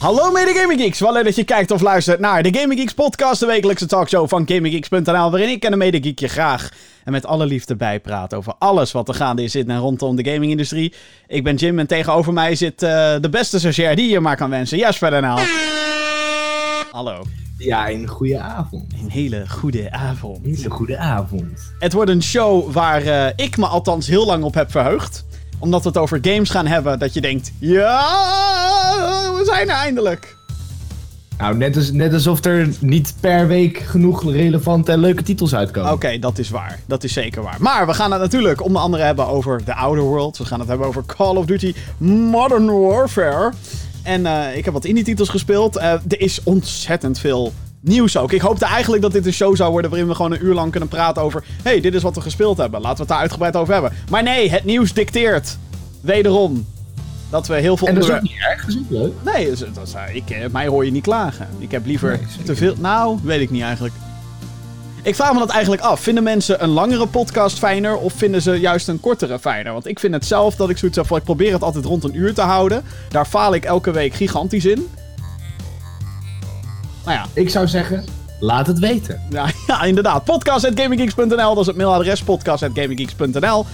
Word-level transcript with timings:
Hallo 0.00 0.30
mede 0.30 0.54
Gaming 0.54 0.80
Geeks, 0.80 1.00
wel 1.00 1.12
leuk 1.12 1.24
dat 1.24 1.36
je 1.36 1.44
kijkt 1.44 1.70
of 1.70 1.80
luistert 1.80 2.20
naar 2.20 2.42
de 2.42 2.58
Gaming 2.58 2.80
Geeks 2.80 2.94
podcast, 2.94 3.40
de 3.40 3.46
wekelijkse 3.46 3.86
talkshow 3.86 4.28
van 4.28 4.48
GamingGeeks.nl, 4.48 5.30
waarin 5.30 5.48
ik 5.48 5.64
en 5.64 5.72
een 5.72 5.78
mede 5.78 6.12
je 6.14 6.28
graag 6.28 6.68
en 7.04 7.12
met 7.12 7.26
alle 7.26 7.46
liefde 7.46 7.76
bijpraat 7.76 8.34
over 8.34 8.54
alles 8.58 8.92
wat 8.92 9.08
er 9.08 9.14
gaande 9.14 9.42
is 9.42 9.54
in 9.54 9.70
en 9.70 9.78
rondom 9.78 10.16
de 10.16 10.30
gamingindustrie. 10.30 10.94
Ik 11.26 11.44
ben 11.44 11.56
Jim 11.56 11.78
en 11.78 11.86
tegenover 11.86 12.32
mij 12.32 12.54
zit 12.54 12.82
uh, 12.82 12.90
de 13.20 13.28
beste 13.30 13.58
stagiair 13.58 13.96
die 13.96 14.10
je 14.10 14.20
maar 14.20 14.36
kan 14.36 14.50
wensen, 14.50 14.78
Jasper 14.78 15.22
NL. 15.22 15.38
Hallo. 16.90 17.24
Ja, 17.58 17.90
een 17.90 18.08
goede 18.08 18.38
avond. 18.38 18.92
Een 18.92 19.10
hele 19.10 19.48
goede 19.48 19.90
avond. 19.90 20.44
Een 20.44 20.54
hele 20.54 20.70
goede 20.70 20.98
avond. 20.98 21.72
Het 21.78 21.92
wordt 21.92 22.10
een 22.10 22.22
show 22.22 22.72
waar 22.72 23.04
uh, 23.04 23.26
ik 23.36 23.56
me 23.56 23.66
althans 23.66 24.06
heel 24.06 24.26
lang 24.26 24.44
op 24.44 24.54
heb 24.54 24.70
verheugd 24.70 25.24
omdat 25.60 25.82
we 25.82 25.88
het 25.88 25.98
over 25.98 26.18
games 26.22 26.50
gaan 26.50 26.66
hebben, 26.66 26.98
dat 26.98 27.14
je 27.14 27.20
denkt: 27.20 27.52
ja, 27.58 28.02
we 29.36 29.42
zijn 29.44 29.68
er 29.68 29.74
eindelijk. 29.74 30.38
Nou, 31.38 31.56
net, 31.56 31.76
als, 31.76 31.92
net 31.92 32.12
alsof 32.12 32.44
er 32.44 32.68
niet 32.80 33.14
per 33.20 33.46
week 33.46 33.78
genoeg 33.78 34.32
relevante 34.32 34.92
en 34.92 34.98
leuke 34.98 35.22
titels 35.22 35.54
uitkomen. 35.54 35.92
Oké, 35.92 36.18
dat 36.18 36.38
is 36.38 36.50
waar. 36.50 36.80
Dat 36.86 37.04
is 37.04 37.12
zeker 37.12 37.42
waar. 37.42 37.56
Maar 37.58 37.86
we 37.86 37.94
gaan 37.94 38.12
het 38.12 38.20
natuurlijk 38.20 38.64
onder 38.64 38.82
andere 38.82 39.02
hebben 39.02 39.26
over 39.26 39.64
The 39.64 39.74
Outer 39.74 40.02
Worlds. 40.04 40.38
We 40.38 40.44
gaan 40.44 40.58
het 40.58 40.68
hebben 40.68 40.86
over 40.86 41.04
Call 41.06 41.36
of 41.36 41.44
Duty 41.44 41.74
Modern 41.98 42.80
Warfare. 42.80 43.52
En 44.02 44.20
uh, 44.20 44.56
ik 44.56 44.64
heb 44.64 44.74
wat 44.74 44.84
indie 44.84 45.04
titels 45.04 45.28
gespeeld. 45.28 45.76
Uh, 45.76 45.92
er 45.92 46.20
is 46.20 46.42
ontzettend 46.42 47.18
veel 47.18 47.52
nieuws 47.80 48.16
ook. 48.16 48.32
Ik 48.32 48.40
hoopte 48.40 48.64
eigenlijk 48.64 49.02
dat 49.02 49.12
dit 49.12 49.26
een 49.26 49.32
show 49.32 49.56
zou 49.56 49.70
worden 49.70 49.90
waarin 49.90 50.08
we 50.08 50.14
gewoon 50.14 50.32
een 50.32 50.44
uur 50.44 50.54
lang 50.54 50.70
kunnen 50.70 50.88
praten 50.88 51.22
over... 51.22 51.44
hey, 51.62 51.80
dit 51.80 51.94
is 51.94 52.02
wat 52.02 52.14
we 52.14 52.20
gespeeld 52.20 52.56
hebben. 52.56 52.80
Laten 52.80 52.96
we 52.96 53.02
het 53.02 53.10
daar 53.10 53.20
uitgebreid 53.20 53.56
over 53.56 53.72
hebben. 53.72 53.92
Maar 54.10 54.22
nee, 54.22 54.50
het 54.50 54.64
nieuws 54.64 54.92
dicteert. 54.92 55.58
Wederom. 56.00 56.66
Dat 57.30 57.46
we 57.46 57.54
heel 57.54 57.76
veel... 57.76 57.88
En 57.88 57.94
dat 57.94 58.04
is 58.04 58.10
ook 58.10 58.22
niet 58.22 58.40
erg, 58.48 58.60
dat 58.60 58.74
is 58.74 58.76
ook 58.76 58.90
leuk. 58.90 59.12
Nee, 59.24 59.44
dat 59.44 59.52
is, 59.52 59.74
dat 59.74 59.86
is, 59.86 60.14
ik, 60.14 60.30
eh, 60.30 60.48
mij 60.50 60.66
hoor 60.66 60.84
je 60.84 60.90
niet 60.90 61.02
klagen. 61.02 61.48
Ik 61.58 61.70
heb 61.70 61.86
liever 61.86 62.10
nee, 62.10 62.44
te 62.44 62.56
veel... 62.56 62.74
Nou, 62.78 63.18
weet 63.22 63.40
ik 63.40 63.50
niet 63.50 63.62
eigenlijk. 63.62 63.94
Ik 65.02 65.14
vraag 65.14 65.32
me 65.32 65.38
dat 65.38 65.50
eigenlijk 65.50 65.82
af. 65.82 66.00
Vinden 66.00 66.22
mensen 66.22 66.62
een 66.62 66.68
langere 66.68 67.06
podcast 67.06 67.58
fijner 67.58 67.96
of 67.96 68.12
vinden 68.12 68.42
ze 68.42 68.54
juist 68.54 68.88
een 68.88 69.00
kortere 69.00 69.38
fijner? 69.38 69.72
Want 69.72 69.86
ik 69.86 69.98
vind 69.98 70.14
het 70.14 70.26
zelf 70.26 70.56
dat 70.56 70.70
ik 70.70 70.78
zoiets 70.78 70.96
heb 70.96 71.06
van 71.06 71.16
ik 71.16 71.24
probeer 71.24 71.52
het 71.52 71.62
altijd 71.62 71.84
rond 71.84 72.04
een 72.04 72.16
uur 72.16 72.34
te 72.34 72.40
houden. 72.40 72.84
Daar 73.08 73.26
faal 73.26 73.54
ik 73.54 73.64
elke 73.64 73.90
week 73.90 74.14
gigantisch 74.14 74.64
in. 74.64 74.88
Nou 77.10 77.22
ja. 77.22 77.40
Ik 77.40 77.50
zou 77.50 77.68
zeggen, 77.68 78.04
laat 78.40 78.66
het 78.66 78.78
weten. 78.78 79.20
Ja, 79.30 79.46
ja 79.66 79.82
inderdaad. 79.82 80.24
Podcast.gaminggeeks.nl, 80.24 81.54
dat 81.54 81.58
is 81.58 81.66
het 81.66 81.76
mailadres. 81.76 82.22
Podcast.gaminggeeks.nl. 82.22 83.66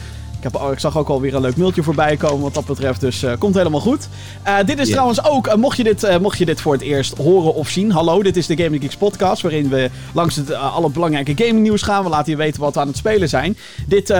Heb, 0.53 0.63
oh, 0.63 0.73
ik 0.73 0.79
zag 0.79 0.99
ook 0.99 1.09
alweer 1.09 1.35
een 1.35 1.41
leuk 1.41 1.57
mailtje 1.57 1.83
voorbij 1.83 2.17
komen 2.17 2.41
wat 2.41 2.55
dat 2.55 2.67
betreft, 2.67 3.01
dus 3.01 3.23
uh, 3.23 3.33
komt 3.39 3.55
helemaal 3.55 3.81
goed. 3.81 4.09
Uh, 4.47 4.57
dit 4.67 4.79
is 4.79 4.91
trouwens 4.91 5.25
ook, 5.25 5.47
uh, 5.47 5.55
mocht, 5.55 5.77
je 5.77 5.85
dit, 5.85 6.21
mocht 6.21 6.39
je 6.39 6.45
dit 6.45 6.61
voor 6.61 6.73
het 6.73 6.83
eerst 6.83 7.17
horen 7.17 7.55
of 7.55 7.69
zien, 7.69 7.91
hallo, 7.91 8.23
dit 8.23 8.37
is 8.37 8.47
de 8.47 8.57
Gaming 8.57 8.83
Geeks 8.83 8.97
podcast, 8.97 9.43
waarin 9.43 9.69
we 9.69 9.91
langs 10.13 10.37
het, 10.37 10.53
alle 10.53 10.91
belangrijke 10.91 11.45
gaming 11.45 11.63
nieuws 11.63 11.83
gaan. 11.83 12.03
We 12.05 12.09
laten 12.09 12.33
je 12.33 12.39
weten 12.39 12.61
wat 12.61 12.75
we 12.75 12.81
aan 12.81 12.87
het 12.87 12.97
spelen 12.97 13.29
zijn. 13.29 13.57
Dit 13.87 14.15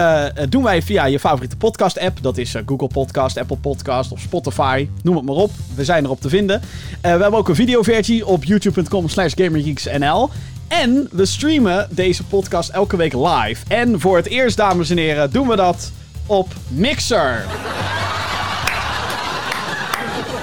doen 0.49 0.63
wij 0.63 0.81
via 0.81 1.05
je 1.05 1.19
favoriete 1.19 1.57
podcast 1.57 1.99
app, 1.99 2.17
dat 2.21 2.37
is 2.37 2.55
Google 2.65 2.87
Podcast, 2.87 3.37
Apple 3.37 3.57
Podcast 3.57 4.11
of 4.11 4.19
Spotify, 4.19 4.87
noem 5.03 5.15
het 5.15 5.25
maar 5.25 5.35
op. 5.35 5.51
We 5.75 5.83
zijn 5.83 6.03
erop 6.03 6.21
te 6.21 6.29
vinden. 6.29 6.61
we 7.01 7.07
hebben 7.07 7.33
ook 7.33 7.49
een 7.49 7.55
videoversie 7.55 8.25
op 8.25 8.43
youtube.com 8.43 9.09
slash 9.09 9.33
gamergeeksnl. 9.35 10.29
En 10.67 11.09
we 11.11 11.25
streamen 11.25 11.87
deze 11.91 12.23
podcast 12.23 12.69
elke 12.69 12.97
week 12.97 13.13
live. 13.13 13.65
En 13.67 13.99
voor 13.99 14.15
het 14.15 14.27
eerst, 14.27 14.57
dames 14.57 14.89
en 14.89 14.97
heren, 14.97 15.31
doen 15.31 15.47
we 15.47 15.55
dat 15.55 15.91
op 16.27 16.53
Mixer. 16.67 17.45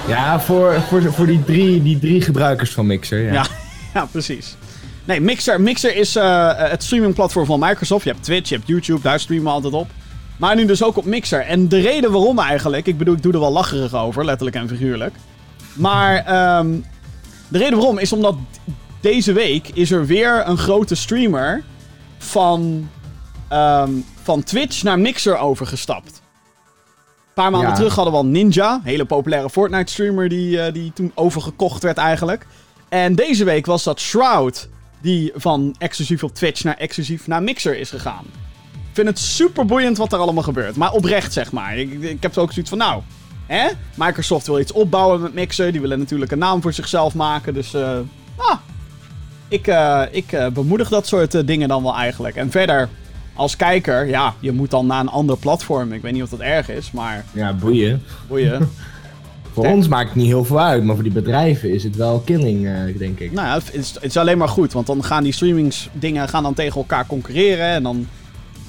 Ja, 0.07 0.39
voor, 0.39 0.81
voor, 0.81 1.13
voor 1.13 1.25
die, 1.25 1.43
drie, 1.43 1.83
die 1.83 1.99
drie 1.99 2.21
gebruikers 2.21 2.71
van 2.71 2.85
Mixer. 2.85 3.21
Ja, 3.21 3.33
ja, 3.33 3.45
ja 3.93 4.07
precies. 4.11 4.55
Nee, 5.05 5.21
Mixer, 5.21 5.61
Mixer 5.61 5.95
is 5.95 6.15
uh, 6.15 6.51
het 6.55 6.83
streamingplatform 6.83 7.45
van 7.45 7.59
Microsoft. 7.59 8.03
Je 8.03 8.11
hebt 8.11 8.23
Twitch, 8.23 8.49
je 8.49 8.55
hebt 8.55 8.67
YouTube, 8.67 9.01
daar 9.01 9.19
streamen 9.19 9.45
we 9.45 9.51
altijd 9.51 9.73
op. 9.73 9.87
Maar 10.37 10.55
nu 10.55 10.65
dus 10.65 10.83
ook 10.83 10.97
op 10.97 11.05
Mixer. 11.05 11.39
En 11.39 11.67
de 11.67 11.79
reden 11.79 12.11
waarom 12.11 12.39
eigenlijk, 12.39 12.87
ik 12.87 12.97
bedoel, 12.97 13.15
ik 13.15 13.23
doe 13.23 13.33
er 13.33 13.39
wel 13.39 13.51
lacherig 13.51 13.93
over, 13.93 14.25
letterlijk 14.25 14.55
en 14.55 14.67
figuurlijk. 14.67 15.15
Maar 15.73 16.17
um, 16.59 16.85
de 17.47 17.57
reden 17.57 17.77
waarom 17.77 17.97
is 17.97 18.13
omdat 18.13 18.35
deze 19.01 19.33
week 19.33 19.67
is 19.73 19.91
er 19.91 20.05
weer 20.05 20.47
een 20.47 20.57
grote 20.57 20.95
streamer 20.95 21.63
van 22.17 22.89
um, 23.51 24.05
van 24.23 24.43
Twitch 24.43 24.83
naar 24.83 24.99
Mixer 24.99 25.37
overgestapt. 25.37 26.21
Een 27.35 27.43
paar 27.43 27.51
maanden 27.51 27.73
terug 27.73 27.95
hadden 27.95 28.13
we 28.13 28.19
al 28.19 28.25
Ninja, 28.25 28.79
hele 28.83 29.05
populaire 29.05 29.49
Fortnite-streamer 29.49 30.29
die, 30.29 30.57
uh, 30.57 30.73
die 30.73 30.93
toen 30.93 31.11
overgekocht 31.15 31.83
werd 31.83 31.97
eigenlijk. 31.97 32.45
En 32.89 33.15
deze 33.15 33.43
week 33.43 33.65
was 33.65 33.83
dat 33.83 33.99
Shroud, 33.99 34.69
die 35.01 35.31
van 35.35 35.75
exclusief 35.77 36.23
op 36.23 36.33
Twitch 36.33 36.63
naar 36.63 36.77
exclusief 36.77 37.27
naar 37.27 37.43
Mixer 37.43 37.77
is 37.77 37.89
gegaan. 37.89 38.25
Ik 38.71 39.01
vind 39.01 39.07
het 39.07 39.19
super 39.19 39.65
boeiend 39.65 39.97
wat 39.97 40.13
er 40.13 40.19
allemaal 40.19 40.43
gebeurt. 40.43 40.75
Maar 40.75 40.91
oprecht, 40.91 41.33
zeg 41.33 41.51
maar. 41.51 41.77
Ik, 41.77 42.01
ik 42.01 42.23
heb 42.23 42.37
ook 42.37 42.51
zoiets 42.51 42.69
van, 42.69 42.79
nou, 42.79 43.01
hè? 43.45 43.67
Microsoft 43.95 44.47
wil 44.47 44.59
iets 44.59 44.71
opbouwen 44.71 45.21
met 45.21 45.33
Mixer. 45.33 45.71
Die 45.71 45.81
willen 45.81 45.99
natuurlijk 45.99 46.31
een 46.31 46.37
naam 46.37 46.61
voor 46.61 46.73
zichzelf 46.73 47.15
maken. 47.15 47.53
Dus, 47.53 47.73
uh, 47.73 47.97
ah, 48.35 48.57
ik, 49.47 49.67
uh, 49.67 50.01
ik 50.11 50.53
bemoedig 50.53 50.89
dat 50.89 51.07
soort 51.07 51.47
dingen 51.47 51.67
dan 51.67 51.83
wel 51.83 51.95
eigenlijk. 51.95 52.35
En 52.35 52.51
verder, 52.51 52.89
als 53.35 53.55
kijker, 53.55 54.07
ja, 54.07 54.33
je 54.39 54.51
moet 54.51 54.71
dan 54.71 54.85
naar 54.85 54.99
een 54.99 55.09
ander 55.09 55.37
platform. 55.37 55.93
Ik 55.93 56.01
weet 56.01 56.13
niet 56.13 56.23
of 56.23 56.29
dat 56.29 56.39
erg 56.39 56.69
is, 56.69 56.91
maar... 56.91 57.25
Ja, 57.31 57.53
boeien. 57.53 58.03
Boeien. 58.27 58.69
voor 59.53 59.65
ons 59.65 59.87
maakt 59.87 60.07
het 60.07 60.15
niet 60.15 60.27
heel 60.27 60.45
veel 60.45 60.59
uit, 60.59 60.83
maar 60.83 60.95
voor 60.95 61.03
die 61.03 61.13
bedrijven 61.13 61.73
is 61.73 61.83
het 61.83 61.95
wel 61.95 62.19
killing, 62.19 62.65
uh, 62.65 62.97
denk 62.97 63.19
ik. 63.19 63.31
Nou, 63.31 63.59
het 63.59 63.73
is, 63.73 63.93
het 63.93 64.03
is 64.03 64.17
alleen 64.17 64.37
maar 64.37 64.49
goed, 64.49 64.73
want 64.73 64.87
dan 64.87 65.03
gaan 65.03 65.23
die 65.23 65.33
streamingsdingen 65.33 66.29
gaan 66.29 66.43
dan 66.43 66.53
tegen 66.53 66.75
elkaar 66.75 67.05
concurreren 67.05 67.67
en 67.67 67.83
dan 67.83 68.07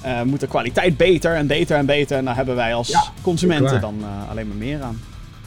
uh, 0.05 0.23
moet 0.23 0.41
de 0.41 0.47
kwaliteit 0.47 0.97
beter 0.97 1.35
en 1.35 1.47
beter 1.47 1.77
en 1.77 1.87
beter. 1.87 2.17
En 2.17 2.25
dan 2.25 2.35
hebben 2.35 2.55
wij 2.55 2.75
als 2.75 3.11
consumenten 3.23 3.81
dan 3.81 3.95
uh, 4.01 4.31
alleen 4.31 4.49
maar 4.49 4.57
meer 4.57 4.83
aan. 4.83 5.01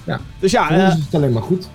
Ja, 0.03 0.19
dus 0.39 0.51
ja, 0.51 0.67
voor 0.67 0.77
ons 0.77 0.93
is 0.93 1.05
het 1.05 1.15
alleen 1.15 1.33
maar 1.33 1.43
goed. 1.43 1.69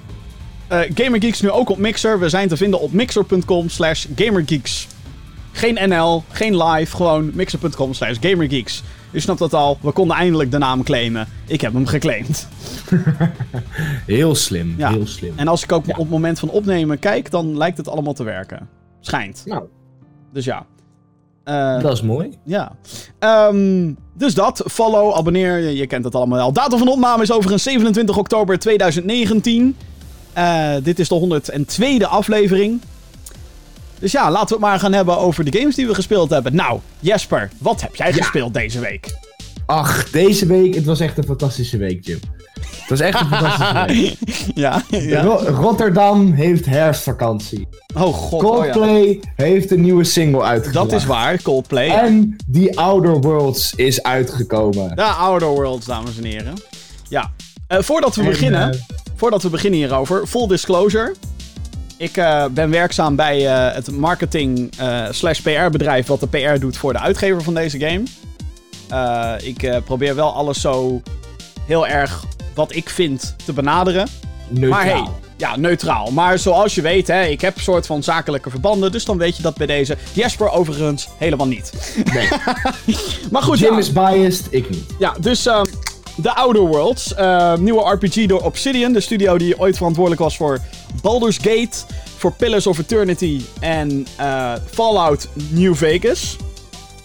Gamergeeks 0.68 1.40
nu 1.40 1.50
ook 1.50 1.70
op 1.70 1.78
Mixer. 1.78 2.18
We 2.18 2.28
zijn 2.28 2.48
te 2.48 2.56
vinden 2.56 2.80
op 2.80 2.92
mixer.com 2.92 3.68
slash 3.68 4.06
gamergeeks. 4.16 4.86
Geen 5.56 5.88
NL, 5.88 6.24
geen 6.28 6.62
live, 6.62 6.96
gewoon 6.96 7.30
mixer.com 7.34 7.94
slash 7.94 8.16
gamergeeks. 8.20 8.82
U 9.10 9.20
snapt 9.20 9.38
dat 9.38 9.54
al, 9.54 9.78
we 9.80 9.92
konden 9.92 10.16
eindelijk 10.16 10.50
de 10.50 10.58
naam 10.58 10.82
claimen. 10.82 11.28
Ik 11.46 11.60
heb 11.60 11.72
hem 11.72 11.86
geclaimd. 11.86 12.48
heel 14.06 14.34
slim, 14.34 14.74
ja. 14.76 14.90
heel 14.90 15.06
slim. 15.06 15.32
En 15.36 15.48
als 15.48 15.62
ik 15.62 15.72
ook 15.72 15.88
op 15.88 15.96
het 15.96 16.10
moment 16.10 16.38
van 16.38 16.48
opnemen 16.48 16.98
kijk, 16.98 17.30
dan 17.30 17.56
lijkt 17.56 17.76
het 17.76 17.88
allemaal 17.88 18.12
te 18.12 18.24
werken. 18.24 18.68
Schijnt. 19.00 19.42
Nou. 19.44 19.64
Dus 20.32 20.44
ja. 20.44 20.66
Uh, 21.44 21.82
dat 21.82 21.92
is 21.92 22.02
mooi. 22.02 22.38
Ja. 22.44 22.72
Um, 23.50 23.96
dus 24.14 24.34
dat. 24.34 24.62
Follow, 24.66 25.14
abonneer. 25.14 25.58
Je, 25.58 25.76
je 25.76 25.86
kent 25.86 26.04
het 26.04 26.14
allemaal 26.14 26.38
wel. 26.38 26.52
Datum 26.52 26.78
van 26.78 26.88
opname 26.88 27.22
is 27.22 27.32
overigens 27.32 27.62
27 27.62 28.16
oktober 28.16 28.58
2019. 28.58 29.76
Uh, 30.38 30.74
dit 30.82 30.98
is 30.98 31.08
de 31.08 31.40
102e 31.42 32.08
aflevering. 32.08 32.80
Dus 34.04 34.12
ja, 34.12 34.30
laten 34.30 34.48
we 34.48 34.54
het 34.54 34.62
maar 34.62 34.78
gaan 34.78 34.92
hebben 34.92 35.18
over 35.18 35.50
de 35.50 35.58
games 35.58 35.74
die 35.74 35.86
we 35.86 35.94
gespeeld 35.94 36.30
hebben. 36.30 36.54
Nou, 36.54 36.80
Jesper, 37.00 37.50
wat 37.58 37.80
heb 37.80 37.96
jij 37.96 38.12
gespeeld 38.12 38.54
deze 38.54 38.80
week? 38.80 39.18
Ach, 39.66 40.10
deze 40.10 40.46
week, 40.46 40.74
het 40.74 40.84
was 40.84 41.00
echt 41.00 41.18
een 41.18 41.24
fantastische 41.24 41.76
week, 41.76 42.06
Jim. 42.06 42.20
Het 42.60 42.88
was 42.88 43.00
echt 43.00 43.20
een 43.20 43.26
fantastische 43.26 43.84
week. 43.86 44.16
ja, 44.54 44.82
ja. 44.88 45.22
Rotterdam 45.46 46.32
heeft 46.32 46.66
herfstvakantie. 46.66 47.68
Oh 47.94 48.14
god. 48.14 48.42
Coldplay 48.42 49.02
oh, 49.02 49.12
ja. 49.12 49.44
heeft 49.44 49.70
een 49.70 49.80
nieuwe 49.80 50.04
single 50.04 50.42
uitgebracht. 50.42 50.90
Dat 50.90 51.00
is 51.00 51.06
waar, 51.06 51.42
Coldplay. 51.42 51.88
En 51.88 52.36
The 52.52 52.72
Outer 52.74 53.20
Worlds 53.20 53.74
is 53.74 54.02
uitgekomen. 54.02 54.96
De 54.96 55.02
Outer 55.02 55.48
Worlds, 55.48 55.86
dames 55.86 56.16
en 56.16 56.24
heren. 56.24 56.54
Ja. 57.08 57.32
Uh, 57.68 57.78
voordat 57.80 58.14
we 58.14 58.22
en, 58.22 58.28
beginnen, 58.28 58.74
uh, 58.74 58.80
voordat 59.16 59.42
we 59.42 59.48
beginnen 59.48 59.78
hierover, 59.78 60.26
full 60.26 60.46
disclosure. 60.46 61.14
Ik 61.96 62.16
uh, 62.16 62.44
ben 62.46 62.70
werkzaam 62.70 63.16
bij 63.16 63.40
uh, 63.40 63.74
het 63.74 63.90
marketing 63.90 64.72
uh, 64.80 65.06
slash 65.10 65.40
PR 65.40 65.70
bedrijf 65.70 66.06
wat 66.06 66.20
de 66.20 66.26
PR 66.26 66.58
doet 66.58 66.76
voor 66.76 66.92
de 66.92 66.98
uitgever 66.98 67.42
van 67.42 67.54
deze 67.54 67.78
game. 67.78 68.02
ik 69.42 69.84
probeer 69.84 70.14
wel 70.14 70.32
alles 70.32 70.60
zo 70.60 71.02
heel 71.66 71.86
erg 71.86 72.24
wat 72.54 72.74
ik 72.74 72.88
vind 72.88 73.34
te 73.44 73.52
benaderen. 73.52 74.08
Neutraal. 74.48 74.70
Maar 74.70 74.84
hey, 74.84 75.04
ja, 75.36 75.56
neutraal. 75.56 76.10
Maar 76.10 76.38
zoals 76.38 76.74
je 76.74 76.82
weet, 76.82 77.06
hè, 77.06 77.24
ik 77.24 77.40
heb 77.40 77.56
een 77.56 77.62
soort 77.62 77.86
van 77.86 78.02
zakelijke 78.02 78.50
verbanden. 78.50 78.92
Dus 78.92 79.04
dan 79.04 79.18
weet 79.18 79.36
je 79.36 79.42
dat 79.42 79.56
bij 79.56 79.66
deze. 79.66 79.96
Jesper 80.12 80.50
overigens 80.50 81.08
helemaal 81.18 81.46
niet. 81.46 81.94
Nee. 82.12 82.28
maar 83.32 83.42
goed, 83.42 83.58
Jim 83.58 83.72
ja. 83.72 83.78
is 83.78 83.92
biased, 83.92 84.46
ik 84.50 84.70
niet. 84.70 84.84
Ja, 84.98 85.14
dus... 85.20 85.48
The 86.22 86.34
Outer 86.34 86.62
Worlds. 86.62 87.14
Uh, 87.18 87.56
nieuwe 87.56 87.90
RPG 87.90 88.26
door 88.26 88.40
Obsidian. 88.40 88.92
De 88.92 89.00
studio 89.00 89.38
die 89.38 89.58
ooit 89.58 89.76
verantwoordelijk 89.76 90.22
was 90.22 90.36
voor 90.36 90.60
Baldur's 91.02 91.36
Gate. 91.36 91.76
Voor 92.16 92.32
Pillars 92.32 92.66
of 92.66 92.78
Eternity. 92.78 93.42
En 93.60 94.06
uh, 94.20 94.52
Fallout 94.70 95.28
New 95.50 95.74
Vegas. 95.74 96.36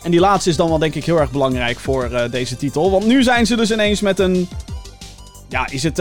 En 0.04 0.12
die 0.12 0.20
laatste 0.20 0.50
is 0.50 0.56
dan 0.56 0.70
wel 0.70 0.78
denk 0.78 0.96
ik 0.96 1.06
heel 1.06 1.20
erg 1.20 1.32
belangrijk 1.32 1.80
voor 1.80 2.10
uh, 2.12 2.22
deze 2.32 2.58
titel. 2.58 2.92
Want 2.92 3.06
nu 3.06 3.24
zijn 3.24 3.46
ze 3.46 3.56
dus 3.56 3.72
ineens 3.72 4.02
met 4.02 4.20
een... 4.20 4.50
Ja, 5.48 5.70
is 5.70 5.84
het 5.84 6.00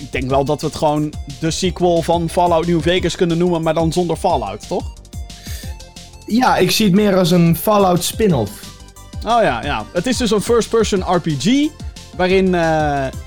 ik 0.00 0.12
denk 0.12 0.30
wel 0.30 0.44
dat 0.44 0.60
we 0.60 0.66
het 0.66 0.76
gewoon 0.76 1.12
de 1.40 1.50
sequel 1.50 2.02
van 2.02 2.28
Fallout 2.28 2.66
New 2.66 2.80
Vegas 2.80 3.16
kunnen 3.16 3.38
noemen, 3.38 3.62
maar 3.62 3.74
dan 3.74 3.92
zonder 3.92 4.16
Fallout, 4.16 4.68
toch? 4.68 4.92
Ja, 6.26 6.56
ik 6.56 6.70
zie 6.70 6.86
het 6.86 6.94
meer 6.94 7.16
als 7.16 7.30
een 7.30 7.56
Fallout 7.56 8.04
spin-off. 8.04 8.52
Oh 9.26 9.42
ja, 9.42 9.64
ja. 9.64 9.84
Het 9.92 10.06
is 10.06 10.16
dus 10.16 10.30
een 10.30 10.40
first-person 10.40 11.14
RPG. 11.14 11.68
Waarin 12.16 12.50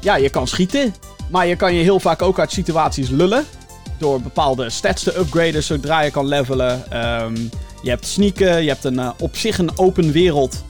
ja, 0.01 0.15
je 0.15 0.29
kan 0.29 0.47
schieten. 0.47 0.93
Maar 1.29 1.47
je 1.47 1.55
kan 1.55 1.73
je 1.73 1.83
heel 1.83 1.99
vaak 1.99 2.21
ook 2.21 2.39
uit 2.39 2.51
situaties 2.51 3.09
lullen. 3.09 3.45
Door 3.97 4.21
bepaalde 4.21 4.69
stats 4.69 5.03
te 5.03 5.17
upgraden 5.17 5.63
zodra 5.63 6.01
je 6.01 6.11
kan 6.11 6.25
levelen. 6.25 6.83
Um, 7.23 7.49
je 7.81 7.89
hebt 7.89 8.05
sneaken. 8.05 8.63
Je 8.63 8.69
hebt 8.69 8.83
een, 8.83 8.93
uh, 8.93 9.09
op 9.19 9.35
zich 9.35 9.57
een 9.57 9.77
open 9.77 10.11
wereld 10.11 10.63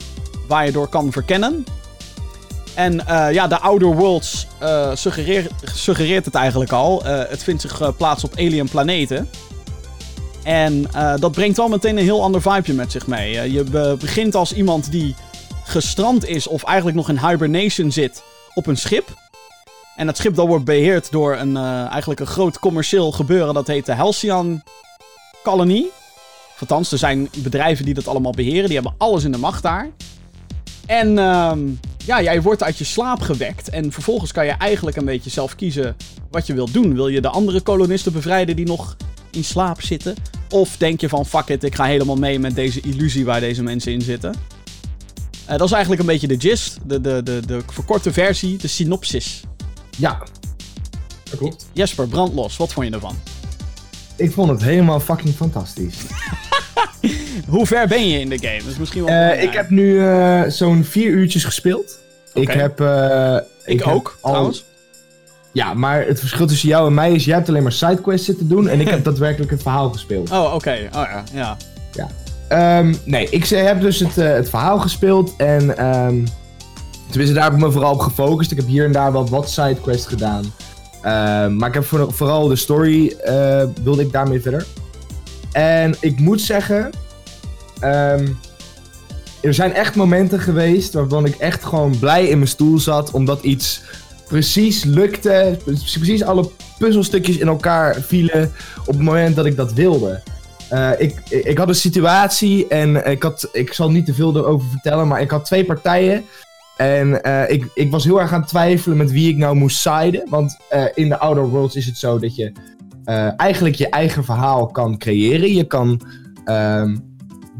waar 0.46 0.64
je 0.64 0.72
door 0.72 0.88
kan 0.88 1.12
verkennen. 1.12 1.64
En 2.74 2.94
uh, 2.94 3.32
ja, 3.32 3.46
de 3.46 3.58
Outer 3.58 3.96
Worlds 3.96 4.46
suggereert, 4.94 5.52
suggereert 5.74 6.24
het 6.24 6.34
eigenlijk 6.34 6.72
al. 6.72 7.04
het 7.04 7.42
vindt 7.42 7.60
zich 7.60 7.96
plaats 7.96 8.24
op 8.24 8.32
alien 8.32 8.68
planeten. 8.68 9.28
En 10.42 10.86
dat 11.20 11.32
brengt 11.32 11.56
wel 11.56 11.68
meteen 11.68 11.96
een 11.96 12.04
heel 12.04 12.22
ander 12.22 12.42
vibeje 12.42 12.72
met 12.74 12.92
zich 12.92 13.06
mee. 13.06 13.52
Je 13.52 13.64
be 13.64 13.96
begint 14.00 14.34
als 14.34 14.52
iemand 14.52 14.90
die 14.90 15.14
gestrand 15.64 16.26
is 16.26 16.46
of 16.46 16.62
eigenlijk 16.62 16.96
nog 16.96 17.08
in 17.08 17.18
hibernation 17.28 17.92
zit 17.92 18.22
op 18.54 18.66
een 18.66 18.76
schip. 18.76 19.27
En 19.98 20.06
dat 20.06 20.16
schip 20.16 20.34
dat 20.34 20.46
wordt 20.46 20.64
beheerd 20.64 21.10
door 21.10 21.36
een, 21.36 21.50
uh, 21.50 21.86
eigenlijk 21.86 22.20
een 22.20 22.26
groot 22.26 22.58
commercieel 22.58 23.12
gebeuren. 23.12 23.54
Dat 23.54 23.66
heet 23.66 23.86
de 23.86 23.92
Halcyon 23.94 24.62
Colony. 25.42 25.86
Althans, 26.60 26.92
er 26.92 26.98
zijn 26.98 27.28
bedrijven 27.36 27.84
die 27.84 27.94
dat 27.94 28.08
allemaal 28.08 28.32
beheren. 28.32 28.64
Die 28.64 28.74
hebben 28.74 28.94
alles 28.98 29.24
in 29.24 29.32
de 29.32 29.38
macht 29.38 29.62
daar. 29.62 29.90
En 30.86 31.14
ja, 32.04 32.22
jij 32.22 32.42
wordt 32.42 32.62
uit 32.62 32.78
je 32.78 32.84
slaap 32.84 33.20
gewekt. 33.20 33.68
En 33.68 33.92
vervolgens 33.92 34.32
kan 34.32 34.44
je 34.44 34.50
eigenlijk 34.50 34.96
een 34.96 35.04
beetje 35.04 35.30
zelf 35.30 35.54
kiezen 35.54 35.96
wat 36.30 36.46
je 36.46 36.54
wilt 36.54 36.72
doen. 36.72 36.94
Wil 36.94 37.08
je 37.08 37.20
de 37.20 37.28
andere 37.28 37.60
kolonisten 37.60 38.12
bevrijden 38.12 38.56
die 38.56 38.66
nog 38.66 38.96
in 39.30 39.44
slaap 39.44 39.82
zitten? 39.82 40.14
Of 40.50 40.76
denk 40.76 41.00
je 41.00 41.08
van 41.08 41.26
fuck 41.26 41.48
it, 41.48 41.64
ik 41.64 41.74
ga 41.74 41.84
helemaal 41.84 42.16
mee 42.16 42.38
met 42.38 42.54
deze 42.54 42.80
illusie 42.80 43.24
waar 43.24 43.40
deze 43.40 43.62
mensen 43.62 43.92
in 43.92 44.02
zitten? 44.02 44.34
Uh, 45.50 45.56
dat 45.56 45.66
is 45.66 45.72
eigenlijk 45.72 46.00
een 46.00 46.06
beetje 46.06 46.26
de 46.26 46.40
gist, 46.40 46.78
de, 46.84 47.00
de, 47.00 47.22
de, 47.22 47.42
de 47.46 47.60
verkorte 47.66 48.12
versie, 48.12 48.56
de 48.56 48.68
synopsis. 48.68 49.42
Ja, 49.98 50.18
dat 51.30 51.38
klopt. 51.38 51.68
Jesper, 51.72 52.08
brandlos, 52.08 52.56
wat 52.56 52.72
vond 52.72 52.86
je 52.86 52.92
ervan? 52.92 53.16
Ik 54.16 54.32
vond 54.32 54.50
het 54.50 54.62
helemaal 54.62 55.00
fucking 55.00 55.34
fantastisch. 55.34 55.96
Hoe 57.48 57.66
ver 57.66 57.88
ben 57.88 58.08
je 58.08 58.20
in 58.20 58.28
de 58.28 58.38
game? 58.38 58.58
Dat 58.58 58.72
is 58.72 58.78
misschien 58.78 59.04
wel 59.04 59.14
uh, 59.14 59.42
ik 59.42 59.52
heb 59.52 59.70
nu 59.70 59.92
uh, 59.92 60.42
zo'n 60.48 60.84
vier 60.84 61.10
uurtjes 61.10 61.44
gespeeld. 61.44 61.98
Okay. 62.34 62.42
Ik 62.42 62.60
heb... 62.60 62.80
ik, 63.64 63.80
ik 63.80 63.86
ook, 63.86 64.08
heb 64.08 64.18
al... 64.20 64.30
trouwens. 64.30 64.64
Ja, 65.52 65.74
maar 65.74 66.06
het 66.06 66.18
verschil 66.18 66.46
tussen 66.46 66.68
jou 66.68 66.86
en 66.86 66.94
mij 66.94 67.12
is, 67.12 67.24
jij 67.24 67.34
hebt 67.34 67.48
alleen 67.48 67.62
maar 67.62 67.72
sidequests 67.72 68.26
zitten 68.26 68.48
doen 68.48 68.68
en 68.68 68.80
ik 68.80 68.88
heb 68.88 69.04
daadwerkelijk 69.08 69.50
het 69.50 69.62
verhaal 69.62 69.90
gespeeld. 69.90 70.30
Oh, 70.30 70.54
oké. 70.54 70.88
Oh 70.94 71.06
ja, 71.12 71.24
ja. 71.32 71.56
ja. 71.92 72.78
Um, 72.78 72.96
nee, 73.04 73.28
ik 73.30 73.46
heb 73.46 73.80
dus 73.80 74.00
het, 74.00 74.18
uh, 74.18 74.32
het 74.32 74.50
verhaal 74.50 74.78
gespeeld 74.78 75.34
en 75.36 75.86
um, 75.86 76.24
tenminste 77.08 77.34
daar 77.34 77.44
heb 77.44 77.52
ik 77.52 77.58
me 77.58 77.70
vooral 77.70 77.92
op 77.92 78.00
gefocust. 78.00 78.50
Ik 78.50 78.56
heb 78.56 78.66
hier 78.66 78.84
en 78.84 78.92
daar 78.92 79.12
wel 79.12 79.28
wat 79.28 79.50
sidequests 79.50 80.06
gedaan. 80.06 80.44
Um, 80.44 81.56
maar 81.56 81.68
ik 81.68 81.74
heb 81.74 81.84
voor, 81.84 82.12
vooral 82.12 82.48
de 82.48 82.56
story 82.56 83.16
uh, 83.26 83.62
wilde 83.82 84.02
ik 84.02 84.12
daarmee 84.12 84.40
verder. 84.40 84.66
En 85.52 85.96
ik 86.00 86.18
moet 86.18 86.40
zeggen, 86.40 86.90
er 89.40 89.54
zijn 89.54 89.74
echt 89.74 89.94
momenten 89.94 90.40
geweest 90.40 90.92
waarvan 90.92 91.24
ik 91.24 91.34
echt 91.34 91.64
gewoon 91.64 91.98
blij 91.98 92.26
in 92.26 92.38
mijn 92.38 92.50
stoel 92.50 92.78
zat 92.78 93.10
omdat 93.10 93.42
iets 93.42 93.82
precies 94.28 94.84
lukte. 94.84 95.58
Precies 95.98 96.22
alle 96.22 96.50
puzzelstukjes 96.78 97.36
in 97.36 97.48
elkaar 97.48 97.94
vielen 97.94 98.52
op 98.80 98.94
het 98.94 99.02
moment 99.02 99.36
dat 99.36 99.46
ik 99.46 99.56
dat 99.56 99.72
wilde. 99.72 100.22
Uh, 100.72 100.90
ik, 100.98 101.20
ik 101.28 101.58
had 101.58 101.68
een 101.68 101.74
situatie 101.74 102.66
en 102.68 103.06
ik, 103.06 103.22
had, 103.22 103.48
ik 103.52 103.72
zal 103.72 103.90
niet 103.90 104.06
te 104.06 104.14
veel 104.14 104.36
erover 104.36 104.68
vertellen, 104.70 105.08
maar 105.08 105.20
ik 105.20 105.30
had 105.30 105.44
twee 105.44 105.64
partijen. 105.64 106.24
En 106.78 107.20
uh, 107.26 107.50
ik, 107.50 107.70
ik 107.74 107.90
was 107.90 108.04
heel 108.04 108.20
erg 108.20 108.32
aan 108.32 108.40
het 108.40 108.48
twijfelen 108.48 108.96
met 108.96 109.10
wie 109.10 109.28
ik 109.28 109.36
nou 109.36 109.56
moest 109.56 109.78
siden. 109.78 110.26
Want 110.28 110.56
uh, 110.72 110.84
in 110.94 111.08
de 111.08 111.18
Outer 111.18 111.48
Worlds 111.48 111.76
is 111.76 111.86
het 111.86 111.98
zo 111.98 112.18
dat 112.18 112.36
je 112.36 112.52
eigenlijk 113.36 113.74
je 113.74 113.88
eigen 113.88 114.24
verhaal 114.24 114.66
kan 114.66 114.98
creëren. 114.98 115.54
Je 115.54 115.64
kan 115.64 116.00
ehm, 116.44 116.96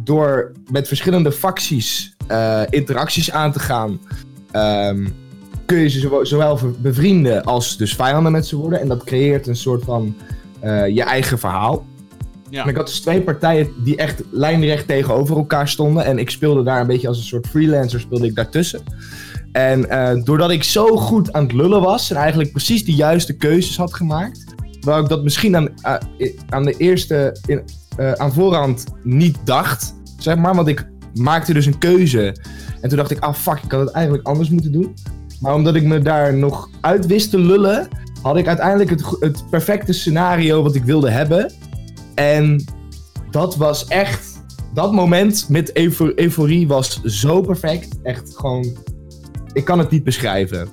door 0.05 0.53
met 0.70 0.88
verschillende 0.88 1.32
facties 1.32 2.17
interacties 2.70 3.31
aan 3.31 3.53
te 3.53 3.59
gaan. 3.59 4.00
Um, 4.53 5.15
kun 5.67 5.79
je 5.79 5.88
ze 5.88 6.20
zowel 6.23 6.59
bevrienden 6.79 7.44
als 7.44 7.76
dus 7.76 7.94
vijanden 7.94 8.32
met 8.32 8.47
ze 8.47 8.56
worden. 8.56 8.81
En 8.81 8.88
dat 8.88 9.05
creëert 9.05 9.47
een 9.47 9.56
soort 9.56 9.85
van 9.85 10.17
je 10.88 11.03
eigen 11.03 11.38
verhaal. 11.38 11.85
Ja. 12.50 12.67
Ik 12.67 12.77
had 12.77 12.87
dus 12.87 13.00
twee 13.00 13.21
partijen 13.21 13.73
die 13.85 13.97
echt 13.97 14.23
lijnrecht 14.31 14.87
tegenover 14.87 15.37
elkaar 15.37 15.69
stonden. 15.69 16.05
En 16.05 16.19
ik 16.19 16.31
speelde 16.31 16.62
daar 16.62 16.81
een 16.81 16.87
beetje 16.87 17.09
als 17.09 17.19
een 17.19 17.25
soort 17.25 17.47
freelancer, 17.47 18.00
speelde 18.00 18.27
ik 18.27 18.35
daartussen. 18.35 18.81
En 19.53 19.87
uh, 19.91 20.25
doordat 20.25 20.50
ik 20.50 20.65
zo 20.65 20.87
goed 20.97 21.33
aan 21.33 21.43
het 21.43 21.53
lullen 21.53 21.81
was 21.81 22.11
en 22.11 22.17
eigenlijk 22.17 22.50
precies 22.50 22.85
de 22.85 22.95
juiste 22.95 23.37
keuzes 23.37 23.77
had 23.77 23.95
gemaakt, 23.95 24.45
waar 24.81 25.00
ik 25.00 25.09
dat 25.09 25.23
misschien 25.23 25.56
aan, 25.56 25.69
uh, 26.19 26.31
aan 26.49 26.65
de 26.65 26.75
eerste, 26.77 27.37
in, 27.47 27.62
aan 28.17 28.33
voorhand 28.33 28.85
niet 29.03 29.39
dacht, 29.44 29.94
zeg 30.19 30.37
maar. 30.37 30.55
Want 30.55 30.69
ik 30.69 30.87
maakte 31.15 31.53
dus 31.53 31.67
een 31.67 31.79
keuze. 31.79 32.37
En 32.81 32.89
toen 32.89 32.99
dacht 32.99 33.11
ik, 33.11 33.19
ah 33.19 33.35
fuck, 33.35 33.61
ik 33.65 33.71
had 33.71 33.81
het 33.81 33.91
eigenlijk 33.91 34.27
anders 34.27 34.49
moeten 34.49 34.73
doen. 34.73 34.94
Maar 35.41 35.55
omdat 35.55 35.75
ik 35.75 35.83
me 35.83 35.99
daar 35.99 36.35
nog 36.35 36.71
uit 36.81 37.06
wist 37.06 37.31
te 37.31 37.39
lullen, 37.39 37.89
had 38.23 38.37
ik 38.37 38.47
uiteindelijk 38.47 38.91
het, 38.91 39.05
het 39.21 39.51
perfecte 39.51 39.93
scenario 39.93 40.62
wat 40.62 40.75
ik 40.75 40.85
wilde 40.85 41.11
hebben. 41.11 41.53
En 42.19 42.65
dat 43.31 43.56
was 43.56 43.87
echt. 43.87 44.43
Dat 44.75 44.93
moment 44.93 45.49
met 45.49 45.76
euforie 46.17 46.69
was 46.69 47.03
zo 47.03 47.41
perfect. 47.41 48.03
Echt 48.03 48.37
gewoon. 48.37 48.76
Ik 49.53 49.65
kan 49.65 49.79
het 49.79 49.91
niet 49.91 50.05
beschrijven. 50.05 50.69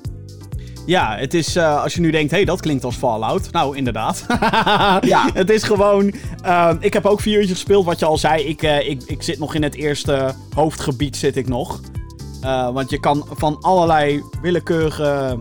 Ja, 0.86 1.18
het 1.18 1.34
is 1.34 1.56
uh, 1.56 1.84
als 1.84 1.94
je 1.94 2.02
nu 2.02 2.12
denkt, 2.12 2.32
hé, 2.32 2.38
hey, 2.38 2.46
dat 2.46 2.60
klinkt 2.62 2.84
als 2.84 2.96
Fallout. 2.96 3.52
Nou, 3.52 3.78
inderdaad. 3.78 4.26
ja. 5.14 5.30
Het 5.34 5.50
is 5.50 5.64
gewoon. 5.64 6.14
Uh, 6.46 6.72
ik 6.80 6.94
heb 6.94 7.06
ook 7.06 7.22
vier 7.22 7.38
uurtjes 7.38 7.58
gespeeld, 7.58 7.86
wat 7.86 8.00
je 8.00 8.06
al 8.06 8.18
zei. 8.18 8.44
Ik, 8.44 8.64
uh, 8.64 8.90
ik, 8.90 9.04
ik 9.06 9.24
zit 9.24 9.40
nog 9.40 9.56
in 9.56 9.64
het 9.64 9.76
eerste 9.76 10.34
hoofdgebied, 10.56 11.18
zit 11.18 11.36
ik 11.36 11.48
nog. 11.48 11.82
Want 12.74 12.90
je 12.90 13.00
kan 13.00 13.28
van 13.32 13.58
allerlei 13.62 14.24
willekeurige. 14.42 15.40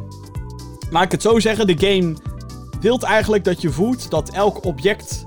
Laat 0.91 1.05
ik 1.05 1.13
het 1.13 1.23
zo 1.23 1.39
zeggen, 1.39 1.67
de 1.67 1.87
game 1.87 2.17
wilt 2.81 3.03
eigenlijk 3.03 3.45
dat 3.45 3.63
je 3.63 3.71
voelt 3.71 4.11
dat 4.11 4.31
elk 4.31 4.65
object 4.65 5.27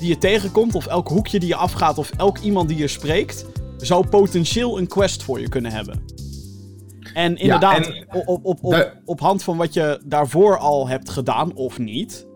die 0.00 0.08
je 0.08 0.18
tegenkomt, 0.18 0.74
of 0.74 0.86
elk 0.86 1.08
hoekje 1.08 1.38
die 1.40 1.48
je 1.48 1.54
afgaat, 1.54 1.98
of 1.98 2.10
elk 2.16 2.38
iemand 2.38 2.68
die 2.68 2.78
je 2.78 2.88
spreekt, 2.88 3.46
zou 3.76 4.06
potentieel 4.06 4.78
een 4.78 4.86
quest 4.86 5.22
voor 5.22 5.40
je 5.40 5.48
kunnen 5.48 5.72
hebben. 5.72 6.02
En 7.14 7.36
inderdaad, 7.36 7.86
ja, 7.86 7.92
en, 7.92 8.06
op, 8.26 8.44
op, 8.44 8.64
op, 8.64 8.96
op 9.04 9.20
hand 9.20 9.42
van 9.42 9.56
wat 9.56 9.74
je 9.74 10.00
daarvoor 10.04 10.58
al 10.58 10.88
hebt 10.88 11.10
gedaan 11.10 11.54
of 11.54 11.78
niet, 11.78 12.26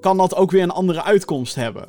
kan 0.00 0.16
dat 0.16 0.34
ook 0.34 0.50
weer 0.50 0.62
een 0.62 0.70
andere 0.70 1.02
uitkomst 1.02 1.54
hebben. 1.54 1.84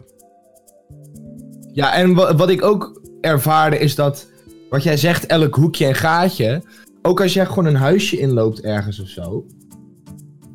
Ja, 1.71 1.93
en 1.93 2.13
wat 2.13 2.49
ik 2.49 2.63
ook 2.63 3.01
ervaarde 3.21 3.77
is 3.77 3.95
dat 3.95 4.27
wat 4.69 4.83
jij 4.83 4.97
zegt, 4.97 5.25
elk 5.25 5.55
hoekje 5.55 5.85
en 5.85 5.95
gaatje. 5.95 6.63
Ook 7.01 7.21
als 7.21 7.33
jij 7.33 7.45
gewoon 7.45 7.65
een 7.65 7.75
huisje 7.75 8.19
inloopt 8.19 8.61
ergens 8.61 8.99
of 8.99 9.07
zo. 9.07 9.45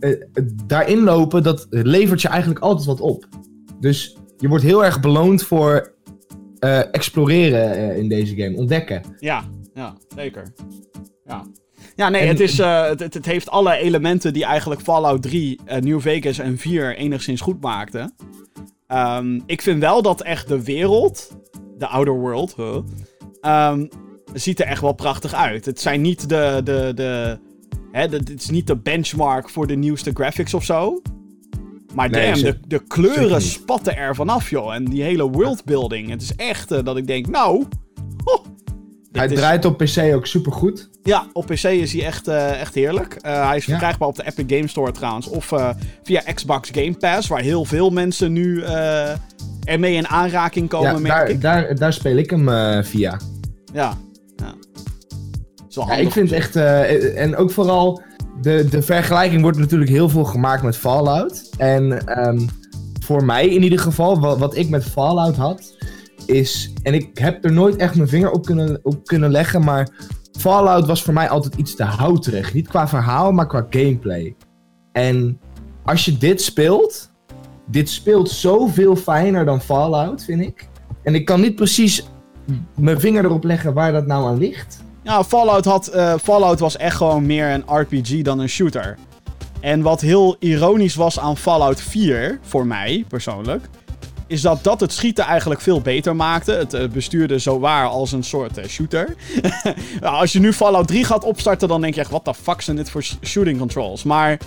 Uh, 0.00 0.22
daarin 0.66 1.02
lopen, 1.02 1.42
dat 1.42 1.66
levert 1.70 2.22
je 2.22 2.28
eigenlijk 2.28 2.60
altijd 2.60 2.86
wat 2.86 3.00
op. 3.00 3.28
Dus 3.80 4.16
je 4.44 4.50
wordt 4.50 4.64
heel 4.64 4.84
erg 4.84 5.00
beloond 5.00 5.42
voor 5.42 5.92
uh, 6.60 6.94
exploreren 6.94 7.78
uh, 7.78 7.96
in 7.96 8.08
deze 8.08 8.36
game, 8.36 8.56
ontdekken. 8.56 9.02
Ja, 9.18 9.44
ja, 9.74 9.96
zeker. 10.16 10.52
Ja. 11.26 11.46
Ja, 11.96 12.08
nee, 12.08 12.26
het, 12.26 12.40
is, 12.40 12.58
het, 12.58 13.00
het, 13.00 13.26
heeft 13.26 13.50
alle 13.50 13.76
elementen 13.76 14.32
die 14.32 14.44
eigenlijk 14.44 14.80
Fallout 14.80 15.22
3, 15.22 15.60
New 15.80 16.00
Vegas 16.00 16.38
en 16.38 16.58
4 16.58 16.96
enigszins 16.96 17.40
goed 17.40 17.60
maakten. 17.60 18.14
Um, 18.88 19.42
ik 19.46 19.62
vind 19.62 19.80
wel 19.80 20.02
dat 20.02 20.22
echt 20.22 20.48
de 20.48 20.64
wereld, 20.64 21.36
de 21.78 21.86
Outer 21.86 22.14
World, 22.14 22.56
huh, 22.56 22.78
um, 23.70 23.88
ziet 24.32 24.60
er 24.60 24.66
echt 24.66 24.80
wel 24.80 24.94
prachtig 24.94 25.34
uit. 25.34 25.64
Het 25.64 25.80
zijn 25.80 26.00
niet 26.00 26.28
de. 26.28 26.60
de, 26.64 26.92
de 26.94 27.38
hè, 27.92 28.00
het 28.00 28.40
is 28.40 28.50
niet 28.50 28.66
de 28.66 28.76
benchmark 28.76 29.50
voor 29.50 29.66
de 29.66 29.76
nieuwste 29.76 30.10
graphics 30.14 30.54
of 30.54 30.64
zo. 30.64 31.02
Maar 31.94 32.10
nee, 32.10 32.32
damn, 32.32 32.42
de, 32.42 32.58
de 32.66 32.82
kleuren 32.88 33.42
spatten 33.42 33.96
er 33.96 34.14
vanaf, 34.14 34.50
joh. 34.50 34.74
En 34.74 34.84
die 34.84 35.02
hele 35.02 35.30
worldbuilding. 35.30 36.10
Het 36.10 36.22
is 36.22 36.34
echt 36.36 36.72
uh, 36.72 36.78
dat 36.84 36.96
ik 36.96 37.06
denk, 37.06 37.26
nou. 37.26 37.64
Oh, 38.24 38.44
hij 39.12 39.28
draait 39.28 39.64
op 39.64 39.78
PC 39.78 40.14
ook 40.14 40.26
super 40.26 40.52
goed. 40.52 40.90
Ja, 41.02 41.26
op 41.32 41.46
PC 41.46 41.64
is 41.64 41.92
hij 41.92 42.04
echt, 42.04 42.28
uh, 42.28 42.60
echt 42.60 42.74
heerlijk. 42.74 43.16
Uh, 43.26 43.46
hij 43.46 43.56
is 43.56 43.64
verkrijgbaar 43.64 44.08
op 44.08 44.16
de 44.16 44.26
Epic 44.26 44.56
Game 44.56 44.68
Store 44.68 44.92
trouwens. 44.92 45.28
Of 45.28 45.52
via 46.02 46.22
Xbox 46.34 46.70
Game 46.72 46.94
Pass, 46.94 47.28
waar 47.28 47.40
heel 47.40 47.64
veel 47.64 47.90
mensen 47.90 48.32
nu 48.32 48.62
ermee 49.64 49.94
in 49.94 50.08
aanraking 50.08 50.68
komen. 50.68 51.02
Ja, 51.02 51.24
daar, 51.24 51.38
daar, 51.38 51.74
daar 51.76 51.92
speel 51.92 52.16
ik 52.16 52.30
hem 52.30 52.84
via. 52.84 53.20
Ja, 53.72 53.96
ja. 54.36 55.96
ik 55.96 56.10
vind 56.10 56.32
echt, 56.32 56.56
uh, 56.56 57.20
en 57.20 57.36
ook 57.36 57.50
vooral 57.50 58.02
de, 58.40 58.66
de 58.70 58.82
vergelijking 58.82 59.42
wordt 59.42 59.58
natuurlijk 59.58 59.90
heel 59.90 60.08
veel 60.08 60.24
gemaakt 60.24 60.62
met 60.62 60.76
Fallout. 60.76 61.50
En 61.58 62.06
ehm, 62.06 62.46
voor 63.00 63.24
mij 63.24 63.48
in 63.48 63.62
ieder 63.62 63.78
geval, 63.78 64.20
wat, 64.20 64.38
wat 64.38 64.56
ik 64.56 64.68
met 64.68 64.84
Fallout 64.84 65.36
had, 65.36 65.76
is... 66.26 66.72
En 66.82 66.94
ik 66.94 67.18
heb 67.18 67.44
er 67.44 67.52
nooit 67.52 67.76
echt 67.76 67.94
mijn 67.94 68.08
vinger 68.08 68.30
op 68.30 68.44
kunnen, 68.44 68.80
op 68.82 69.06
kunnen 69.06 69.30
leggen, 69.30 69.64
maar 69.64 69.88
Fallout 70.38 70.86
was 70.86 71.02
voor 71.02 71.14
mij 71.14 71.28
altijd 71.28 71.54
iets 71.54 71.74
te 71.74 71.84
houterig. 71.84 72.54
Niet 72.54 72.68
qua 72.68 72.88
verhaal, 72.88 73.32
maar 73.32 73.46
qua 73.46 73.66
gameplay. 73.70 74.36
En 74.92 75.40
als 75.84 76.04
je 76.04 76.18
dit 76.18 76.42
speelt, 76.42 77.10
dit 77.66 77.88
speelt 77.88 78.30
zoveel 78.30 78.96
fijner 78.96 79.44
dan 79.44 79.60
Fallout, 79.60 80.24
vind 80.24 80.40
ik. 80.40 80.68
En 81.02 81.14
ik 81.14 81.24
kan 81.24 81.40
niet 81.40 81.54
precies 81.54 82.08
mijn 82.76 83.00
vinger 83.00 83.24
erop 83.24 83.44
leggen 83.44 83.74
waar 83.74 83.92
dat 83.92 84.06
nou 84.06 84.26
aan 84.26 84.38
ligt. 84.38 84.83
Ja, 85.04 85.24
Fallout, 85.24 85.64
had, 85.64 85.86
eh, 85.86 86.14
Fallout 86.22 86.58
was 86.58 86.76
echt 86.76 86.96
gewoon 86.96 87.26
meer 87.26 87.50
een 87.50 87.64
RPG 87.66 88.22
dan 88.22 88.38
een 88.38 88.48
shooter. 88.48 88.98
En 89.60 89.82
wat 89.82 90.00
heel 90.00 90.36
ironisch 90.38 90.94
was 90.94 91.18
aan 91.18 91.36
Fallout 91.36 91.80
4, 91.80 92.38
voor 92.42 92.66
mij 92.66 93.04
persoonlijk, 93.08 93.68
is 94.26 94.40
dat 94.40 94.64
dat 94.64 94.80
het 94.80 94.92
schieten 94.92 95.24
eigenlijk 95.24 95.60
veel 95.60 95.80
beter 95.80 96.16
maakte. 96.16 96.52
Het 96.52 96.74
uh, 96.74 96.88
bestuurde 96.88 97.40
zo 97.40 97.58
waar 97.58 97.86
als 97.86 98.12
een 98.12 98.22
soort 98.22 98.58
uh, 98.58 98.64
shooter. 98.64 99.14
als 100.02 100.32
je 100.32 100.40
nu 100.40 100.52
Fallout 100.52 100.88
3 100.88 101.04
gaat 101.04 101.24
opstarten, 101.24 101.68
dan 101.68 101.80
denk 101.80 101.94
je 101.94 102.00
echt, 102.00 102.10
wat 102.10 102.24
de 102.24 102.34
fuck 102.34 102.60
zijn 102.60 102.76
dit 102.76 102.90
voor 102.90 103.02
shooting 103.22 103.58
controls? 103.58 104.02
Maar 104.02 104.38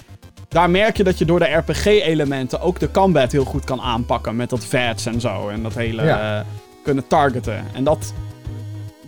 daar 0.47 0.69
merk 0.69 0.97
je 0.97 1.03
dat 1.03 1.17
je 1.17 1.25
door 1.25 1.39
de 1.39 1.45
RPG-elementen 1.45 2.61
ook 2.61 2.79
de 2.79 2.91
combat 2.91 3.31
heel 3.31 3.45
goed 3.45 3.63
kan 3.63 3.81
aanpakken. 3.81 4.35
Met 4.35 4.49
dat 4.49 4.65
VATS 4.65 5.05
en 5.05 5.21
zo. 5.21 5.49
En 5.49 5.63
dat 5.63 5.73
hele 5.73 6.03
ja. 6.03 6.45
kunnen 6.83 7.07
targeten. 7.07 7.65
En 7.73 7.83
dat, 7.83 8.13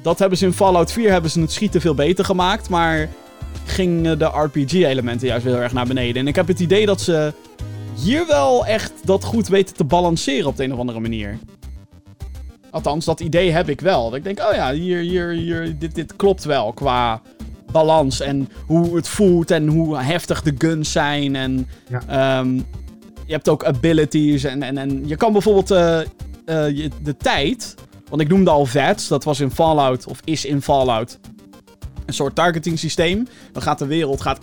dat 0.02 0.20
hebben 0.20 0.38
ze 0.38 0.46
in 0.46 0.54
Fallout 0.54 0.92
4 0.92 1.12
hebben 1.12 1.32
ze 1.32 1.42
het 1.42 1.52
schieten 1.52 1.82
veel 1.82 1.94
beter 1.94 2.26
gemaakt. 2.26 2.70
Maar 2.70 3.10
gingen 3.66 4.20
de 4.20 4.26
RPG-elementen 4.26 5.28
juist 5.28 5.46
heel 5.46 5.56
erg 5.56 5.74
naar 5.74 5.88
beneden. 5.88 6.22
En 6.22 6.28
ik 6.28 6.36
heb 6.36 6.48
het 6.48 6.60
idee 6.60 6.86
dat 6.86 7.02
ze 7.02 7.34
hier 7.96 8.28
wel 8.28 8.66
echt 8.66 8.92
dat 9.04 9.24
goed 9.24 9.48
weten 9.48 9.76
te 9.76 9.84
balanceren 9.84 10.48
op 10.48 10.58
de 10.58 10.64
een 10.64 10.74
of 10.74 10.80
andere 10.80 11.00
manier. 11.00 11.38
Althans, 12.72 13.06
dat 13.06 13.20
idee 13.20 13.52
heb 13.52 13.70
ik 13.70 13.82
wel. 13.82 14.04
Dat 14.04 14.16
ik 14.16 14.24
denk, 14.24 14.40
oh 14.40 14.54
ja, 14.54 14.74
hier, 14.74 15.00
hier, 15.00 15.30
hier, 15.30 15.78
dit, 15.80 15.96
dit 15.96 16.16
klopt 16.16 16.44
wel 16.44 16.74
qua 16.74 17.22
balans 17.72 18.20
en 18.20 18.50
hoe 18.66 18.96
het 18.96 19.08
voelt 19.08 19.52
en 19.52 19.68
hoe 19.68 19.98
heftig 19.98 20.42
de 20.42 20.54
guns 20.58 20.92
zijn. 20.92 21.36
En 21.36 21.68
ja. 21.90 22.40
um, 22.40 22.66
je 23.26 23.34
hebt 23.34 23.50
ook 23.50 23.64
abilities 23.64 24.44
en, 24.44 24.64
en, 24.64 24.78
en 24.78 25.08
je 25.08 25.16
kan 25.16 25.32
bijvoorbeeld 25.32 25.72
uh, 25.72 26.00
uh, 26.46 26.90
de 27.02 27.18
tijd, 27.18 27.76
want 28.10 28.22
ik 28.22 28.28
noemde 28.28 28.50
al 28.50 28.66
VATS, 28.66 29.08
dat 29.08 29.24
was 29.24 29.40
in 29.40 29.52
Fallout, 29.52 30.06
of 30.06 30.20
is 30.24 30.46
in 30.46 30.62
Fallout, 30.62 31.20
een 32.06 32.14
soort 32.14 32.36
targeting 32.36 32.80
systeem. 32.80 33.28
Dan 33.52 33.62
gaat 33.62 33.80
de 33.80 33.86
wereld 33.86 34.22
gaat 34.22 34.40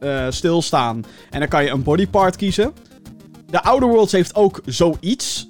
uh, 0.00 0.26
stilstaan 0.28 1.04
en 1.30 1.38
dan 1.40 1.48
kan 1.48 1.64
je 1.64 1.70
een 1.70 1.82
bodypart 1.82 2.36
kiezen. 2.36 2.72
De 3.50 3.62
Outer 3.62 3.88
Worlds 3.88 4.12
heeft 4.12 4.34
ook 4.34 4.60
zoiets. 4.66 5.46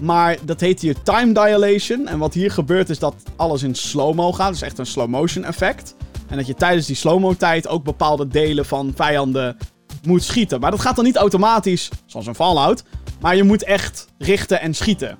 Maar 0.00 0.36
dat 0.44 0.60
heet 0.60 0.80
hier 0.80 1.02
time 1.02 1.32
dilation. 1.32 2.08
En 2.08 2.18
wat 2.18 2.34
hier 2.34 2.50
gebeurt 2.50 2.90
is 2.90 2.98
dat 2.98 3.14
alles 3.36 3.62
in 3.62 3.74
slow-mo 3.74 4.32
gaat. 4.32 4.50
Dus 4.50 4.62
echt 4.62 4.78
een 4.78 4.86
slow-motion 4.86 5.44
effect. 5.44 5.94
En 6.28 6.36
dat 6.36 6.46
je 6.46 6.54
tijdens 6.54 6.86
die 6.86 6.96
slow-mo 6.96 7.34
tijd 7.34 7.68
ook 7.68 7.84
bepaalde 7.84 8.28
delen 8.28 8.66
van 8.66 8.92
vijanden 8.94 9.56
moet 10.02 10.22
schieten. 10.22 10.60
Maar 10.60 10.70
dat 10.70 10.80
gaat 10.80 10.96
dan 10.96 11.04
niet 11.04 11.16
automatisch, 11.16 11.88
zoals 12.06 12.26
een 12.26 12.34
Fallout. 12.34 12.84
Maar 13.20 13.36
je 13.36 13.42
moet 13.42 13.64
echt 13.64 14.06
richten 14.18 14.60
en 14.60 14.74
schieten. 14.74 15.18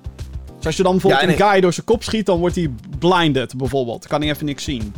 Dus 0.65 0.73
als 0.73 0.83
je 0.83 0.91
dan 0.91 0.99
bijvoorbeeld 0.99 1.21
ja, 1.21 1.37
nee. 1.37 1.47
een 1.47 1.51
guy 1.51 1.61
door 1.61 1.73
zijn 1.73 1.85
kop 1.85 2.03
schiet, 2.03 2.25
dan 2.25 2.39
wordt 2.39 2.55
hij 2.55 2.69
blinded 2.99 3.57
bijvoorbeeld. 3.57 4.07
Kan 4.07 4.21
hij 4.21 4.29
even 4.29 4.45
niks 4.45 4.63
zien. 4.63 4.93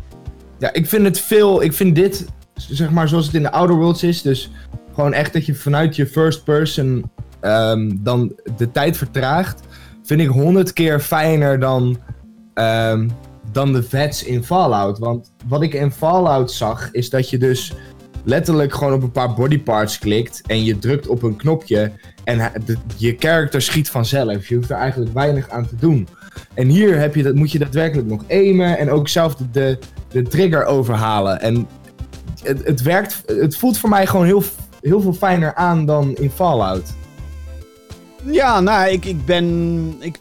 Ja, 0.59 0.73
ik 0.73 0.85
vind 0.85 1.03
het 1.03 1.19
veel... 1.19 1.63
Ik 1.63 1.73
vind 1.73 1.95
dit, 1.95 2.25
zeg 2.55 2.89
maar 2.89 3.07
zoals 3.07 3.25
het 3.25 3.35
in 3.35 3.41
de 3.41 3.51
Outer 3.51 3.75
Worlds 3.75 4.03
is. 4.03 4.21
Dus 4.21 4.51
gewoon 4.93 5.13
echt 5.13 5.33
dat 5.33 5.45
je 5.45 5.55
vanuit 5.55 5.95
je 5.95 6.07
first 6.07 6.43
person 6.43 7.11
um, 7.41 8.03
dan 8.03 8.33
de 8.57 8.71
tijd 8.71 8.97
vertraagt. 8.97 9.61
Vind 10.03 10.21
ik 10.21 10.27
honderd 10.27 10.73
keer 10.73 10.99
fijner 10.99 11.59
dan... 11.59 11.99
Um, 12.53 13.11
dan 13.51 13.73
de 13.73 13.83
vets 13.83 14.23
in 14.23 14.43
Fallout. 14.43 14.99
Want 14.99 15.31
wat 15.47 15.61
ik 15.61 15.73
in 15.73 15.91
Fallout 15.91 16.51
zag, 16.51 16.91
is 16.91 17.09
dat 17.09 17.29
je 17.29 17.37
dus 17.37 17.73
letterlijk 18.27 18.73
gewoon 18.73 18.93
op 18.93 19.03
een 19.03 19.11
paar 19.11 19.33
bodyparts 19.33 19.99
klikt 19.99 20.41
en 20.45 20.63
je 20.63 20.79
drukt 20.79 21.07
op 21.07 21.23
een 21.23 21.35
knopje 21.35 21.91
en 22.23 22.51
je 22.97 23.15
character 23.19 23.61
schiet 23.61 23.89
vanzelf. 23.89 24.47
Je 24.47 24.55
hoeft 24.55 24.69
er 24.69 24.77
eigenlijk 24.77 25.13
weinig 25.13 25.49
aan 25.49 25.67
te 25.67 25.75
doen. 25.75 26.07
En 26.53 26.67
hier 26.67 26.99
heb 26.99 27.15
je 27.15 27.23
dat, 27.23 27.35
moet 27.35 27.51
je 27.51 27.59
daadwerkelijk 27.59 28.07
nog 28.07 28.23
aimen 28.29 28.77
en 28.77 28.91
ook 28.91 29.07
zelf 29.07 29.35
de, 29.35 29.49
de, 29.51 29.77
de 30.09 30.23
trigger 30.23 30.65
overhalen. 30.65 31.41
En 31.41 31.67
het, 32.43 32.65
het, 32.65 32.81
werkt, 32.81 33.23
het 33.25 33.57
voelt 33.57 33.77
voor 33.77 33.89
mij 33.89 34.07
gewoon 34.07 34.25
heel, 34.25 34.43
heel 34.81 35.01
veel 35.01 35.13
fijner 35.13 35.55
aan 35.55 35.85
dan 35.85 36.15
in 36.15 36.31
Fallout. 36.31 36.93
Ja, 38.23 38.59
nou, 38.59 38.89
ik, 38.89 39.05
ik 39.05 39.25
ben. 39.25 39.95
Ik, 39.99 40.17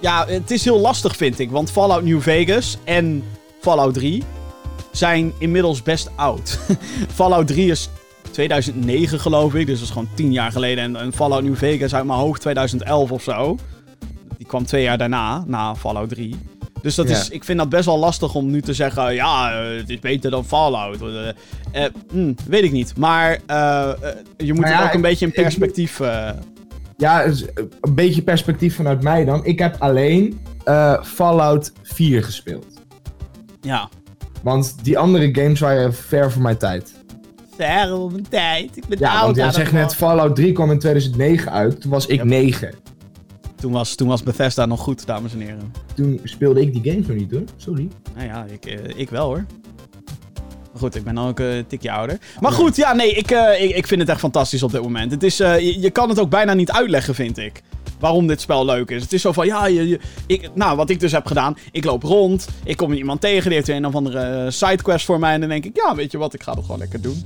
ja, 0.00 0.26
het 0.26 0.50
is 0.50 0.64
heel 0.64 0.78
lastig, 0.78 1.16
vind 1.16 1.38
ik. 1.38 1.50
Want 1.50 1.70
Fallout 1.70 2.04
New 2.04 2.20
Vegas 2.20 2.78
en 2.84 3.22
Fallout 3.60 3.94
3 3.94 4.24
zijn 4.98 5.32
inmiddels 5.38 5.82
best 5.82 6.10
oud. 6.16 6.58
Fallout 7.14 7.46
3 7.46 7.70
is 7.70 7.88
2009, 8.30 9.20
geloof 9.20 9.54
ik. 9.54 9.66
Dus 9.66 9.74
dat 9.78 9.84
is 9.84 9.92
gewoon 9.92 10.08
10 10.14 10.32
jaar 10.32 10.52
geleden. 10.52 10.84
En, 10.84 10.96
en 10.96 11.12
Fallout 11.12 11.42
New 11.42 11.56
Vegas 11.56 11.94
uit 11.94 12.04
mijn 12.04 12.18
hoofd 12.18 12.40
2011 12.40 13.10
of 13.10 13.22
zo. 13.22 13.56
Die 14.36 14.46
kwam 14.46 14.64
twee 14.64 14.82
jaar 14.82 14.98
daarna, 14.98 15.44
na 15.46 15.74
Fallout 15.74 16.08
3. 16.08 16.36
Dus 16.82 16.94
dat 16.94 17.08
is, 17.08 17.28
ik 17.28 17.44
vind 17.44 17.58
dat 17.58 17.68
best 17.68 17.84
wel 17.84 17.98
lastig 17.98 18.34
om 18.34 18.50
nu 18.50 18.62
te 18.62 18.74
zeggen: 18.74 19.14
ja, 19.14 19.62
uh, 19.62 19.78
het 19.78 19.90
is 19.90 19.98
beter 19.98 20.30
dan 20.30 20.44
Fallout. 20.44 21.02
Uh, 21.02 21.08
uh, 21.74 21.84
mm, 22.12 22.34
weet 22.48 22.62
ik 22.62 22.72
niet. 22.72 22.96
Maar 22.96 23.30
je 24.36 24.54
moet 24.54 24.68
ja, 24.68 24.76
het 24.76 24.86
ook 24.86 24.94
een 24.94 25.00
beetje 25.00 25.26
in 25.26 25.32
perspectief. 25.32 26.00
Ja, 26.96 27.24
een 27.24 27.94
beetje 27.94 28.22
perspectief 28.22 28.76
vanuit 28.76 29.02
mij 29.02 29.24
dan. 29.24 29.44
Ik 29.44 29.58
heb 29.58 29.76
alleen 29.78 30.40
Fallout 31.02 31.72
4 31.82 32.24
gespeeld. 32.24 32.66
Ja. 33.60 33.88
Want 34.42 34.74
die 34.82 34.98
andere 34.98 35.34
games 35.34 35.60
waren 35.60 35.94
ver 35.94 36.32
voor 36.32 36.42
mijn 36.42 36.56
tijd. 36.56 36.92
Ver 37.56 37.88
voor 37.88 38.10
mijn 38.10 38.28
tijd. 38.28 38.76
Ik 38.76 38.86
ben 38.86 38.98
ja, 38.98 39.12
oud. 39.12 39.24
want 39.24 39.36
jij 39.36 39.52
zegt 39.52 39.72
net 39.72 39.94
Fallout 39.94 40.36
3 40.36 40.52
kwam 40.52 40.70
in 40.70 40.78
2009 40.78 41.52
uit. 41.52 41.80
Toen 41.80 41.90
was 41.90 42.06
ik 42.06 42.16
yep. 42.16 42.26
9. 42.26 42.74
Toen 43.60 43.72
was, 43.72 43.94
toen 43.94 44.08
was 44.08 44.22
Bethesda 44.22 44.66
nog 44.66 44.80
goed, 44.80 45.06
dames 45.06 45.32
en 45.32 45.40
heren. 45.40 45.72
Toen 45.94 46.20
speelde 46.24 46.60
ik 46.60 46.72
die 46.72 46.92
games 46.92 47.06
nog 47.06 47.16
niet 47.16 47.30
hoor. 47.30 47.44
Sorry. 47.56 47.88
Nou 48.14 48.26
ja, 48.26 48.46
ik, 48.50 48.66
uh, 48.66 48.74
ik 48.96 49.10
wel 49.10 49.26
hoor. 49.26 49.44
Maar 50.72 50.80
goed, 50.80 50.94
ik 50.94 51.04
ben 51.04 51.18
ook 51.18 51.40
uh, 51.40 51.56
een 51.56 51.66
tikje 51.66 51.90
ouder. 51.90 52.18
Maar 52.40 52.52
goed, 52.52 52.76
ja, 52.76 52.92
nee, 52.92 53.12
ik, 53.12 53.30
uh, 53.30 53.62
ik, 53.62 53.76
ik 53.76 53.86
vind 53.86 54.00
het 54.00 54.10
echt 54.10 54.20
fantastisch 54.20 54.62
op 54.62 54.72
dit 54.72 54.82
moment. 54.82 55.10
Het 55.10 55.22
is, 55.22 55.36
je, 55.36 55.80
je 55.80 55.90
kan 55.90 56.08
het 56.08 56.18
ook 56.20 56.30
bijna 56.30 56.54
niet 56.54 56.70
uitleggen, 56.70 57.14
vind 57.14 57.38
ik 57.38 57.62
waarom 57.98 58.26
dit 58.26 58.40
spel 58.40 58.64
leuk 58.64 58.90
is. 58.90 59.02
Het 59.02 59.12
is 59.12 59.20
zo 59.20 59.32
van, 59.32 59.46
ja, 59.46 59.66
je, 59.66 59.88
je, 59.88 60.00
ik, 60.26 60.50
nou, 60.54 60.76
wat 60.76 60.90
ik 60.90 61.00
dus 61.00 61.12
heb 61.12 61.26
gedaan. 61.26 61.56
Ik 61.72 61.84
loop 61.84 62.02
rond, 62.02 62.48
ik 62.64 62.76
kom 62.76 62.92
iemand 62.92 63.20
tegen, 63.20 63.44
die 63.44 63.54
heeft 63.54 63.68
een 63.68 63.86
of 63.86 63.94
andere 63.94 64.50
sidequest 64.50 65.04
voor 65.04 65.18
mij. 65.18 65.32
En 65.32 65.40
dan 65.40 65.48
denk 65.48 65.64
ik, 65.64 65.76
ja, 65.76 65.94
weet 65.94 66.12
je 66.12 66.18
wat, 66.18 66.34
ik 66.34 66.42
ga 66.42 66.54
dat 66.54 66.64
gewoon 66.64 66.78
lekker 66.78 67.00
doen. 67.00 67.24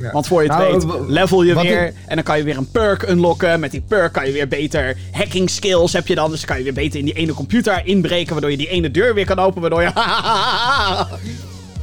Ja. 0.00 0.12
Want 0.12 0.26
voor 0.26 0.42
je 0.42 0.48
het 0.52 0.58
nou, 0.58 0.72
weet, 0.72 1.08
level 1.08 1.42
je 1.42 1.54
weer. 1.54 1.86
Ik... 1.86 1.94
En 2.06 2.14
dan 2.14 2.24
kan 2.24 2.38
je 2.38 2.44
weer 2.44 2.56
een 2.56 2.70
perk 2.70 3.08
unlocken. 3.08 3.60
Met 3.60 3.70
die 3.70 3.80
perk 3.80 4.12
kan 4.12 4.26
je 4.26 4.32
weer 4.32 4.48
beter 4.48 4.96
hacking 5.12 5.50
skills 5.50 5.92
heb 5.92 6.06
je 6.06 6.14
dan. 6.14 6.30
Dus 6.30 6.44
kan 6.44 6.58
je 6.58 6.62
weer 6.62 6.72
beter 6.72 6.98
in 6.98 7.04
die 7.04 7.14
ene 7.14 7.32
computer 7.34 7.82
inbreken. 7.84 8.32
Waardoor 8.32 8.50
je 8.50 8.56
die 8.56 8.68
ene 8.68 8.90
deur 8.90 9.14
weer 9.14 9.26
kan 9.26 9.38
openen. 9.38 9.60
Waardoor 9.60 9.82
je. 9.82 9.92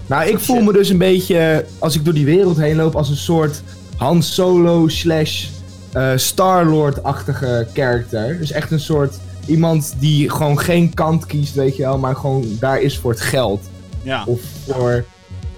nou, 0.14 0.30
ik 0.30 0.40
voel 0.40 0.62
me 0.62 0.74
dus 0.74 0.90
een 0.90 0.98
beetje. 0.98 1.66
Als 1.80 1.96
ik 1.96 2.06
door 2.06 2.14
die 2.14 2.26
wereld 2.26 2.58
heen 2.58 2.76
loop. 2.76 2.96
Als 2.96 3.10
een 3.10 3.16
soort 3.16 3.62
Han 3.98 4.24
Solo 4.24 4.88
slash 4.88 5.46
uh, 5.94 6.12
Star-Lord-achtige 6.16 7.68
character. 7.74 8.38
Dus 8.40 8.52
echt 8.52 8.72
een 8.72 8.80
soort 8.80 9.16
iemand 9.46 9.96
die 10.00 10.30
gewoon 10.30 10.60
geen 10.60 10.94
kant 10.94 11.26
kiest, 11.26 11.54
weet 11.54 11.76
je 11.76 11.84
wel, 11.84 11.98
maar 11.98 12.16
gewoon 12.16 12.46
daar 12.60 12.82
is 12.82 12.98
voor 12.98 13.12
het 13.12 13.22
geld. 13.22 13.70
Ja. 14.04 14.24
Of 14.26 14.40
voor, 14.66 15.06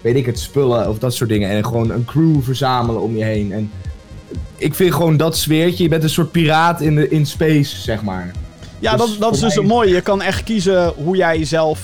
weet 0.01 0.15
ik 0.15 0.25
het, 0.25 0.39
spullen 0.39 0.89
of 0.89 0.99
dat 0.99 1.13
soort 1.13 1.29
dingen. 1.29 1.49
En 1.49 1.65
gewoon 1.65 1.89
een 1.89 2.05
crew 2.05 2.41
verzamelen 2.41 3.01
om 3.01 3.17
je 3.17 3.23
heen. 3.23 3.51
En 3.53 3.71
ik 4.57 4.75
vind 4.75 4.93
gewoon 4.93 5.17
dat 5.17 5.37
sfeertje, 5.37 5.83
je 5.83 5.89
bent 5.89 6.03
een 6.03 6.09
soort 6.09 6.31
piraat 6.31 6.81
in, 6.81 6.95
de, 6.95 7.09
in 7.09 7.25
space, 7.25 7.81
zeg 7.81 8.01
maar. 8.01 8.31
Ja, 8.79 8.95
dus 8.95 9.09
dat, 9.09 9.19
dat 9.19 9.33
is 9.33 9.39
dus 9.39 9.55
mij... 9.55 9.65
mooi. 9.65 9.93
Je 9.93 10.01
kan 10.01 10.21
echt 10.21 10.43
kiezen 10.43 10.93
hoe 11.03 11.15
jij 11.15 11.45
zelf 11.45 11.79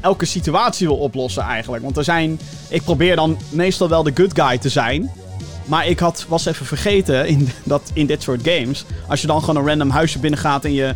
elke 0.00 0.24
situatie 0.24 0.86
wil 0.86 0.96
oplossen 0.96 1.42
eigenlijk. 1.42 1.82
Want 1.82 1.96
er 1.96 2.04
zijn, 2.04 2.40
ik 2.68 2.82
probeer 2.82 3.16
dan 3.16 3.38
meestal 3.50 3.88
wel 3.88 4.02
de 4.02 4.12
good 4.14 4.40
guy 4.40 4.58
te 4.58 4.68
zijn. 4.68 5.10
Maar 5.64 5.86
ik 5.86 5.98
had, 5.98 6.26
was 6.28 6.46
even 6.46 6.66
vergeten 6.66 7.26
in, 7.26 7.48
dat 7.64 7.90
in 7.94 8.06
dit 8.06 8.22
soort 8.22 8.48
games. 8.48 8.84
Als 9.08 9.20
je 9.20 9.26
dan 9.26 9.40
gewoon 9.40 9.56
een 9.56 9.68
random 9.68 9.90
huisje 9.90 10.18
binnengaat 10.18 10.64
en 10.64 10.72
je, 10.72 10.94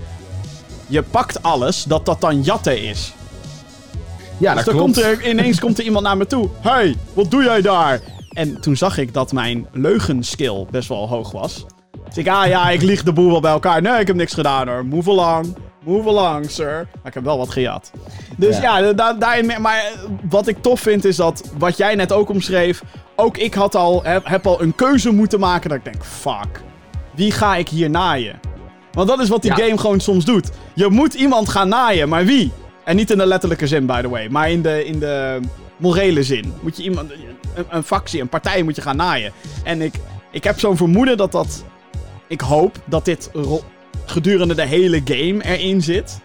je 0.86 1.02
pakt 1.02 1.42
alles, 1.42 1.84
dat 1.84 2.06
dat 2.06 2.20
dan 2.20 2.42
jatten 2.42 2.82
is. 2.82 3.12
Ja, 4.38 4.54
dus 4.54 4.64
dat 4.64 4.74
dan 4.74 4.82
Komt 4.82 4.98
er, 4.98 5.28
ineens 5.28 5.60
komt 5.60 5.78
er 5.78 5.84
iemand 5.84 6.04
naar 6.04 6.16
me 6.16 6.26
toe. 6.26 6.48
Hey, 6.60 6.96
wat 7.14 7.30
doe 7.30 7.42
jij 7.42 7.60
daar? 7.60 8.00
En 8.32 8.60
toen 8.60 8.76
zag 8.76 8.98
ik 8.98 9.14
dat 9.14 9.32
mijn 9.32 9.66
leugenskill 9.72 10.66
best 10.70 10.88
wel 10.88 11.08
hoog 11.08 11.30
was. 11.30 11.64
Dus 12.06 12.16
ik, 12.16 12.28
ah 12.28 12.46
ja, 12.46 12.70
ik 12.70 12.82
lieg 12.82 13.02
de 13.02 13.12
boel 13.12 13.30
wel 13.30 13.40
bij 13.40 13.50
elkaar. 13.50 13.82
Nee, 13.82 14.00
ik 14.00 14.06
heb 14.06 14.16
niks 14.16 14.34
gedaan 14.34 14.68
hoor. 14.68 14.86
Move 14.86 15.10
along. 15.10 15.56
Move 15.88 16.08
along, 16.08 16.50
sir. 16.50 16.74
Maar 16.92 17.06
ik 17.06 17.14
heb 17.14 17.24
wel 17.24 17.38
wat 17.38 17.50
gejat. 17.50 17.90
Dus 18.36 18.58
ja, 18.58 18.78
ja 18.78 18.92
da 18.92 19.12
daarin... 19.12 19.60
Maar 19.60 19.92
wat 20.28 20.48
ik 20.48 20.62
tof 20.62 20.80
vind 20.80 21.04
is 21.04 21.16
dat, 21.16 21.50
wat 21.58 21.76
jij 21.76 21.94
net 21.94 22.12
ook 22.12 22.28
omschreef 22.28 22.82
ook 23.16 23.36
ik 23.36 23.54
had 23.54 23.74
al, 23.74 24.02
heb, 24.02 24.26
heb 24.26 24.46
al 24.46 24.62
een 24.62 24.74
keuze 24.74 25.10
moeten 25.12 25.40
maken 25.40 25.68
dat 25.68 25.78
ik 25.78 25.84
denk, 25.84 26.04
fuck, 26.04 26.62
wie 27.14 27.30
ga 27.32 27.56
ik 27.56 27.68
hier 27.68 27.90
naaien? 27.90 28.40
Want 28.92 29.08
dat 29.08 29.20
is 29.20 29.28
wat 29.28 29.42
die 29.42 29.56
Ja. 29.56 29.64
game 29.64 29.78
gewoon 29.78 30.00
soms 30.00 30.24
doet. 30.24 30.50
Je 30.74 30.88
moet 30.88 31.14
iemand 31.14 31.48
gaan 31.48 31.68
naaien, 31.68 32.08
maar 32.08 32.24
wie? 32.24 32.52
En 32.84 32.96
niet 32.96 33.10
in 33.10 33.18
de 33.18 33.26
letterlijke 33.26 33.66
zin, 33.66 33.86
by 33.86 34.00
the 34.00 34.08
way, 34.08 34.28
maar 34.28 34.50
in 34.50 34.62
de, 34.62 34.84
in 34.84 34.98
de 34.98 35.40
morele 35.76 36.22
zin. 36.22 36.52
Moet 36.60 36.76
je 36.76 36.82
iemand, 36.82 37.10
een, 37.10 37.66
een 37.68 37.82
factie, 37.82 38.20
een 38.20 38.28
partij 38.28 38.62
moet 38.62 38.76
je 38.76 38.82
gaan 38.82 38.96
naaien. 38.96 39.32
En 39.64 39.82
ik, 39.82 39.94
ik 40.30 40.44
heb 40.44 40.58
zo'n 40.60 40.76
vermoeden 40.76 41.16
dat 41.16 41.32
dat, 41.32 41.64
ik 42.26 42.40
hoop 42.40 42.78
dat 42.84 43.04
dit 43.04 43.30
gedurende 44.10 44.54
de 44.54 44.66
hele 44.66 45.00
game 45.04 45.44
erin 45.44 45.82
zit. 45.82 46.20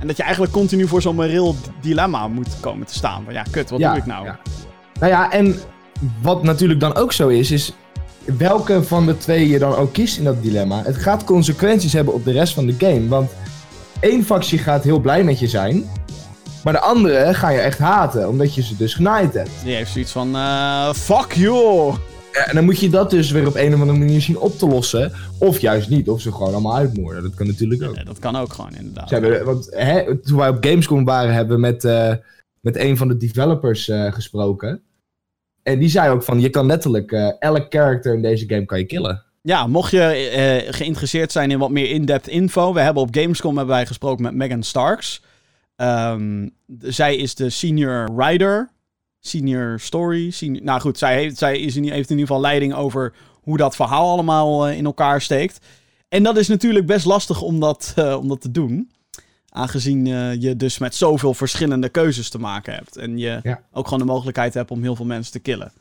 En 0.00 0.06
dat 0.06 0.16
je 0.16 0.22
eigenlijk 0.22 0.52
continu 0.52 0.86
voor 0.86 1.02
zo'n 1.02 1.14
moreel 1.14 1.56
dilemma 1.80 2.28
moet 2.28 2.60
komen 2.60 2.86
te 2.86 2.94
staan. 2.94 3.24
Van 3.24 3.32
ja, 3.32 3.42
kut, 3.50 3.70
wat 3.70 3.80
ja, 3.80 3.90
doe 3.90 4.00
ik 4.00 4.06
nou? 4.06 4.24
ja. 4.24 4.38
Nou 5.00 5.12
ja, 5.12 5.32
en 5.32 5.56
wat 6.22 6.42
natuurlijk 6.42 6.80
dan 6.80 6.94
ook 6.94 7.12
zo 7.12 7.28
is, 7.28 7.50
is 7.50 7.72
welke 8.38 8.82
van 8.82 9.06
de 9.06 9.16
twee 9.16 9.48
je 9.48 9.58
dan 9.58 9.74
ook 9.74 9.92
kiest 9.92 10.18
in 10.18 10.24
dat 10.24 10.42
dilemma. 10.42 10.82
Het 10.84 10.96
gaat 10.96 11.24
consequenties 11.24 11.92
hebben 11.92 12.14
op 12.14 12.24
de 12.24 12.32
rest 12.32 12.54
van 12.54 12.66
de 12.66 12.74
game. 12.78 13.08
Want 13.08 13.30
één 14.00 14.24
factie 14.24 14.58
gaat 14.58 14.84
heel 14.84 15.00
blij 15.00 15.24
met 15.24 15.38
je 15.38 15.48
zijn. 15.48 15.90
Maar 16.64 16.72
de 16.72 16.80
andere 16.80 17.34
ga 17.34 17.48
je 17.50 17.58
echt 17.58 17.78
haten, 17.78 18.28
omdat 18.28 18.54
je 18.54 18.62
ze 18.62 18.76
dus 18.76 18.94
genaaid 18.94 19.34
hebt. 19.34 19.50
Die 19.64 19.74
heeft 19.74 19.90
zoiets 19.90 20.12
van, 20.12 20.36
eh, 20.36 20.92
fuck 20.92 21.32
you. 21.32 21.94
Ja, 22.32 22.46
en 22.46 22.54
dan 22.54 22.64
moet 22.64 22.80
je 22.80 22.90
dat 22.90 23.10
dus 23.10 23.30
weer 23.30 23.46
op 23.46 23.54
een 23.54 23.74
of 23.74 23.80
andere 23.80 23.98
manier 23.98 24.20
zien 24.20 24.38
op 24.38 24.58
te 24.58 24.66
lossen. 24.66 25.12
Of 25.38 25.58
juist 25.58 25.88
niet, 25.88 26.08
of 26.08 26.20
ze 26.20 26.32
gewoon 26.32 26.52
allemaal 26.52 26.76
uitmoorden. 26.76 27.22
Dat 27.22 27.34
kan 27.34 27.46
natuurlijk 27.46 27.82
ook. 27.82 27.94
Nee, 27.94 28.04
dat 28.04 28.18
kan 28.18 28.36
ook 28.36 28.52
gewoon, 28.52 28.74
inderdaad. 28.74 29.08
Ze 29.08 29.14
hebben, 29.14 29.44
want 29.44 29.66
hè, 29.70 30.18
toen 30.18 30.36
wij 30.36 30.48
op 30.48 30.64
Gamescom 30.64 31.04
waren, 31.04 31.34
hebben 31.34 31.54
we 31.54 31.60
met, 31.60 31.84
eh, 31.84 32.14
met 32.60 32.76
een 32.76 32.96
van 32.96 33.08
de 33.08 33.16
developers 33.16 33.88
eh, 33.88 34.12
gesproken. 34.12 34.82
En 35.62 35.78
die 35.78 35.88
zei 35.88 36.10
ook 36.10 36.22
van, 36.22 36.40
je 36.40 36.50
kan 36.50 36.66
letterlijk 36.66 37.12
eh, 37.12 37.32
elk 37.38 37.66
character 37.68 38.14
in 38.14 38.22
deze 38.22 38.48
game 38.48 38.64
kan 38.64 38.78
je 38.78 38.84
killen. 38.84 39.22
Ja, 39.42 39.66
mocht 39.66 39.90
je 39.90 40.66
geïnteresseerd 40.70 41.32
zijn 41.32 41.50
in 41.50 41.58
wat 41.58 41.70
meer 41.70 41.90
in-depth 41.90 42.28
info. 42.28 42.72
We 42.72 42.80
hebben 42.80 43.02
op 43.02 43.14
Gamescom 43.14 43.56
hebben 43.56 43.74
wij 43.74 43.86
gesproken 43.86 44.22
met 44.22 44.34
Megan 44.34 44.62
Starks. 44.62 45.22
Ehm, 45.76 46.48
zij 46.78 47.16
is 47.16 47.34
de 47.34 47.50
senior 47.50 48.14
writer. 48.14 48.70
Senior 49.20 49.80
story. 49.80 50.30
Senior, 50.30 50.64
nou 50.64 50.80
goed, 50.80 50.98
zij, 50.98 51.16
heeft, 51.16 51.38
zij 51.38 51.58
is 51.58 51.76
in, 51.76 51.82
heeft 51.82 52.10
in 52.10 52.18
ieder 52.18 52.26
geval 52.26 52.40
leiding 52.40 52.74
over 52.74 53.12
hoe 53.42 53.56
dat 53.56 53.76
verhaal 53.76 54.10
allemaal 54.10 54.66
eh, 54.68 54.76
in 54.76 54.84
elkaar 54.84 55.20
steekt. 55.20 55.66
En 56.08 56.22
dat 56.22 56.36
is 56.36 56.48
natuurlijk 56.48 56.86
best 56.86 57.04
lastig 57.06 57.40
om 57.42 57.60
dat, 57.60 57.92
eh, 57.96 58.16
om 58.18 58.28
dat 58.28 58.40
te 58.40 58.50
doen. 58.50 58.90
Aangezien 59.48 60.06
eh, 60.06 60.40
je 60.40 60.56
dus 60.56 60.78
met 60.78 60.94
zoveel 60.94 61.34
verschillende 61.34 61.88
keuzes 61.88 62.30
te 62.30 62.38
maken 62.38 62.74
hebt. 62.74 62.96
En 62.96 63.18
je 63.18 63.40
Ja. 63.42 63.62
ook 63.72 63.84
gewoon 63.84 63.98
de 64.06 64.12
mogelijkheid 64.12 64.54
hebt 64.54 64.70
om 64.70 64.82
heel 64.82 64.96
veel 64.96 65.04
mensen 65.04 65.32
te 65.32 65.38
killen. 65.38 65.72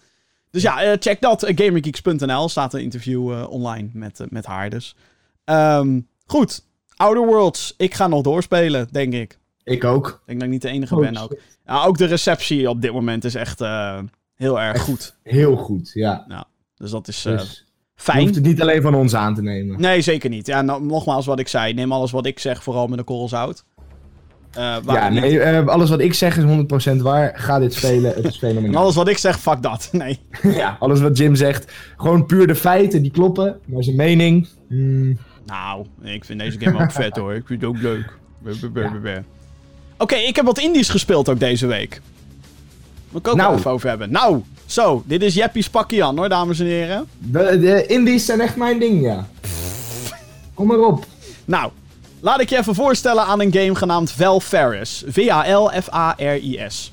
Dus 0.51 0.61
ja, 0.61 0.97
check 0.99 1.21
dat. 1.21 1.43
GamerGeeks.nl 1.55 2.49
staat 2.49 2.73
een 2.73 2.81
interview 2.81 3.51
online 3.51 3.89
met, 3.93 4.21
met 4.29 4.45
haar 4.45 4.69
dus. 4.69 4.95
Ehm, 5.43 5.99
goed, 6.25 6.63
Outer 6.95 7.25
Worlds. 7.25 7.73
Ik 7.77 7.93
ga 7.93 8.07
nog 8.07 8.21
doorspelen, 8.21 8.87
denk 8.91 9.13
ik. 9.13 9.37
Ik 9.69 9.83
ook. 9.83 10.07
Ik 10.07 10.15
denk 10.25 10.37
dat 10.39 10.47
ik 10.47 10.53
niet 10.53 10.61
de 10.61 10.69
enige 10.69 10.95
Oh, 10.95 11.01
ben 11.01 11.17
ook. 11.17 11.35
Ja, 11.65 11.83
ook 11.83 11.97
de 11.97 12.05
receptie 12.05 12.69
op 12.69 12.81
dit 12.81 12.91
moment 12.91 13.23
is 13.23 13.35
echt 13.35 13.61
eh, 13.61 13.99
heel 14.35 14.59
erg 14.61 14.73
Echt 14.75 14.83
goed. 14.83 15.15
Heel 15.23 15.55
goed, 15.55 15.91
ja. 15.93 16.25
Dus 16.77 16.91
dat 16.91 17.07
is 17.07 17.25
eh, 17.25 17.37
Dus 17.37 17.65
je 17.95 18.01
fijn. 18.03 18.19
hoeft 18.21 18.35
het 18.35 18.43
niet 18.43 18.61
alleen 18.61 18.81
van 18.81 18.95
ons 18.95 19.15
aan 19.15 19.35
te 19.35 19.41
nemen. 19.41 19.81
Nee, 19.81 20.01
zeker 20.01 20.29
niet. 20.29 20.47
Ja, 20.47 20.61
nou, 20.61 20.83
nogmaals 20.83 21.25
wat 21.25 21.39
ik 21.39 21.47
zei. 21.47 21.73
Neem 21.73 21.91
alles 21.91 22.11
wat 22.11 22.25
ik 22.25 22.39
zeg 22.39 22.63
vooral 22.63 22.87
met 22.87 22.99
een 22.99 23.05
korrel 23.05 23.27
zout. 23.27 23.63
Eh, 24.51 24.77
Ja, 24.87 25.09
nee, 25.09 25.59
alles 25.59 25.89
wat 25.89 25.99
ik 25.99 26.13
zeg 26.13 26.37
is 26.37 26.43
100% 26.43 27.01
waar. 27.01 27.31
Ga 27.35 27.59
dit 27.59 27.73
spelen, 27.73 28.13
het 28.15 28.25
is 28.25 28.39
En 28.43 28.75
alles 28.75 28.95
wat 28.95 29.07
ik 29.07 29.17
zeg, 29.17 29.39
fuck 29.39 29.61
dat. 29.61 29.89
Nee. 30.01 30.19
ja, 30.41 30.75
alles 30.79 30.99
wat 31.01 31.17
Jim 31.17 31.35
zegt, 31.35 31.73
gewoon 31.97 32.25
puur 32.25 32.47
de 32.47 32.55
feiten, 32.55 33.01
die 33.01 33.11
kloppen. 33.11 33.59
Maar 33.65 33.83
zijn 33.83 33.95
mening, 33.95 34.47
hmm, 34.67 35.17
Nou, 35.45 35.85
ik 36.01 36.25
vind 36.25 36.39
deze 36.39 36.59
game 36.59 36.83
ook 36.83 36.91
vet 36.91 37.15
hoor. 37.15 37.33
Ik 37.33 37.47
vind 37.47 37.61
het 37.61 37.69
ook 37.69 37.81
leuk. 37.81 38.17
Be- 38.41 39.23
Oké, 40.01 40.15
ik 40.15 40.35
heb 40.35 40.45
wat 40.45 40.59
indies 40.59 40.89
gespeeld 40.89 41.29
ook 41.29 41.39
deze 41.39 41.67
week. 41.67 42.01
Moet 43.09 43.21
ik 43.21 43.27
ook 43.27 43.35
Nou. 43.37 43.57
even 43.57 43.71
over 43.71 43.89
hebben. 43.89 44.11
Nou, 44.11 44.41
zo. 44.65 45.03
Dit 45.05 45.21
is 45.23 45.33
Jeppie's 45.33 45.69
pakje 45.69 46.03
aan 46.03 46.17
hoor, 46.17 46.29
dames 46.29 46.59
en 46.59 46.65
heren. 46.65 47.07
de, 47.17 47.59
de 47.59 47.85
indies 47.85 48.25
zijn 48.25 48.41
echt 48.41 48.55
mijn 48.55 48.79
ding, 48.79 49.01
ja. 49.01 49.27
Kom 50.53 50.67
maar 50.67 50.79
op. 50.79 51.05
Nou, 51.45 51.71
laat 52.19 52.41
ik 52.41 52.49
je 52.49 52.57
even 52.57 52.75
voorstellen 52.75 53.23
aan 53.23 53.41
een 53.41 53.53
game 53.53 53.75
genaamd 53.75 54.11
Valfaris. 54.11 55.03
V-A-L-F-A-R-I-S. 55.07 56.91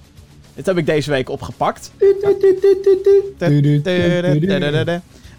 Dit 0.54 0.66
heb 0.66 0.76
ik 0.78 0.86
deze 0.86 1.10
week 1.10 1.28
opgepakt. 1.28 1.90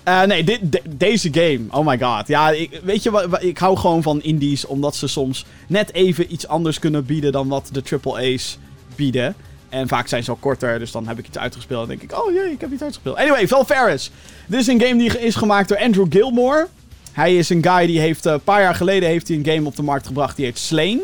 Eh, 0.07 0.23
nee, 0.23 0.43
dit, 0.43 0.59
de- 0.71 0.81
deze 0.85 1.29
game. 1.33 1.59
Oh 1.69 1.85
my 1.87 1.99
god. 1.99 2.27
Ja, 2.27 2.53
weet 2.83 3.03
je 3.03 3.11
wat? 3.11 3.43
Ik 3.43 3.57
hou 3.57 3.77
gewoon 3.77 4.01
van 4.01 4.21
indies, 4.21 4.65
omdat 4.65 4.95
ze 4.95 5.07
soms 5.07 5.45
net 5.67 5.93
even 5.93 6.33
iets 6.33 6.47
anders 6.47 6.79
kunnen 6.79 7.05
bieden 7.05 7.31
dan 7.31 7.47
wat 7.47 7.69
de 7.71 7.99
AAA's 8.03 8.57
bieden. 8.95 9.35
En 9.69 9.87
vaak 9.87 10.07
zijn 10.07 10.23
ze 10.23 10.29
al 10.31 10.37
korter, 10.39 10.79
dus 10.79 10.91
dan 10.91 11.07
heb 11.07 11.19
ik 11.19 11.27
iets 11.27 11.37
uitgespeeld 11.37 11.81
en 11.81 11.87
denk 11.97 12.01
ik, 12.11 12.19
oh 12.25 12.33
jee, 12.33 12.51
ik 12.51 12.61
heb 12.61 12.71
iets 12.71 12.81
uitgespeeld. 12.81 13.17
Anyway, 13.17 13.47
Valfaris. 13.47 14.11
Dit 14.45 14.59
is 14.59 14.67
een 14.67 14.81
game 14.81 14.97
die 14.97 15.19
is 15.19 15.35
gemaakt 15.35 15.69
door 15.69 15.77
Andrew 15.79 16.05
Gilmore. 16.09 16.67
Hij 17.11 17.35
is 17.37 17.49
een 17.49 17.63
guy 17.63 17.85
die 17.85 17.99
heeft, 17.99 18.25
eh, 18.25 18.33
een 18.33 18.41
paar 18.41 18.61
jaar 18.61 18.75
geleden 18.75 19.09
heeft 19.09 19.27
hij 19.27 19.37
een 19.37 19.45
game 19.45 19.67
op 19.67 19.75
de 19.75 19.83
markt 19.83 20.07
gebracht 20.07 20.35
die 20.35 20.45
heet 20.45 20.57
Slain. 20.57 20.99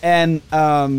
En 0.00 0.40
ehm, 0.48 0.92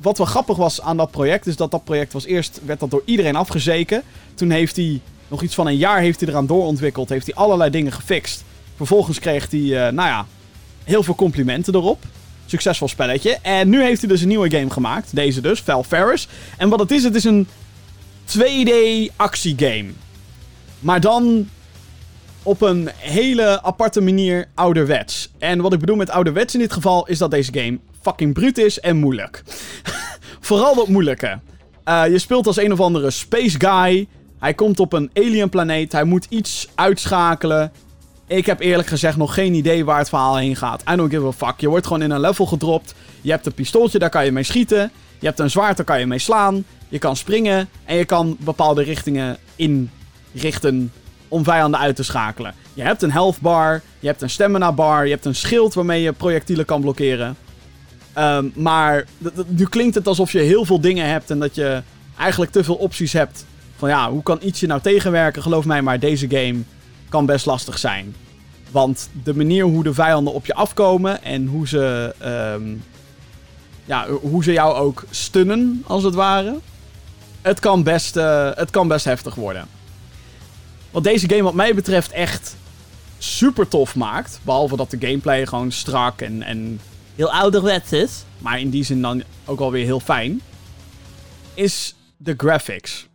wat 0.00 0.18
wel 0.18 0.26
grappig 0.26 0.56
was 0.56 0.80
aan 0.80 0.96
dat 0.96 1.10
project, 1.10 1.46
is 1.46 1.56
dat 1.56 1.70
dat 1.70 1.84
project 1.84 2.12
was 2.12 2.24
eerst, 2.24 2.60
werd 2.64 2.80
dat 2.80 2.90
door 2.90 3.02
iedereen 3.04 3.36
afgezeken. 3.36 4.02
Toen 4.34 4.50
heeft 4.50 4.76
hij 4.76 5.00
nog 5.34 5.42
iets 5.42 5.54
van 5.54 5.66
een 5.66 5.76
jaar 5.76 6.00
heeft 6.00 6.20
hij 6.20 6.28
eraan 6.28 6.46
doorontwikkeld. 6.46 7.08
Heeft 7.08 7.26
hij 7.26 7.34
allerlei 7.34 7.70
dingen 7.70 7.92
gefixt. 7.92 8.44
Vervolgens 8.76 9.18
kreeg 9.18 9.50
hij, 9.50 9.60
eh, 9.60 9.92
nou 9.92 10.08
ja, 10.08 10.26
heel 10.84 11.02
veel 11.02 11.14
complimenten 11.14 11.74
erop. 11.74 12.02
Succesvol 12.46 12.88
spelletje. 12.88 13.38
En 13.42 13.68
nu 13.68 13.82
heeft 13.82 14.00
hij 14.00 14.10
dus 14.10 14.20
een 14.20 14.28
nieuwe 14.28 14.50
game 14.50 14.70
gemaakt. 14.70 15.14
Deze 15.14 15.40
dus, 15.40 15.60
Valfaris. 15.60 16.28
En 16.56 16.68
wat 16.68 16.78
het 16.78 16.90
is, 16.90 17.04
het 17.04 17.14
is 17.14 17.24
een 17.24 17.46
2D 18.24 18.72
actiegame. 19.16 19.90
Maar 20.80 21.00
dan 21.00 21.48
op 22.42 22.62
een 22.62 22.90
hele 22.96 23.62
aparte 23.62 24.00
manier 24.00 24.46
ouderwets. 24.54 25.30
En 25.38 25.60
wat 25.60 25.72
ik 25.72 25.80
bedoel 25.80 25.96
met 25.96 26.10
ouderwets 26.10 26.54
in 26.54 26.60
dit 26.60 26.72
geval 26.72 27.06
is 27.06 27.18
dat 27.18 27.30
deze 27.30 27.52
game 27.52 27.78
fucking 28.02 28.34
bruut 28.34 28.58
is 28.58 28.80
en 28.80 28.96
moeilijk. 28.96 29.42
Vooral 30.40 30.74
dat 30.74 30.88
moeilijke. 30.88 31.38
Eh, 31.84 32.02
je 32.08 32.18
speelt 32.18 32.46
als 32.46 32.56
een 32.56 32.72
of 32.72 32.80
andere 32.80 33.10
space 33.10 33.60
guy. 33.60 34.08
Hij 34.44 34.54
komt 34.54 34.80
op 34.80 34.92
een 34.92 35.10
alien 35.14 35.48
planeet. 35.48 35.92
Hij 35.92 36.04
moet 36.04 36.26
iets 36.28 36.68
uitschakelen. 36.74 37.72
Ik 38.26 38.46
heb 38.46 38.60
eerlijk 38.60 38.88
gezegd 38.88 39.16
nog 39.16 39.34
geen 39.34 39.54
idee 39.54 39.84
waar 39.84 39.98
het 39.98 40.08
verhaal 40.08 40.36
heen 40.36 40.56
gaat. 40.56 40.82
I 40.90 40.96
don't 40.96 41.10
give 41.10 41.26
a 41.26 41.32
fuck. 41.32 41.60
Je 41.60 41.68
wordt 41.68 41.86
gewoon 41.86 42.02
in 42.02 42.10
een 42.10 42.20
level 42.20 42.46
gedropt. 42.46 42.94
Je 43.20 43.30
hebt 43.30 43.46
een 43.46 43.54
pistooltje, 43.54 43.98
daar 43.98 44.10
kan 44.10 44.24
je 44.24 44.32
mee 44.32 44.42
schieten. 44.42 44.90
Je 45.18 45.26
hebt 45.26 45.38
een 45.38 45.50
zwaard, 45.50 45.76
daar 45.76 45.86
kan 45.86 45.98
je 45.98 46.06
mee 46.06 46.18
slaan. 46.18 46.64
Je 46.88 46.98
kan 46.98 47.16
springen. 47.16 47.68
En 47.84 47.96
je 47.96 48.04
kan 48.04 48.36
bepaalde 48.40 48.82
richtingen 48.82 49.36
inrichten 49.56 50.92
om 51.28 51.44
vijanden 51.44 51.80
uit 51.80 51.96
te 51.96 52.04
schakelen. 52.04 52.54
Je 52.74 52.82
hebt 52.82 53.02
een 53.02 53.12
health 53.12 53.40
bar. 53.40 53.82
Je 53.98 54.06
hebt 54.06 54.22
een 54.22 54.30
stamina 54.30 54.72
bar. 54.72 55.04
Je 55.04 55.12
hebt 55.12 55.24
een 55.24 55.34
schild 55.34 55.74
waarmee 55.74 56.02
je 56.02 56.12
projectielen 56.12 56.64
kan 56.64 56.80
blokkeren. 56.80 57.36
Ehm, 58.12 58.48
maar 58.54 59.04
nu 59.46 59.66
klinkt 59.66 59.94
het 59.94 60.06
alsof 60.06 60.32
je 60.32 60.38
heel 60.38 60.64
veel 60.64 60.80
dingen 60.80 61.08
hebt 61.08 61.30
en 61.30 61.38
dat 61.38 61.54
je 61.54 61.82
eigenlijk 62.18 62.50
te 62.52 62.64
veel 62.64 62.74
opties 62.74 63.12
hebt. 63.12 63.44
Van 63.84 63.92
ja, 63.92 64.10
hoe 64.10 64.22
kan 64.22 64.38
iets 64.42 64.60
je 64.60 64.66
nou 64.66 64.80
tegenwerken? 64.80 65.42
Geloof 65.42 65.64
mij 65.64 65.82
maar, 65.82 65.98
deze 65.98 66.28
game 66.30 66.62
kan 67.08 67.26
best 67.26 67.46
lastig 67.46 67.78
zijn. 67.78 68.14
Want 68.70 69.08
de 69.22 69.34
manier 69.34 69.64
hoe 69.64 69.82
de 69.82 69.94
vijanden 69.94 70.32
op 70.32 70.46
je 70.46 70.54
afkomen 70.54 71.22
en 71.22 71.46
hoe 71.46 71.68
ze, 71.68 72.14
ehm, 72.18 72.62
ja, 73.84 74.08
hoe 74.08 74.44
ze 74.44 74.52
jou 74.52 74.74
ook 74.74 75.04
stunnen, 75.10 75.82
als 75.86 76.02
het 76.02 76.14
ware. 76.14 76.58
Het 77.42 77.60
kan 77.60 77.82
best, 77.82 78.16
eh, 78.16 78.50
het 78.54 78.70
kan 78.70 78.88
best 78.88 79.04
heftig 79.04 79.34
worden. 79.34 79.66
Wat 80.90 81.04
deze 81.04 81.28
game 81.28 81.42
wat 81.42 81.54
mij 81.54 81.74
betreft 81.74 82.10
echt 82.10 82.56
super 83.18 83.68
tof 83.68 83.94
maakt. 83.94 84.40
Behalve 84.42 84.76
dat 84.76 84.90
de 84.90 85.06
gameplay 85.06 85.46
gewoon 85.46 85.72
strak 85.72 86.20
en, 86.20 86.42
en 86.42 86.80
heel 87.14 87.32
ouderwets 87.32 87.92
is. 87.92 88.24
Maar 88.38 88.60
in 88.60 88.70
die 88.70 88.84
zin 88.84 89.02
dan 89.02 89.22
ook 89.44 89.60
alweer 89.60 89.84
heel 89.84 90.00
fijn. 90.00 90.40
Is 91.54 91.94
de 92.16 92.34
graphics. 92.36 93.06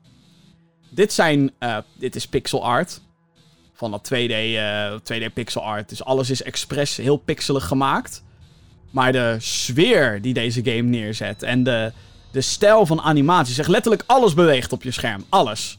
Dit 0.89 1.13
zijn, 1.13 1.52
eh, 1.60 1.78
dit 1.93 2.15
is 2.15 2.28
pixel 2.28 2.65
art. 2.65 3.02
Van 3.73 3.91
dat 3.91 4.04
2D, 4.04 4.32
eh, 4.32 4.93
2D 5.04 5.34
pixel 5.34 5.63
art. 5.63 5.89
Dus 5.89 6.04
alles 6.04 6.30
is 6.30 6.43
expres 6.43 6.97
heel 6.97 7.17
pixelig 7.17 7.65
gemaakt. 7.67 8.23
Maar 8.91 9.12
de 9.12 9.36
sfeer 9.39 10.21
die 10.21 10.34
deze 10.34 10.62
game 10.63 10.82
neerzet. 10.82 11.43
En 11.43 11.63
de, 11.63 11.91
de 12.32 12.41
stijl 12.41 12.86
van 12.86 13.02
animatie. 13.02 13.54
Zeg 13.54 13.67
letterlijk 13.67 14.04
alles 14.06 14.34
beweegt 14.34 14.71
op 14.71 14.84
je 14.84 14.91
scherm. 14.91 15.25
Alles. 15.30 15.78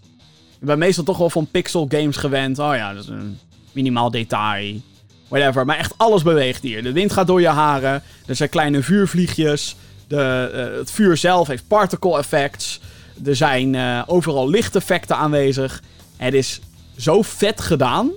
Ik 0.60 0.66
ben 0.66 0.78
meestal 0.78 1.04
toch 1.04 1.18
wel 1.18 1.30
van 1.30 1.46
pixel 1.50 1.86
games 1.88 2.16
gewend. 2.16 2.58
Oh 2.58 2.74
ja, 2.74 2.94
dat 2.94 3.02
is 3.02 3.08
een 3.08 3.38
minimaal 3.72 4.10
detail. 4.10 4.80
Whatever. 5.28 5.64
Maar 5.66 5.76
echt 5.76 5.94
alles 5.96 6.22
beweegt 6.22 6.62
hier. 6.62 6.82
De 6.82 6.92
wind 6.92 7.12
gaat 7.12 7.26
door 7.26 7.40
je 7.40 7.48
haren. 7.48 8.02
Er 8.26 8.36
zijn 8.36 8.48
kleine 8.48 8.82
vuurvliegjes. 8.82 9.76
De, 10.06 10.50
eh, 10.54 10.78
het 10.78 10.90
vuur 10.90 11.16
zelf 11.16 11.48
heeft 11.48 11.66
particle 11.68 12.18
effects. 12.18 12.80
Er 13.24 13.36
zijn 13.36 13.74
eh, 13.74 14.02
overal 14.06 14.48
lichteffecten 14.48 15.16
aanwezig. 15.16 15.82
Het 16.16 16.34
is 16.34 16.60
zo 16.96 17.22
vet 17.22 17.60
gedaan. 17.60 18.10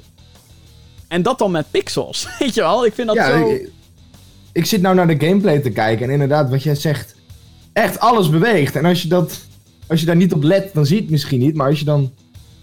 En 1.08 1.22
dat 1.22 1.38
dan 1.38 1.52
met 1.52 1.72
pixels. 1.72 2.28
Weet 2.40 2.54
je 2.54 2.62
wel? 2.62 2.86
Ik 2.86 2.94
vind 2.94 3.08
dat 3.08 3.16
ja, 3.16 3.28
zo... 3.28 3.50
ik, 3.50 3.70
ik 4.52 4.66
zit 4.66 4.82
nou 4.82 4.96
naar 4.96 5.08
de 5.08 5.26
gameplay 5.26 5.60
te 5.60 5.70
kijken 5.70 6.06
en 6.06 6.12
inderdaad, 6.12 6.50
wat 6.50 6.64
jij 6.64 6.76
zegt, 6.76 7.16
echt 7.74 8.00
alles 8.00 8.30
beweegt. 8.30 8.76
En 8.76 8.86
als 8.86 9.02
je, 9.02 9.08
dat, 9.08 9.40
als 9.88 10.00
je 10.00 10.06
daar 10.06 10.16
niet 10.16 10.34
op 10.34 10.44
let, 10.44 10.74
dan 10.74 10.86
zie 10.86 10.96
je 10.96 11.02
het 11.02 11.12
misschien 11.12 11.40
niet. 11.40 11.56
Maar 11.56 11.70
als 11.70 11.80
je 11.80 11.86
dan 11.86 12.12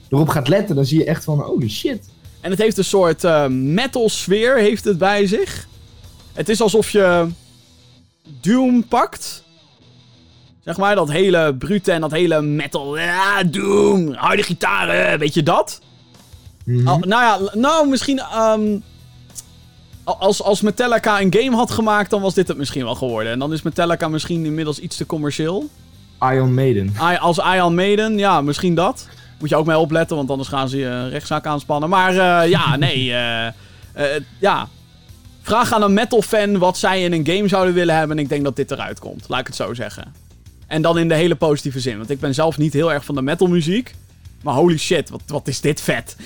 erop 0.09 0.29
gaat 0.29 0.49
letten, 0.49 0.75
dan 0.75 0.85
zie 0.85 0.99
je 0.99 1.05
echt 1.05 1.25
van, 1.25 1.41
holy 1.41 1.69
shit. 1.69 2.09
En 2.41 2.51
het 2.51 2.59
heeft 2.59 2.79
een 2.79 2.85
soort 2.85 3.25
eh, 3.25 3.47
metal 3.47 4.09
sfeer 4.09 4.57
heeft 4.57 4.85
het 4.85 4.99
bij 4.99 5.27
zich. 5.27 5.69
Het 6.33 6.49
is 6.49 6.61
alsof 6.61 6.91
je 6.91 7.29
Doom 8.41 8.89
pakt. 8.89 9.43
Zeg 10.75 10.79
maar, 10.85 10.95
dat 10.95 11.11
hele 11.11 11.55
brute 11.59 11.93
en 11.93 12.01
dat 12.01 12.11
hele 12.11 12.41
metal. 12.43 12.99
Ja, 12.99 13.43
Doom, 13.45 14.13
harde 14.15 14.43
gitaren, 14.43 15.19
weet 15.19 15.35
je 15.35 15.43
dat? 15.43 15.81
Mhm. 16.65 16.85
Nou 16.85 17.09
ja, 17.09 17.39
nou 17.53 17.89
misschien... 17.89 18.19
ehm, 18.19 18.79
al- 20.05 20.17
als, 20.19 20.43
als 20.43 20.61
Metallica 20.61 21.21
een 21.21 21.35
game 21.35 21.57
had 21.57 21.71
gemaakt, 21.71 22.11
dan 22.11 22.21
was 22.21 22.35
dit 22.35 22.49
het 22.49 22.57
misschien 22.57 22.85
wel 22.85 22.95
geworden. 22.95 23.33
En 23.33 23.39
dan 23.39 23.53
is 23.53 23.63
Metallica 23.63 24.09
misschien 24.09 24.45
inmiddels 24.45 24.79
iets 24.79 24.97
te 24.97 25.07
commercieel. 25.07 25.69
Iron 26.21 26.55
Maiden. 26.55 26.93
I- 27.13 27.17
Als 27.17 27.39
Iron 27.39 27.75
Maiden, 27.75 28.19
ja, 28.19 28.41
misschien 28.41 28.75
dat. 28.75 29.09
Moet 29.39 29.49
je 29.49 29.57
ook 29.57 29.67
mee 29.67 29.79
opletten, 29.79 30.17
want 30.17 30.31
anders 30.31 30.49
gaan 30.49 30.69
ze 30.69 30.79
je 30.79 31.09
rechtszaak 31.09 31.47
aanspannen. 31.47 31.89
Maar 31.89 32.11
eh, 32.43 32.51
ja, 32.51 32.77
nee. 32.87 33.13
eh, 33.13 33.47
eh, 33.47 33.53
ja. 34.39 34.69
Vraag 35.43 35.73
aan 35.73 35.83
een 35.83 35.95
metal 35.95 36.23
fan 36.23 36.59
wat 36.59 36.79
zij 36.79 37.03
in 37.03 37.13
een 37.13 37.27
game 37.27 37.49
zouden 37.49 37.75
willen 37.75 37.97
hebben. 37.97 38.17
En 38.17 38.23
ik 38.23 38.29
denk 38.29 38.45
dat 38.45 38.57
dit 38.57 38.71
eruit 38.71 38.99
komt. 38.99 39.25
Laat 39.29 39.41
ik 39.41 39.47
het 39.47 39.57
zo 39.57 39.75
zeggen. 39.75 40.15
En 40.71 40.83
dan 40.83 40.99
in 40.99 41.09
de 41.09 41.15
hele 41.15 41.35
positieve 41.35 41.81
zin. 41.81 41.97
Want 41.97 42.11
ik 42.11 42.21
ben 42.21 42.35
zelf 42.35 42.59
niet 42.59 42.73
heel 42.73 42.93
erg 42.93 43.05
van 43.05 43.15
de 43.15 43.23
metal 43.23 43.47
muziek. 43.47 43.95
Maar 44.43 44.55
holy 44.55 44.79
shit, 44.79 45.09
wat, 45.11 45.23
wat 45.27 45.49
is 45.49 45.61
dit 45.61 45.81
vet. 45.81 46.17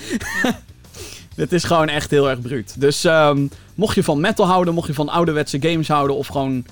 dit 1.35 1.51
is 1.53 1.63
gewoon 1.63 1.89
echt 1.89 2.11
heel 2.11 2.29
erg 2.29 2.41
bruut. 2.41 2.75
Dus 2.79 3.03
ehm, 3.03 3.47
mocht 3.75 3.95
je 3.95 4.03
van 4.03 4.19
metal 4.19 4.45
houden, 4.45 4.73
mocht 4.73 4.87
je 4.87 4.93
van 4.93 5.09
ouderwetse 5.09 5.61
games 5.61 5.87
houden. 5.87 6.15
Of 6.15 6.27
gewoon 6.27 6.65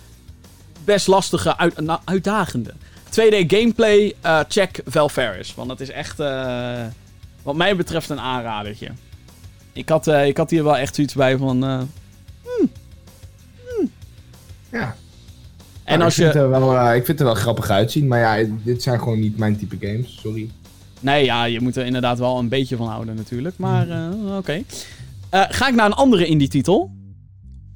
best 0.84 1.08
lastige, 1.08 1.58
uit, 1.58 1.80
nou, 1.82 2.00
uitdagende 2.06 2.74
2D 3.10 3.36
gameplay, 3.48 4.14
eh, 4.22 4.40
check 4.48 4.82
Valfaris. 4.86 5.56
Want 5.56 5.68
dat 5.70 5.80
is 5.80 5.90
echt, 5.90 6.20
eh, 6.20 6.82
wat 7.42 7.56
mij 7.56 7.76
betreft, 7.76 8.10
een 8.10 8.20
aanradertje. 8.20 8.90
Ik 9.74 9.90
had, 9.90 10.08
eh, 10.08 10.26
ik 10.28 10.38
had 10.38 10.50
hier 10.50 10.64
wel 10.64 10.78
echt 10.78 10.96
zoiets 10.96 11.14
bij 11.14 11.38
van... 11.38 11.64
eh, 11.66 11.82
Ja. 14.72 14.96
En 15.84 15.94
Nou, 15.94 16.04
als 16.04 16.18
ik, 16.18 16.22
vind 16.24 16.34
je... 16.34 16.40
er 16.40 16.50
wel, 16.50 16.78
eh, 16.78 16.86
ik 16.96 17.06
vind 17.06 17.08
het 17.08 17.20
er 17.20 17.26
wel 17.26 17.36
grappig 17.36 17.70
uitzien, 17.70 18.08
maar 18.08 18.20
ja, 18.20 18.50
dit 18.64 18.84
zijn 18.84 19.00
gewoon 19.00 19.20
niet 19.20 19.38
mijn 19.38 19.58
type 19.58 19.88
games, 19.88 20.18
sorry. 20.22 20.50
Nee, 21.00 21.26
ja, 21.26 21.44
je 21.44 21.62
moet 21.62 21.76
er 21.76 21.86
inderdaad 21.86 22.20
wel 22.20 22.40
een 22.40 22.50
beetje 22.50 22.76
van 22.76 22.88
houden 22.88 23.16
natuurlijk. 23.16 23.58
Maar 23.58 23.90
eh, 23.90 24.38
oké. 24.38 24.62
Eh, 25.30 25.42
ga 25.50 25.68
ik 25.68 25.76
naar 25.76 25.86
een 25.86 25.94
andere 25.94 26.26
indie-titel. 26.26 26.92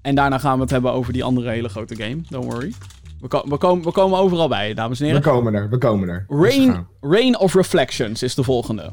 En 0.01 0.15
daarna 0.15 0.37
gaan 0.37 0.55
we 0.55 0.61
het 0.61 0.71
hebben 0.71 0.91
over 0.93 1.13
die 1.13 1.23
andere 1.23 1.49
hele 1.49 1.69
grote 1.69 1.95
game. 1.95 2.17
Don't 2.29 2.45
worry. 2.53 2.73
We, 3.21 3.27
ko- 3.27 3.43
we, 3.47 3.57
komen, 3.57 3.83
we 3.85 3.91
komen 3.91 4.19
overal 4.19 4.47
bij, 4.47 4.73
dames 4.73 4.99
en 4.99 5.05
We 5.05 5.11
heren. 5.13 5.31
komen 5.31 5.53
er, 5.53 5.69
we 5.69 5.77
komen 5.77 6.09
er. 6.09 6.25
Dus 6.27 6.37
we 6.37 6.43
Rain. 6.65 6.85
Rain 7.01 7.37
of 7.39 7.53
Reflections 7.53 8.23
is 8.23 8.35
de 8.35 8.43
volgende. 8.43 8.91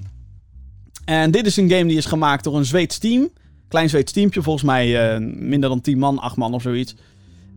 En 1.04 1.30
dit 1.30 1.46
is 1.46 1.56
een 1.56 1.70
game 1.70 1.84
die 1.86 1.96
is 1.96 2.04
gemaakt 2.06 2.44
door 2.44 2.56
een 2.56 2.64
Zweeds 2.64 2.98
team. 2.98 3.28
Klein 3.68 3.88
Zweeds 3.88 4.12
teampje, 4.12 4.42
volgens 4.42 4.64
mij 4.64 5.18
minder 5.20 5.68
dan 5.68 5.80
10 5.80 5.98
man, 5.98 6.18
8 6.18 6.36
man 6.36 6.54
of 6.54 6.62
zoiets. 6.62 6.94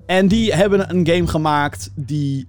En 0.08 0.28
die 0.28 0.54
hebben 0.54 0.89
een 0.96 1.08
game 1.08 1.28
gemaakt 1.28 1.91
die 1.96 2.48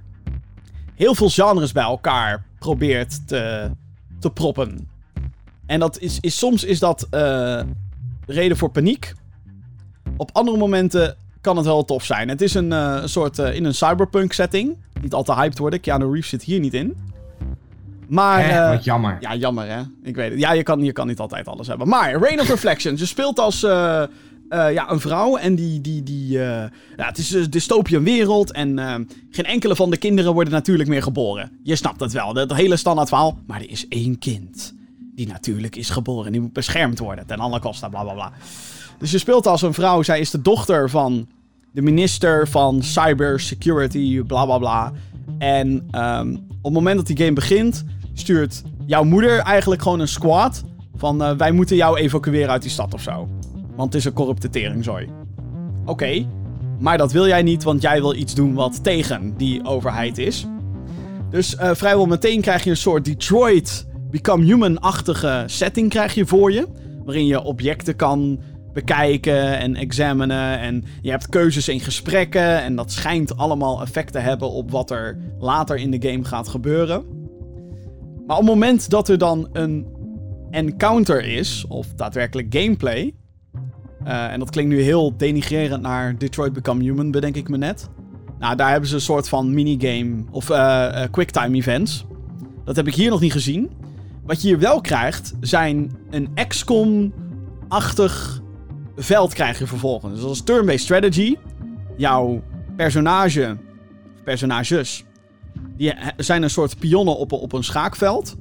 heel 0.95 1.15
veel 1.15 1.29
genres 1.29 1.73
bij 1.73 1.83
elkaar 1.83 2.45
probeert 2.59 3.29
te, 3.29 3.71
te 4.19 4.31
proppen. 4.31 4.89
En 5.67 5.81
dat 5.81 5.99
is, 5.99 6.19
is, 6.21 6.39
soms 6.39 6.65
is 6.65 6.79
dat 6.79 7.07
eh, 7.11 7.61
reden 8.27 8.57
voor 8.57 8.71
paniek. 8.71 9.13
Op 10.17 10.31
andere 10.33 10.57
momenten 10.57 11.17
kan 11.41 11.57
het 11.57 11.67
wel 11.67 11.85
tof 11.85 12.05
zijn. 12.05 12.29
Het 12.29 12.41
is 12.41 12.55
een, 12.55 12.71
een 12.71 13.09
soort 13.09 13.39
eh, 13.39 13.55
in 13.55 13.65
een 13.65 13.75
cyberpunk 13.75 14.33
setting. 14.33 14.77
Niet 15.01 15.15
al 15.15 15.23
te 15.23 15.35
hyped 15.35 15.59
worden. 15.59 15.81
Keanu 15.81 16.05
Reeves 16.13 16.29
zit 16.29 16.43
hier 16.43 16.61
niet 16.61 16.75
in. 16.75 16.97
Maar 18.09 18.45
Hè, 18.49 18.69
wat 18.75 18.85
jammer. 18.85 19.17
ja, 19.21 19.35
jammer 19.35 19.67
hè. 19.69 19.81
Ik 20.03 20.15
weet 20.17 20.31
het. 20.31 20.41
Ja, 20.41 20.53
je 20.53 20.63
kan, 20.63 20.85
je 20.85 20.93
kan 20.93 21.07
niet 21.07 21.19
altijd 21.19 21.49
alles 21.49 21.67
hebben. 21.67 21.89
Maar 21.89 22.13
Rain 22.13 22.41
of 22.41 22.49
Reflections. 22.49 23.01
Je 23.01 23.07
speelt 23.07 23.39
als 23.39 23.67
eh, 24.49 24.73
ja, 24.73 24.91
een 24.91 25.01
vrouw. 25.01 25.37
En 25.37 25.55
die... 25.55 25.81
die, 25.81 26.03
die 26.03 26.39
eh, 26.39 26.71
ja, 26.97 27.07
het 27.07 27.19
is 27.19 27.31
een 27.31 27.51
dystopian 27.51 28.05
wereld. 28.05 28.53
En 28.53 28.79
eh, 28.79 28.95
geen 29.31 29.45
enkele 29.45 29.77
van 29.77 29.91
de 29.91 29.97
kinderen 29.97 30.33
worden 30.33 30.53
natuurlijk 30.53 30.89
meer 30.89 31.03
geboren. 31.03 31.51
Je 31.63 31.77
snapt 31.77 32.01
het 32.01 32.13
wel. 32.13 32.33
Dat 32.33 32.55
hele 32.55 32.77
standaard 32.77 33.09
verhaal. 33.09 33.39
Maar 33.47 33.61
er 33.61 33.71
is 33.71 33.89
één 33.89 34.19
kind. 34.19 34.75
Die 35.15 35.27
natuurlijk 35.27 35.77
is 35.77 35.91
geboren. 35.91 36.33
Die 36.33 36.41
moet 36.41 36.53
beschermd 36.53 36.99
worden. 36.99 37.27
Ten 37.27 37.39
alle 37.39 37.61
kosten. 37.61 37.91
Bla 37.91 38.03
bla 38.03 38.13
bla. 38.13 38.33
Dus 38.99 39.11
je 39.11 39.19
speelt 39.19 39.47
als 39.47 39.63
een 39.63 39.75
vrouw. 39.75 40.03
Zij 40.03 40.21
is 40.21 40.31
de 40.31 40.43
dochter 40.43 40.91
van 40.91 41.29
de 41.73 41.83
minister 41.83 42.49
van 42.49 42.83
cybersecurity. 42.83 44.23
Bla 44.23 44.45
bla 44.45 44.59
bla. 44.59 44.93
En 45.39 45.89
ehm, 45.91 46.35
op 46.35 46.65
het 46.65 46.73
moment 46.73 46.97
dat 46.97 47.07
die 47.07 47.17
game 47.17 47.33
begint, 47.33 47.85
stuurt 48.15 48.63
jouw 48.87 49.05
moeder 49.05 49.39
eigenlijk 49.39 49.83
gewoon 49.83 50.01
een 50.01 50.09
squad. 50.09 50.65
Van 50.97 51.37
wij 51.37 51.53
moeten 51.53 51.77
jou 51.77 51.99
evacueren 51.99 52.51
uit 52.51 52.63
die 52.63 52.71
stad 52.71 52.95
of 52.95 53.03
zo. 53.03 53.29
Want 53.79 53.93
het 53.93 54.03
is 54.03 54.05
een 54.05 54.13
corrupte 54.13 54.51
teringzooi. 54.51 55.09
Oké, 55.85 56.27
maar 56.79 56.99
dat 56.99 57.13
wil 57.13 57.27
jij 57.27 57.43
niet, 57.43 57.63
want 57.63 57.83
jij 57.83 58.01
wil 58.01 58.15
iets 58.15 58.35
doen 58.35 58.55
wat 58.55 58.85
tegen 58.85 59.35
die 59.37 59.65
overheid 59.65 60.19
is. 60.19 60.47
Dus 61.31 61.57
eh, 61.57 61.71
vrijwel 61.75 62.07
meteen 62.07 62.41
krijg 62.41 62.65
je 62.65 62.71
een 62.71 62.77
soort 62.77 63.05
Detroit 63.05 63.87
Become 64.11 64.45
Human-achtige 64.45 65.45
setting 65.47 65.89
krijg 65.91 66.15
je 66.15 66.27
voor 66.27 66.53
je. 66.53 66.67
Waarin 67.05 67.27
je 67.27 67.43
objecten 67.43 67.97
kan 67.97 68.41
bekijken 68.73 69.59
en 69.59 69.77
examinen. 69.77 70.59
En 70.59 70.85
je 71.01 71.11
hebt 71.11 71.29
keuzes 71.29 71.69
in 71.69 71.81
gesprekken. 71.81 72.63
En 72.63 72.77
dat 72.77 72.93
schijnt 72.93 73.37
allemaal 73.37 73.83
effect 73.83 74.13
te 74.13 74.19
hebben 74.19 74.51
op 74.51 74.71
wat 74.71 74.91
er 74.91 75.19
later 75.39 75.77
in 75.77 75.91
de 75.91 76.09
game 76.09 76.25
gaat 76.25 76.49
gebeuren. 76.49 77.05
Maar 78.27 78.37
op 78.37 78.43
het 78.43 78.53
moment 78.53 78.91
dat 78.91 79.09
er 79.09 79.19
dan 79.19 79.49
een 79.53 79.87
encounter 80.51 81.25
is, 81.25 81.65
of 81.69 81.87
daadwerkelijk 81.95 82.47
gameplay. 82.55 83.15
Eh, 84.05 84.33
en 84.33 84.39
dat 84.39 84.51
klinkt 84.51 84.71
nu 84.71 84.81
heel 84.81 85.17
denigrerend 85.17 85.83
naar 85.83 86.19
Detroit 86.19 86.53
Become 86.53 86.83
Human, 86.83 87.11
bedenk 87.11 87.37
ik 87.37 87.49
me 87.49 87.57
net. 87.57 87.89
Nou, 88.39 88.57
daar 88.57 88.71
hebben 88.71 88.89
ze 88.89 88.95
een 88.95 89.01
soort 89.01 89.29
van 89.29 89.55
minigame 89.55 90.25
of 90.31 90.51
eh, 90.51 91.03
eh, 91.03 91.11
quicktime 91.11 91.57
events. 91.57 92.05
Dat 92.65 92.77
heb 92.77 92.87
ik 92.87 92.95
hier 92.95 93.11
nog 93.11 93.21
niet 93.21 93.33
gezien. 93.33 93.71
Wat 94.25 94.43
je 94.43 94.49
hier 94.49 94.59
wel 94.59 94.81
krijgt, 94.81 95.35
zijn 95.41 95.97
een 96.11 96.29
XCOM-achtig 96.49 98.43
veld 98.97 99.35
krijg 99.35 99.59
je 99.59 99.67
vervolgens. 99.67 100.13
Dus 100.13 100.23
dat 100.23 100.31
is 100.31 100.43
turn-based 100.43 100.81
strategy. 100.81 101.37
Jouw 101.97 102.43
personage, 102.77 103.57
personages, 104.25 105.05
die 105.77 105.95
zijn 106.17 106.43
een 106.43 106.51
soort 106.51 106.79
pionnen 106.79 107.17
op, 107.17 107.33
op 107.33 107.53
een 107.53 107.65
schaakveld. 107.65 108.37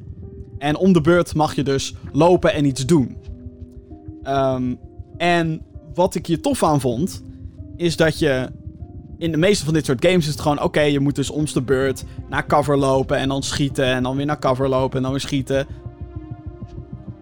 En 0.58 0.78
om 0.78 0.94
de 0.94 1.02
beurt 1.02 1.36
mag 1.36 1.56
je 1.56 1.64
dus 1.64 1.96
lopen 2.12 2.54
en 2.54 2.66
iets 2.66 2.86
doen. 2.86 3.18
Ehm, 4.24 4.74
en 5.18 5.62
wat 5.94 6.16
ik 6.16 6.26
hier 6.26 6.42
tof 6.42 6.64
aan 6.64 6.82
vond, 6.82 7.24
is 7.76 7.96
dat 7.96 8.20
je... 8.20 8.50
In 9.18 9.32
de 9.32 9.38
meeste 9.38 9.66
van 9.66 9.74
dit 9.74 9.86
soort 9.86 10.06
games 10.06 10.26
is 10.26 10.32
het 10.32 10.40
gewoon... 10.40 10.62
Oké, 10.62 10.82
je 10.82 11.00
moet 11.00 11.16
dus 11.16 11.30
om 11.30 11.46
de 11.46 11.62
beurt 11.62 12.04
naar 12.30 12.46
cover 12.46 12.78
lopen 12.78 13.18
en 13.18 13.30
dan 13.30 13.44
schieten. 13.44 13.86
En 13.86 14.04
dan 14.04 14.16
weer 14.16 14.26
naar 14.26 14.40
cover 14.40 14.70
lopen 14.70 14.98
en 14.98 15.02
dan 15.04 15.12
weer 15.12 15.22
schieten. 15.22 15.68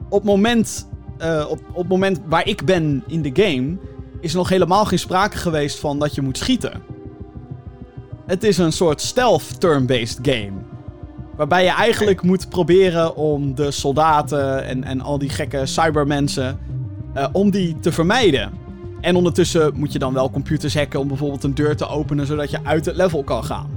Op 0.09 0.21
het 0.21 0.23
moment, 0.23 0.87
eh, 1.17 1.45
op, 1.49 1.59
op 1.73 1.87
moment 1.87 2.21
waar 2.25 2.47
ik 2.47 2.65
ben 2.65 3.03
in 3.07 3.21
de 3.21 3.43
game... 3.43 3.77
is 4.19 4.31
er 4.31 4.37
nog 4.37 4.49
helemaal 4.49 4.85
geen 4.85 4.99
sprake 4.99 5.37
geweest 5.37 5.79
van 5.79 5.99
dat 5.99 6.15
je 6.15 6.21
moet 6.21 6.37
schieten. 6.37 6.81
Het 8.25 8.43
is 8.43 8.57
een 8.57 8.71
soort 8.71 9.01
stealth 9.01 9.59
turn-based 9.59 10.19
game. 10.21 10.51
Waarbij 11.35 11.63
je 11.63 11.71
eigenlijk 11.71 12.21
moet 12.21 12.49
proberen 12.49 13.15
om 13.15 13.55
de 13.55 13.71
soldaten 13.71 14.63
en, 14.63 14.83
en 14.83 15.01
al 15.01 15.17
die 15.17 15.29
gekke 15.29 15.65
cybermensen... 15.65 16.59
eh, 17.15 17.27
om 17.31 17.49
die 17.49 17.79
te 17.79 17.91
vermijden. 17.91 18.51
En 19.01 19.15
ondertussen 19.15 19.71
moet 19.75 19.91
je 19.91 19.99
dan 19.99 20.13
wel 20.13 20.31
computers 20.31 20.75
hacken 20.75 20.99
om 20.99 21.07
bijvoorbeeld 21.07 21.43
een 21.43 21.55
deur 21.55 21.75
te 21.75 21.87
openen... 21.87 22.25
zodat 22.25 22.51
je 22.51 22.59
uit 22.63 22.85
het 22.85 22.95
level 22.95 23.23
kan 23.23 23.43
gaan. 23.43 23.69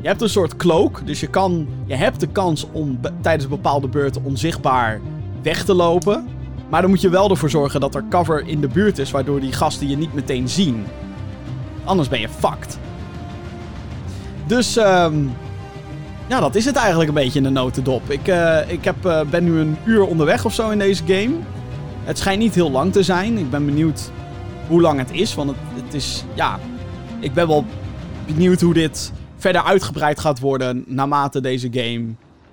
Je 0.00 0.08
hebt 0.08 0.22
een 0.22 0.28
soort 0.28 0.56
cloak, 0.56 1.06
dus 1.06 1.20
je, 1.20 1.26
kan, 1.26 1.68
je 1.86 1.94
hebt 1.94 2.20
de 2.20 2.26
kans 2.26 2.66
om 2.72 3.00
tijdens 3.20 3.48
bepaalde 3.48 3.88
beurten 3.88 4.24
onzichtbaar 4.24 5.00
weg 5.42 5.64
te 5.64 5.74
lopen. 5.74 6.28
Maar 6.68 6.80
dan 6.80 6.90
moet 6.90 7.00
je 7.00 7.08
wel 7.08 7.30
ervoor 7.30 7.50
zorgen 7.50 7.80
dat 7.80 7.94
er 7.94 8.04
cover 8.10 8.46
in 8.46 8.60
de 8.60 8.68
buurt 8.68 8.98
is, 8.98 9.10
waardoor 9.10 9.40
die 9.40 9.52
gasten 9.52 9.88
je 9.88 9.96
niet 9.96 10.14
meteen 10.14 10.48
zien. 10.48 10.84
Anders 11.84 12.08
ben 12.08 12.20
je 12.20 12.28
fucked. 12.28 12.78
Dus, 14.46 14.76
ehm 14.76 15.14
ja, 16.26 16.40
dat 16.40 16.54
is 16.54 16.64
het 16.64 16.76
eigenlijk 16.76 17.08
een 17.08 17.14
beetje 17.14 17.38
in 17.38 17.44
de 17.44 17.50
notendop. 17.50 18.10
Ik, 18.10 18.28
eh, 18.28 18.58
ik 18.66 18.84
heb, 18.84 19.04
eh, 19.04 19.20
ben 19.30 19.44
nu 19.44 19.58
een 19.58 19.76
uur 19.84 20.06
onderweg 20.06 20.44
of 20.44 20.54
zo 20.54 20.70
in 20.70 20.78
deze 20.78 21.02
game. 21.06 21.34
Het 22.04 22.18
schijnt 22.18 22.38
niet 22.38 22.54
heel 22.54 22.70
lang 22.70 22.92
te 22.92 23.02
zijn. 23.02 23.38
Ik 23.38 23.50
ben 23.50 23.66
benieuwd 23.66 24.10
hoe 24.68 24.80
lang 24.80 24.98
het 24.98 25.10
is, 25.12 25.34
want 25.34 25.50
het, 25.50 25.84
het 25.84 25.94
is, 25.94 26.24
ja... 26.34 26.58
Ik 27.20 27.32
ben 27.32 27.48
wel 27.48 27.64
benieuwd 28.26 28.60
hoe 28.60 28.74
dit 28.74 29.12
verder 29.36 29.62
uitgebreid 29.62 30.20
gaat 30.20 30.40
worden 30.40 30.84
naarmate 30.86 31.40
deze 31.40 31.68
game 31.70 32.04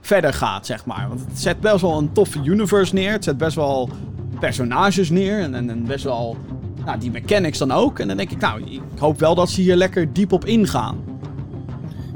verder 0.01 0.33
gaat, 0.33 0.65
zeg 0.65 0.85
maar. 0.85 1.05
Want 1.07 1.19
het 1.19 1.39
zet 1.39 1.59
best 1.59 1.81
wel 1.81 1.97
een 1.97 2.11
toffe 2.11 2.39
universe 2.43 2.93
neer. 2.93 3.11
Het 3.11 3.23
zet 3.23 3.37
best 3.37 3.55
wel 3.55 3.89
personages 4.39 5.09
neer 5.09 5.53
en, 5.53 5.85
best 5.85 6.03
wel 6.03 6.37
nou, 6.85 6.99
die 6.99 7.11
mechanics 7.11 7.57
dan 7.57 7.71
ook. 7.71 7.99
En 7.99 8.07
dan 8.07 8.17
denk 8.17 8.31
ik, 8.31 8.39
nou, 8.39 8.61
ik 8.61 8.81
hoop 8.99 9.19
wel 9.19 9.35
dat 9.35 9.49
ze 9.49 9.61
hier 9.61 9.75
lekker 9.75 10.13
diep 10.13 10.31
op 10.31 10.45
ingaan. 10.45 11.03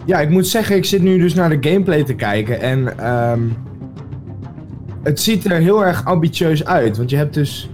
Ja, 0.06 0.20
ik 0.20 0.30
moet 0.30 0.48
zeggen, 0.48 0.76
ik 0.76 0.86
zit 0.86 1.02
nu 1.02 1.18
dus 1.18 1.34
naar 1.34 1.50
de 1.50 1.70
gameplay 1.70 2.04
te 2.04 2.14
kijken 2.14 2.62
en 2.62 3.00
ehm, 3.00 3.42
het 5.06 5.20
ziet 5.22 5.46
er 5.46 5.58
heel 5.60 5.86
erg 5.86 6.06
ambitieus 6.06 6.66
uit. 6.66 6.98
Want 6.98 7.10
je 7.10 7.16
hebt 7.18 7.34
dus, 7.34 7.70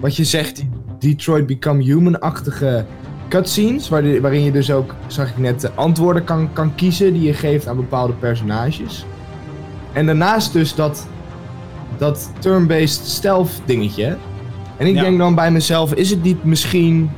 wat 0.00 0.16
je 0.16 0.24
zegt, 0.24 0.56
die 0.56 0.68
Detroit 0.98 1.46
Become 1.46 1.82
Human-achtige 1.82 2.84
cutscenes, 3.28 3.88
waar- 3.88 4.20
waarin 4.20 4.42
je 4.44 4.50
dus 4.52 4.70
ook, 4.72 4.94
zag 5.06 5.28
ik 5.30 5.38
net, 5.38 5.60
de 5.60 5.70
antwoorden 5.74 6.24
kan, 6.24 6.52
kan 6.52 6.74
kiezen 6.74 7.12
die 7.12 7.22
je 7.22 7.32
geeft 7.34 7.68
aan 7.68 7.76
bepaalde 7.76 8.12
personages. 8.12 9.06
En 9.92 10.06
daarnaast 10.06 10.52
dus 10.52 10.74
dat, 10.74 11.06
dat 11.98 12.30
turn-based 12.38 13.06
stealth 13.06 13.50
dingetje. 13.64 14.16
En 14.76 14.86
ik 14.86 14.94
Ja. 14.94 15.02
denk 15.02 15.18
dan 15.18 15.34
bij 15.34 15.50
mezelf, 15.50 15.94
is 15.94 16.10
het 16.10 16.22
niet 16.22 16.44
misschien 16.44 17.10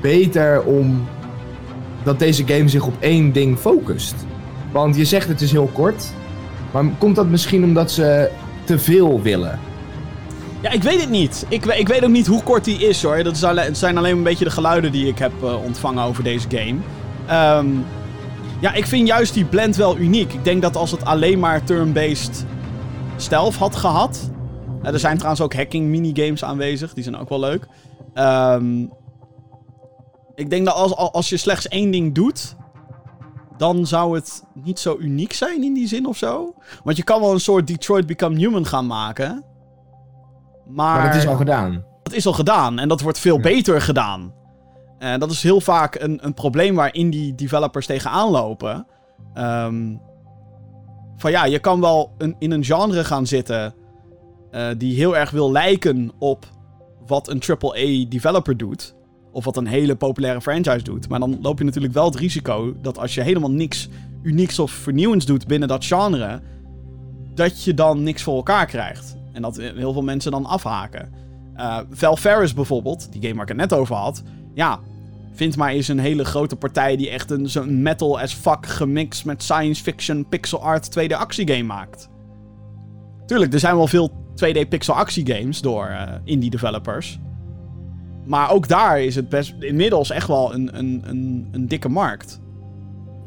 beter 0.00 0.62
om 0.62 1.04
dat 2.02 2.18
deze 2.18 2.46
game 2.46 2.68
zich 2.68 2.86
op 2.86 2.94
één 3.00 3.32
ding 3.32 3.58
focust? 3.58 4.14
Want 4.72 4.96
je 4.96 5.04
zegt 5.04 5.28
het 5.28 5.40
is 5.40 5.52
heel 5.52 5.70
kort, 5.72 6.12
maar 6.70 6.84
komt 6.98 7.16
dat 7.16 7.28
misschien 7.28 7.64
omdat 7.64 7.90
ze 7.90 8.30
veel 8.78 9.22
willen? 9.22 9.60
Ja, 10.62 10.70
ik 10.70 10.82
weet 10.82 11.00
het 11.00 11.10
niet. 11.10 11.46
Ik, 11.48 11.64
ik 11.66 11.88
weet 11.88 12.04
ook 12.04 12.10
niet 12.10 12.26
hoe 12.26 12.42
kort 12.42 12.64
die 12.64 12.78
is 12.78 13.02
hoor. 13.02 13.22
Dat 13.22 13.36
zijn 13.72 13.98
alleen 13.98 14.16
een 14.16 14.22
beetje 14.22 14.44
de 14.44 14.50
geluiden 14.50 14.92
die 14.92 15.06
ik 15.06 15.18
heb 15.18 15.32
eh, 15.42 15.64
ontvangen 15.64 16.04
over 16.04 16.22
deze 16.22 16.48
game. 16.50 16.78
Ehm, 17.26 17.66
ja, 18.60 18.72
ik 18.72 18.86
vind 18.86 19.08
juist 19.08 19.34
die 19.34 19.44
blend 19.44 19.76
wel 19.76 19.98
uniek. 19.98 20.32
Ik 20.32 20.44
denk 20.44 20.62
dat 20.62 20.76
als 20.76 20.90
het 20.90 21.04
alleen 21.04 21.38
maar 21.38 21.64
turn-based 21.64 22.44
stealth 23.16 23.54
had 23.54 23.76
gehad. 23.76 24.30
eh, 24.82 24.92
er 24.92 24.98
zijn 24.98 25.16
trouwens 25.16 25.42
ook 25.42 25.54
hacking 25.54 25.86
minigames 25.88 26.44
aanwezig. 26.44 26.94
Die 26.94 27.02
zijn 27.02 27.18
ook 27.18 27.28
wel 27.28 27.40
leuk. 27.40 27.66
Ehm, 28.14 28.80
ik 30.34 30.50
denk 30.50 30.66
dat 30.66 30.74
als, 30.74 30.94
als 30.94 31.28
je 31.28 31.36
slechts 31.36 31.68
één 31.68 31.90
ding 31.90 32.14
doet. 32.14 32.56
Dan 33.62 33.86
zou 33.86 34.14
het 34.14 34.44
niet 34.54 34.78
zo 34.78 34.96
uniek 34.98 35.32
zijn 35.32 35.62
in 35.62 35.74
die 35.74 35.86
zin 35.88 36.06
of 36.06 36.16
zo. 36.16 36.54
Want 36.84 36.96
je 36.96 37.02
kan 37.04 37.20
wel 37.20 37.32
een 37.32 37.40
soort 37.40 37.66
Detroit 37.66 38.06
Become 38.06 38.36
Human 38.36 38.66
gaan 38.66 38.86
maken. 38.86 39.44
Maar, 40.66 40.96
Maar 40.98 41.06
dat 41.06 41.14
is 41.14 41.26
al 41.26 41.36
gedaan. 41.36 41.84
dat 42.02 42.12
is 42.12 42.26
al 42.26 42.32
gedaan 42.32 42.78
en 42.78 42.88
dat 42.88 43.00
wordt 43.00 43.18
veel 43.18 43.36
Ja. 43.36 43.42
beter 43.42 43.80
gedaan. 43.80 44.34
En 44.98 45.20
dat 45.20 45.30
is 45.30 45.42
heel 45.42 45.60
vaak 45.60 45.94
een, 46.00 46.18
een 46.26 46.34
probleem 46.34 46.74
waar 46.74 46.94
indie 46.94 47.34
developers 47.34 47.86
tegenaan 47.86 48.30
lopen. 48.30 48.86
Ehm, 49.34 49.96
van 51.16 51.30
ja, 51.30 51.44
je 51.44 51.58
kan 51.58 51.80
wel 51.80 52.12
een, 52.18 52.36
in 52.38 52.50
een 52.50 52.64
genre 52.64 53.04
gaan 53.04 53.26
zitten 53.26 53.74
eh, 54.50 54.68
die 54.78 54.94
heel 54.96 55.16
erg 55.16 55.30
wil 55.30 55.52
lijken 55.52 56.12
op 56.18 56.46
wat 57.06 57.28
een 57.28 57.42
AAA 57.48 58.04
developer 58.08 58.56
doet. 58.56 58.94
Of 59.32 59.44
wat 59.44 59.56
een 59.56 59.66
hele 59.66 59.96
populaire 59.96 60.40
franchise 60.40 60.82
doet. 60.82 61.08
Maar 61.08 61.20
dan 61.20 61.38
loop 61.42 61.58
je 61.58 61.64
natuurlijk 61.64 61.94
wel 61.94 62.04
het 62.04 62.16
risico 62.16 62.74
dat 62.82 62.98
als 62.98 63.14
je 63.14 63.20
helemaal 63.20 63.50
niks 63.50 63.88
unieks 64.22 64.58
of 64.58 64.70
vernieuwends 64.70 65.26
doet 65.26 65.46
binnen 65.46 65.68
dat 65.68 65.84
genre, 65.84 66.40
dat 67.34 67.64
je 67.64 67.74
dan 67.74 68.02
niks 68.02 68.22
voor 68.22 68.36
elkaar 68.36 68.66
krijgt. 68.66 69.16
En 69.32 69.42
dat 69.42 69.56
heel 69.56 69.92
veel 69.92 70.02
mensen 70.02 70.30
dan 70.30 70.46
afhaken. 70.46 71.12
Eh 71.54 71.78
Val 71.90 72.16
Ferris 72.16 72.54
bijvoorbeeld, 72.54 73.12
die 73.12 73.22
game 73.22 73.34
waar 73.34 73.42
ik 73.42 73.48
het 73.48 73.70
net 73.70 73.72
over 73.72 73.94
had. 73.94 74.22
Ja, 74.54 74.80
vind 75.32 75.56
maar 75.56 75.70
eens 75.70 75.88
een 75.88 75.98
hele 75.98 76.24
grote 76.24 76.56
partij 76.56 76.96
die 76.96 77.10
echt 77.10 77.30
een 77.30 77.48
zo'n 77.50 77.82
metal 77.82 78.20
as 78.20 78.34
fuck 78.34 78.66
gemixt 78.66 79.24
met 79.24 79.42
science 79.42 79.82
fiction 79.82 80.28
pixel 80.28 80.62
art 80.62 80.98
2D 80.98 81.12
actiegame 81.12 81.62
maakt. 81.62 82.08
Tuurlijk, 83.26 83.52
er 83.52 83.58
zijn 83.58 83.76
wel 83.76 83.86
veel 83.86 84.10
2D 84.34 84.68
pixel 84.68 84.94
actiegames 84.94 85.60
door 85.60 85.86
eh, 85.86 86.14
indie 86.24 86.50
developers. 86.50 87.18
Maar 88.24 88.50
ook 88.50 88.68
daar 88.68 89.00
is 89.02 89.14
het 89.14 89.28
best 89.28 89.54
inmiddels 89.60 90.10
echt 90.10 90.26
wel 90.28 90.54
een, 90.54 90.78
een, 90.78 91.02
een, 91.06 91.48
een 91.52 91.68
dikke 91.68 91.88
markt. 91.88 92.40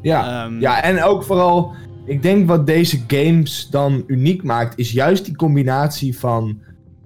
Ja. 0.02 0.44
Ehm, 0.44 0.60
ja, 0.60 0.82
en 0.82 1.02
ook 1.02 1.24
vooral, 1.24 1.74
ik 2.04 2.22
denk 2.22 2.48
wat 2.48 2.66
deze 2.66 3.00
games 3.06 3.68
dan 3.70 4.04
uniek 4.06 4.42
maakt, 4.42 4.78
is 4.78 4.92
juist 4.92 5.24
die 5.24 5.36
combinatie 5.36 6.18
van 6.18 6.60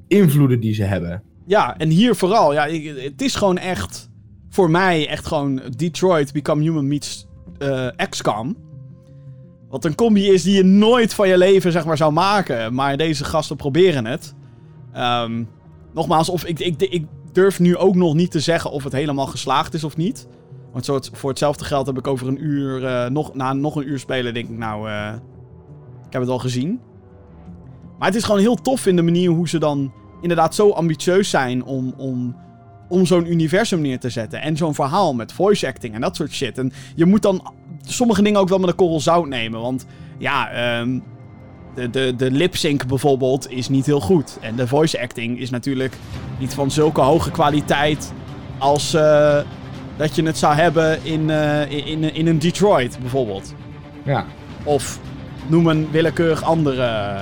invloeden 0.08 0.60
die 0.60 0.74
ze 0.74 0.82
hebben. 0.82 1.22
Ja, 1.46 1.76
en 1.78 1.88
hier 1.88 2.14
vooral. 2.16 2.52
Ja, 2.52 2.64
ik- 2.66 2.96
het 3.02 3.22
is 3.22 3.34
gewoon 3.34 3.58
echt... 3.58 4.08
Voor 4.52 4.70
mij 4.70 5.08
echt 5.08 5.26
gewoon 5.26 5.60
Detroit 5.76 6.32
Become 6.32 6.62
Human 6.62 6.88
meets 6.88 7.26
eh 7.58 7.86
XCOM. 8.08 8.56
Wat 9.68 9.84
een 9.84 9.94
combi 9.94 10.30
is 10.32 10.42
die 10.42 10.54
je 10.56 10.62
nooit 10.62 11.14
van 11.14 11.28
je 11.28 11.38
leven 11.38 11.72
zeg 11.72 11.84
maar 11.84 11.96
zou 11.96 12.12
maken. 12.12 12.74
Maar 12.74 12.96
deze 12.96 13.24
gasten 13.24 13.56
proberen 13.56 14.06
het. 14.06 14.34
Ehm, 14.92 15.44
nogmaals, 15.94 16.28
of 16.28 16.44
ik, 16.44 16.58
ik, 16.58 16.82
ik 16.82 17.04
durf 17.32 17.60
nu 17.60 17.76
ook 17.76 17.94
nog 17.94 18.14
niet 18.14 18.30
te 18.30 18.40
zeggen 18.40 18.70
of 18.70 18.84
het 18.84 18.92
helemaal 18.92 19.26
geslaagd 19.26 19.74
is 19.74 19.84
of 19.84 19.96
niet. 19.96 20.26
Want 20.72 20.86
het- 20.86 21.10
voor 21.12 21.30
hetzelfde 21.30 21.64
geld 21.64 21.86
heb 21.86 21.98
ik 21.98 22.06
over 22.06 22.28
een 22.28 22.44
uur... 22.44 22.84
eh, 22.86 23.10
nog, 23.10 23.34
na 23.34 23.52
nog 23.52 23.76
een 23.76 23.88
uur 23.88 23.98
spelen 23.98 24.34
denk 24.34 24.48
ik 24.48 24.58
nou... 24.58 24.88
eh, 24.88 25.12
ik 26.06 26.12
heb 26.12 26.22
het 26.22 26.30
al 26.30 26.38
gezien. 26.38 26.80
Maar 27.98 28.08
het 28.08 28.16
is 28.16 28.24
gewoon 28.24 28.40
heel 28.40 28.54
tof 28.56 28.86
in 28.86 28.96
de 28.96 29.02
manier 29.02 29.30
hoe 29.30 29.48
ze 29.48 29.58
dan 29.58 29.92
inderdaad 30.20 30.54
zo 30.54 30.70
ambitieus 30.70 31.30
zijn 31.30 31.64
om, 31.64 31.94
om, 31.96 32.36
om 32.88 33.06
zo'n 33.06 33.30
universum 33.32 33.80
neer 33.80 33.98
te 34.00 34.10
zetten. 34.10 34.40
En 34.42 34.56
zo'n 34.56 34.74
verhaal 34.74 35.14
met 35.14 35.32
voice 35.32 35.66
acting 35.66 35.94
en 35.94 36.00
dat 36.00 36.16
soort 36.16 36.30
shit. 36.32 36.58
En 36.58 36.72
je 36.94 37.04
moet 37.06 37.22
dan 37.22 37.52
sommige 37.82 38.22
dingen 38.22 38.40
ook 38.40 38.48
wel 38.48 38.58
met 38.58 38.68
een 38.68 38.74
korrel 38.74 39.00
zout 39.00 39.26
nemen. 39.28 39.60
Want 39.60 39.86
ja, 40.18 40.50
ehm, 40.50 41.00
de, 41.74 41.90
de, 41.90 42.16
de 42.16 42.30
lip 42.30 42.56
sync 42.56 42.86
bijvoorbeeld 42.86 43.50
is 43.50 43.68
niet 43.68 43.86
heel 43.86 44.00
goed. 44.00 44.38
En 44.40 44.56
de 44.56 44.66
voice 44.66 45.00
acting 45.00 45.38
is 45.38 45.50
natuurlijk 45.50 45.94
niet 46.38 46.54
van 46.54 46.70
zulke 46.70 47.00
hoge 47.00 47.30
kwaliteit 47.30 48.12
als 48.58 48.94
eh, 48.94 49.38
dat 49.96 50.14
je 50.14 50.22
het 50.22 50.38
zou 50.38 50.54
hebben 50.54 51.04
in, 51.04 51.30
eh, 51.30 51.70
in, 51.70 51.86
in, 51.86 52.14
in 52.14 52.26
een 52.26 52.38
Detroit 52.38 52.98
bijvoorbeeld. 53.00 53.54
Ja. 54.04 54.26
Of 54.64 54.98
noem 55.46 55.66
een 55.66 55.90
willekeurig 55.90 56.42
andere 56.42 57.18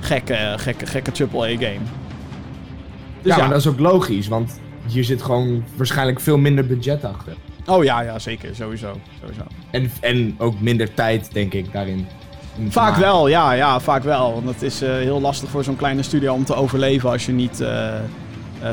gekke, 0.00 0.54
gekke, 0.56 0.86
gekke 0.86 1.10
AAA-game. 1.10 1.80
Dus 3.22 3.32
ja, 3.32 3.36
ja, 3.36 3.36
maar 3.36 3.48
dat 3.48 3.58
is 3.58 3.66
ook 3.66 3.78
logisch, 3.78 4.28
want 4.28 4.60
hier 4.86 5.04
zit 5.04 5.22
gewoon 5.22 5.64
waarschijnlijk 5.76 6.20
veel 6.20 6.38
minder 6.38 6.66
budget 6.66 7.04
achter. 7.04 7.36
Oh 7.66 7.84
ja, 7.84 8.00
ja, 8.00 8.18
zeker. 8.18 8.54
Sowieso. 8.54 9.00
sowieso. 9.20 9.42
En, 9.70 9.90
en 10.00 10.34
ook 10.38 10.60
minder 10.60 10.94
tijd, 10.94 11.32
denk 11.32 11.52
ik, 11.52 11.72
daarin. 11.72 12.06
Vaak 12.68 12.96
wel, 12.96 13.28
ja, 13.28 13.52
ja, 13.52 13.80
vaak 13.80 14.02
wel. 14.02 14.32
Want 14.32 14.46
het 14.46 14.62
is 14.62 14.82
eh, 14.82 14.90
heel 14.90 15.20
lastig 15.20 15.50
voor 15.50 15.64
zo'n 15.64 15.76
kleine 15.76 16.02
studio 16.02 16.34
om 16.34 16.44
te 16.44 16.54
overleven 16.54 17.10
als 17.10 17.26
je 17.26 17.32
niet... 17.32 17.60
eh, 17.60 17.96
eh, 17.96 18.02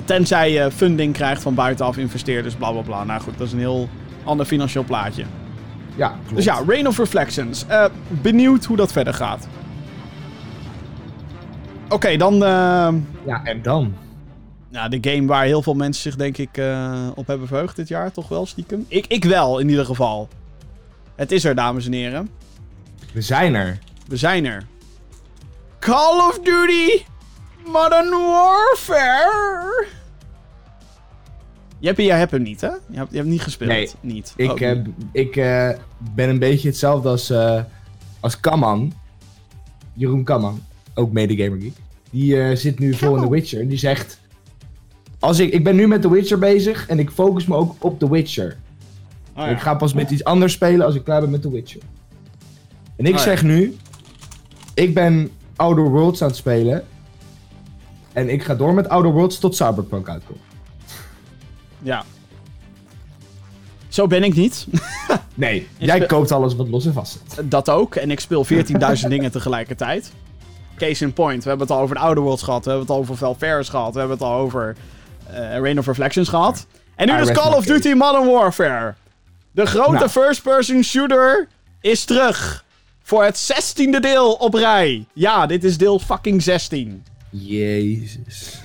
tenzij 0.05 0.51
je 0.51 0.71
funding 0.71 1.13
krijgt 1.13 1.41
van 1.41 1.53
buitenaf 1.53 1.97
investeerders, 1.97 2.55
bla 2.55 2.71
bla 2.71 2.81
bla. 2.81 3.03
Nou 3.03 3.21
goed, 3.21 3.37
dat 3.37 3.47
is 3.47 3.53
een 3.53 3.59
heel 3.59 3.89
ander 4.23 4.45
financieel 4.45 4.83
plaatje. 4.83 5.23
Ja, 5.95 6.07
klopt. 6.07 6.35
Dus 6.35 6.45
ja, 6.45 6.63
Rain 6.67 6.87
of 6.87 6.97
Reflections. 6.97 7.65
Benieuwd 8.07 8.65
hoe 8.65 8.77
dat 8.77 8.91
verder 8.91 9.13
gaat. 9.13 9.47
Oké, 11.89 12.17
dan... 12.17 12.35
Ja, 13.25 13.41
en 13.43 13.61
dan? 13.61 13.93
Ja, 14.69 14.87
de 14.87 14.97
game 15.01 15.27
waar 15.27 15.43
heel 15.43 15.61
veel 15.61 15.73
mensen 15.73 16.01
zich 16.01 16.15
denk 16.15 16.37
ik 16.37 16.61
op 17.15 17.27
hebben 17.27 17.47
verheugd 17.47 17.75
dit 17.75 17.87
jaar, 17.87 18.11
toch 18.11 18.27
wel 18.27 18.45
stiekem? 18.45 18.85
Ik, 18.87 19.05
ik 19.07 19.23
wel, 19.23 19.59
in 19.59 19.69
ieder 19.69 19.85
geval. 19.85 20.27
Het 21.15 21.31
is 21.31 21.43
er, 21.43 21.55
dames 21.55 21.85
en 21.85 21.93
heren. 21.93 22.29
We 23.11 23.21
zijn 23.21 23.55
er. 23.55 23.79
We 24.07 24.17
zijn 24.17 24.45
er. 24.45 24.63
Call 25.79 26.27
of 26.29 26.39
Duty 26.43 27.03
Modern 27.65 28.09
Warfare. 28.09 29.85
Je 31.79 31.87
hebt, 31.87 31.99
jij 31.99 32.17
hebt 32.17 32.31
hem 32.31 32.41
niet, 32.41 32.61
hè? 32.61 32.67
Je 32.67 32.97
hebt, 32.97 33.09
je 33.11 33.17
hebt 33.17 33.29
niet 33.29 33.41
gespeeld. 33.41 33.69
Nee, 33.69 33.89
niet. 34.01 34.33
Ik, 34.35 34.49
Oh, 34.51 34.85
ik 35.11 35.35
eh, 35.35 35.69
ben 36.15 36.29
een 36.29 36.39
beetje 36.39 36.67
hetzelfde 36.67 37.09
als, 37.09 37.29
eh 37.29 37.61
als 38.19 38.39
Kaman. 38.39 38.93
Jeroen 39.93 40.23
Kaman, 40.23 40.63
ook 40.93 41.11
medegamer 41.11 41.61
geek. 41.61 41.75
Die 42.09 42.41
eh, 42.41 42.55
zit 42.55 42.79
nu 42.79 42.93
vol 42.93 43.15
in 43.15 43.23
The 43.23 43.29
Witcher. 43.29 43.67
Die 43.67 43.77
zegt... 43.77 44.19
Als 45.19 45.39
ik, 45.39 45.53
ik 45.53 45.63
ben 45.63 45.75
nu 45.75 45.87
met 45.87 46.01
The 46.01 46.11
Witcher 46.11 46.39
bezig 46.39 46.87
en 46.87 46.99
ik 46.99 47.09
focus 47.09 47.45
me 47.45 47.55
ook 47.55 47.75
op 47.79 47.99
The 47.99 48.09
Witcher. 48.09 48.57
oh 49.35 49.43
ja. 49.45 49.47
Ik 49.47 49.59
ga 49.59 49.75
pas 49.75 49.93
met 49.93 50.11
iets 50.11 50.23
anders 50.23 50.53
spelen 50.53 50.85
als 50.85 50.95
ik 50.95 51.03
klaar 51.03 51.21
ben 51.21 51.29
met 51.29 51.41
The 51.41 51.51
Witcher. 51.51 51.81
En 53.01 53.07
ik 53.07 53.13
Oh 53.13 53.17
ja. 53.19 53.23
zeg 53.25 53.43
nu... 53.43 53.77
Ik 54.73 54.93
ben 54.93 55.31
Outer 55.55 55.83
Worlds 55.89 56.21
aan 56.21 56.27
het 56.27 56.37
spelen. 56.37 56.83
En 58.13 58.29
ik 58.29 58.43
ga 58.43 58.55
door 58.55 58.73
met 58.73 58.89
Outer 58.89 59.11
Worlds 59.11 59.39
tot 59.39 59.55
Cyberpunk 59.55 60.09
uitkomt. 60.09 60.39
ja. 61.79 62.03
Zo 63.87 64.07
ben 64.07 64.23
ik 64.23 64.35
niet. 64.35 64.67
Nee, 65.33 65.67
Is 65.77 65.85
jij 65.87 66.05
koopt 66.05 66.31
alles 66.31 66.55
wat 66.55 66.67
los 66.69 66.85
en 66.85 66.93
vast 66.93 67.11
zit. 67.35 67.51
Dat 67.51 67.69
ook. 67.69 67.95
En 67.95 68.11
ik 68.11 68.19
speel 68.19 68.45
14.000 68.45 68.51
dingen 69.07 69.31
tegelijkertijd. 69.31 70.11
Case 70.77 71.03
in 71.03 71.13
point. 71.13 71.43
We 71.43 71.49
hebben 71.49 71.67
het 71.67 71.75
al 71.77 71.83
over 71.83 71.95
de 71.95 72.01
Outer 72.01 72.23
Worlds 72.23 72.43
gehad. 72.43 72.63
We 72.65 72.69
hebben 72.69 72.87
het 72.87 72.95
al 72.95 73.01
over 73.01 73.17
Val 73.17 73.35
Ferris 73.35 73.69
gehad. 73.69 73.93
We 73.93 73.99
hebben 73.99 74.17
het 74.17 74.25
al 74.27 74.33
over 74.33 74.75
eh 75.27 75.33
Rain 75.59 75.79
of 75.79 75.85
Reflections 75.85 76.29
gehad. 76.29 76.65
En 76.95 77.07
nu 77.07 77.13
I 77.13 77.17
dus 77.17 77.27
rest 77.27 77.39
Call 77.41 77.53
of 77.53 77.65
Duty 77.65 77.93
Modern 77.93 78.27
Warfare. 78.31 78.93
De 79.51 79.65
grote 79.65 79.91
Nou. 79.91 80.09
first-person 80.09 80.83
shooter 80.83 81.47
is 81.81 82.05
terug. 82.05 82.65
Voor 83.11 83.23
het 83.23 83.37
zestiende 83.37 83.99
deel 83.99 84.33
op 84.33 84.53
rij. 84.53 85.05
Ja, 85.13 85.45
dit 85.45 85.63
is 85.63 85.77
deel 85.77 85.99
fucking 85.99 86.41
16. 86.43 87.03
Jezus. 87.29 88.59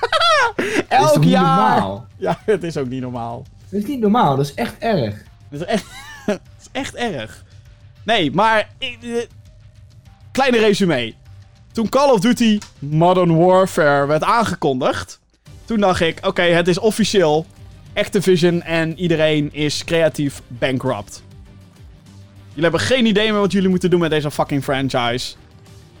Dat 0.56 0.66
is 0.66 0.82
Elk 0.88 1.24
jaar. 1.24 1.42
normaal? 1.42 2.06
Ja, 2.16 2.38
het 2.44 2.62
is 2.62 2.76
ook 2.76 2.88
niet 2.88 3.00
normaal. 3.00 3.44
Dat 3.70 3.80
is 3.80 3.86
niet 3.86 4.00
normaal, 4.00 4.36
dat 4.36 4.44
is 4.46 4.54
echt 4.54 4.74
erg. 4.78 5.14
Het 5.50 5.60
is 5.60 5.66
echt, 5.66 5.84
het 6.26 6.40
is 6.60 6.68
echt 6.72 6.94
erg. 6.94 7.44
Nee, 8.02 8.30
maar... 8.32 8.68
eh, 8.78 8.88
kleine 10.32 10.58
resume. 10.58 11.14
Toen 11.72 11.88
Call 11.88 12.10
of 12.10 12.20
Duty 12.20 12.58
Modern 12.78 13.36
Warfare 13.36 14.06
werd 14.06 14.22
aangekondigd... 14.24 15.20
Toen 15.64 15.80
dacht 15.80 16.00
ik, 16.00 16.26
oké, 16.26 16.42
het 16.42 16.68
is 16.68 16.78
officieel. 16.78 17.46
Activision 17.94 18.62
en 18.62 18.98
iedereen 18.98 19.52
is 19.52 19.84
creatief 19.84 20.42
bankrupt. 20.48 21.24
Jullie 22.56 22.70
hebben 22.70 22.88
geen 22.88 23.06
idee 23.06 23.32
meer 23.32 23.40
wat 23.40 23.52
jullie 23.52 23.68
moeten 23.68 23.90
doen 23.90 24.00
met 24.00 24.10
deze 24.10 24.30
fucking 24.30 24.64
franchise. 24.64 25.34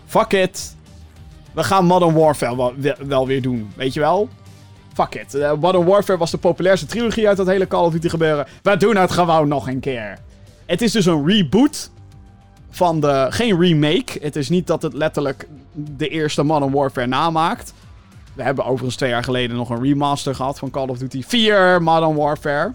Fuck 0.06 0.32
it. 0.32 0.76
We 1.52 1.64
gaan 1.64 1.84
Modern 1.84 2.14
Warfare 2.14 2.72
wel, 3.06 3.26
weer 3.26 3.42
doen, 3.42 3.70
weet 3.74 3.94
je 3.94 4.00
wel? 4.00 4.28
Fuck 4.94 5.14
it. 5.14 5.34
Eh, 5.34 5.52
Modern 5.60 5.84
Warfare 5.84 6.18
was 6.18 6.30
de 6.30 6.38
populairste 6.38 6.86
trilogie 6.86 7.28
uit 7.28 7.36
dat 7.36 7.46
hele 7.46 7.66
Call 7.66 7.84
of 7.84 7.92
Duty 7.92 8.08
gebeuren. 8.08 8.46
We 8.62 8.76
doen 8.76 8.96
het 8.96 9.10
gewoon 9.10 9.48
nog 9.48 9.68
een 9.68 9.80
keer. 9.80 10.18
Het 10.66 10.82
is 10.82 10.92
dus 10.92 11.06
een 11.06 11.26
reboot 11.26 11.90
van 12.70 13.00
de... 13.00 13.26
Geen 13.30 13.60
remake. 13.60 14.18
Het 14.20 14.36
is 14.36 14.48
niet 14.48 14.66
dat 14.66 14.82
het 14.82 14.92
letterlijk 14.92 15.48
de 15.72 16.08
eerste 16.08 16.42
Modern 16.42 16.72
Warfare 16.72 17.06
namaakt. 17.06 17.72
We 18.34 18.42
hebben 18.42 18.64
overigens 18.64 18.96
twee 18.96 19.10
jaar 19.10 19.24
geleden 19.24 19.56
nog 19.56 19.70
een 19.70 19.82
remaster 19.82 20.34
gehad 20.34 20.58
van 20.58 20.70
Call 20.70 20.88
of 20.88 20.98
Duty 20.98 21.22
4 21.22 21.82
Modern 21.82 22.14
Warfare. 22.14 22.72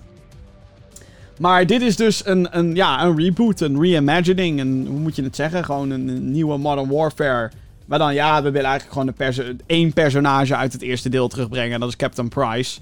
Maar 1.42 1.66
dit 1.66 1.82
is 1.82 1.96
dus 1.96 2.26
een, 2.26 2.58
een, 2.58 2.76
ja, 2.76 3.04
een 3.04 3.18
reboot, 3.18 3.62
een 3.62 3.82
reimagining. 3.82 4.60
Een, 4.60 4.86
hoe 4.90 5.00
moet 5.00 5.16
je 5.16 5.24
het 5.24 5.36
zeggen? 5.36 5.64
Gewoon 5.64 5.90
een, 5.90 6.32
nieuwe 6.32 6.58
Modern 6.58 6.90
Warfare. 6.90 7.52
Maar 7.86 8.00
dan, 8.00 8.14
ja, 8.14 8.44
we 8.44 8.52
willen 8.52 8.70
eigenlijk 8.70 9.18
gewoon 9.18 9.36
een 9.48 9.62
één 9.66 9.94
personage 9.94 10.56
uit 10.56 10.74
het 10.74 10.82
eerste 10.82 11.10
deel 11.10 11.28
terugbrengen. 11.28 11.74
En 11.74 11.80
dat 11.80 11.90
is 11.90 11.96
Captain 11.96 12.30
Price. 12.30 12.80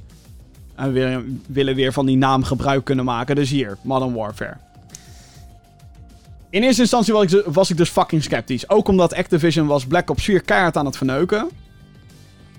En 0.75 0.85
we 0.85 0.91
willen, 0.91 1.43
willen 1.47 1.75
weer 1.75 1.93
van 1.93 2.05
die 2.05 2.17
naam 2.17 2.43
gebruik 2.43 2.85
kunnen 2.85 3.05
maken. 3.05 3.35
Dus 3.35 3.49
hier, 3.49 3.77
Modern 3.81 4.13
Warfare. 4.13 4.57
In 6.49 6.63
eerste 6.63 6.81
instantie 6.81 7.13
was 7.13 7.33
ik, 7.33 7.45
was 7.45 7.69
ik 7.69 7.77
dus 7.77 7.89
fucking 7.89 8.23
sceptisch. 8.23 8.69
Ook 8.69 8.87
omdat 8.87 9.13
Activision 9.13 9.67
was 9.67 9.85
Black 9.85 10.09
Ops 10.09 10.23
4 10.23 10.41
keihard 10.41 10.77
aan 10.77 10.85
het 10.85 10.97
verneuken. 10.97 11.49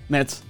Met 0.07 0.43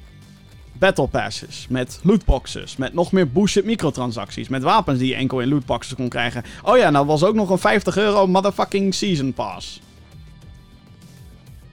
battle 0.81 1.07
passes, 1.07 1.65
met 1.69 1.99
lootboxes, 2.03 2.77
met 2.77 2.93
nog 2.93 3.11
meer 3.11 3.31
bullshit 3.31 3.65
microtransacties, 3.65 4.47
met 4.47 4.63
wapens 4.63 4.99
die 4.99 5.07
je 5.07 5.15
enkel 5.15 5.39
in 5.39 5.47
lootboxes 5.47 5.95
kon 5.95 6.09
krijgen. 6.09 6.43
Oh 6.63 6.77
ja, 6.77 6.89
nou 6.89 7.05
was 7.05 7.23
ook 7.23 7.35
nog 7.35 7.49
een 7.49 7.57
50 7.57 7.97
euro 7.97 8.27
motherfucking 8.27 8.93
season 8.93 9.33
pass. 9.33 9.81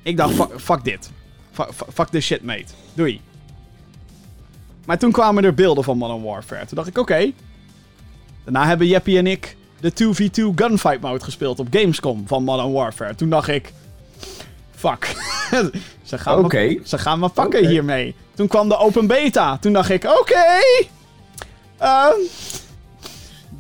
Ik 0.02 0.16
dacht, 0.16 0.34
fuck, 0.34 0.60
fuck 0.60 0.84
dit. 0.84 1.10
Fuck, 1.52 1.68
fuck- 1.94 2.08
this 2.08 2.24
shit, 2.24 2.42
mate. 2.42 2.66
Doei. 2.94 3.20
Maar 4.86 4.98
toen 4.98 5.12
kwamen 5.12 5.44
er 5.44 5.54
beelden 5.54 5.84
van 5.84 5.98
Modern 5.98 6.22
Warfare. 6.22 6.66
Toen 6.66 6.76
dacht 6.76 6.88
ik, 6.88 6.98
oké. 6.98 7.32
Daarna 8.44 8.66
hebben 8.66 8.86
Jeppie 8.86 9.18
en 9.18 9.26
ik 9.26 9.56
de 9.80 9.92
2v2 9.92 10.54
gunfight 10.54 11.00
mode 11.00 11.24
gespeeld 11.24 11.58
op 11.58 11.66
Gamescom 11.70 12.26
van 12.26 12.44
Modern 12.44 12.72
Warfare. 12.72 13.14
Toen 13.14 13.30
dacht 13.30 13.48
ik, 13.48 13.72
fuck. 14.78 15.14
ze, 16.04 16.18
gaan 16.18 16.38
Oké. 16.44 16.56
me, 16.56 16.80
ze 16.84 16.98
gaan 16.98 17.18
me 17.18 17.28
pakken 17.28 17.66
hiermee. 17.66 18.14
Toen 18.34 18.46
kwam 18.48 18.68
de 18.68 18.76
open 18.78 19.06
beta. 19.06 19.58
Toen 19.60 19.72
dacht 19.72 19.90
ik, 19.90 20.04
oké. 20.04 20.44
Ehm, 21.78 22.14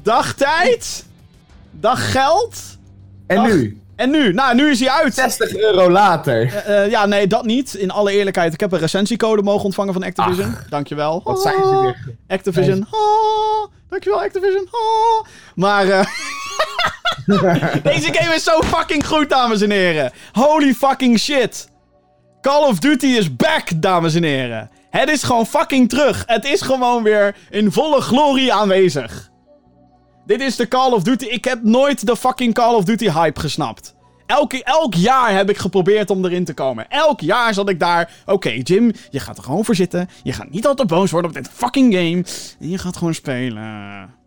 dagtijd. 0.02 1.04
Dag 1.70 2.10
geld. 2.12 2.56
En 3.26 3.42
nu? 3.42 3.80
En 3.96 4.10
nu? 4.10 4.32
Nou, 4.32 4.54
nu 4.54 4.70
is 4.70 4.80
hij 4.80 4.90
uit. 4.90 5.14
60 5.14 5.56
euro 5.56 5.90
later. 5.90 6.54
Eh, 6.54 6.82
eh, 6.84 6.90
ja, 6.90 7.06
nee, 7.06 7.26
dat 7.26 7.44
niet. 7.44 7.74
In 7.74 7.90
alle 7.90 8.12
eerlijkheid, 8.12 8.52
ik 8.52 8.60
heb 8.60 8.72
een 8.72 8.78
recensiecode 8.78 9.42
mogen 9.42 9.64
ontvangen 9.64 9.92
van 9.92 10.02
Activision. 10.02 10.56
Dankjewel. 10.68 11.20
Wat 11.24 11.42
zijn 11.42 11.54
ze 11.56 11.62
Ah, 11.62 11.80
weer? 11.80 12.16
Activision. 12.28 12.86
Ah, 12.90 13.70
dankjewel, 13.88 14.20
Activision. 14.22 14.68
Ah. 14.70 15.26
Maar 15.54 15.88
eh, 15.88 15.98
deze 17.82 18.12
game 18.12 18.34
is 18.34 18.44
zo 18.44 18.62
fucking 18.62 19.06
goed, 19.06 19.28
dames 19.28 19.60
en 19.60 19.70
heren. 19.70 20.12
Holy 20.32 20.74
fucking 20.74 21.18
shit. 21.18 21.68
Call 22.40 22.68
of 22.68 22.78
Duty 22.78 23.06
is 23.06 23.36
back, 23.36 23.70
dames 23.76 24.14
en 24.14 24.22
heren. 24.22 24.70
Het 24.90 25.08
is 25.08 25.22
gewoon 25.22 25.46
fucking 25.46 25.88
terug. 25.88 26.22
Het 26.26 26.44
is 26.44 26.60
gewoon 26.60 27.02
weer 27.02 27.36
in 27.50 27.72
volle 27.72 28.00
glorie 28.00 28.52
aanwezig. 28.52 29.30
Dit 30.26 30.40
is 30.40 30.56
de 30.56 30.68
Call 30.68 30.92
of 30.92 31.02
Duty. 31.02 31.24
Ik 31.24 31.44
heb 31.44 31.62
nooit 31.62 32.06
de 32.06 32.16
fucking 32.16 32.54
Call 32.54 32.74
of 32.74 32.84
Duty 32.84 33.10
hype 33.10 33.40
gesnapt. 33.40 33.94
Elk, 34.26 34.52
elk 34.52 34.94
jaar 34.94 35.34
heb 35.34 35.50
ik 35.50 35.58
geprobeerd 35.58 36.10
om 36.10 36.24
erin 36.24 36.44
te 36.44 36.54
komen. 36.54 36.88
Elk 36.88 37.20
jaar 37.20 37.54
zat 37.54 37.68
ik 37.68 37.80
daar. 37.80 38.10
Oké, 38.26 38.50
Jim, 38.62 38.92
je 39.10 39.20
gaat 39.20 39.38
er 39.38 39.44
gewoon 39.44 39.64
voor 39.64 39.74
zitten. 39.74 40.08
Je 40.22 40.32
gaat 40.32 40.50
niet 40.50 40.66
altijd 40.66 40.88
boos 40.88 41.10
worden 41.10 41.30
op 41.30 41.36
dit 41.36 41.50
fucking 41.52 41.94
game. 41.94 42.24
En 42.60 42.70
je 42.70 42.78
gaat 42.78 42.96
gewoon 42.96 43.14
spelen. 43.14 44.17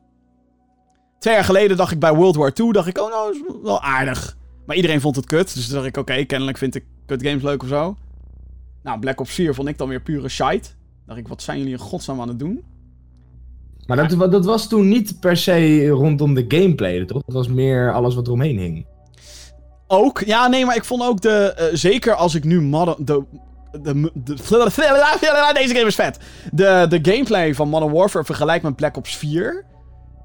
Twee 1.22 1.34
jaar 1.34 1.44
geleden 1.44 1.78
dacht 1.78 1.92
ik 1.92 2.00
bij 2.00 2.14
World 2.14 2.36
War 2.36 2.52
II. 2.56 2.72
Dacht 2.72 2.88
ik, 2.88 2.98
oh 3.00 3.10
nou, 3.10 3.32
is 3.34 3.42
wel 3.64 3.82
aardig. 3.82 4.38
Maar 4.66 4.76
iedereen 4.76 5.02
vond 5.02 5.16
het 5.16 5.26
kut. 5.26 5.54
Dus 5.56 5.68
dacht 5.70 5.86
ik, 5.86 5.98
oké, 5.98 6.24
kennelijk 6.24 6.58
vind 6.58 6.76
ik 6.76 6.84
kut 7.06 7.24
games 7.28 7.44
leuk 7.44 7.64
of 7.64 7.70
zo. 7.70 7.96
Nou, 8.84 9.00
Black 9.00 9.20
Ops 9.20 9.34
4 9.34 9.54
vond 9.56 9.68
ik 9.68 9.78
dan 9.78 9.88
weer 9.88 10.02
pure 10.02 10.30
shite. 10.30 10.70
Dacht 11.06 11.20
ik, 11.20 11.28
wat 11.28 11.42
zijn 11.42 11.58
jullie 11.58 11.74
in 11.74 11.80
godsnaam 11.80 12.22
aan 12.22 12.28
het 12.28 12.40
doen? 12.40 12.64
Maar 13.86 13.98
dat, 13.98 14.12
wa- 14.14 14.28
dat 14.28 14.46
was 14.46 14.68
toen 14.68 14.88
niet 14.88 15.20
per 15.20 15.38
se 15.38 15.88
rondom 15.88 16.34
de 16.34 16.46
gameplay, 16.48 17.06
toch? 17.06 17.22
Dat 17.26 17.36
was 17.36 17.48
meer 17.48 17.94
alles 17.94 18.16
wat 18.16 18.28
eromheen 18.28 18.58
hing. 18.58 18.86
Ook, 19.88 20.20
ja, 20.20 20.48
nee, 20.48 20.66
maar 20.66 20.76
ik 20.76 20.84
vond 20.86 21.04
ook 21.04 21.22
de. 21.22 21.54
eh, 21.54 21.66
zeker 21.74 22.14
als 22.16 22.36
ik 22.36 22.44
nu 22.44 22.62
Modern. 22.62 23.06
De, 23.06 23.24
de, 23.82 24.12
de, 24.14 24.38
deze 25.54 25.74
game 25.76 25.88
is 25.88 25.96
vet. 25.96 26.20
De, 26.52 26.86
de 26.90 27.00
gameplay 27.12 27.54
van 27.56 27.70
Modern 27.70 27.92
Warfare 27.94 28.26
vergelijk 28.26 28.62
met 28.64 28.76
Black 28.76 28.98
Ops 28.98 29.18
4. 29.18 29.66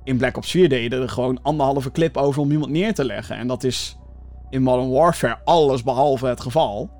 In 0.06 0.16
Black 0.16 0.36
Ops 0.36 0.50
4 0.50 0.68
deden 0.68 1.02
er 1.02 1.08
gewoon 1.08 1.38
anderhalve 1.42 1.90
clip 1.90 2.16
over 2.16 2.40
om 2.42 2.50
iemand 2.50 2.70
neer 2.70 2.94
te 2.94 3.04
leggen. 3.04 3.36
En 3.36 3.46
dat 3.46 3.64
is 3.64 3.96
in 4.50 4.62
Modern 4.62 4.90
Warfare 4.90 5.38
alles 5.44 5.82
behalve 5.82 6.26
het 6.26 6.40
geval. 6.40 6.90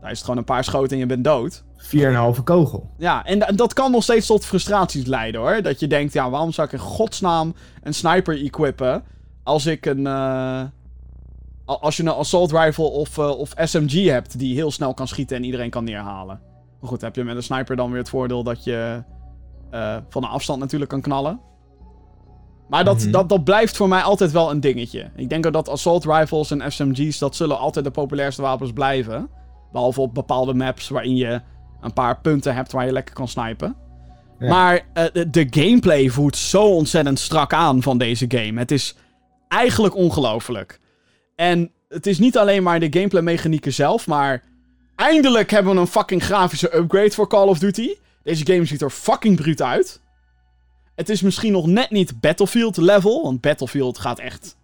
Daar 0.00 0.10
is 0.10 0.16
het 0.16 0.24
gewoon 0.26 0.38
een 0.38 0.44
paar 0.44 0.64
schoten 0.64 0.90
en 0.92 0.98
je 0.98 1.06
bent 1.06 1.24
dood. 1.24 1.64
4,5 1.76 2.42
kogel. 2.44 2.90
Ja, 2.98 3.24
en 3.24 3.38
da- 3.38 3.46
dat 3.46 3.72
kan 3.72 3.90
nog 3.90 4.02
steeds 4.02 4.26
tot 4.26 4.44
frustraties 4.44 5.06
leiden 5.06 5.40
hoor. 5.40 5.62
Dat 5.62 5.80
je 5.80 5.86
denkt, 5.86 6.12
ja, 6.12 6.30
waarom 6.30 6.52
zou 6.52 6.66
ik 6.66 6.72
in 6.72 6.78
godsnaam 6.78 7.54
een 7.82 7.94
sniper 7.94 8.40
equippen 8.44 9.04
als 9.42 9.66
ik 9.66 9.86
een. 9.86 10.06
eh, 10.06 10.62
als 11.64 11.96
je 11.96 12.02
een 12.02 12.08
assault 12.08 12.52
rifle 12.52 12.84
of, 12.84 13.18
eh, 13.18 13.38
of 13.38 13.52
SMG 13.56 14.04
hebt 14.08 14.38
die 14.38 14.54
heel 14.54 14.70
snel 14.70 14.94
kan 14.94 15.08
schieten 15.08 15.36
en 15.36 15.44
iedereen 15.44 15.70
kan 15.70 15.84
neerhalen. 15.84 16.40
Maar 16.80 16.90
goed, 16.90 17.00
heb 17.00 17.16
je 17.16 17.24
met 17.24 17.36
een 17.36 17.42
sniper 17.42 17.76
dan 17.76 17.90
weer 17.90 17.98
het 18.00 18.08
voordeel 18.08 18.42
dat 18.42 18.64
je 18.64 19.02
eh, 19.70 19.96
van 20.08 20.22
een 20.22 20.28
afstand 20.30 20.60
natuurlijk 20.60 20.90
kan 20.90 21.00
knallen. 21.00 21.40
Maar 22.72 22.84
dat, 22.84 22.98
Mhm. 23.02 23.10
dat, 23.10 23.28
dat 23.28 23.44
blijft 23.44 23.76
voor 23.76 23.88
mij 23.88 24.02
altijd 24.02 24.32
wel 24.32 24.50
een 24.50 24.60
dingetje. 24.60 25.10
Ik 25.16 25.28
denk 25.28 25.46
ook 25.46 25.52
dat 25.52 25.68
assault 25.68 26.04
rifles 26.04 26.50
en 26.50 26.72
SMG's, 26.72 27.18
dat 27.18 27.36
zullen 27.36 27.58
altijd 27.58 27.84
de 27.84 27.90
populairste 27.90 28.42
wapens 28.42 28.72
blijven. 28.72 29.28
Behalve 29.72 30.00
op 30.00 30.14
bepaalde 30.14 30.54
maps 30.54 30.88
waarin 30.88 31.16
je 31.16 31.40
een 31.80 31.92
paar 31.92 32.20
punten 32.20 32.54
hebt 32.54 32.72
waar 32.72 32.86
je 32.86 32.92
lekker 32.92 33.14
kan 33.14 33.28
snipen. 33.28 33.76
Ja. 34.38 34.48
Maar 34.48 34.80
eh, 34.92 35.04
de, 35.12 35.30
de 35.30 35.46
gameplay 35.50 36.08
voelt 36.08 36.36
zo 36.36 36.62
ontzettend 36.64 37.18
strak 37.18 37.52
aan 37.52 37.82
van 37.82 37.98
deze 37.98 38.24
game. 38.28 38.58
Het 38.58 38.70
is 38.70 38.94
eigenlijk 39.48 39.94
ongelooflijk. 39.94 40.80
En 41.36 41.70
het 41.88 42.06
is 42.06 42.18
niet 42.18 42.38
alleen 42.38 42.62
maar 42.62 42.80
de 42.80 42.86
gameplay 42.90 43.22
mechanieken 43.22 43.72
zelf, 43.72 44.06
maar 44.06 44.42
eindelijk 44.96 45.50
hebben 45.50 45.74
we 45.74 45.80
een 45.80 45.86
fucking 45.86 46.24
grafische 46.24 46.76
upgrade 46.76 47.10
voor 47.10 47.28
Call 47.28 47.48
of 47.48 47.58
Duty. 47.58 47.94
Deze 48.22 48.46
game 48.46 48.64
ziet 48.64 48.82
er 48.82 48.90
fucking 48.90 49.36
bruut 49.36 49.62
uit. 49.62 50.00
Het 50.94 51.08
is 51.08 51.22
misschien 51.22 51.52
nog 51.52 51.66
net 51.66 51.90
niet 51.90 52.20
Battlefield 52.20 52.76
level, 52.76 53.22
want 53.22 53.40
Battlefield 53.40 53.98
gaat 53.98 54.18
echt... 54.18 54.56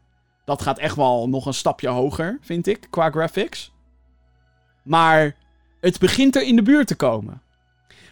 Dat 0.45 0.63
gaat 0.63 0.79
echt 0.79 0.97
wel 0.97 1.29
nog 1.29 1.47
een 1.47 1.55
stapje 1.55 1.89
hoger, 1.89 2.39
vind 2.41 2.67
ik, 2.67 2.87
qua 2.91 3.11
graphics. 3.11 3.73
Maar 4.83 5.37
het 5.81 5.99
begint 5.99 6.37
er 6.37 6.43
in 6.43 6.57
de 6.57 6.63
buurt 6.63 6.87
te 6.87 6.95
komen. 6.95 7.43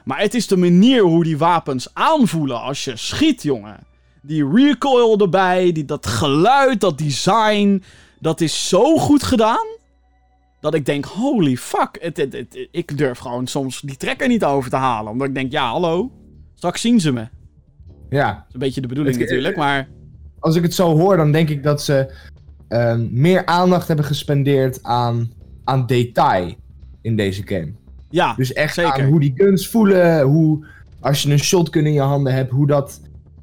Maar 0.04 0.20
het 0.20 0.34
is 0.34 0.46
de 0.46 0.56
manier 0.56 1.02
hoe 1.02 1.24
die 1.24 1.38
wapens 1.38 1.94
aanvoelen 1.94 2.60
als 2.60 2.84
je 2.84 2.96
schiet, 2.96 3.42
jongen. 3.42 3.86
Die 4.22 4.48
recoil 4.52 5.18
erbij, 5.18 5.72
die, 5.72 5.84
dat 5.84 6.06
geluid, 6.06 6.80
dat 6.80 6.98
design. 6.98 7.82
Dat 8.20 8.40
is 8.40 8.68
zo 8.68 8.96
goed 8.96 9.22
gedaan. 9.22 9.66
Dat 10.60 10.74
ik 10.74 10.86
denk, 10.86 11.04
holy 11.04 11.56
fuck. 11.56 12.12
Ik 12.70 12.98
durf 12.98 13.18
gewoon 13.18 13.46
soms 13.46 13.80
die 13.80 13.96
trekker 13.96 14.28
niet 14.28 14.44
over 14.44 14.70
te 14.70 14.76
halen. 14.76 15.12
Omdat 15.12 15.28
ik 15.28 15.34
denk, 15.34 15.52
ja, 15.52 15.70
hallo. 15.70 16.10
Straks 16.54 16.80
zien 16.80 17.00
ze 17.00 17.12
me. 17.12 17.28
Dat 18.08 18.18
Ja. 18.18 18.44
is 18.48 18.54
een 18.54 18.60
beetje 18.60 18.80
de 18.80 18.86
bedoeling 18.88 19.16
Het- 19.16 19.24
natuurlijk, 19.24 19.56
maar... 19.56 19.88
Als 20.38 20.56
ik 20.56 20.62
het 20.62 20.74
zo 20.74 20.96
hoor, 20.98 21.16
dan 21.16 21.32
denk 21.32 21.48
ik 21.48 21.62
dat 21.62 21.82
ze 21.82 22.12
ehm, 22.68 23.06
meer 23.10 23.46
aandacht 23.46 23.86
hebben 23.88 24.04
gespendeerd 24.06 24.82
aan, 24.82 25.32
aan 25.64 25.86
detail 25.86 26.54
in 27.00 27.16
deze 27.16 27.42
game. 27.44 27.72
Ja, 28.10 28.34
Dus 28.34 28.52
echt 28.52 28.74
Zeker. 28.74 28.92
aan 28.92 29.08
hoe 29.08 29.20
die 29.20 29.32
guns 29.36 29.68
voelen, 29.68 30.22
hoe 30.22 30.66
als 31.00 31.22
je 31.22 31.30
een 31.32 31.38
shotgun 31.38 31.86
in 31.86 31.92
je 31.92 32.00
handen 32.00 32.34
hebt, 32.34 32.50
hoe 32.50 32.66
dat 32.66 33.00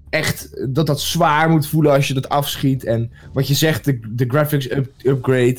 echt 0.09 0.66
dat 0.74 0.88
dat 0.88 1.01
zwaar 1.01 1.49
moet 1.49 1.68
voelen 1.68 1.91
als 1.93 2.07
je 2.07 2.14
dat 2.14 2.30
afschiet. 2.30 2.84
En 2.84 3.11
wat 3.34 3.47
je 3.47 3.53
zegt, 3.53 3.86
de, 3.86 3.99
de 4.09 4.26
graphics 4.28 4.72
up- 4.72 4.91
upgrade. 5.03 5.57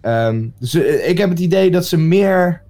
Ehm, 0.00 0.46
dus 0.58 0.74
eh, 0.74 1.08
ik 1.08 1.18
heb 1.18 1.28
het 1.30 1.38
idee 1.38 1.70
dat 1.70 1.86
ze 1.86 1.96
meer 1.98 2.62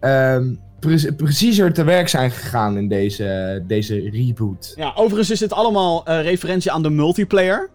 ehm, 0.00 0.54
pre- 0.78 1.12
preciezer 1.16 1.72
te 1.72 1.84
werk 1.84 2.08
zijn 2.08 2.30
gegaan 2.30 2.76
in 2.78 2.88
deze, 2.88 3.62
deze 3.66 4.10
reboot. 4.10 4.72
Ja, 4.76 4.92
overigens 4.94 5.30
is 5.30 5.38
dit 5.38 5.52
allemaal 5.52 6.04
eh, 6.04 6.22
referentie 6.22 6.70
aan 6.72 6.82
de 6.82 6.90
multiplayer. 6.90 7.70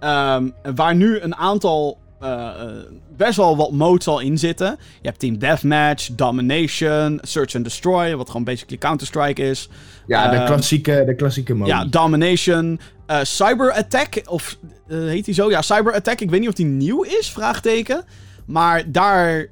Ehm, 0.00 0.48
waar 0.74 0.94
nu 0.94 1.18
een 1.20 1.36
aantal 1.36 1.98
eh, 2.20 2.30
eh, 2.32 2.68
best 3.16 3.36
wel 3.36 3.56
wat 3.56 3.72
modes 3.72 4.06
al 4.06 4.20
in 4.20 4.38
zitten. 4.38 4.66
Je 5.00 5.08
hebt 5.08 5.18
Team 5.18 5.38
Deathmatch, 5.38 6.08
Domination, 6.12 7.18
Search 7.22 7.54
and 7.54 7.64
Destroy, 7.64 8.16
wat 8.16 8.26
gewoon 8.30 8.44
basically 8.44 8.78
Counter-Strike 8.78 9.42
is. 9.42 9.68
Ja, 10.06 10.30
de 10.30 10.36
Ehm, 10.36 10.46
klassieke, 10.46 11.02
de 11.06 11.14
klassieke 11.14 11.54
mode. 11.54 11.70
Ja, 11.70 11.84
Domination, 11.84 12.80
eh, 13.06 13.18
Cyber 13.22 13.72
Attack, 13.72 14.22
of 14.26 14.56
heet 14.88 15.24
die 15.24 15.34
zo? 15.34 15.50
Ja, 15.50 15.62
Cyber 15.62 15.92
Attack. 15.94 16.20
Ik 16.20 16.30
weet 16.30 16.40
niet 16.40 16.48
of 16.48 16.54
die 16.54 16.66
nieuw 16.66 17.02
is, 17.02 17.30
vraagteken. 17.30 18.04
Maar 18.46 18.92
daar, 18.92 19.46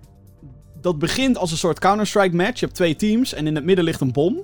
dat 0.82 0.98
begint 0.98 1.38
als 1.38 1.50
een 1.50 1.56
soort 1.56 1.78
Counter-Strike 1.78 2.36
match. 2.36 2.58
Je 2.60 2.64
hebt 2.64 2.76
twee 2.76 2.96
teams 2.96 3.34
en 3.34 3.46
in 3.46 3.54
het 3.54 3.64
midden 3.64 3.84
ligt 3.84 4.00
een 4.00 4.12
bom. 4.12 4.40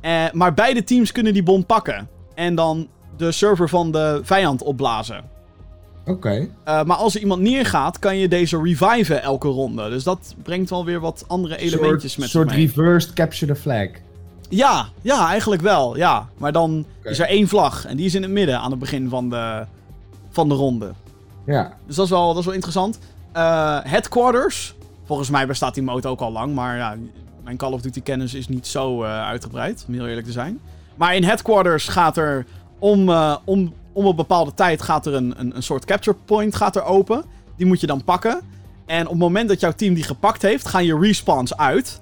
Eh, 0.00 0.24
maar 0.32 0.54
beide 0.54 0.84
teams 0.84 1.12
kunnen 1.12 1.32
die 1.32 1.42
bom 1.42 1.66
pakken. 1.66 2.08
En 2.34 2.54
dan 2.54 2.88
de 3.16 3.32
server 3.32 3.68
van 3.68 3.90
de 3.92 4.20
vijand 4.22 4.62
opblazen. 4.62 5.24
Oké. 6.06 6.48
Eh, 6.64 6.82
maar 6.82 6.96
als 6.96 7.14
er 7.14 7.20
iemand 7.20 7.42
neergaat, 7.42 7.98
kan 7.98 8.16
je 8.16 8.28
deze 8.28 8.62
reviven 8.62 9.22
elke 9.22 9.48
ronde. 9.48 9.88
Dus 9.88 10.04
dat 10.04 10.34
brengt 10.42 10.70
wel 10.70 10.84
weer 10.84 11.00
wat 11.00 11.24
andere 11.26 11.56
elementjes 11.56 12.14
Een 12.14 12.20
met 12.20 12.30
soort 12.30 12.48
zich 12.50 12.56
mee. 12.58 12.66
reversed 12.66 13.12
capture 13.12 13.52
the 13.52 13.60
flag. 13.60 13.88
Ja, 14.48 14.88
ja, 15.02 15.28
eigenlijk 15.28 15.62
wel. 15.62 15.96
Ja. 15.96 16.28
Maar 16.38 16.52
dan 16.52 16.84
is 17.02 17.18
er 17.18 17.26
één 17.26 17.48
vlag. 17.48 17.86
En 17.86 17.96
die 17.96 18.06
is 18.06 18.14
in 18.14 18.22
het 18.22 18.30
midden 18.30 18.60
aan 18.60 18.70
het 18.70 18.80
begin 18.80 19.08
van 19.08 19.30
de, 19.30 19.64
van 20.30 20.48
de 20.48 20.54
ronde. 20.54 20.92
Ja. 21.46 21.72
Dus 21.86 21.96
dat 21.96 22.04
is 22.04 22.10
wel, 22.10 22.28
dat 22.28 22.38
is 22.38 22.44
wel 22.44 22.54
interessant. 22.54 22.98
Eh, 23.32 23.78
headquarters. 23.82 24.74
Volgens 25.10 25.30
mij 25.30 25.46
bestaat 25.46 25.74
die 25.74 25.82
mode 25.82 26.08
ook 26.08 26.20
al 26.20 26.32
lang. 26.32 26.54
Maar 26.54 26.76
ja, 26.76 26.96
mijn 27.44 27.56
Call 27.56 27.72
of 27.72 27.80
Duty 27.80 28.02
kennis 28.02 28.34
is 28.34 28.48
niet 28.48 28.66
zo 28.66 29.02
eh, 29.02 29.22
uitgebreid. 29.22 29.84
Om 29.88 29.94
heel 29.94 30.06
eerlijk 30.06 30.26
te 30.26 30.32
zijn. 30.32 30.60
Maar 30.96 31.14
in 31.14 31.24
headquarters 31.24 31.88
gaat 31.88 32.16
er 32.16 32.46
om, 32.78 33.08
eh, 33.08 33.36
om, 33.44 33.74
om 33.92 34.06
een 34.06 34.16
bepaalde 34.16 34.54
tijd 34.54 34.82
gaat 34.82 35.06
er 35.06 35.14
een, 35.14 35.34
een, 35.36 35.56
een 35.56 35.62
soort 35.62 35.84
capture 35.84 36.16
point 36.24 36.54
gaat 36.54 36.76
er 36.76 36.84
open. 36.84 37.24
Die 37.56 37.66
moet 37.66 37.80
je 37.80 37.86
dan 37.86 38.04
pakken. 38.04 38.40
En 38.86 39.04
op 39.04 39.10
het 39.10 39.18
moment 39.18 39.48
dat 39.48 39.60
jouw 39.60 39.72
team 39.72 39.94
die 39.94 40.04
gepakt 40.04 40.42
heeft, 40.42 40.68
gaan 40.68 40.84
je 40.84 40.98
respawns 40.98 41.56
uit. 41.56 42.00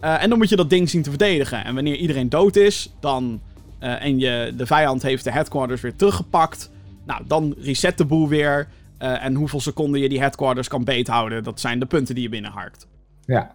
Eh, 0.00 0.22
en 0.22 0.28
dan 0.28 0.38
moet 0.38 0.48
je 0.48 0.56
dat 0.56 0.70
ding 0.70 0.90
zien 0.90 1.02
te 1.02 1.10
verdedigen. 1.10 1.64
En 1.64 1.74
wanneer 1.74 1.96
iedereen 1.96 2.28
dood 2.28 2.56
is, 2.56 2.92
dan, 3.00 3.40
en 3.78 4.18
je, 4.18 4.54
de 4.56 4.66
vijand 4.66 5.02
heeft 5.02 5.24
de 5.24 5.32
headquarters 5.32 5.80
weer 5.80 5.96
teruggepakt. 5.96 6.70
Nou, 7.06 7.22
dan 7.26 7.54
reset 7.58 7.98
de 7.98 8.04
boel 8.04 8.28
weer. 8.28 8.68
Eh, 8.98 9.24
en 9.24 9.34
hoeveel 9.34 9.60
seconden 9.60 10.00
je 10.00 10.08
die 10.08 10.20
headquarters 10.20 10.68
kan 10.68 10.84
beethouden, 10.84 11.44
dat 11.44 11.60
zijn 11.60 11.78
de 11.78 11.86
punten 11.86 12.14
die 12.14 12.24
je 12.24 12.28
binnenharkt. 12.28 12.86
Ja. 13.24 13.54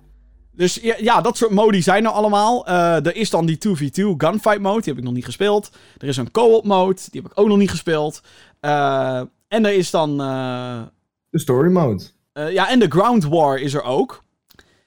Dus 0.52 0.76
ja, 0.76 0.96
ja, 0.98 1.22
dat 1.22 1.38
soort 1.38 1.52
modi 1.52 1.82
zijn 1.82 2.06
er 2.06 2.12
allemaal. 2.12 2.68
Eh, 2.68 3.06
er 3.06 3.16
is 3.16 3.30
dan 3.30 3.46
die 3.46 3.58
2v2 3.58 4.14
gunfight 4.18 4.60
mode, 4.60 4.82
die 4.82 4.89
heb 4.89 4.98
ik 4.98 5.04
nog 5.04 5.14
niet 5.14 5.26
gespeeld. 5.26 5.72
Er 5.98 6.08
is 6.08 6.18
een 6.18 6.32
co-op 6.32 6.66
mode, 6.66 7.02
die 7.12 7.22
heb 7.22 7.32
ik 7.32 7.39
ook 7.39 7.48
nog 7.48 7.58
niet 7.58 7.70
gespeeld. 7.70 8.22
Eh, 8.60 9.22
en 9.48 9.66
er 9.66 9.74
is 9.74 9.92
dan... 9.92 10.18
De 10.18 11.39
story 11.39 11.72
mode. 11.72 12.04
ja, 12.34 12.70
en 12.70 12.80
de 12.80 12.89
Ground 12.89 13.24
War 13.24 13.60
is 13.60 13.74
er 13.74 13.84
ook. 13.84 14.24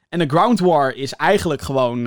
En 0.09 0.19
de 0.19 0.29
Ground 0.29 0.61
War 0.61 0.95
is 0.95 1.13
eigenlijk 1.13 1.63
gewoon 1.63 2.01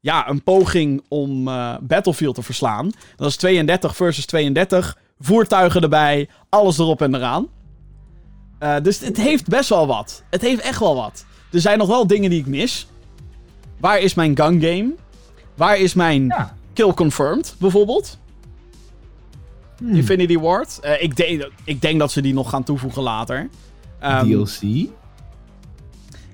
ja, 0.00 0.28
een 0.28 0.42
poging 0.42 1.04
om 1.08 1.44
Battlefield 1.80 2.34
te 2.34 2.42
verslaan. 2.42 2.90
Dat 3.16 3.28
is 3.28 3.36
32 3.36 3.96
versus 3.96 4.26
32. 4.26 4.96
Voertuigen 5.22 5.80
erbij, 5.82 6.28
alles 6.48 6.78
erop 6.78 7.02
en 7.02 7.14
eraan. 7.14 7.46
Eh, 8.58 8.76
dus 8.82 8.98
het 9.00 9.16
heeft 9.16 9.48
best 9.48 9.68
wel 9.68 9.86
wat. 9.86 10.22
Het 10.30 10.40
heeft 10.42 10.60
echt 10.60 10.78
wel 10.80 10.94
wat. 10.94 11.24
Er 11.52 11.60
zijn 11.60 11.78
nog 11.78 11.88
wel 11.88 12.06
dingen 12.06 12.30
die 12.30 12.38
ik 12.40 12.46
mis. 12.46 12.86
Waar 13.80 13.98
is 14.00 14.14
mijn 14.14 14.36
gun 14.36 14.60
game? 14.60 14.94
Waar 15.54 15.78
is 15.78 15.94
mijn 15.94 16.26
Ja. 16.26 16.56
kill 16.72 16.92
confirmed, 16.94 17.54
bijvoorbeeld? 17.58 18.18
Hmm. 19.78 19.94
Infinity 19.94 20.38
Ward. 20.38 20.78
Eh, 20.80 21.02
ik, 21.02 21.16
denk, 21.16 21.50
ik 21.64 21.80
denk 21.80 21.98
dat 21.98 22.12
ze 22.12 22.20
die 22.20 22.34
nog 22.34 22.50
gaan 22.50 22.62
toevoegen 22.62 23.02
later. 23.02 23.48
Ehm, 23.98 24.24
DLC. 24.26 24.88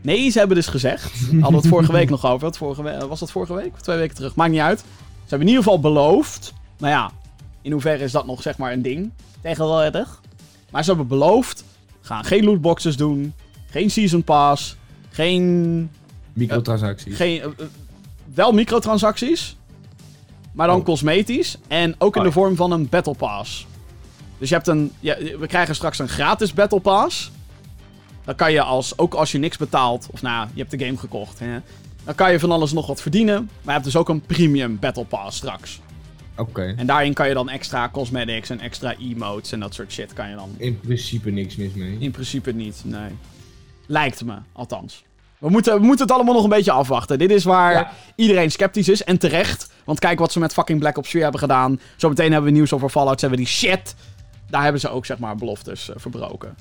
Nee, 0.01 0.31
ze 0.31 0.39
hebben 0.39 0.57
dus 0.57 0.67
gezegd. 0.67 1.21
We 1.31 1.41
hadden 1.41 1.61
het 1.61 1.69
vorige 1.69 1.93
week 1.93 2.11
nog 2.11 2.27
over. 2.27 2.47
Wat 2.47 2.57
vorige 2.57 2.83
we- 2.83 3.07
was 3.07 3.21
dat 3.21 3.31
vorige 3.31 3.55
week? 3.55 3.73
Of 3.75 3.81
twee 3.81 3.97
weken 3.99 4.15
terug? 4.17 4.35
Maakt 4.35 4.51
niet 4.51 4.61
uit. 4.61 4.79
Ze 4.79 4.85
hebben 5.35 5.41
in 5.49 5.55
ieder 5.55 5.63
geval 5.65 5.81
beloofd. 5.81 6.53
Nou 6.79 6.93
ja, 6.93 7.11
in 7.69 7.75
hoeverre 7.75 8.05
is 8.05 8.13
dat 8.13 8.27
nog 8.27 8.43
zeg 8.43 8.59
maar 8.59 8.73
een 8.73 8.83
ding? 8.83 9.11
Tegenwoordig. 9.43 10.21
Maar 10.71 10.83
ze 10.85 10.89
hebben 10.91 11.07
beloofd. 11.09 11.65
Gaan 12.01 12.25
geen 12.25 12.45
lootboxes 12.45 12.97
doen. 12.97 13.35
Geen 13.71 13.91
season 13.91 14.23
pass. 14.25 14.77
Geen. 15.11 15.91
Microtransacties. 16.33 17.17
geen 17.17 17.41
eh, 17.41 17.45
eh, 17.45 17.53
wel 18.35 18.53
microtransacties. 18.53 19.57
Maar 20.53 20.67
dan 20.67 20.79
Oh. 20.79 20.85
cosmetisch. 20.85 21.57
En 21.67 21.95
ook 21.99 22.15
in 22.15 22.21
Oh 22.21 22.27
de 22.27 22.35
ja. 22.35 22.41
vorm 22.41 22.57
van 22.57 22.71
een 22.73 22.89
battle 22.89 23.15
pass. 23.15 23.67
Dus 24.39 24.49
je 24.49 24.55
hebt 24.55 24.67
een. 24.67 24.93
Ja, 25.01 25.17
we 25.39 25.47
krijgen 25.47 25.75
straks 25.75 25.99
een 25.99 26.09
gratis 26.09 26.53
battle 26.53 26.81
pass. 26.81 27.31
Dan 28.25 28.35
kan 28.35 28.53
je 28.53 28.63
als, 28.63 28.99
ook 28.99 29.15
als 29.15 29.33
je 29.33 29.39
niks 29.39 29.57
betaalt, 29.57 30.09
of 30.11 30.23
nou, 30.23 30.49
je 30.55 30.61
hebt 30.61 30.71
de 30.79 30.85
game 30.85 30.97
gekocht, 30.97 31.39
hè, 31.39 31.59
dan 32.05 32.15
kan 32.15 32.33
je 32.33 32.39
van 32.41 32.51
alles 32.51 32.73
nog 32.73 32.87
wat 32.87 33.01
verdienen. 33.03 33.35
Maar 33.37 33.51
je 33.65 33.71
hebt 33.71 33.85
dus 33.85 33.97
ook 33.97 34.09
een 34.09 34.21
premium 34.21 34.79
battle 34.79 35.05
pass 35.05 35.37
straks. 35.37 35.81
Oké. 36.39 36.75
En 36.77 36.87
daarin 36.87 37.15
kan 37.15 37.29
je 37.29 37.35
dan 37.35 37.49
extra 37.49 37.89
cosmetics 37.89 38.51
en 38.51 38.61
extra 38.61 38.95
emotes 38.99 39.53
en 39.53 39.61
dat 39.61 39.75
soort 39.75 39.93
shit 39.93 40.13
kan 40.13 40.29
je 40.31 40.35
dan 40.37 40.51
In 40.57 40.81
principe 40.81 41.31
niks 41.31 41.57
mis 41.57 41.73
mee. 41.73 41.97
in 41.99 42.11
principe 42.11 42.53
niet, 42.53 42.83
nee. 42.85 43.11
Lijkt 43.87 44.25
me, 44.25 44.35
althans. 44.53 45.05
We 45.39 45.49
moeten, 45.51 45.75
we 45.81 45.87
moeten 45.87 46.07
het 46.07 46.15
allemaal 46.15 46.35
nog 46.35 46.43
een 46.43 46.49
beetje 46.49 46.71
afwachten. 46.73 47.19
Dit 47.19 47.31
is 47.31 47.45
waar 47.45 47.73
Ja. 47.73 47.91
iedereen 48.17 48.51
sceptisch 48.51 48.89
is. 48.89 49.05
En 49.05 49.19
terecht. 49.19 49.73
Want 49.85 49.99
kijk 49.99 50.19
wat 50.19 50.33
ze 50.33 50.39
met 50.39 50.53
fucking 50.53 50.79
Black 50.81 50.97
Ops 50.99 51.11
4 51.11 51.23
hebben 51.23 51.41
gedaan. 51.41 51.81
Zometeen 51.97 52.33
hebben 52.33 52.51
we 52.51 52.57
nieuws 52.57 52.73
over 52.73 52.89
Fallout 52.89 53.21
7. 53.21 53.37
Die 53.37 53.47
shit. 53.47 53.95
Daar 54.51 54.63
hebben 54.63 54.81
ze 54.81 54.89
ook, 54.89 55.07
zeg 55.07 55.19
maar, 55.19 55.37
beloftes 55.37 55.89
eh, 55.91 55.97
verbroken. 55.99 56.57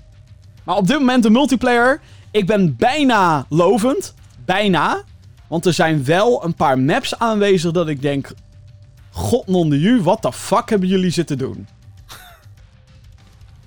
Maar 0.64 0.76
op 0.76 0.88
dit 0.88 1.00
moment 1.00 1.24
de 1.24 1.30
multiplayer. 1.30 2.00
Ik 2.32 2.46
ben 2.46 2.76
bijna 2.76 3.46
lovend. 3.50 4.14
Bijna. 4.46 5.02
Want 5.48 5.66
er 5.66 5.74
zijn 5.74 6.04
wel 6.06 6.44
een 6.44 6.54
paar 6.56 6.80
maps 6.80 7.20
aanwezig 7.20 7.72
dat 7.72 7.88
ik 7.88 8.02
denk... 8.02 8.30
God 9.18 9.48
non 9.48 9.70
de 9.70 10.02
wat 10.02 10.22
de 10.22 10.34
fuck 10.34 10.70
hebben 10.70 10.88
jullie 10.88 11.10
zitten 11.10 11.38
doen? 11.38 11.68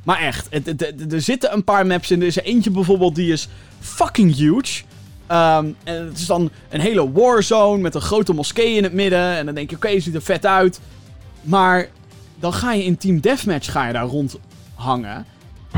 Maar 0.02 0.20
echt, 0.20 0.48
er 1.12 1.20
zitten 1.20 1.52
een 1.52 1.64
paar 1.64 1.86
maps 1.86 2.10
in. 2.10 2.20
Er 2.20 2.26
is 2.26 2.36
eentje 2.36 2.70
bijvoorbeeld 2.70 3.14
die 3.14 3.32
is 3.32 3.48
fucking 3.80 4.36
huge. 4.36 4.82
Ehm, 5.26 5.66
en 5.84 6.06
het 6.06 6.18
is 6.18 6.26
dan 6.26 6.50
een 6.68 6.80
hele 6.80 7.12
warzone 7.12 7.82
met 7.82 7.94
een 7.94 8.00
grote 8.00 8.32
moskee 8.32 8.74
in 8.74 8.82
het 8.82 8.92
midden. 8.92 9.36
En 9.36 9.46
dan 9.46 9.54
denk 9.54 9.70
je, 9.70 9.76
oké, 9.76 9.88
het 9.88 10.02
ziet 10.02 10.14
er 10.14 10.22
vet 10.22 10.46
uit. 10.46 10.80
Maar 11.42 11.88
dan 12.38 12.52
ga 12.52 12.72
je 12.72 12.84
in 12.84 12.96
Team 12.96 13.20
Deathmatch 13.20 13.72
ga 13.72 13.86
je 13.86 13.92
daar 13.92 14.06
rondhangen. 14.06 15.26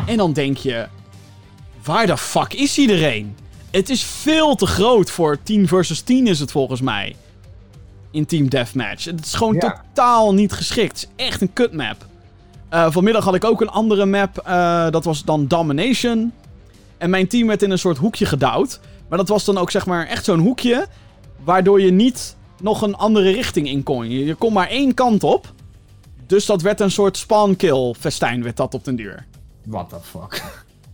En 0.07 0.17
dan 0.17 0.33
denk 0.33 0.57
je, 0.57 0.87
waar 1.85 2.07
de 2.07 2.17
fuck 2.17 2.53
is 2.53 2.79
iedereen? 2.79 3.37
Het 3.71 3.91
is 3.91 4.03
veel 4.05 4.55
te 4.55 4.67
groot 4.67 5.11
voor 5.11 5.43
10 5.43 5.69
versus 5.69 6.01
10 6.01 6.27
is 6.27 6.41
het 6.41 6.51
volgens 6.51 6.81
mij. 6.81 7.17
In 8.13 8.27
Team 8.27 8.49
Deathmatch. 8.49 9.05
Het 9.05 9.25
is 9.27 9.35
gewoon 9.35 9.55
Ja. 9.55 9.83
totaal 9.95 10.35
niet 10.35 10.53
geschikt. 10.53 11.01
Het 11.01 11.09
is 11.17 11.25
echt 11.27 11.41
een 11.41 11.53
kutmap. 11.53 11.97
Eh 12.69 12.87
vanmiddag 12.91 13.25
had 13.25 13.35
ik 13.35 13.45
ook 13.45 13.61
een 13.61 13.69
andere 13.69 14.05
map. 14.07 14.39
eh, 14.39 14.91
dat 14.91 15.05
was 15.05 15.25
dan 15.25 15.47
Domination. 15.47 16.33
En 16.99 17.11
mijn 17.11 17.27
team 17.29 17.47
werd 17.47 17.63
in 17.63 17.71
een 17.71 17.79
soort 17.79 17.99
hoekje 17.99 18.27
gedouwd. 18.27 18.81
Maar 19.09 19.19
dat 19.19 19.29
was 19.29 19.45
dan 19.45 19.59
ook 19.59 19.71
zeg 19.71 19.87
maar 19.87 20.07
echt 20.07 20.25
zo'n 20.25 20.39
hoekje. 20.39 20.87
Waardoor 21.45 21.81
je 21.81 21.91
niet 21.93 22.37
nog 22.61 22.83
een 22.83 22.95
andere 22.97 23.31
richting 23.31 23.69
in 23.69 23.83
kon. 23.83 24.11
Je, 24.11 24.25
je 24.25 24.35
kon 24.35 24.53
maar 24.53 24.69
één 24.69 24.95
kant 24.95 25.25
op. 25.25 25.53
Dus 26.27 26.47
dat 26.47 26.63
werd 26.63 26.81
een 26.81 26.91
soort 26.91 27.17
spawn-kill 27.17 27.95
festijn 27.99 28.43
werd 28.43 28.57
dat 28.57 28.75
op 28.75 28.85
den 28.85 28.97
duur. 28.97 29.27
What 29.67 29.89
the 29.89 29.97
fuck. 30.03 30.43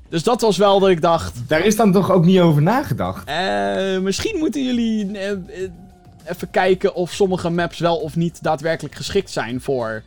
Dus 0.08 0.22
dat 0.22 0.40
was 0.40 0.56
wel 0.56 0.80
dat 0.80 0.88
ik 0.88 1.00
dacht... 1.00 1.32
Daar 1.48 1.64
is 1.64 1.76
dan 1.76 1.92
toch 1.92 2.10
ook 2.10 2.24
niet 2.24 2.40
over 2.40 2.62
nagedacht? 2.62 3.28
eh, 3.28 3.98
misschien 3.98 4.38
moeten 4.38 4.64
jullie 4.64 5.10
even 6.28 6.50
kijken 6.50 6.94
of 6.94 7.12
sommige 7.12 7.50
maps 7.50 7.78
wel 7.78 7.96
of 7.96 8.16
niet 8.16 8.42
daadwerkelijk 8.42 8.94
geschikt 8.94 9.30
zijn 9.30 9.60
voor 9.60 10.02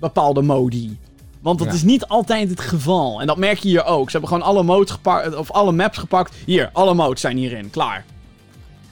bepaalde 0.00 0.42
modi. 0.42 0.98
Want 1.40 1.58
dat 1.58 1.68
Ja. 1.68 1.74
is 1.74 1.82
niet 1.82 2.06
altijd 2.06 2.50
het 2.50 2.60
geval. 2.60 3.20
En 3.20 3.26
dat 3.26 3.36
merk 3.36 3.58
je 3.58 3.68
hier 3.68 3.84
ook. 3.84 4.06
Ze 4.10 4.18
hebben 4.18 4.28
gewoon 4.36 4.44
alle 4.54 4.62
modes 4.62 4.90
gepakt, 4.90 5.36
of 5.36 5.50
alle 5.50 5.72
maps 5.72 5.98
gepakt. 5.98 6.34
Hier, 6.46 6.70
alle 6.72 6.94
modes 6.94 7.20
zijn 7.20 7.36
hierin. 7.36 7.70
Klaar. 7.70 8.04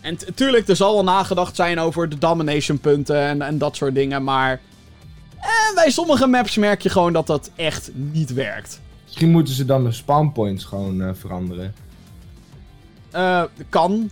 En 0.01 0.18
tuurlijk, 0.35 0.68
er 0.68 0.76
zal 0.76 0.95
wel 0.95 1.05
nagedacht 1.05 1.57
zijn 1.57 1.78
over 1.78 2.09
de 2.09 2.18
domination 2.18 2.78
punten 2.78 3.16
en, 3.20 3.43
en 3.43 3.59
dat 3.59 3.76
soort 3.76 3.95
dingen. 3.95 4.24
Maar 4.24 4.61
eh, 5.41 5.49
bij 5.74 5.91
sommige 5.91 6.26
maps 6.26 6.57
merk 6.57 6.83
je 6.83 6.89
gewoon 6.89 7.12
dat 7.12 7.26
dat 7.26 7.51
echt 7.57 7.91
niet 7.95 8.33
werkt. 8.33 8.81
Misschien 9.05 9.31
moeten 9.31 9.55
ze 9.55 9.64
dan 9.64 9.85
de 9.85 9.93
spawn 9.93 10.33
points 10.33 10.64
gewoon 10.64 11.03
eh, 11.03 11.11
veranderen. 11.14 11.74
Eh, 13.11 13.43
kan. 13.68 14.11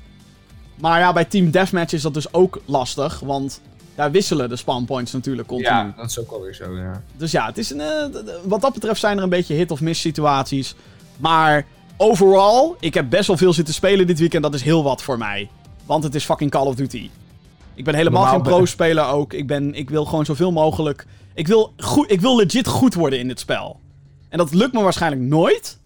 Maar 0.81 0.99
ja, 0.99 1.13
bij 1.13 1.25
Team 1.25 1.51
Deathmatch 1.51 1.93
is 1.93 2.03
dat 2.03 2.15
dus 2.15 2.33
ook 2.33 2.61
lastig. 2.65 3.21
Want 3.21 3.61
daar 3.95 4.11
wisselen 4.11 4.49
de 4.49 4.57
spawnpoints 4.57 5.13
natuurlijk 5.13 5.49
continu. 5.49 5.77
Ja, 5.77 5.95
dat 5.97 6.11
is 6.11 6.19
ook 6.19 6.31
alweer 6.31 6.55
zo, 6.55 6.77
ja. 6.77 7.03
Dus 7.17 7.31
ja, 7.31 7.47
het 7.47 7.59
is 7.59 7.71
een, 7.71 7.81
eh, 7.81 8.05
wat 8.45 8.61
dat 8.61 8.73
betreft 8.73 9.01
zijn 9.01 9.17
er 9.17 9.23
een 9.23 9.29
beetje 9.29 9.55
hit-of-miss 9.55 10.01
situaties. 10.01 10.75
Maar 11.17 11.67
overal, 11.97 12.77
ik 12.81 12.95
heb 12.95 13.11
best 13.11 13.27
wel 13.27 13.37
veel 13.37 13.53
zitten 13.53 13.75
spelen 13.75 14.07
dit 14.07 14.19
weekend. 14.19 14.43
Dat 14.43 14.55
is 14.55 14.63
heel 14.63 14.83
wat 14.83 15.03
voor 15.03 15.19
mij. 15.19 15.51
Want 15.87 16.05
het 16.05 16.15
is 16.15 16.25
fucking 16.25 16.51
Call 16.51 16.67
of 16.67 16.75
Duty. 16.75 17.11
Ik 17.75 17.85
ben 17.85 17.95
helemaal 17.95 18.23
Normaal 18.23 18.41
geen 18.41 18.53
pro-speler 18.53 19.07
ook. 19.07 19.33
Ik, 19.33 19.47
ben, 19.47 19.75
ik 19.75 19.91
wil 19.91 20.05
gewoon 20.05 20.25
zoveel 20.25 20.53
mogelijk... 20.53 21.07
Ik 21.35 21.47
wil, 21.47 21.73
goed, 21.77 22.11
ik 22.11 22.21
wil 22.21 22.37
legit 22.37 22.67
goed 22.67 22.95
worden 22.95 23.19
in 23.19 23.29
dit 23.29 23.41
spel. 23.41 23.81
En 24.29 24.39
dat 24.39 24.55
lukt 24.55 24.73
me 24.73 24.83
waarschijnlijk 24.83 25.23
nooit. 25.23 25.79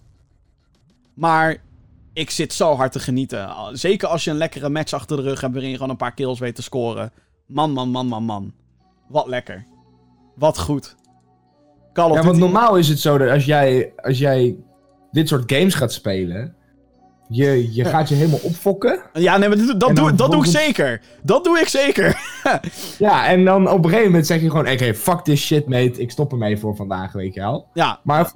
Maar 1.15 1.57
ik 2.13 2.31
zit 2.31 2.53
zo 2.53 2.75
hard 2.75 2.93
te 2.93 3.01
genieten. 3.01 3.51
Zeker 3.73 4.09
als 4.09 4.25
je 4.25 4.31
een 4.31 4.37
lekkere 4.37 4.69
match 4.69 4.93
achter 4.93 5.17
de 5.17 5.23
rug 5.23 5.41
hebt... 5.41 5.53
waarin 5.53 5.71
je 5.71 5.77
gewoon 5.77 5.91
een 5.91 5.97
paar 5.97 6.15
kills 6.15 6.39
weet 6.39 6.55
te 6.55 6.63
scoren. 6.63 7.13
Man, 7.47 7.71
man, 7.73 7.89
man, 7.89 8.07
man, 8.07 8.23
man. 8.23 8.53
Wat 9.09 9.27
lekker. 9.27 9.67
Wat 10.37 10.59
goed. 10.59 10.97
Call 11.93 12.11
of 12.11 12.17
Ja, 12.17 12.23
want 12.23 12.39
normaal 12.39 12.77
is 12.77 12.89
het 12.89 12.99
zo 12.99 13.19
dat 13.19 13.31
als 13.31 13.45
jij, 13.45 13.93
als 13.97 14.19
jij 14.19 14.57
dit 15.11 15.29
soort 15.29 15.53
games 15.53 15.75
gaat 15.75 15.93
spelen, 15.93 16.57
je, 17.33 17.75
je 17.75 17.85
gaat 17.85 18.09
je 18.09 18.15
helemaal 18.15 18.39
opfokken. 18.43 19.03
Ja, 19.13 19.37
nee, 19.37 19.49
maar 19.49 19.59
dat, 19.79 19.97
doe, 19.97 20.15
dat 20.15 20.31
doe 20.33 20.45
ik 20.45 20.51
zeker. 20.51 21.01
Dat 21.23 21.45
doe 21.45 21.59
ik 21.59 21.69
zeker. 21.69 22.17
Ja, 22.99 23.27
en 23.27 23.45
dan 23.45 23.69
op 23.71 23.79
een 23.79 23.85
gegeven 23.85 24.07
moment 24.07 24.27
zeg 24.27 24.41
je 24.41 24.51
gewoon, 24.51 24.69
oké, 24.69 24.95
fuck 24.95 25.21
this 25.21 25.41
shit, 25.47 25.69
mate, 25.69 26.01
ik 26.01 26.11
stop 26.11 26.33
ermee 26.33 26.59
voor 26.59 26.77
vandaag, 26.77 27.13
weet 27.13 27.35
je 27.35 27.41
wel. 27.41 27.69
Ja, 27.75 28.01
Maar 28.03 28.33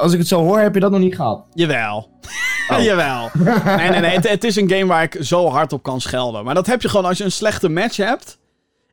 als 0.00 0.12
ik 0.12 0.18
het 0.18 0.28
zo 0.28 0.42
hoor, 0.42 0.58
heb 0.58 0.74
je 0.74 0.80
dat 0.80 0.90
nog 0.90 1.00
niet 1.00 1.14
gehad. 1.16 1.44
jawel. 1.54 2.08
Oh. 2.70 2.82
jawel. 2.82 3.30
Nee, 3.64 3.88
nee, 3.88 4.00
nee. 4.00 4.10
Het, 4.14 4.28
het 4.28 4.44
is 4.44 4.56
een 4.56 4.68
game 4.70 4.86
waar 4.86 5.02
ik 5.02 5.16
zo 5.20 5.48
hard 5.48 5.72
op 5.72 5.82
kan 5.82 6.00
schelden. 6.00 6.44
Maar 6.44 6.54
dat 6.54 6.66
heb 6.66 6.82
je 6.82 6.88
gewoon 6.88 7.04
als 7.06 7.18
je 7.18 7.24
een 7.24 7.32
slechte 7.32 7.68
match 7.68 7.96
hebt. 7.96 8.38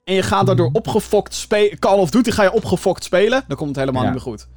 En 0.04 0.14
je 0.14 0.22
gaat 0.24 0.46
daardoor 0.46 0.68
Mhm. 0.68 0.76
opgefokt 0.76 1.34
spelen. 1.34 1.80
Call 1.80 1.98
of 2.00 2.10
Duty 2.10 2.32
ga 2.32 2.44
je 2.44 2.52
opgefokt 2.54 3.04
spelen. 3.04 3.44
Dan 3.48 3.58
komt 3.58 3.70
het 3.70 3.80
helemaal 3.80 4.02
Ja. 4.04 4.08
niet 4.12 4.18
meer 4.18 4.28
goed. 4.34 4.48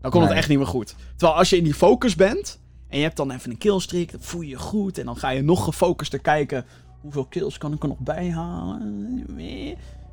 Dan 0.00 0.10
komt 0.10 0.24
het 0.28 0.32
echt 0.36 0.48
niet 0.48 0.58
meer 0.58 0.66
goed. 0.66 0.94
Terwijl 1.16 1.38
als 1.38 1.50
je 1.50 1.56
in 1.56 1.64
die 1.64 1.74
focus 1.74 2.14
bent. 2.14 2.60
En 2.88 2.96
je 2.98 3.02
hebt 3.04 3.16
dan 3.16 3.30
even 3.30 3.50
een 3.50 3.58
killstreak. 3.58 4.10
Dan 4.10 4.20
voel 4.22 4.40
je 4.40 4.48
je 4.48 4.58
goed. 4.58 4.98
En 4.98 5.04
dan 5.06 5.16
ga 5.16 5.28
je 5.30 5.42
nog 5.42 5.64
gefocuster 5.64 6.18
kijken. 6.18 6.64
Hoeveel 7.00 7.24
kills 7.24 7.58
kan 7.58 7.72
ik 7.72 7.82
er 7.82 7.88
nog 7.88 7.98
bij 7.98 8.30
halen? 8.30 9.36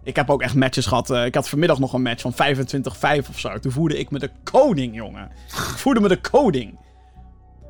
Ik 0.04 0.16
heb 0.16 0.30
ook 0.30 0.42
echt 0.42 0.56
matches 0.56 0.86
gehad. 0.86 1.10
eh, 1.10 1.26
ik 1.26 1.36
had 1.36 1.50
vanmiddag 1.50 1.80
nog 1.80 1.94
een 1.94 2.02
match 2.02 2.22
van 2.22 2.34
25-5 2.34 3.30
of 3.30 3.40
zo. 3.40 3.60
Toen 3.60 3.72
voerde 3.72 4.00
ik 4.00 4.12
me 4.12 4.20
de 4.20 4.30
koning, 4.44 4.96
jongen. 4.96 5.30
Ik 5.48 5.54
voerde 5.54 6.00
me 6.00 6.08
de 6.08 6.22
koning. 6.22 6.80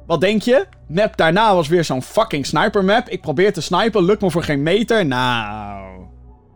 Wat 0.06 0.22
denk 0.22 0.41
je? 0.41 0.68
Map 0.88 1.18
daarna 1.18 1.56
was 1.56 1.68
weer 1.68 1.84
zo'n 1.84 2.01
fucking 2.01 2.45
sniper 2.45 2.86
map. 2.86 3.10
Ik 3.10 3.22
probeer 3.22 3.53
te 3.53 3.62
snipen, 3.62 4.03
lukt 4.03 4.22
me 4.22 4.32
voor 4.32 4.43
geen 4.43 4.64
meter. 4.64 5.06
Nou. 5.06 6.03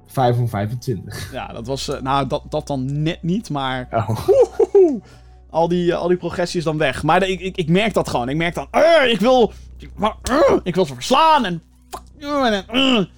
5 0.06 0.36
van 0.36 0.50
25. 0.50 1.32
Ja, 1.34 1.47
dat 1.47 1.68
was. 1.68 1.88
eh, 1.89 2.02
nou, 2.02 2.28
dat, 2.28 2.43
dat 2.50 2.68
dan 2.68 3.02
net 3.02 3.24
niet, 3.24 3.50
maar. 3.50 3.88
Oh. 3.91 5.02
Al 5.50 5.68
die, 5.68 5.91
eh, 5.91 5.97
al 5.97 6.08
die 6.08 6.18
progressie 6.18 6.60
is 6.60 6.66
dan 6.66 6.78
weg. 6.78 7.04
Maar 7.04 7.28
ik, 7.28 7.39
ik, 7.39 7.58
ik 7.58 7.70
merk 7.70 7.93
dat 7.93 8.10
gewoon. 8.10 8.30
Ik 8.30 8.36
merk 8.36 8.56
dan. 8.56 8.68
"Arr, 8.72 9.10
ik 9.10 9.20
wil. 9.20 9.52
maar, 9.95 10.16
arr, 10.22 10.60
ik 10.64 10.76
wil 10.76 10.86
ze 10.86 10.93
verslaan 10.93 11.45
en. 11.45 11.62
fuck 11.89 12.02
you 12.18 12.54
en. 12.54 12.64
arr." 12.68 13.10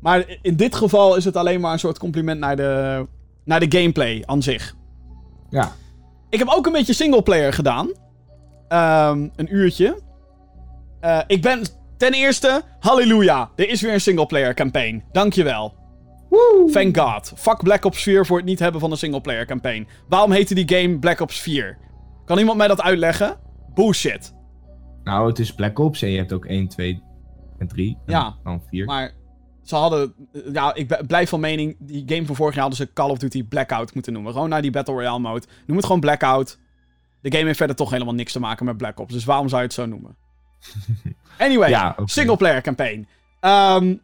Maar 0.00 0.24
in 0.42 0.56
dit 0.56 0.74
geval 0.74 1.16
is 1.16 1.24
het 1.24 1.36
alleen 1.36 1.60
maar 1.60 1.72
een 1.72 1.78
soort 1.78 1.98
compliment 1.98 2.40
naar 2.40 2.56
de. 2.56 3.06
naar 3.44 3.60
de 3.60 3.78
gameplay 3.78 4.22
aan 4.26 4.42
zich. 4.42 4.74
Ja. 5.50 5.72
Ik 6.30 6.38
heb 6.38 6.48
ook 6.48 6.66
een 6.66 6.72
beetje 6.72 6.92
singleplayer 6.92 7.52
gedaan. 7.52 7.92
Ehm, 8.68 9.28
een 9.36 9.54
uurtje. 9.54 9.98
Eh, 11.00 11.20
ik 11.26 11.42
ben 11.42 11.62
ten 11.96 12.12
eerste, 12.12 12.62
halleluja, 12.80 13.50
er 13.56 13.68
is 13.68 13.80
weer 13.80 13.92
een 13.92 14.00
singleplayer 14.00 14.54
campaign. 14.54 15.04
Dankjewel. 15.12 15.74
Woe! 16.28 16.70
Thank 16.72 16.96
God. 16.98 17.32
Fuck 17.36 17.62
Black 17.62 17.84
Ops 17.84 18.02
4 18.02 18.26
voor 18.26 18.36
het 18.36 18.46
niet 18.46 18.58
hebben 18.58 18.80
van 18.80 18.90
een 18.90 18.96
singleplayer 18.96 19.46
campaign. 19.46 19.88
Waarom 20.08 20.30
heette 20.32 20.54
die 20.54 20.76
game 20.78 20.98
Black 20.98 21.20
Ops 21.20 21.40
4? 21.40 21.78
Kan 22.24 22.38
iemand 22.38 22.58
mij 22.58 22.68
dat 22.68 22.80
uitleggen? 22.82 23.36
Bullshit. 23.74 24.34
Nou, 25.04 25.28
het 25.28 25.38
is 25.38 25.52
Black 25.54 25.78
Ops 25.78 26.02
en 26.02 26.10
je 26.10 26.18
hebt 26.18 26.32
ook 26.32 26.44
1, 26.44 26.68
2 26.68 27.02
en 27.58 27.68
3. 27.68 27.98
En 28.06 28.12
Ja, 28.12 28.36
dan 28.44 28.62
4. 28.70 28.84
Maar 28.84 29.12
ze 29.62 29.76
hadden... 29.76 30.14
Ja, 30.52 30.74
ik 30.74 31.06
blijf 31.06 31.28
van 31.28 31.40
mening, 31.40 31.76
die 31.78 32.02
game 32.06 32.26
van 32.26 32.34
vorig 32.36 32.54
jaar 32.54 32.62
hadden 32.68 32.86
ze 32.86 32.92
Call 32.92 33.10
of 33.10 33.18
Duty 33.18 33.44
Blackout 33.44 33.94
moeten 33.94 34.12
noemen. 34.12 34.32
Gewoon 34.32 34.48
naar 34.48 34.62
die 34.62 34.70
Battle 34.70 34.94
Royale 34.94 35.18
mode. 35.18 35.46
Noem 35.66 35.76
het 35.76 35.86
gewoon 35.86 36.00
Blackout. 36.00 36.58
De 37.20 37.30
game 37.32 37.44
heeft 37.44 37.58
verder 37.58 37.76
toch 37.76 37.90
helemaal 37.90 38.14
niks 38.14 38.32
te 38.32 38.40
maken 38.40 38.64
met 38.64 38.76
Black 38.76 39.00
Ops. 39.00 39.12
Dus 39.12 39.24
waarom 39.24 39.48
zou 39.48 39.60
je 39.60 39.66
het 39.66 39.76
zo 39.76 39.86
noemen? 39.86 40.16
Anyway, 41.38 41.68
Ja, 41.68 41.94
oké. 41.98 42.10
singleplayer 42.10 42.60
campaign. 42.62 43.08
Ehm, 43.40 43.96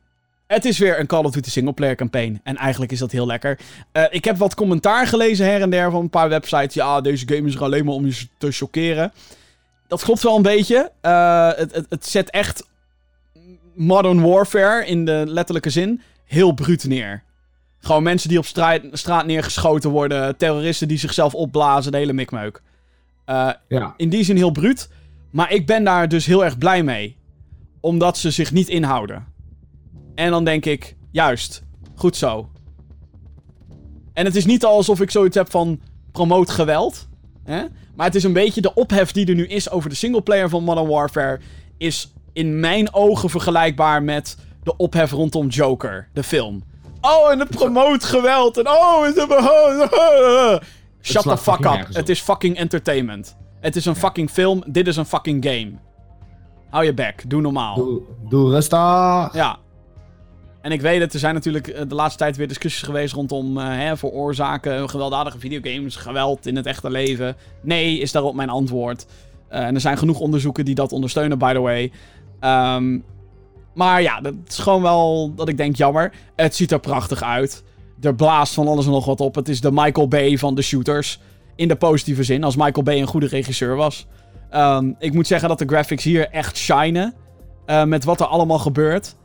het 0.55 0.65
is 0.65 0.79
weer 0.79 0.99
een 1.01 1.07
Call 1.07 1.25
of 1.25 1.31
Duty 1.31 1.51
singleplayer 1.51 1.97
campaign. 1.97 2.41
En 2.43 2.57
eigenlijk 2.57 2.93
is 2.93 2.99
dat 2.99 3.13
heel 3.13 3.27
lekker. 3.27 3.59
Eh, 3.93 4.05
ik 4.11 4.25
heb 4.25 4.37
wat 4.37 4.55
commentaar 4.55 5.07
gelezen 5.07 5.47
her 5.47 5.61
en 5.61 5.71
der 5.71 5.91
van 5.91 6.01
een 6.01 6.11
paar 6.11 6.29
websites. 6.29 6.75
Ja, 6.75 7.01
deze 7.01 7.29
game 7.29 7.49
is 7.49 7.55
er 7.55 7.63
alleen 7.63 7.85
maar 7.85 7.95
om 7.95 8.07
je 8.07 8.27
te 8.39 8.51
chockeren. 8.53 9.13
Dat 9.89 10.03
klopt 10.03 10.23
wel 10.23 10.37
een 10.37 10.43
beetje. 10.43 10.91
Eh, 11.01 11.49
het, 11.57 11.75
het, 11.75 11.87
het 11.89 12.07
zet 12.07 12.31
echt 12.31 12.67
Modern 13.75 14.21
Warfare 14.23 14.87
in 14.87 15.05
de 15.05 15.23
letterlijke 15.27 15.71
zin 15.71 16.03
heel 16.25 16.53
bruut 16.53 16.85
neer. 16.85 17.23
Gewoon 17.81 18.03
mensen 18.03 18.29
die 18.29 18.39
op 18.39 18.47
straat, 18.47 18.81
straat 18.93 19.27
neergeschoten 19.27 19.91
worden. 19.91 20.37
Terroristen 20.37 20.89
die 20.89 20.99
zichzelf 20.99 21.35
opblazen. 21.35 21.93
De 21.93 21.99
hele 21.99 22.13
mikmeuk. 22.13 22.63
Eh, 23.25 23.51
Ja. 23.69 23.95
in 23.97 24.09
die 24.09 24.25
zin 24.25 24.37
heel 24.37 24.51
bruut. 24.51 24.89
Maar 25.31 25.53
ik 25.53 25.67
ben 25.67 25.85
daar 25.85 26.09
dus 26.09 26.27
heel 26.27 26.45
erg 26.45 26.59
blij 26.59 26.83
mee. 26.83 27.17
Omdat 27.81 28.19
ze 28.19 28.31
zich 28.31 28.53
niet 28.53 28.69
inhouden. 28.69 29.33
En 30.15 30.31
dan 30.31 30.45
denk 30.45 30.65
ik, 30.65 30.97
juist, 31.11 31.63
goed 31.95 32.17
zo. 32.17 32.49
En 34.13 34.25
het 34.25 34.37
is 34.37 34.45
niet 34.45 34.65
alsof 34.65 35.01
ik 35.01 35.11
zoiets 35.11 35.37
heb 35.37 35.51
van 35.51 35.81
promoot 36.13 36.51
geweld. 36.51 37.09
Hè? 37.45 37.65
Maar 37.95 38.07
het 38.07 38.15
is 38.15 38.25
een 38.25 38.33
beetje 38.33 38.61
de 38.61 38.75
ophef 38.75 39.13
die 39.13 39.27
er 39.27 39.35
nu 39.35 39.47
is 39.47 39.71
over 39.71 39.89
de 39.91 39.97
singleplayer 39.97 40.49
van 40.49 40.65
Modern 40.65 40.89
Warfare. 40.89 41.41
Is 41.79 42.13
in 42.33 42.61
mijn 42.61 42.95
ogen 42.95 43.31
vergelijkbaar 43.31 44.03
met 44.03 44.37
de 44.63 44.77
ophef 44.77 45.11
rondom 45.11 45.49
Joker, 45.49 46.09
de 46.13 46.23
film. 46.23 46.63
Oh, 47.01 47.31
en 47.31 47.39
het 47.39 47.51
promoot 47.51 48.05
geweld. 48.05 48.57
En 48.57 48.69
oh, 48.69 49.05
het 49.05 49.17
Shut 51.01 51.23
the 51.23 51.37
fuck 51.39 51.65
up. 51.65 51.87
Het 51.93 52.09
is 52.09 52.21
fucking 52.21 52.57
entertainment. 52.57 53.37
Het 53.61 53.77
is 53.77 53.85
een 53.85 53.97
fucking 53.97 54.31
film. 54.31 54.63
Dit 54.67 54.87
is 54.87 54.97
een 54.97 55.07
fucking 55.07 55.45
game. 55.45 55.73
Hou 56.71 56.85
je 56.85 56.95
bek. 56.95 57.25
Doe 57.27 57.41
normaal. 57.41 57.75
Doe, 57.75 58.01
doe 58.29 58.51
rustig. 58.51 58.79
Ja. 59.33 59.59
En 60.65 60.73
ik 60.73 60.81
weet 60.81 61.01
het, 61.01 61.13
er 61.13 61.19
zijn 61.19 61.35
natuurlijk 61.35 61.69
eh, 61.69 61.83
de 61.89 61.95
laatste 61.95 62.19
tijd 62.19 62.37
weer 62.37 62.49
discussies 62.49 62.83
geweest 62.83 63.15
rondom 63.15 63.59
eh, 63.59 63.67
hè, 63.69 63.97
veroorzaken 63.97 64.91
gewelddadige 64.91 65.39
videogames, 65.39 65.97
geweld 65.97 66.47
in 66.47 66.57
het 66.57 66.67
echte 66.67 66.91
leven. 66.91 67.37
Nee, 67.63 67.99
is 67.99 68.13
daarop 68.13 68.35
mijn 68.35 68.49
antwoord. 68.49 69.07
Eh, 69.49 69.67
en 69.67 69.75
er 69.75 69.81
zijn 69.81 69.99
genoeg 69.99 70.21
onderzoeken 70.21 70.65
die 70.65 70.75
dat 70.75 70.93
ondersteunen, 70.93 71.39
by 71.39 71.53
the 71.53 71.61
way. 71.61 71.93
Ehm, 72.41 72.99
maar 73.75 74.03
ja, 74.03 74.21
dat 74.21 74.35
is 74.47 74.59
gewoon 74.59 74.83
wel 74.83 75.33
dat 75.35 75.49
ik 75.49 75.57
denk, 75.57 75.77
jammer. 75.77 76.13
Het 76.37 76.55
ziet 76.55 76.73
er 76.73 76.81
prachtig 76.81 77.23
uit. 77.23 77.65
Er 78.01 78.15
blaast 78.15 78.55
van 78.55 78.69
alles 78.69 78.87
en 78.87 78.93
nog 78.93 79.05
wat 79.05 79.21
op. 79.21 79.35
Het 79.35 79.49
is 79.49 79.61
de 79.61 79.73
Michael 79.73 80.09
Bay 80.09 80.39
van 80.39 80.55
de 80.55 80.63
shooters. 80.63 81.21
In 81.57 81.69
de 81.69 81.77
positieve 81.77 82.23
zin, 82.23 82.45
als 82.45 82.57
Michael 82.57 82.83
Bay 82.83 83.01
een 83.01 83.07
goede 83.07 83.27
regisseur 83.27 83.77
was. 83.77 84.07
Ehm, 84.51 84.93
ik 84.99 85.13
moet 85.13 85.27
zeggen 85.27 85.49
dat 85.49 85.59
de 85.59 85.67
graphics 85.67 86.05
hier 86.05 86.29
echt 86.31 86.57
shinen. 86.57 87.15
met 87.87 88.05
wat 88.05 88.21
er 88.21 88.27
allemaal 88.27 88.59
gebeurt. 88.59 89.17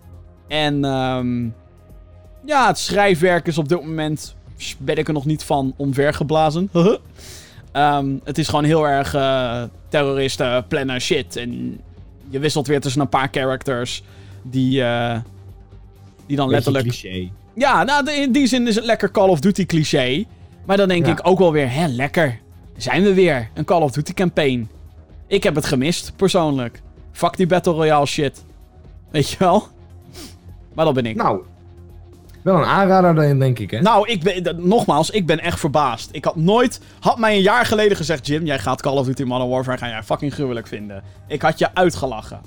En 0.50 0.86
ehm, 0.86 1.44
ja, 2.46 2.68
het 2.68 2.78
schrijfwerk 2.78 3.48
is 3.48 3.58
op 3.58 3.70
dit 3.70 3.82
moment. 3.86 4.36
ben 4.78 4.96
ik 4.98 5.08
er 5.08 5.14
nog 5.14 5.26
niet 5.26 5.44
van 5.44 5.74
omvergeblazen. 5.78 6.70
Ehm, 7.72 8.08
het 8.24 8.38
is 8.38 8.48
gewoon 8.48 8.64
heel 8.64 8.88
erg 8.88 9.14
eh, 9.14 9.64
terroristen 9.90 10.68
plannen 10.68 11.02
shit. 11.02 11.36
En 11.36 11.80
je 12.30 12.40
wisselt 12.40 12.68
weer 12.68 12.82
tussen 12.82 13.02
een 13.02 13.10
paar 13.10 13.28
characters. 13.32 14.04
Die, 14.44 14.84
eh, 14.84 15.18
die 16.26 16.36
dan 16.38 16.50
Beetje 16.50 16.72
letterlijk. 16.72 16.88
cliché. 17.02 17.30
Ja, 17.54 17.84
nou, 17.84 18.12
in 18.12 18.32
die 18.32 18.48
zin 18.48 18.68
is 18.68 18.76
het 18.76 18.86
lekker 18.86 19.12
Call 19.12 19.30
of 19.30 19.40
Duty 19.40 19.66
cliché. 19.66 20.24
Maar 20.66 20.78
dan 20.78 20.88
denk 20.88 21.06
Ja. 21.06 21.12
ik 21.12 21.20
ook 21.28 21.40
wel 21.40 21.52
weer, 21.52 21.72
hè, 21.74 21.88
lekker. 21.88 22.40
Zijn 22.78 23.04
we 23.04 23.14
weer. 23.14 23.50
Een 23.54 23.66
Call 23.66 23.82
of 23.82 23.92
Duty 23.92 24.14
campaign. 24.14 24.70
Ik 25.28 25.44
heb 25.44 25.56
het 25.56 25.66
gemist, 25.66 26.14
persoonlijk. 26.16 26.82
Fuck 27.12 27.38
die 27.38 27.48
Battle 27.48 27.74
Royale 27.74 28.06
shit. 28.06 28.44
Weet 29.12 29.30
je 29.30 29.36
wel? 29.40 29.68
Maar 30.74 30.86
dat 30.86 30.94
ben 30.94 31.06
ik. 31.06 31.16
Nou, 31.16 31.44
wel 32.42 32.56
een 32.56 32.66
aanrader 32.66 33.16
dan, 33.16 33.40
denk 33.40 33.60
ik, 33.60 33.72
hè? 33.72 33.82
Nou, 33.82 34.08
ik 34.08 34.24
ben, 34.24 34.68
nogmaals, 34.68 35.10
ik 35.10 35.26
ben 35.26 35.40
echt 35.40 35.60
verbaasd. 35.60 36.10
Ik 36.12 36.26
had 36.26 36.36
nooit... 36.36 36.82
Had 37.00 37.18
mij 37.18 37.36
een 37.36 37.42
jaar 37.42 37.66
geleden 37.66 37.98
gezegd... 37.98 38.28
Jim, 38.28 38.46
jij 38.46 38.60
gaat 38.60 38.82
Call 38.82 38.98
of 38.98 39.06
Duty 39.06 39.24
Modern 39.24 39.50
Warfare... 39.50 39.78
ga 39.78 39.88
jij 39.88 40.04
fucking 40.04 40.34
gruwelijk 40.34 40.68
vinden. 40.68 41.04
Ik 41.28 41.42
had 41.42 41.60
je 41.60 41.76
uitgelachen. 41.76 42.42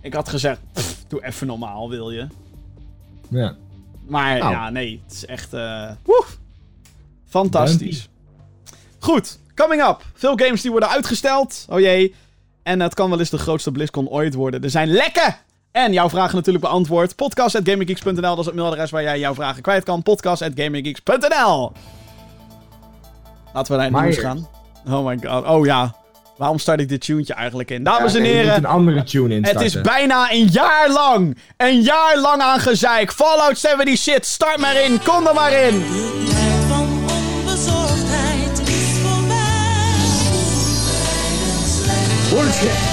Ik 0.00 0.14
had 0.14 0.28
gezegd... 0.28 0.60
"Pff, 0.72 1.04
doe 1.08 1.24
even 1.24 1.46
normaal, 1.46 1.88
wil 1.90 2.10
je? 2.10 2.26
Ja. 3.28 3.54
Maar 4.06 4.38
Nou. 4.38 4.50
ja, 4.50 4.70
nee. 4.70 5.00
Het 5.04 5.12
is 5.14 5.26
echt... 5.26 5.52
woef. 6.02 6.38
Fantastisch. 7.28 8.08
Goed. 8.98 9.38
Coming 9.54 9.82
up. 9.82 10.04
Veel 10.14 10.36
games 10.36 10.62
die 10.62 10.70
worden 10.70 10.88
uitgesteld. 10.88 11.66
Oh 11.70 11.80
jee. 11.80 12.14
En 12.62 12.80
het 12.80 12.94
kan 12.94 13.10
wel 13.10 13.18
eens 13.18 13.30
de 13.30 13.38
grootste 13.38 13.72
BlizzCon 13.72 14.08
ooit 14.08 14.34
worden. 14.34 14.62
Er 14.62 14.70
zijn 14.70 14.88
lekken 14.88 15.36
En 15.74 15.92
jouw 15.92 16.08
vragen 16.08 16.36
natuurlijk 16.36 16.64
beantwoord. 16.64 17.16
Podcast.gaminggeeks.nl, 17.16 18.20
dat 18.20 18.38
is 18.38 18.46
het 18.46 18.54
mailadres 18.54 18.90
waar 18.90 19.02
jij 19.02 19.18
jouw 19.18 19.34
vragen 19.34 19.62
kwijt 19.62 19.84
kan. 19.84 20.02
Podcast.gaminggeeks.nl 20.02 21.72
Laten 23.52 23.72
we 23.72 23.78
naar 23.78 23.90
het 23.92 24.02
nieuws 24.02 24.18
gaan. 24.18 24.48
Oh 24.88 25.06
my 25.06 25.18
god. 25.22 25.46
Oh 25.46 25.64
ja. 25.66 25.94
Waarom 26.36 26.58
start 26.58 26.80
ik 26.80 26.88
dit 26.88 27.00
tuentje 27.00 27.34
eigenlijk 27.34 27.70
in? 27.70 27.84
Dames 27.84 28.12
Ja, 28.12 28.18
en 28.18 28.22
nee, 28.22 28.30
je 28.30 28.36
moet 28.36 28.46
heren, 28.46 28.64
een 28.64 28.70
andere 28.70 29.02
tune 29.02 29.34
in 29.34 29.44
het 29.44 29.60
is 29.60 29.80
bijna 29.80 30.32
een 30.32 30.46
jaar 30.46 30.90
lang. 30.90 31.38
Een 31.56 31.80
jaar 31.80 32.18
lang 32.18 32.42
aan 32.42 32.60
gezeik. 32.60 33.12
Fallout 33.12 33.58
70 33.58 33.98
shit. 33.98 34.26
Start 34.26 34.58
maar 34.58 34.76
in. 34.76 35.00
Kom 35.04 35.26
er 35.26 35.34
maar 35.34 35.52
in. 35.52 35.78
De 35.78 36.24
tijd 36.28 36.64
van 36.68 36.88
onbezorgdheid 37.38 38.68
is 38.68 38.98
voorbij. 39.02 39.62
Bullshit. 42.30 42.83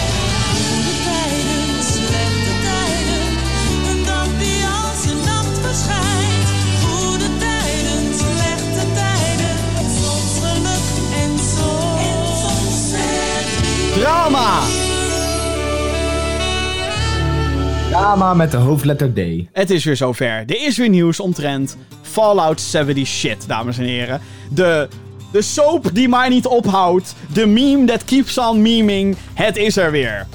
Drama. 14.12 14.60
Drama 17.90 18.34
met 18.34 18.52
de 18.52 18.58
hoofdletter 18.58 19.14
D. 19.14 19.20
Het 19.52 19.70
is 19.70 19.84
weer 19.84 19.96
zover. 19.96 20.26
Er 20.28 20.66
is 20.66 20.78
weer 20.78 20.90
nieuws 20.90 21.20
omtrent 21.20 21.78
Fallout 22.02 22.62
70 22.62 23.08
shit, 23.08 23.48
dames 23.48 23.78
en 23.78 23.84
heren. 23.84 24.22
De, 24.50 24.88
de 25.32 25.42
soap 25.42 25.90
die 25.94 26.10
maar 26.10 26.30
niet 26.30 26.46
ophoudt. 26.46 27.16
De 27.34 27.46
meme 27.46 27.86
that 27.86 28.04
keeps 28.06 28.38
on 28.38 28.62
meming. 28.62 29.16
Het 29.34 29.58
is 29.58 29.78
er 29.78 29.92
weer. 29.92 30.28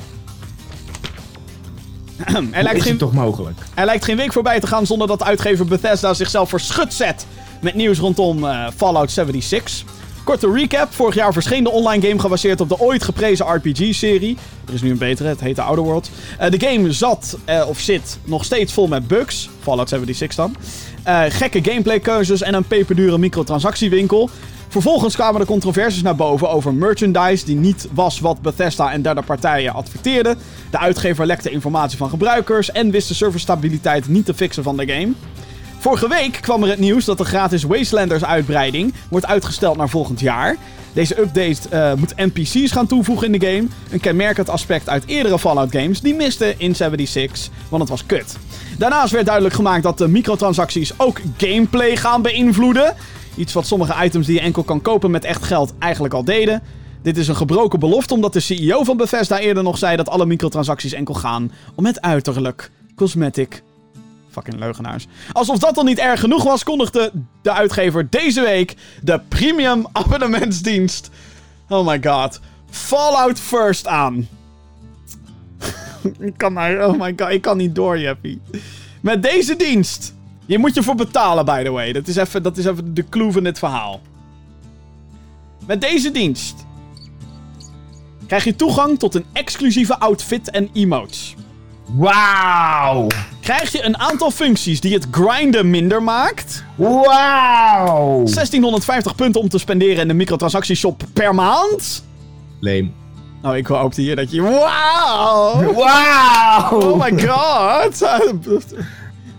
er, 2.50 2.62
lijkt 2.62 2.76
is 2.76 2.82
geen, 2.82 2.90
het 2.90 2.98
toch 2.98 3.12
mogelijk? 3.12 3.58
er 3.74 3.84
lijkt 3.84 4.04
geen 4.04 4.16
week 4.16 4.32
voorbij 4.32 4.60
te 4.60 4.66
gaan 4.66 4.86
zonder 4.86 5.08
dat 5.08 5.22
uitgever 5.22 5.66
Bethesda 5.66 6.14
zichzelf 6.14 6.48
voor 6.48 6.60
schut 6.60 6.94
zet. 6.94 7.26
Met 7.60 7.74
nieuws 7.74 7.98
rondom 7.98 8.44
eh, 8.44 8.66
Fallout 8.76 9.10
76. 9.10 9.84
Korte 10.26 10.52
recap. 10.52 10.92
Vorig 10.92 11.14
jaar 11.14 11.32
verscheen 11.32 11.64
de 11.64 11.70
online 11.70 12.08
game 12.08 12.20
gebaseerd 12.20 12.60
op 12.60 12.68
de 12.68 12.80
ooit 12.80 13.04
geprezen 13.04 13.46
RPG-serie. 13.46 14.36
Er 14.66 14.74
is 14.74 14.82
nu 14.82 14.90
een 14.90 14.98
betere, 14.98 15.28
het 15.28 15.40
heet 15.40 15.54
The 15.54 15.62
Outer 15.62 15.84
Worlds. 15.84 16.10
Eh, 16.38 16.50
de 16.50 16.60
game 16.60 16.92
zat, 16.92 17.38
eh, 17.44 17.68
of 17.68 17.78
zit, 17.78 18.18
nog 18.24 18.44
steeds 18.44 18.72
vol 18.72 18.88
met 18.88 19.08
bugs. 19.08 19.50
Fallout 19.60 19.88
76 19.88 20.36
dan. 20.36 20.56
Eh, 21.02 21.22
gekke 21.28 21.64
gameplaykeuzes 21.64 22.42
en 22.42 22.54
een 22.54 22.64
peperdure 22.64 23.18
microtransactiewinkel. 23.18 24.30
Vervolgens 24.68 25.14
kwamen 25.14 25.40
de 25.40 25.46
controversies 25.46 26.02
naar 26.02 26.16
boven 26.16 26.50
over 26.50 26.74
merchandise 26.74 27.44
die 27.44 27.56
niet 27.56 27.88
was 27.92 28.20
wat 28.20 28.42
Bethesda 28.42 28.92
en 28.92 29.02
derde 29.02 29.22
partijen 29.22 29.72
adverteerden. 29.72 30.38
De 30.70 30.78
uitgever 30.78 31.26
lekte 31.26 31.50
informatie 31.50 31.98
van 31.98 32.08
gebruikers 32.08 32.72
en 32.72 32.90
wist 32.90 33.08
de 33.08 33.14
serverstabiliteit 33.14 34.08
niet 34.08 34.24
te 34.24 34.34
fixen 34.34 34.62
van 34.62 34.76
de 34.76 34.86
game. 34.86 35.12
Vorige 35.86 36.08
week 36.08 36.38
kwam 36.40 36.62
er 36.62 36.68
het 36.68 36.78
nieuws 36.78 37.04
dat 37.04 37.18
de 37.18 37.24
gratis 37.24 37.62
Wastelanders 37.62 38.24
uitbreiding 38.24 38.94
wordt 39.08 39.26
uitgesteld 39.26 39.76
naar 39.76 39.88
volgend 39.88 40.20
jaar. 40.20 40.56
Deze 40.92 41.20
update 41.20 41.68
eh, 41.68 41.94
moet 41.94 42.16
NPC's 42.16 42.70
gaan 42.70 42.86
toevoegen 42.86 43.32
in 43.32 43.38
de 43.38 43.46
game. 43.46 43.68
Een 43.90 44.00
kenmerkend 44.00 44.48
aspect 44.48 44.88
uit 44.88 45.06
eerdere 45.06 45.38
Fallout 45.38 45.70
games 45.70 46.00
die 46.00 46.14
misten 46.14 46.58
in 46.58 46.74
76, 46.74 47.48
want 47.68 47.82
het 47.82 47.90
was 47.90 48.06
kut. 48.06 48.36
Daarnaast 48.78 49.12
werd 49.12 49.24
duidelijk 49.24 49.54
gemaakt 49.54 49.82
dat 49.82 49.98
de 49.98 50.08
microtransacties 50.08 50.92
ook 50.96 51.20
gameplay 51.36 51.96
gaan 51.96 52.22
beïnvloeden. 52.22 52.94
Iets 53.36 53.52
wat 53.52 53.66
sommige 53.66 54.04
items 54.04 54.26
die 54.26 54.34
je 54.34 54.40
enkel 54.40 54.62
kan 54.62 54.82
kopen 54.82 55.10
met 55.10 55.24
echt 55.24 55.42
geld 55.42 55.74
eigenlijk 55.78 56.14
al 56.14 56.24
deden. 56.24 56.62
Dit 57.02 57.16
is 57.16 57.28
een 57.28 57.36
gebroken 57.36 57.78
belofte 57.78 58.14
omdat 58.14 58.32
de 58.32 58.40
CEO 58.40 58.84
van 58.84 58.96
Bethesda 58.96 59.38
eerder 59.38 59.62
nog 59.62 59.78
zei 59.78 59.96
dat 59.96 60.08
alle 60.08 60.26
microtransacties 60.26 60.92
enkel 60.92 61.14
gaan 61.14 61.52
om 61.74 61.86
het 61.86 62.00
uiterlijk, 62.00 62.70
cosmetic 62.96 63.62
Fucking 64.36 64.58
leugenaars. 64.58 65.06
Alsof 65.32 65.58
dat 65.58 65.76
al 65.76 65.84
niet 65.84 65.98
erg 65.98 66.20
genoeg 66.20 66.44
was, 66.44 66.64
kondigde 66.64 67.12
de 67.42 67.52
uitgever 67.52 68.10
deze 68.10 68.40
week 68.40 68.76
de 69.02 69.20
premium 69.28 69.86
abonnementsdienst. 69.92 71.10
Oh 71.68 71.86
my 71.86 72.02
god. 72.02 72.40
Fallout 72.70 73.40
First 73.40 73.86
aan. 73.86 74.28
ik 76.18 76.32
kan 76.36 76.52
maar, 76.52 76.86
oh 76.88 77.00
my 77.00 77.12
god, 77.16 77.30
ik 77.30 77.42
kan 77.42 77.56
niet 77.56 77.74
door, 77.74 77.98
Jeppy. 77.98 78.38
Met 79.00 79.22
deze 79.22 79.56
dienst. 79.56 80.14
Je 80.46 80.58
moet 80.58 80.74
je 80.74 80.82
voor 80.82 80.94
betalen, 80.94 81.44
by 81.44 81.62
the 81.64 81.70
way. 81.70 81.92
Dat 81.92 82.08
is 82.08 82.16
even, 82.16 82.42
dat 82.42 82.56
is 82.56 82.64
even 82.64 82.94
de 82.94 83.08
clue 83.08 83.32
van 83.32 83.44
dit 83.44 83.58
verhaal. 83.58 84.00
Met 85.66 85.80
deze 85.80 86.10
dienst 86.10 86.66
krijg 88.26 88.44
je 88.44 88.56
toegang 88.56 88.98
tot 88.98 89.14
een 89.14 89.24
exclusieve 89.32 89.98
outfit 89.98 90.50
en 90.50 90.70
emotes 90.72 91.34
Wauw! 91.86 93.06
krijg 93.46 93.72
je 93.72 93.84
een 93.84 93.98
aantal 93.98 94.30
functies 94.30 94.80
die 94.80 94.94
het 94.94 95.06
grinden 95.10 95.70
minder 95.70 96.02
maakt. 96.02 96.64
Wauw! 96.76 98.22
1650 98.24 99.14
punten 99.14 99.40
om 99.40 99.48
te 99.48 99.58
spenderen 99.58 99.96
in 99.96 100.08
de 100.08 100.14
microtransactieshop 100.14 101.02
per 101.12 101.34
maand. 101.34 102.04
Leem. 102.60 102.94
Nou, 103.42 103.56
ik 103.56 103.66
hoopte 103.66 104.00
hier 104.00 104.16
dat 104.16 104.30
je... 104.30 104.42
Wauw! 104.42 105.72
Wauw! 105.74 106.80
Oh 106.80 107.02
my 107.02 107.22
god! 107.26 107.98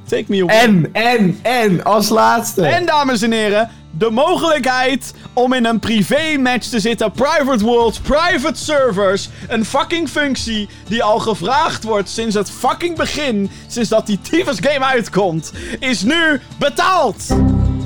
Take 0.10 0.26
me 0.28 0.42
away. 0.42 0.58
En, 0.58 0.90
en, 0.92 1.40
en, 1.42 1.84
als 1.84 2.10
laatste. 2.10 2.66
En 2.66 2.86
dames 2.86 3.22
en 3.22 3.32
heren, 3.32 3.70
de 3.98 4.10
mogelijkheid 4.10 5.14
om 5.34 5.54
in 5.54 5.66
een 5.66 5.80
privé 5.80 6.38
match 6.38 6.68
te 6.68 6.80
zitten. 6.80 7.12
Private 7.12 7.64
worlds, 7.64 8.00
private 8.00 8.60
servers. 8.60 9.30
Een 9.48 9.66
fucking 9.66 10.10
functie 10.10 10.70
die 10.88 11.04
al 11.04 11.20
gevraagd 11.20 11.84
wordt 11.84 12.10
sinds 12.10 12.36
het 12.36 12.52
fucking 12.52 12.96
begin. 12.96 13.50
Sinds 13.68 13.90
dat 13.90 14.06
die 14.06 14.22
tyfus 14.22 14.58
game 14.60 14.86
uitkomt. 14.86 15.52
Is 15.80 16.04
nu 16.04 16.42
betaald. 16.60 17.26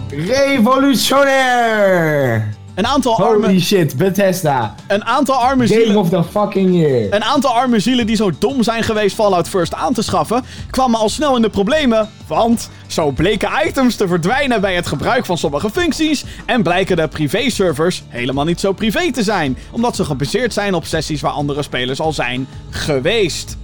Revolutionair! 0.09 2.59
Een 2.75 2.87
aantal 2.87 3.15
Holy 3.15 3.43
arme, 3.43 3.59
shit, 3.59 3.97
Bethesda. 3.97 4.75
een 4.87 5.05
aantal 5.05 5.35
arme 5.35 5.67
Game 5.67 5.79
zielen... 5.81 5.97
of 5.97 6.09
the 6.09 6.23
fucking 6.23 6.75
year. 6.75 7.13
Een 7.13 7.23
aantal 7.23 7.53
arme 7.53 7.79
zielen 7.79 8.05
die 8.05 8.15
zo 8.15 8.31
dom 8.39 8.63
zijn 8.63 8.83
geweest 8.83 9.15
Fallout 9.15 9.49
First 9.49 9.73
aan 9.73 9.93
te 9.93 10.01
schaffen, 10.01 10.43
kwamen 10.69 10.99
al 10.99 11.09
snel 11.09 11.35
in 11.35 11.41
de 11.41 11.49
problemen. 11.49 12.09
Want 12.27 12.69
zo 12.87 13.11
bleken 13.11 13.49
items 13.65 13.95
te 13.95 14.07
verdwijnen 14.07 14.61
bij 14.61 14.75
het 14.75 14.87
gebruik 14.87 15.25
van 15.25 15.37
sommige 15.37 15.69
functies. 15.69 16.25
En 16.45 16.63
blijken 16.63 16.95
de 16.95 17.07
privé-servers 17.07 18.03
helemaal 18.07 18.45
niet 18.45 18.59
zo 18.59 18.71
privé 18.71 19.11
te 19.11 19.23
zijn. 19.23 19.57
Omdat 19.71 19.95
ze 19.95 20.03
gebaseerd 20.03 20.53
zijn 20.53 20.73
op 20.73 20.85
sessies 20.85 21.21
waar 21.21 21.31
andere 21.31 21.63
spelers 21.63 21.99
al 21.99 22.13
zijn 22.13 22.47
geweest. 22.69 23.57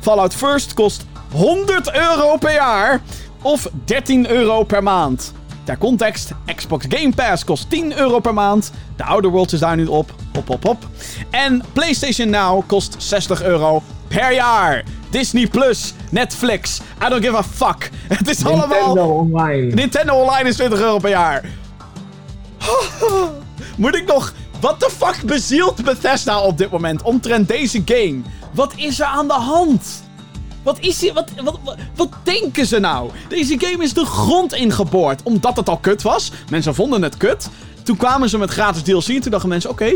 Fallout 0.00 0.34
First 0.34 0.74
kost 0.74 1.04
100 1.32 1.94
euro 1.94 2.36
per 2.36 2.52
jaar. 2.52 3.00
Of 3.42 3.70
13 3.84 4.30
euro 4.30 4.64
per 4.64 4.82
maand. 4.82 5.32
Ter 5.64 5.78
context, 5.78 6.30
Xbox 6.56 6.86
Game 6.88 7.14
Pass 7.14 7.44
kost 7.44 7.70
10 7.70 7.98
euro 7.98 8.18
per 8.18 8.34
maand. 8.34 8.70
De 8.96 9.04
Outer 9.04 9.30
Worlds 9.30 9.52
is 9.52 9.60
daar 9.60 9.76
nu 9.76 9.86
op. 9.86 10.14
Hop, 10.32 10.48
hop, 10.48 10.64
hop. 10.64 10.88
En 11.30 11.62
PlayStation 11.72 12.30
Now 12.30 12.66
kost 12.66 12.94
60 12.98 13.42
euro 13.42 13.82
per 14.08 14.32
jaar. 14.32 14.84
Disney 15.10 15.46
Plus, 15.46 15.94
Netflix, 16.10 16.80
I 17.06 17.08
don't 17.08 17.24
give 17.24 17.36
a 17.36 17.42
fuck. 17.42 17.90
Het 18.08 18.28
is 18.28 18.42
Nintendo 18.42 18.76
allemaal... 18.76 19.08
Online. 19.08 19.74
Nintendo 19.74 20.14
Online 20.14 20.48
is 20.48 20.56
20 20.56 20.80
euro 20.80 20.98
per 20.98 21.10
jaar. 21.10 21.44
Moet 23.76 23.94
ik 23.94 24.06
nog... 24.06 24.32
What 24.60 24.80
the 24.80 24.90
fuck 24.90 25.22
bezielt 25.24 25.84
Bethesda 25.84 26.40
op 26.40 26.58
dit 26.58 26.70
moment 26.70 27.02
omtrent 27.02 27.48
deze 27.48 27.82
game? 27.84 28.20
Wat 28.52 28.72
is 28.76 29.00
er 29.00 29.06
aan 29.06 29.26
de 29.26 29.32
hand? 29.32 30.02
Wat 30.62 30.78
is 30.80 31.00
hier... 31.00 31.12
Wat, 31.12 31.30
wat, 31.44 31.58
wat, 31.64 31.76
wat 31.94 32.08
denken 32.22 32.66
ze 32.66 32.78
nou? 32.78 33.10
Deze 33.28 33.58
game 33.60 33.84
is 33.84 33.92
de 33.94 34.04
grond 34.04 34.54
ingeboord. 34.54 35.22
Omdat 35.22 35.56
het 35.56 35.68
al 35.68 35.76
kut 35.78 36.02
was. 36.02 36.32
Mensen 36.50 36.74
vonden 36.74 37.02
het 37.02 37.16
kut. 37.16 37.48
Toen 37.82 37.96
kwamen 37.96 38.28
ze 38.28 38.38
met 38.38 38.50
gratis 38.50 38.82
DLC. 38.82 39.08
En 39.08 39.20
toen 39.20 39.30
dachten 39.30 39.48
mensen... 39.48 39.70
Oké, 39.70 39.90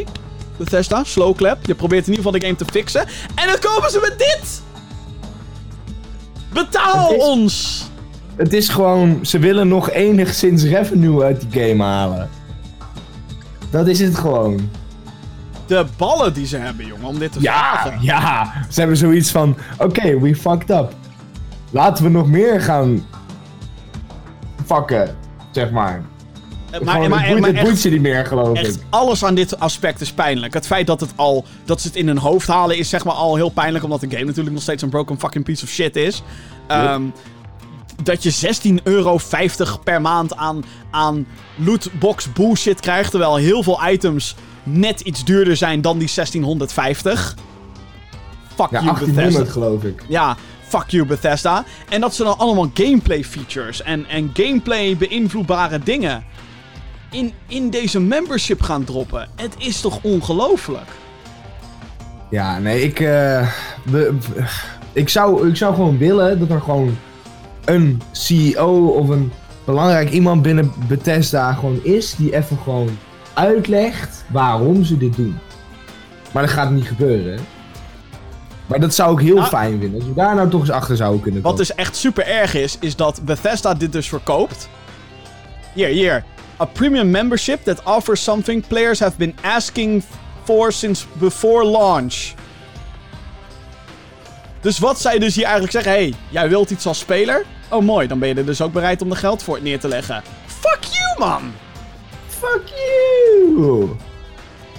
Bethesda, 0.56 1.04
slow 1.04 1.36
clap. 1.36 1.66
Je 1.66 1.74
probeert 1.74 2.06
in 2.06 2.12
ieder 2.12 2.24
geval 2.24 2.40
de 2.40 2.46
game 2.46 2.58
te 2.58 2.64
fixen. 2.72 3.06
En 3.34 3.46
dan 3.46 3.58
komen 3.58 3.90
ze 3.90 3.98
met 4.02 4.18
dit! 4.18 4.62
Betaal 6.52 7.08
Het 7.08 7.16
is- 7.20 7.24
ons! 7.26 7.84
Het 8.36 8.52
is 8.52 8.68
gewoon, 8.68 9.18
ze 9.22 9.38
willen 9.38 9.68
nog 9.68 9.90
enigszins 9.90 10.62
revenue 10.62 11.22
uit 11.22 11.40
die 11.50 11.62
game 11.62 11.82
halen. 11.82 12.30
Dat 13.70 13.86
is 13.86 14.00
het 14.00 14.18
gewoon. 14.18 14.70
De 15.66 15.86
ballen 15.96 16.32
die 16.32 16.46
ze 16.46 16.56
hebben, 16.56 16.86
jongen, 16.86 17.06
om 17.06 17.18
dit 17.18 17.32
te 17.32 17.40
Ja, 17.40 17.80
vragen. 17.80 17.98
ja. 18.02 18.52
Ze 18.70 18.78
hebben 18.80 18.96
zoiets 18.98 19.30
van, 19.30 19.56
oké, 19.78 20.20
we 20.20 20.34
fucked 20.36 20.70
up. 20.70 20.92
Laten 21.70 22.04
we 22.04 22.10
nog 22.10 22.26
meer 22.28 22.60
gaan 22.60 23.06
fucken, 24.66 25.16
zeg 25.50 25.70
maar. 25.70 26.02
Maar, 26.70 26.84
Maar, 26.84 27.08
maar, 27.08 27.20
het 27.20 27.28
boeit, 27.28 27.40
maar 27.40 27.50
het 27.50 27.58
boeit 27.60 27.72
echt, 27.72 27.80
ze 27.80 27.88
niet 27.88 28.00
meer, 28.00 28.26
geloof 28.26 28.56
echt 28.58 28.74
ik. 28.74 28.82
alles 28.90 29.24
aan 29.24 29.34
dit 29.34 29.58
aspect 29.60 30.00
is 30.00 30.12
pijnlijk. 30.12 30.54
Het 30.54 30.66
feit 30.66 30.86
dat, 30.86 31.00
het 31.00 31.12
al, 31.16 31.44
dat 31.64 31.80
ze 31.80 31.86
het 31.86 31.96
in 31.96 32.06
hun 32.06 32.18
hoofd 32.18 32.46
halen 32.48 32.78
is 32.78 32.88
zeg 32.88 33.04
maar 33.04 33.14
al 33.14 33.36
heel 33.36 33.48
pijnlijk. 33.48 33.84
Omdat 33.84 34.00
de 34.00 34.10
game 34.10 34.24
natuurlijk 34.24 34.54
nog 34.54 34.62
steeds 34.62 34.82
een 34.82 34.88
broken 34.88 35.18
fucking 35.18 35.44
piece 35.44 35.64
of 35.64 35.70
shit 35.70 35.96
is. 35.96 36.22
Ehm, 36.66 37.02
dat 38.02 38.22
je 38.22 38.30
16,50 38.30 38.82
euro 38.82 39.18
per 39.84 40.00
maand 40.00 40.36
aan, 40.36 40.64
aan 40.90 41.26
lootbox 41.56 42.32
bullshit 42.32 42.80
krijgt. 42.80 43.10
Terwijl 43.10 43.36
heel 43.36 43.62
veel 43.62 43.80
items 43.88 44.36
net 44.64 45.00
iets 45.00 45.24
duurder 45.24 45.56
zijn 45.56 45.80
dan 45.80 45.98
die 45.98 46.10
1650. 46.14 47.34
Fuck 48.54 48.70
Ja, 48.70 48.80
you, 48.80 48.92
Bethesda. 48.92 49.12
1800 49.14 49.50
geloof 49.50 49.82
ik. 49.84 50.04
Ja, 50.08 50.36
fuck 50.68 50.84
you 50.90 51.06
Bethesda. 51.06 51.64
En 51.88 52.00
dat 52.00 52.14
ze 52.14 52.24
dan 52.24 52.38
allemaal 52.38 52.70
gameplay 52.74 53.24
features 53.24 53.82
en, 53.82 54.06
en 54.06 54.30
gameplay 54.34 54.96
beïnvloedbare 54.96 55.78
dingen 55.78 56.24
in, 57.10 57.32
in 57.46 57.70
deze 57.70 58.00
membership 58.00 58.62
gaan 58.62 58.84
droppen. 58.84 59.28
Het 59.36 59.54
is 59.58 59.80
toch 59.80 59.98
ongelooflijk? 60.02 60.88
Ja, 62.30 62.58
nee, 62.58 62.82
ik, 62.82 63.00
eh, 63.00 63.06
we- 63.84 64.14
we- 64.34 64.44
ik, 64.92 65.08
zou, 65.08 65.48
ik 65.48 65.56
zou 65.56 65.74
gewoon 65.74 65.98
willen 65.98 66.38
dat 66.38 66.50
er 66.50 66.60
gewoon 66.60 66.96
een 67.64 68.02
CEO 68.12 68.86
of 68.86 69.08
een 69.08 69.32
belangrijk 69.64 70.10
iemand 70.10 70.42
binnen 70.42 70.72
Bethesda 70.88 71.52
gewoon 71.52 71.80
is 71.82 72.14
die 72.14 72.36
even 72.36 72.58
gewoon 72.64 72.98
uitlegt 73.34 74.24
waarom 74.28 74.84
ze 74.84 74.96
dit 74.98 75.16
doen. 75.16 75.38
Maar 76.32 76.42
dat 76.42 76.52
gaat 76.52 76.70
niet 76.70 76.86
gebeuren. 76.86 77.38
Maar 78.66 78.80
dat 78.80 78.94
zou 78.94 79.12
ik 79.20 79.26
heel 79.26 79.36
Nou- 79.36 79.48
fijn 79.48 79.80
vinden. 79.80 80.00
Als 80.00 80.08
we 80.08 80.14
daar 80.14 80.34
nou 80.34 80.48
toch 80.50 80.60
eens 80.60 80.70
achter 80.70 80.96
zouden 80.96 81.20
kunnen 81.20 81.42
Wat 81.42 81.50
komen. 81.52 81.66
dus 81.66 81.76
echt 81.76 81.96
super 81.96 82.26
erg 82.26 82.54
is, 82.54 82.76
is 82.80 82.96
dat 82.96 83.20
Bethesda 83.24 83.74
dit 83.74 83.92
dus 83.92 84.08
verkoopt. 84.08 84.68
Hier, 85.72 85.88
hier. 85.88 86.24
A 86.60 86.64
premium 86.64 87.10
membership 87.10 87.64
that 87.64 87.82
offers 87.84 88.22
something 88.24 88.66
players 88.66 89.00
have 89.00 89.16
been 89.16 89.34
asking 89.42 90.02
for 90.44 90.72
since 90.72 91.06
before 91.12 91.64
launch. 91.66 92.32
Dus 94.60 94.78
wat 94.78 95.00
zij 95.00 95.18
dus 95.18 95.34
hier 95.34 95.44
eigenlijk 95.44 95.72
zeggen, 95.72 95.92
hey, 95.92 96.14
jij 96.28 96.48
wilt 96.48 96.70
iets 96.70 96.86
als 96.86 96.98
speler? 96.98 97.44
Oh 97.70 97.82
mooi, 97.82 98.06
dan 98.06 98.18
ben 98.18 98.28
je 98.28 98.34
er 98.34 98.46
dus 98.46 98.60
ook 98.60 98.72
bereid 98.72 99.02
om 99.02 99.10
er 99.10 99.16
geld 99.16 99.42
voor 99.42 99.58
neer 99.62 99.80
te 99.80 99.88
leggen. 99.88 100.22
Fuck 100.46 100.78
you, 100.82 101.18
man! 101.28 101.52
Fuck 102.38 102.62
you! 102.66 103.88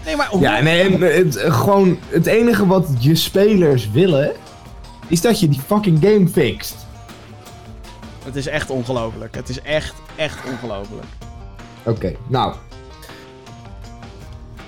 Nee, 0.05 0.15
maar. 0.15 0.29
Ja, 0.39 0.59
nee, 0.61 0.97
het, 1.03 1.37
gewoon 1.37 1.97
het 2.09 2.25
enige 2.25 2.67
wat 2.67 2.87
je 2.99 3.15
spelers 3.15 3.91
willen, 3.91 4.31
is 5.07 5.21
dat 5.21 5.39
je 5.39 5.49
die 5.49 5.59
fucking 5.67 5.99
game 6.01 6.27
fixt. 6.27 6.75
Het 8.25 8.35
is 8.35 8.47
echt 8.47 8.69
ongelooflijk. 8.69 9.35
Het 9.35 9.49
is 9.49 9.61
echt, 9.61 9.93
echt 10.15 10.37
ongelooflijk. 10.51 11.05
Oké, 11.83 12.15
nou, 12.27 12.53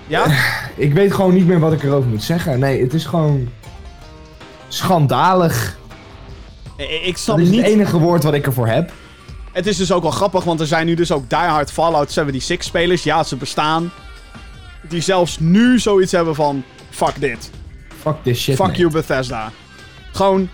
Ja? 0.07 0.25
ik 0.75 0.93
weet 0.93 1.13
gewoon 1.13 1.33
niet 1.33 1.47
meer 1.47 1.59
wat 1.59 1.73
ik 1.73 1.83
erover 1.83 2.09
moet 2.09 2.23
zeggen. 2.23 2.59
Nee, 2.59 2.81
het 2.81 2.93
is 2.93 3.05
gewoon 3.05 3.49
schandalig. 4.67 5.77
Ik- 6.77 7.01
Ik 7.05 7.17
snap 7.17 7.37
Dat 7.37 7.45
is 7.45 7.51
niet... 7.51 7.61
het 7.61 7.69
enige 7.71 7.99
woord 7.99 8.23
wat 8.23 8.33
ik 8.33 8.45
ervoor 8.45 8.67
heb. 8.67 8.91
Het 9.57 9.67
is 9.67 9.77
dus 9.77 9.91
ook 9.91 10.01
wel 10.01 10.11
grappig, 10.11 10.43
want 10.43 10.59
er 10.59 10.67
zijn 10.67 10.85
nu 10.85 10.93
dus 10.93 11.11
ook 11.11 11.29
diehard 11.29 11.71
Fallout 11.71 12.11
76 12.11 12.67
spelers. 12.67 13.03
Ja, 13.03 13.23
ze 13.23 13.35
bestaan. 13.35 13.91
Die 14.89 15.01
zelfs 15.01 15.39
nu 15.39 15.79
zoiets 15.79 16.11
hebben 16.11 16.35
van... 16.35 16.63
Fuck 16.89 17.19
dit. 17.19 17.51
Fuck 18.01 18.15
this 18.23 18.41
shit. 18.41 18.55
Fuck 18.55 18.75
you 18.75 18.91
Bethesda. 18.91 19.51
Gewoon... 20.11 20.49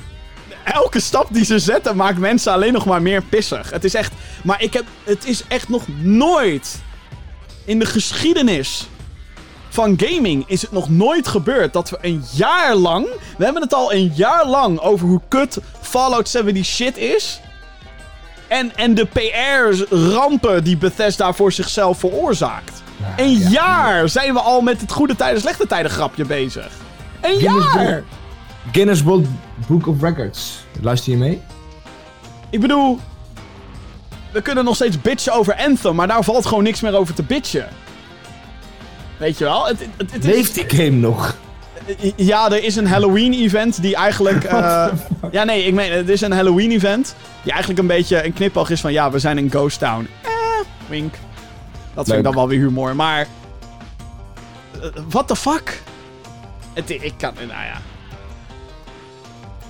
Elke 0.64 1.00
stap 1.00 1.28
die 1.32 1.46
ze 1.46 1.60
zetten 1.60 1.96
maakt 1.96 2.18
mensen 2.18 2.54
alleen 2.54 2.74
nog 2.74 2.86
maar 2.86 3.02
meer 3.02 3.24
pissig. 3.24 3.70
Het 3.70 3.84
is 3.84 3.94
echt... 3.94 4.14
Maar 4.44 4.62
ik 4.62 4.74
heb... 4.74 4.86
Het 5.04 5.28
is 5.28 5.44
echt 5.48 5.70
nog 5.70 5.84
nooit... 6.02 6.82
In 7.66 7.80
de 7.80 7.86
geschiedenis 7.86 8.88
van 9.70 10.00
gaming 10.04 10.44
is 10.48 10.62
het 10.62 10.72
nog 10.72 10.90
nooit 10.90 11.28
gebeurd 11.28 11.74
dat 11.74 11.90
we 11.90 11.98
een 12.02 12.24
jaar 12.32 12.76
lang... 12.76 13.08
We 13.38 13.44
hebben 13.44 13.62
het 13.62 13.74
al 13.74 13.94
een 13.94 14.12
jaar 14.16 14.48
lang 14.48 14.80
over 14.80 15.08
hoe 15.08 15.22
kut 15.28 15.58
Fallout 15.82 16.30
70 16.30 16.66
shit 16.66 16.98
is. 16.98 17.42
En, 18.54 18.76
en 18.76 18.94
de 18.94 19.06
PR-rampen 19.06 20.64
die 20.64 20.78
Bethesda 20.78 21.34
voor 21.34 21.52
zichzelf 21.52 22.00
veroorzaakt. 22.00 22.84
Een 23.18 23.38
ja. 23.38 23.50
jaar 23.50 24.10
zijn 24.10 24.34
we 24.34 24.40
al 24.40 24.62
met 24.62 24.82
het 24.82 24.92
goede 24.92 25.16
tijden, 25.16 25.42
slechte 25.42 25.68
tijden 25.68 25.92
grapje 25.92 26.26
bezig. 26.26 26.68
Een 27.22 27.40
Guinness 27.40 27.74
jaar! 27.74 27.96
Book. 27.96 28.04
Guinness 28.72 29.04
World 29.04 29.28
Book 29.68 29.88
of 29.88 30.02
Records. 30.02 30.66
Luister 30.82 31.12
je 31.12 31.18
mee? 31.18 31.42
Ik 32.50 32.60
bedoel, 32.60 33.00
we 34.32 34.42
kunnen 34.42 34.64
nog 34.64 34.76
steeds 34.76 35.02
bitchen 35.02 35.34
over 35.34 35.56
Anthem, 35.56 35.96
maar 35.96 36.08
daar 36.08 36.24
valt 36.24 36.46
gewoon 36.46 36.64
niks 36.64 36.82
meer 36.82 36.96
over 36.96 37.14
te 37.14 37.24
bitchen. 37.24 37.68
Weet 39.18 39.38
je 39.38 39.44
wel? 39.44 39.68
Het, 39.68 39.88
het, 39.98 40.24
Leeft 40.24 40.54
die 40.54 40.70
game 40.70 40.98
nog? 40.98 41.36
Ja, 42.16 42.52
er 42.52 42.64
is 42.64 42.76
een 42.76 42.88
Halloween-event 42.88 43.82
die 43.82 43.96
eigenlijk... 43.96 44.44
eh, 44.54 44.88
ja, 45.32 45.44
nee, 45.44 45.64
ik 45.64 45.74
meen, 45.74 45.92
er 45.92 46.10
is 46.10 46.22
een 46.22 46.32
Halloween-event 46.32 47.16
die 47.42 47.52
eigenlijk 47.52 47.82
een 47.82 47.88
beetje 47.88 48.26
een 48.26 48.34
knipoog 48.34 48.70
is 48.70 48.82
van... 48.82 48.92
Ja, 48.92 49.12
we 49.12 49.20
zijn 49.20 49.38
in 49.38 49.50
Ghost 49.50 49.80
Town. 49.80 50.08
Eh, 50.22 50.32
wink. 50.88 51.14
Dat 51.94 52.06
vind 52.06 52.18
ik 52.18 52.24
dan 52.24 52.34
wel 52.34 52.48
weer 52.48 52.60
humor, 52.60 52.96
maar... 52.96 53.28
eh, 54.82 54.90
what 55.10 55.28
the 55.28 55.36
fuck? 55.36 55.82
Het, 56.74 56.90
ik 56.90 57.14
kan... 57.18 57.34
Nou 57.36 57.48
ja. 57.48 57.82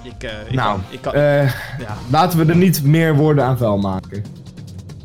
Ik, 0.02 0.24
eh, 0.24 0.32
ik 0.48 0.54
nou, 0.54 0.80
kan... 0.80 0.84
Ik 0.90 1.02
kan 1.02 1.14
eh, 1.14 1.46
ja, 1.80 1.98
laten 2.10 2.40
we 2.40 2.46
er 2.46 2.58
niet 2.58 2.84
meer 2.84 3.16
woorden 3.16 3.44
aan 3.44 3.58
vuil 3.58 3.78
maken. 3.78 4.24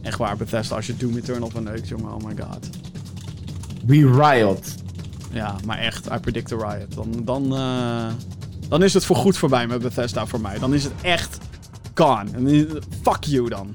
echt 0.03 0.19
waar, 0.19 0.37
Bethesda, 0.37 0.77
als 0.77 0.87
je 0.87 0.97
Doom 0.97 1.17
Eternal 1.17 1.51
verneukt, 1.51 1.89
jongen. 1.89 2.15
Oh 2.15 2.25
my 2.25 2.35
god. 2.41 2.69
We 3.87 4.21
Riot. 4.23 4.75
Ja, 5.39 5.57
maar 5.65 5.79
echt, 5.79 6.07
I 6.07 6.19
predict 6.21 6.53
a 6.53 6.57
riot. 6.57 6.95
Dan, 6.95 7.25
dan, 7.25 7.57
eh, 7.57 8.07
dan 8.69 8.83
is 8.83 8.95
het 8.95 9.05
voorgoed 9.05 9.37
voorbij 9.37 9.67
met 9.67 9.83
Bethesda 9.83 10.27
voor 10.27 10.41
mij. 10.41 10.59
Dan 10.59 10.75
is 10.75 10.85
het 10.85 10.93
echt 11.03 11.39
gone. 11.95 12.31
En 12.33 12.69
fuck 13.03 13.25
you 13.25 13.49
dan. 13.49 13.75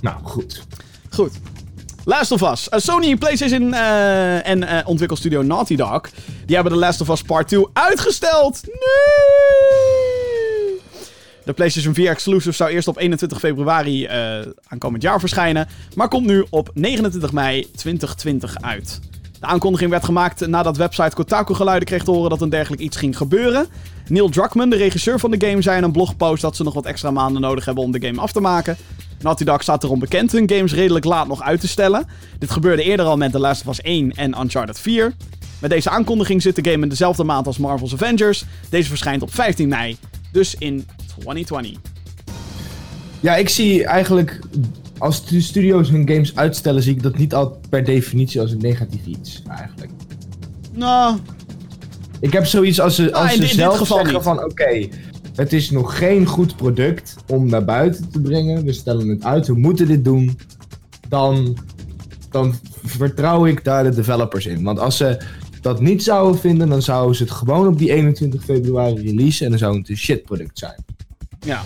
Nou, 0.00 0.16
goed. 0.22 0.66
Goed. 1.10 1.32
Last 2.04 2.32
of 2.32 2.42
Us. 2.42 2.68
Eh, 2.68 2.80
Sony, 2.80 3.16
PlayStation 3.16 3.74
eh, 3.74 4.48
en 4.48 4.86
ontwikkelstudio 4.86 5.42
Naughty 5.42 5.76
Dog... 5.76 6.00
die 6.46 6.54
hebben 6.54 6.72
de 6.72 6.78
Last 6.78 7.00
of 7.00 7.08
Us 7.08 7.22
Part 7.22 7.48
2 7.48 7.66
uitgesteld. 7.72 8.60
Nee! 8.66 9.69
De 11.50 11.56
PlayStation 11.56 11.94
4 11.94 12.10
exclusive 12.10 12.52
zou 12.52 12.70
eerst 12.70 12.88
op 12.88 12.98
21 12.98 13.38
februari 13.38 14.04
eh, 14.04 14.38
aankomend 14.68 15.02
jaar 15.02 15.20
verschijnen... 15.20 15.68
maar 15.94 16.08
komt 16.08 16.26
nu 16.26 16.44
op 16.50 16.70
29 16.74 17.32
mei 17.32 17.70
2020 17.76 18.56
uit. 18.60 19.00
De 19.40 19.46
aankondiging 19.46 19.90
werd 19.90 20.04
gemaakt 20.04 20.46
nadat 20.46 20.76
website 20.76 21.16
Kotaku 21.16 21.54
geluiden 21.54 21.88
kreeg 21.88 22.04
te 22.04 22.10
horen 22.10 22.30
dat 22.30 22.40
een 22.40 22.48
dergelijk 22.48 22.82
iets 22.82 22.96
ging 22.96 23.16
gebeuren. 23.16 23.66
Neil 24.08 24.28
Druckmann, 24.28 24.70
de 24.70 24.76
regisseur 24.76 25.18
van 25.18 25.30
de 25.30 25.46
game, 25.46 25.62
zei 25.62 25.76
in 25.76 25.82
een 25.82 25.92
blogpost 25.92 26.42
dat 26.42 26.56
ze 26.56 26.62
nog 26.62 26.74
wat 26.74 26.86
extra 26.86 27.10
maanden 27.10 27.42
nodig 27.42 27.64
hebben 27.64 27.84
om 27.84 27.92
de 27.92 28.06
game 28.06 28.20
af 28.20 28.32
te 28.32 28.40
maken. 28.40 28.76
Naughty 29.20 29.44
Dog 29.44 29.62
staat 29.62 29.84
erom 29.84 29.98
bekend 29.98 30.32
hun 30.32 30.50
games 30.50 30.72
redelijk 30.72 31.04
laat 31.04 31.28
nog 31.28 31.42
uit 31.42 31.60
te 31.60 31.68
stellen. 31.68 32.06
Dit 32.38 32.50
gebeurde 32.50 32.82
eerder 32.82 33.06
al 33.06 33.16
met 33.16 33.32
The 33.32 33.38
Last 33.38 33.66
of 33.66 33.68
Us 33.68 33.80
1 33.80 34.12
en 34.12 34.40
Uncharted 34.40 34.80
4. 34.80 35.14
Met 35.60 35.70
deze 35.70 35.90
aankondiging 35.90 36.42
zit 36.42 36.56
de 36.56 36.70
game 36.70 36.82
in 36.82 36.88
dezelfde 36.88 37.24
maand 37.24 37.46
als 37.46 37.58
Marvel's 37.58 37.92
Avengers. 37.92 38.44
Deze 38.68 38.88
verschijnt 38.88 39.22
op 39.22 39.34
15 39.34 39.68
mei, 39.68 39.96
dus 40.32 40.54
in 40.54 40.86
2020. 41.20 41.80
Ja, 43.20 43.36
ik 43.36 43.48
zie 43.48 43.84
eigenlijk... 43.84 44.40
Als 44.98 45.26
de 45.26 45.40
studio's 45.40 45.88
hun 45.90 46.08
games 46.08 46.36
uitstellen, 46.36 46.82
zie 46.82 46.94
ik 46.94 47.02
dat 47.02 47.18
niet 47.18 47.34
al 47.34 47.60
per 47.68 47.84
definitie 47.84 48.40
als 48.40 48.50
een 48.50 48.58
negatief 48.60 49.06
iets, 49.06 49.42
eigenlijk. 49.48 49.90
Nou, 50.72 51.18
Ik 52.20 52.32
heb 52.32 52.46
zoiets 52.46 52.80
als 52.80 52.94
ze, 52.94 53.12
als 53.12 53.30
in 53.30 53.36
ze 53.36 53.40
dit- 53.40 53.50
zelf 53.50 53.86
zeggen 53.86 54.12
niet. 54.12 54.22
van... 54.22 54.44
Oké, 54.44 54.88
het 55.34 55.52
is 55.52 55.70
nog 55.70 55.98
geen 55.98 56.26
goed 56.26 56.56
product 56.56 57.16
om 57.28 57.46
naar 57.48 57.64
buiten 57.64 58.10
te 58.10 58.20
brengen. 58.20 58.64
We 58.64 58.72
stellen 58.72 59.08
het 59.08 59.24
uit, 59.24 59.46
we 59.46 59.54
moeten 59.54 59.86
dit 59.86 60.04
doen. 60.04 60.38
Dan, 61.08 61.56
dan 62.30 62.54
vertrouw 62.84 63.46
ik 63.46 63.64
daar 63.64 63.84
de 63.84 63.90
developers 63.94 64.46
in. 64.46 64.62
Want 64.62 64.78
als 64.78 64.96
ze 64.96 65.20
dat 65.60 65.80
niet 65.80 66.02
zouden 66.02 66.40
vinden, 66.40 66.68
dan 66.68 66.82
zouden 66.82 67.16
ze 67.16 67.22
het 67.22 67.32
gewoon 67.32 67.66
op 67.66 67.78
die 67.78 67.92
21 67.92 68.44
februari 68.44 69.02
releasen. 69.02 69.44
En 69.44 69.50
dan 69.50 69.58
zou 69.58 69.78
het 69.78 69.88
een 69.88 69.96
shit 69.96 70.22
product 70.24 70.58
zijn. 70.58 70.84
Ja. 71.40 71.62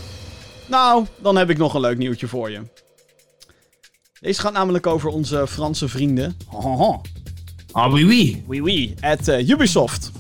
Nou, 0.69 1.07
dan 1.19 1.37
heb 1.37 1.51
ik 1.51 1.59
nog 1.59 1.75
een 1.75 1.81
leuk 1.81 1.99
nieuwtje 1.99 2.29
voor 2.29 2.51
je. 2.51 2.61
Deze 4.21 4.41
gaat 4.41 4.53
namelijk 4.53 4.87
over 4.87 5.09
onze 5.11 5.47
Franse 5.47 5.89
vrienden. 5.89 6.37
Ah, 7.73 7.93
oui, 7.93 8.05
oui. 8.07 8.45
Oui, 8.47 8.61
oui. 8.61 8.95
At 9.01 9.29
eh, 9.29 9.49
Ubisoft. 9.49 10.11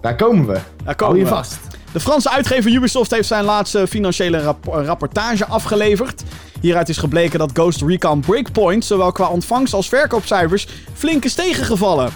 Daar 0.00 0.16
komen 0.16 0.46
we. 0.46 0.60
Daar 0.84 0.94
komen 0.94 1.14
Hou 1.14 1.18
je 1.18 1.22
we. 1.24 1.28
vast. 1.28 1.58
De 1.92 2.00
Franse 2.00 2.30
uitgever 2.30 2.70
Ubisoft 2.72 3.10
heeft 3.10 3.28
zijn 3.28 3.44
laatste 3.44 3.86
financiële 3.86 4.38
rap- 4.42 4.64
rapportage 4.66 5.46
afgeleverd. 5.46 6.22
Hieruit 6.60 6.88
is 6.88 6.96
gebleken 6.96 7.38
dat 7.38 7.50
Ghost 7.52 7.82
Recon 7.82 8.20
Breakpoint, 8.20 8.84
zowel 8.84 9.12
qua 9.12 9.28
ontvangst 9.28 9.74
als 9.74 9.88
verkoopcijfers, 9.88 10.66
flink 10.94 11.24
is 11.24 11.34
tegengevallen. 11.34 12.12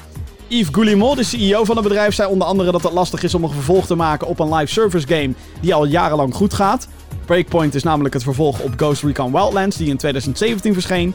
Yves 0.52 0.68
Goulimont, 0.72 1.16
de 1.16 1.22
CEO 1.22 1.64
van 1.64 1.76
het 1.76 1.84
bedrijf, 1.84 2.14
zei 2.14 2.30
onder 2.30 2.48
andere 2.48 2.72
dat 2.72 2.82
het 2.82 2.92
lastig 2.92 3.22
is 3.22 3.34
om 3.34 3.44
een 3.44 3.50
vervolg 3.50 3.86
te 3.86 3.94
maken 3.94 4.26
op 4.26 4.38
een 4.38 4.54
live 4.54 4.72
service 4.72 5.06
game 5.06 5.32
die 5.60 5.74
al 5.74 5.84
jarenlang 5.84 6.34
goed 6.34 6.54
gaat. 6.54 6.88
Breakpoint 7.24 7.74
is 7.74 7.82
namelijk 7.82 8.14
het 8.14 8.22
vervolg 8.22 8.60
op 8.60 8.72
Ghost 8.76 9.02
Recon 9.02 9.32
Wildlands, 9.32 9.76
die 9.76 9.88
in 9.88 9.96
2017 9.96 10.72
verscheen. 10.72 11.14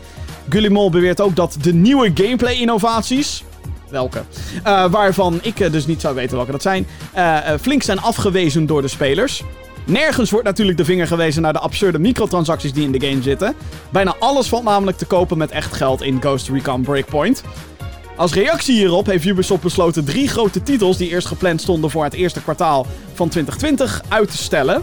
Goulimont 0.50 0.92
beweert 0.92 1.22
ook 1.22 1.36
dat 1.36 1.58
de 1.62 1.74
nieuwe 1.74 2.12
gameplay-innovaties, 2.14 3.44
welke, 3.90 4.24
eh, 4.64 4.92
waarvan 4.92 5.40
ik 5.42 5.60
eh, 5.60 5.72
dus 5.72 5.86
niet 5.86 6.02
zou 6.02 6.16
weten 6.16 6.36
welke 6.36 6.52
dat 6.52 6.62
zijn, 6.62 6.88
eh, 7.14 7.40
flink 7.62 7.84
zijn 7.84 8.02
afgewezen 8.02 8.66
door 8.66 8.82
de 8.82 8.88
spelers. 8.88 9.44
Nergens 9.86 10.32
wordt 10.32 10.46
natuurlijk 10.46 10.78
de 10.78 10.86
vinger 10.86 11.08
gewezen 11.08 11.42
naar 11.42 11.54
de 11.54 11.60
absurde 11.60 12.00
microtransacties 12.00 12.74
die 12.74 12.84
in 12.84 12.92
de 12.92 13.08
game 13.08 13.22
zitten. 13.22 13.56
Bijna 13.90 14.16
alles 14.20 14.48
valt 14.48 14.64
namelijk 14.64 14.98
te 14.98 15.06
kopen 15.06 15.38
met 15.38 15.52
echt 15.52 15.74
geld 15.74 16.02
in 16.02 16.22
Ghost 16.22 16.50
Recon 16.50 16.82
Breakpoint. 16.82 17.44
Als 18.18 18.34
reactie 18.34 18.76
hierop 18.76 19.06
heeft 19.06 19.26
Ubisoft 19.26 19.62
besloten 19.62 20.06
drie 20.06 20.28
grote 20.28 20.64
titels 20.64 20.98
die 20.98 21.10
eerst 21.10 21.28
gepland 21.28 21.62
stonden 21.62 21.90
voor 21.90 22.04
het 22.04 22.14
eerste 22.14 22.42
kwartaal 22.42 22.86
van 23.14 23.30
2020 23.30 24.02
uit 24.08 24.32
te 24.32 24.38
stellen. 24.38 24.82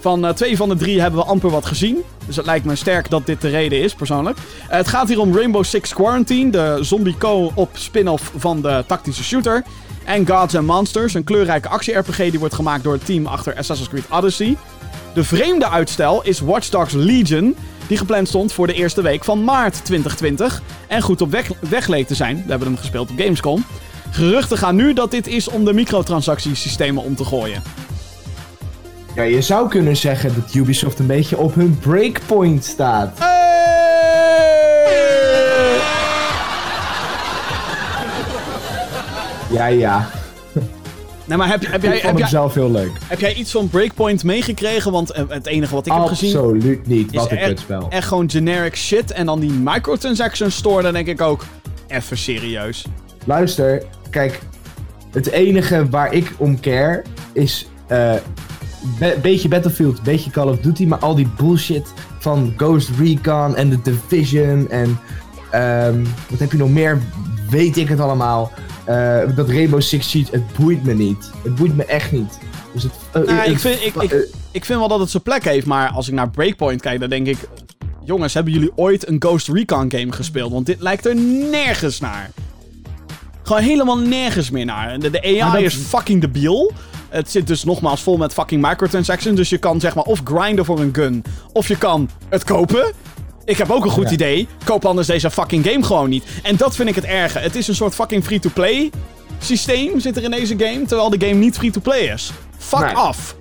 Van 0.00 0.26
eh, 0.26 0.32
twee 0.32 0.56
van 0.56 0.68
de 0.68 0.76
drie 0.76 1.00
hebben 1.00 1.20
we 1.20 1.26
amper 1.26 1.50
wat 1.50 1.66
gezien. 1.66 1.98
Dus 2.26 2.36
het 2.36 2.46
lijkt 2.46 2.64
me 2.64 2.76
sterk 2.76 3.10
dat 3.10 3.26
dit 3.26 3.40
de 3.40 3.48
reden 3.48 3.80
is, 3.80 3.94
persoonlijk. 3.94 4.38
Eh, 4.68 4.76
het 4.76 4.88
gaat 4.88 5.08
hier 5.08 5.20
om 5.20 5.36
Rainbow 5.36 5.64
Six 5.64 5.94
Quarantine, 5.94 6.50
de 6.50 6.78
zombie 6.80 7.16
co-op 7.18 7.70
spin-off 7.72 8.32
van 8.36 8.62
de 8.62 8.84
tactische 8.86 9.24
shooter. 9.24 9.64
En 10.04 10.28
Gods 10.28 10.54
and 10.54 10.66
Monsters, 10.66 11.14
een 11.14 11.24
kleurrijke 11.24 11.68
actie-RPG 11.68 12.16
die 12.16 12.38
wordt 12.38 12.54
gemaakt 12.54 12.84
door 12.84 12.92
het 12.92 13.04
team 13.04 13.26
achter 13.26 13.56
Assassin's 13.56 13.90
Creed 13.90 14.18
Odyssey. 14.18 14.56
De 15.14 15.24
vreemde 15.24 15.68
uitstel 15.68 16.22
is 16.22 16.40
Watch 16.40 16.68
Dogs 16.68 16.92
Legion, 16.92 17.56
die 17.90 17.98
gepland 17.98 18.28
stond 18.28 18.52
voor 18.52 18.66
de 18.66 18.72
eerste 18.72 19.02
week 19.02 19.24
van 19.24 19.44
maart 19.44 19.84
2020. 19.84 20.62
En 20.86 21.02
goed 21.02 21.20
op 21.20 21.30
weg, 21.30 21.50
weg 21.68 21.86
leek 21.86 22.06
te 22.06 22.14
zijn. 22.14 22.36
We 22.36 22.50
hebben 22.50 22.68
hem 22.68 22.76
gespeeld 22.76 23.10
op 23.10 23.18
Gamescom. 23.18 23.64
Geruchten 24.10 24.58
gaan 24.58 24.76
nu 24.76 24.92
dat 24.92 25.10
dit 25.10 25.26
is 25.26 25.48
om 25.48 25.64
de 25.64 25.72
microtransactiesystemen 25.72 27.02
om 27.02 27.16
te 27.16 27.24
gooien. 27.24 27.62
Ja, 29.14 29.22
je 29.22 29.42
zou 29.42 29.68
kunnen 29.68 29.96
zeggen 29.96 30.34
dat 30.34 30.54
Ubisoft 30.54 30.98
een 30.98 31.06
beetje 31.06 31.38
op 31.38 31.54
hun 31.54 31.78
breakpoint 31.78 32.64
staat. 32.64 33.18
Ja, 39.50 39.66
ja. 39.66 40.10
Nee, 41.30 41.38
maar 41.38 41.48
heb, 41.48 41.66
heb, 41.66 41.82
jij, 41.82 41.94
ik 41.96 42.00
vond 42.02 42.12
heb, 42.12 42.20
hem 42.20 42.28
zelf 42.28 42.54
heel 42.54 42.70
leuk. 42.70 42.90
heb 43.06 43.20
jij 43.20 43.34
iets 43.34 43.50
van 43.50 43.68
Breakpoint 43.68 44.24
meegekregen? 44.24 44.92
Want 44.92 45.10
eh, 45.10 45.22
het 45.28 45.46
enige 45.46 45.74
wat 45.74 45.86
ik 45.86 45.92
heb 45.92 46.02
gezien 46.04 46.36
Absoluut 46.36 46.86
niet. 46.86 47.14
Wat 47.14 47.30
een 47.30 47.38
kutspel. 47.38 47.86
echt 47.90 48.08
gewoon 48.08 48.30
generic 48.30 48.76
shit. 48.76 49.10
En 49.12 49.26
dan 49.26 49.40
die 49.40 49.50
microtransaction 49.50 50.50
store, 50.50 50.82
dan 50.82 50.92
denk 50.92 51.06
ik 51.06 51.20
ook, 51.20 51.44
even 51.88 52.18
serieus. 52.18 52.84
Luister, 53.24 53.82
kijk. 54.10 54.38
Het 55.10 55.30
enige 55.30 55.88
waar 55.88 56.12
ik 56.12 56.32
om 56.36 56.60
care 56.60 57.02
is. 57.32 57.66
be- 58.98 59.18
beetje 59.22 59.48
Battlefield, 59.48 60.02
beetje 60.02 60.30
Call 60.30 60.48
of 60.48 60.58
Duty, 60.58 60.86
maar 60.86 60.98
al 60.98 61.14
die 61.14 61.28
bullshit 61.36 61.92
van 62.18 62.54
Ghost 62.56 62.88
Recon 62.98 63.56
en 63.56 63.70
The 63.70 63.78
Division 63.82 64.70
en. 64.70 64.98
ehm, 65.50 66.04
wat 66.28 66.38
heb 66.38 66.52
je 66.52 66.58
nog 66.58 66.70
meer? 66.70 66.98
Weet 67.50 67.76
ik 67.76 67.88
het 67.88 68.00
allemaal. 68.00 68.52
Eh, 68.90 69.36
dat 69.36 69.48
Rainbow 69.48 69.80
Six 69.80 70.10
Siege, 70.10 70.30
het 70.32 70.52
boeit 70.58 70.84
me 70.84 70.94
niet. 70.94 71.30
Het 71.42 71.54
boeit 71.54 71.76
me 71.76 71.84
echt 71.84 72.12
niet. 72.12 72.38
Dus 72.72 72.82
het, 72.82 72.92
eh, 73.12 73.22
Nou, 73.22 73.38
eh, 73.38 73.50
ik 73.50 73.58
vind- 73.58 73.84
ik- 73.84 73.94
ik- 74.02 74.10
eh, 74.12 74.18
Ik 74.52 74.64
vind 74.64 74.78
wel 74.78 74.88
dat 74.88 75.00
het 75.00 75.10
zijn 75.10 75.22
plek 75.22 75.44
heeft, 75.44 75.66
maar 75.66 75.88
als 75.90 76.08
ik 76.08 76.14
naar 76.14 76.30
Breakpoint 76.30 76.80
kijk, 76.80 77.00
dan 77.00 77.08
denk 77.08 77.26
ik... 77.26 77.36
Jongens, 78.04 78.34
hebben 78.34 78.52
jullie 78.52 78.70
ooit 78.76 79.08
een 79.08 79.16
Ghost 79.18 79.48
Recon 79.48 79.90
game 79.92 80.12
gespeeld? 80.12 80.52
Want 80.52 80.66
dit 80.66 80.80
lijkt 80.80 81.06
er 81.06 81.16
nergens 81.50 82.00
naar. 82.00 82.30
Gewoon 83.42 83.62
helemaal 83.62 83.98
nergens 83.98 84.50
meer 84.50 84.64
naar. 84.64 84.98
De, 84.98 85.22
AI 85.22 85.52
dat- 85.52 85.60
is 85.62 85.74
fucking 85.74 86.20
debiel. 86.20 86.72
Het 87.08 87.30
zit 87.30 87.46
dus 87.46 87.64
nogmaals 87.64 88.02
vol 88.02 88.16
met 88.16 88.32
fucking 88.32 88.66
microtransactions. 88.66 89.36
Dus 89.36 89.48
je 89.48 89.58
kan 89.58 89.80
zeg 89.80 89.94
maar 89.94 90.04
of 90.04 90.20
grinden 90.24 90.64
voor 90.64 90.80
een 90.80 90.94
gun, 90.94 91.24
of 91.52 91.68
je 91.68 91.78
kan 91.78 92.08
het 92.28 92.44
kopen. 92.44 92.92
Ik 93.44 93.56
heb 93.58 93.70
ook 93.70 93.84
een 93.84 93.90
goed 93.90 94.06
Ja. 94.06 94.10
idee. 94.12 94.48
Koop 94.64 94.84
anders 94.84 95.06
deze 95.06 95.30
fucking 95.30 95.66
game 95.66 95.84
gewoon 95.84 96.08
niet. 96.08 96.24
En 96.42 96.56
dat 96.56 96.76
vind 96.76 96.88
ik 96.88 96.94
het 96.94 97.04
erge. 97.04 97.38
Het 97.38 97.56
is 97.56 97.68
een 97.68 97.74
soort 97.74 97.94
fucking 97.94 98.24
free-to-play 98.24 98.90
systeem 99.42 100.00
zit 100.00 100.16
er 100.16 100.22
in 100.22 100.30
deze 100.30 100.54
game, 100.58 100.82
terwijl 100.86 101.10
de 101.10 101.26
game 101.26 101.38
niet 101.38 101.56
free-to-play 101.56 102.00
is. 102.00 102.30
Fuck 102.58 102.80
Nee. 102.80 102.94
af. 102.94 103.34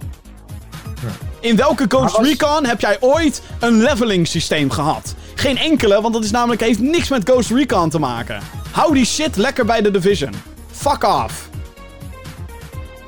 In 1.40 1.56
welke 1.56 1.86
Ghost 1.88 2.18
Recon 2.18 2.66
heb 2.66 2.80
jij 2.82 2.98
ooit 3.00 3.42
een 3.60 3.82
leveling 3.82 4.28
systeem 4.28 4.70
gehad? 4.72 5.16
Geen 5.36 5.58
enkele, 5.58 6.02
want 6.02 6.14
dat 6.14 6.24
is 6.24 6.32
namelijk, 6.32 6.62
heeft 6.62 6.80
niks 6.80 7.10
met 7.10 7.30
Ghost 7.30 7.52
Recon 7.52 7.90
te 7.90 8.00
maken. 8.00 8.40
Hou 8.72 8.94
die 8.94 9.06
shit 9.06 9.36
lekker 9.36 9.66
bij 9.66 9.82
de 9.82 9.92
Division. 9.92 10.32
Fuck 10.72 11.04
off. 11.04 11.50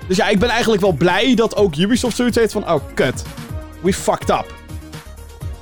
Dus 0.08 0.18
ja, 0.18 0.28
ik 0.28 0.39
ben 0.39 0.50
eigenlijk 0.50 0.82
wel 0.82 0.92
blij 0.92 1.36
dat 1.36 1.56
ook 1.56 1.76
Ubisoft 1.76 2.16
zoiets 2.16 2.38
heeft 2.38 2.52
van... 2.52 2.72
Oh, 2.72 2.82
kut. 2.94 3.24
We 3.82 3.94
fucked 3.94 4.30
up. 4.30 4.54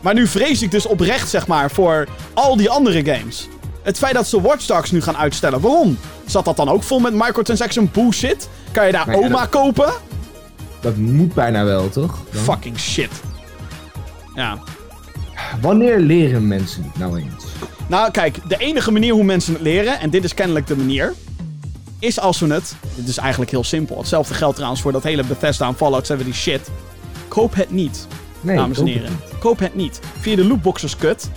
Maar 0.02 0.14
nu 0.14 0.28
vrees 0.28 0.62
ik 0.62 0.72
dus 0.72 0.86
oprecht, 0.86 1.30
zeg 1.30 1.48
maar, 1.48 1.72
voor 1.72 2.08
al 2.34 2.56
die 2.58 2.70
andere 2.70 3.06
games. 3.06 3.48
Het 3.84 3.98
feit 3.98 4.14
dat 4.14 4.28
ze 4.28 4.42
Watch 4.42 4.66
Dogs 4.66 4.92
nu 4.92 5.02
gaan 5.02 5.18
uitstellen. 5.18 5.60
Waarom? 5.62 5.98
Zat 6.26 6.46
dat 6.46 6.58
dan 6.58 6.70
ook 6.70 6.84
vol 6.84 7.00
met 7.00 7.14
microtransaction 7.14 7.90
bullshit? 7.94 8.50
Kan 8.72 8.86
je 8.86 8.92
daar 8.92 9.10
ja, 9.12 9.18
oma 9.18 9.40
dat- 9.40 9.50
kopen? 9.50 9.94
dat 10.82 10.96
moet 10.96 11.34
bijna 11.34 11.64
wel, 11.64 11.90
toch? 11.90 12.18
Dan- 12.32 12.44
Fucking 12.44 12.80
shit. 12.80 13.10
Ja. 14.36 14.58
Wanneer 15.62 16.00
leren 16.00 16.48
mensen 16.48 16.84
het 16.84 16.98
nou 16.98 17.18
eens? 17.18 17.46
Nou, 17.88 18.12
kijk, 18.12 18.50
de 18.50 18.58
enige 18.58 18.92
manier 18.92 19.14
hoe 19.14 19.24
mensen 19.24 19.54
het 19.54 19.62
leren, 19.62 20.00
en 20.00 20.10
dit 20.10 20.24
is 20.24 20.34
kennelijk 20.34 20.68
de 20.68 20.76
manier, 20.76 21.14
is 22.00 22.20
als 22.20 22.40
we 22.40 22.54
het. 22.54 22.76
Dit 22.96 23.08
is 23.08 23.18
eigenlijk 23.18 23.52
heel 23.52 23.64
simpel. 23.64 23.98
Hetzelfde 23.98 24.34
geldt 24.34 24.56
trouwens 24.56 24.82
voor 24.82 24.92
dat 24.92 25.04
hele 25.04 25.24
Bethesda 25.24 25.68
en 25.68 25.76
Fallout 25.76 26.06
70 26.08 26.36
shit. 26.36 26.70
Koop 27.28 27.56
het 27.56 27.72
niet, 27.72 28.08
Nee, 28.42 28.56
dames 28.56 28.78
en 28.80 28.86
het 28.86 28.94
heren. 28.94 29.20
Koop 29.40 29.60
het 29.60 29.76
niet. 29.76 30.00
Via 30.20 30.36
de 30.36 30.46
lootboxes 30.48 30.96
kut. 30.98 31.30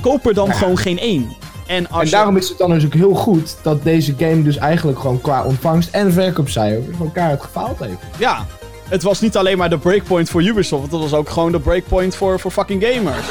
Koop 0.00 0.26
er 0.26 0.34
dan 0.34 0.46
Ja. 0.46 0.52
gewoon 0.52 0.78
geen 0.78 0.98
één. 0.98 1.36
En 1.66 1.86
daarom 2.10 2.36
is 2.36 2.48
het 2.48 2.58
dan 2.58 2.70
dus 2.70 2.84
ook 2.84 2.94
heel 2.94 3.14
goed 3.14 3.56
dat 3.62 3.82
deze 3.82 4.14
game 4.18 4.42
dus 4.42 4.56
eigenlijk 4.56 4.98
gewoon 4.98 5.20
qua 5.20 5.42
ontvangst 5.44 5.88
en 5.92 6.12
verkoopcijfer 6.12 6.92
gewoon 6.96 7.12
keihard 7.12 7.42
gefaald 7.42 7.78
heeft. 7.78 7.96
Ja, 8.18 8.46
het 8.88 9.02
was 9.02 9.20
niet 9.20 9.36
alleen 9.36 9.58
maar 9.58 9.70
de 9.70 9.78
breakpoint 9.78 10.30
voor 10.30 10.42
Ubisoft. 10.42 10.82
Het 10.92 11.00
was 11.00 11.12
ook 11.14 11.28
gewoon 11.30 11.52
de 11.52 11.60
breakpoint 11.60 12.14
voor, 12.16 12.40
voor 12.40 12.50
fucking 12.50 12.84
gamers. 12.86 13.26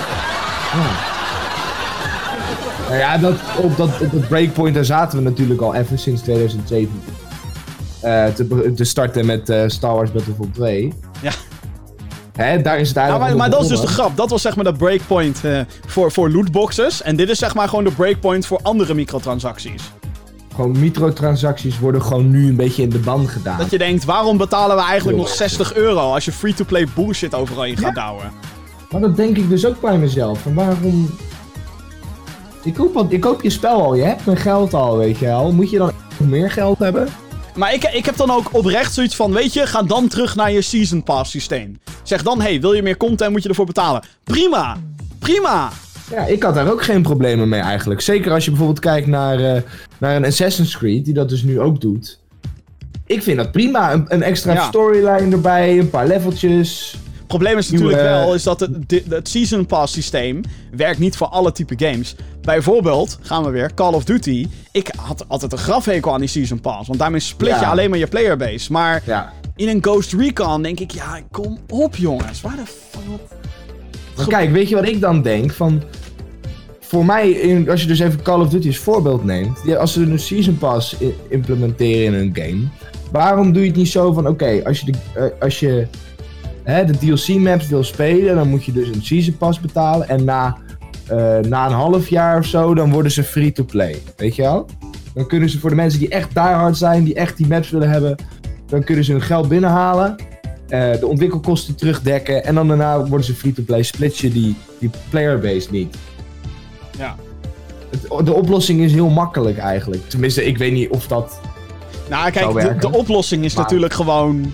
Nou 2.87 2.97
ja, 2.99 3.17
dat, 3.17 3.35
op, 3.57 3.77
dat, 3.77 3.89
op 4.01 4.11
dat 4.11 4.27
breakpoint 4.27 4.75
daar 4.75 4.85
zaten 4.85 5.17
we 5.17 5.23
natuurlijk 5.23 5.61
al 5.61 5.73
even 5.75 5.99
sinds 5.99 6.21
2007. 6.21 6.89
eh, 8.01 8.25
te, 8.25 8.73
te 8.75 8.83
starten 8.83 9.25
met 9.25 9.49
eh, 9.49 9.63
Star 9.67 9.93
Wars 9.95 10.11
Battlefront 10.11 10.53
2. 10.53 10.93
Ja. 11.21 11.31
Hè, 12.33 12.61
daar 12.61 12.79
is 12.79 12.87
het 12.87 12.95
Nou, 12.97 13.07
eigenlijk 13.09 13.19
maar, 13.19 13.29
al 13.31 13.37
maar 13.37 13.49
dat 13.49 13.61
is 13.61 13.67
dus 13.67 13.81
de 13.81 13.87
grap. 13.87 14.17
Dat 14.17 14.29
was 14.29 14.41
zeg 14.41 14.55
maar 14.55 14.65
de 14.65 14.73
breakpoint 14.73 15.43
eh, 15.45 15.59
voor, 15.87 16.11
voor 16.11 16.31
lootboxes. 16.31 17.01
En 17.01 17.15
dit 17.15 17.29
is 17.29 17.39
zeg 17.39 17.53
maar 17.55 17.69
gewoon 17.69 17.83
de 17.83 17.91
breakpoint 17.91 18.45
voor 18.45 18.59
andere 18.61 18.93
microtransacties. 18.93 19.81
Gewoon 20.55 20.79
microtransacties 20.79 21.79
worden 21.79 22.01
gewoon 22.01 22.29
nu 22.31 22.47
een 22.47 22.55
beetje 22.55 22.83
in 22.83 22.89
de 22.89 22.99
ban 22.99 23.27
gedaan. 23.27 23.57
Dat 23.57 23.69
je 23.71 23.77
denkt, 23.77 24.05
waarom 24.05 24.37
betalen 24.37 24.75
we 24.75 24.81
eigenlijk 24.81 25.17
nog 25.17 25.27
Ja. 25.29 25.33
60 25.35 25.73
euro 25.73 26.13
als 26.13 26.25
je 26.25 26.31
free-to-play 26.31 26.87
bullshit 26.95 27.35
overal 27.35 27.65
in 27.65 27.77
gaat 27.77 27.95
Ja. 27.95 28.03
douwen? 28.05 28.31
Maar 28.91 29.01
dat 29.01 29.15
denk 29.15 29.37
ik 29.37 29.49
dus 29.49 29.65
ook 29.65 29.81
bij 29.81 29.97
mezelf. 29.97 30.39
Van 30.41 30.53
waarom... 30.53 31.09
Ik 32.63 32.73
koop, 32.73 32.95
al, 32.97 33.05
ik 33.09 33.21
koop 33.21 33.41
je 33.41 33.49
spel 33.49 33.81
al, 33.81 33.95
je 33.95 34.03
hebt 34.03 34.25
mijn 34.25 34.37
geld 34.37 34.73
al, 34.73 34.97
weet 34.97 35.17
je 35.17 35.25
wel. 35.25 35.51
Moet 35.51 35.69
je 35.69 35.77
dan 35.77 35.91
meer 36.17 36.51
geld 36.51 36.79
hebben? 36.79 37.07
Maar 37.55 37.73
ik, 37.73 37.83
ik 37.83 38.05
heb 38.05 38.17
dan 38.17 38.31
ook 38.31 38.49
oprecht 38.51 38.93
zoiets 38.93 39.15
van, 39.15 39.31
weet 39.33 39.53
je, 39.53 39.67
ga 39.67 39.81
dan 39.83 40.07
terug 40.07 40.35
naar 40.35 40.51
je 40.51 40.61
Season 40.61 41.03
Pass 41.03 41.31
systeem. 41.31 41.79
Zeg 42.03 42.23
dan, 42.23 42.41
hey, 42.41 42.61
wil 42.61 42.73
je 42.73 42.83
meer 42.83 42.97
content, 42.97 43.31
moet 43.31 43.43
je 43.43 43.49
ervoor 43.49 43.65
betalen. 43.65 44.03
Prima! 44.23 44.77
Prima! 45.19 45.69
Ja, 46.11 46.25
ik 46.25 46.43
had 46.43 46.55
daar 46.55 46.71
ook 46.71 46.83
geen 46.83 47.01
problemen 47.01 47.49
mee 47.49 47.61
eigenlijk. 47.61 48.01
Zeker 48.01 48.31
als 48.31 48.43
je 48.43 48.49
bijvoorbeeld 48.49 48.79
kijkt 48.79 49.07
naar, 49.07 49.39
eh, 49.55 49.61
naar 49.97 50.15
een 50.15 50.25
Assassin's 50.25 50.77
Creed, 50.77 51.05
die 51.05 51.13
dat 51.13 51.29
dus 51.29 51.43
nu 51.43 51.59
ook 51.59 51.81
doet. 51.81 52.19
Ik 53.05 53.23
vind 53.23 53.37
dat 53.37 53.51
prima. 53.51 53.93
Een, 53.93 54.05
een 54.07 54.23
extra 54.23 54.53
Ja. 54.53 54.67
storyline 54.67 55.31
erbij, 55.31 55.79
een 55.79 55.89
paar 55.89 56.07
leveltjes. 56.07 56.95
Het 57.17 57.27
probleem 57.27 57.57
is 57.57 57.71
natuurlijk 57.71 58.01
wel 58.01 58.33
is 58.33 58.43
dat 58.43 58.59
het, 58.59 58.71
het 59.09 59.29
Season 59.29 59.65
Pass 59.65 59.93
systeem 59.93 60.41
werkt 60.75 60.99
niet 60.99 61.17
voor 61.17 61.27
alle 61.27 61.51
type 61.51 61.73
games. 61.85 62.15
Bijvoorbeeld, 62.41 63.17
gaan 63.21 63.43
we 63.43 63.49
weer, 63.49 63.73
Call 63.73 63.93
of 63.93 64.03
Duty. 64.03 64.47
Ik 64.71 64.91
had 64.97 65.25
altijd 65.27 65.51
een 65.51 65.57
grafhekel 65.57 66.13
aan 66.13 66.19
die 66.19 66.29
Season 66.29 66.59
Pass. 66.61 66.87
Want 66.87 66.99
daarmee 66.99 67.19
split 67.19 67.53
je 67.55 67.59
Ja. 67.61 67.69
alleen 67.71 67.89
maar 67.89 67.99
je 67.99 68.07
playerbase. 68.07 68.71
Maar 68.71 69.01
Ja. 69.05 69.31
In 69.55 69.67
een 69.67 69.83
Ghost 69.83 70.13
Recon 70.13 70.61
denk 70.61 70.79
ik, 70.79 70.91
ja, 70.91 71.21
kom 71.31 71.57
op 71.69 71.95
jongens. 71.95 72.41
Waar 72.41 72.55
de 72.55 72.65
fuck... 72.65 74.27
Kijk, 74.27 74.51
weet 74.51 74.69
je 74.69 74.75
wat 74.75 74.87
ik 74.87 75.01
dan 75.01 75.21
denk? 75.21 75.51
Van, 75.51 75.83
voor 76.79 77.05
mij, 77.05 77.65
als 77.69 77.81
je 77.81 77.87
dus 77.87 77.99
even 77.99 78.21
Call 78.21 78.39
of 78.39 78.49
Duty 78.49 78.67
als 78.67 78.77
voorbeeld 78.77 79.23
neemt. 79.23 79.77
Als 79.77 79.93
ze 79.93 80.01
een 80.01 80.19
Season 80.19 80.57
Pass 80.57 80.95
implementeren 81.29 82.05
in 82.05 82.13
hun 82.13 82.31
game. 82.33 82.67
Waarom 83.11 83.53
doe 83.53 83.61
je 83.61 83.67
het 83.67 83.77
niet 83.77 83.87
zo 83.87 84.13
van, 84.13 84.27
oké, 84.27 84.61
als 84.65 84.79
je, 84.79 84.91
de, 84.91 84.97
eh, 85.15 85.41
als 85.41 85.59
je 85.59 85.87
hè, 86.63 86.85
de 86.85 86.97
DLC 86.97 87.27
maps 87.27 87.67
wil 87.67 87.83
spelen, 87.83 88.35
dan 88.35 88.49
moet 88.49 88.65
je 88.65 88.71
dus 88.71 88.87
een 88.87 89.03
Season 89.03 89.37
Pass 89.37 89.59
betalen. 89.59 90.09
En 90.09 90.23
na, 90.23 90.57
eh, 91.07 91.39
na 91.39 91.65
een 91.65 91.73
half 91.73 92.07
jaar 92.07 92.37
of 92.37 92.45
zo, 92.45 92.73
dan 92.73 92.91
worden 92.91 93.11
ze 93.11 93.23
free 93.23 93.51
to 93.51 93.63
play. 93.63 94.01
Weet 94.17 94.35
je 94.35 94.41
wel? 94.41 94.65
Dan 95.13 95.27
kunnen 95.27 95.49
ze 95.49 95.59
voor 95.59 95.69
de 95.69 95.75
mensen 95.75 95.99
die 95.99 96.09
echt 96.09 96.33
diehard 96.33 96.77
zijn, 96.77 97.03
die 97.03 97.13
echt 97.13 97.37
die 97.37 97.47
maps 97.47 97.69
willen 97.69 97.89
hebben, 97.89 98.15
dan 98.73 98.83
kunnen 98.83 99.03
ze 99.03 99.11
hun 99.11 99.21
geld 99.21 99.47
binnenhalen. 99.47 100.15
eh, 100.69 100.99
de 100.99 101.07
ontwikkelkosten 101.07 101.75
terugdekken. 101.75 102.43
En 102.45 102.55
dan 102.55 102.67
daarna 102.67 102.99
worden 103.05 103.25
ze 103.25 103.33
free 103.33 103.53
to 103.53 103.63
play. 103.63 103.83
Split 103.83 104.17
je 104.17 104.31
die, 104.31 104.55
die 104.79 104.89
playerbase 105.09 105.67
niet. 105.71 105.95
Ja. 106.97 107.15
Het- 107.89 108.25
de 108.25 108.33
oplossing 108.33 108.81
is 108.81 108.91
heel 108.93 109.09
makkelijk 109.09 109.57
eigenlijk. 109.57 110.09
Tenminste, 110.09 110.45
ik 110.45 110.57
weet 110.57 110.71
niet 110.71 110.89
of 110.89 111.07
dat 111.07 111.39
Nou, 112.09 112.31
kijk, 112.31 112.81
de, 112.81 112.91
oplossing 112.91 113.43
is 113.43 113.53
Maar- 113.53 113.63
natuurlijk 113.63 113.93
gewoon... 113.93 114.53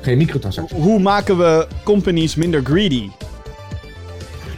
geen 0.00 0.18
microtransactie 0.18 0.76
Hoe 0.76 0.98
maken 0.98 1.38
we 1.38 1.66
companies 1.84 2.34
minder 2.34 2.60
greedy? 2.64 3.08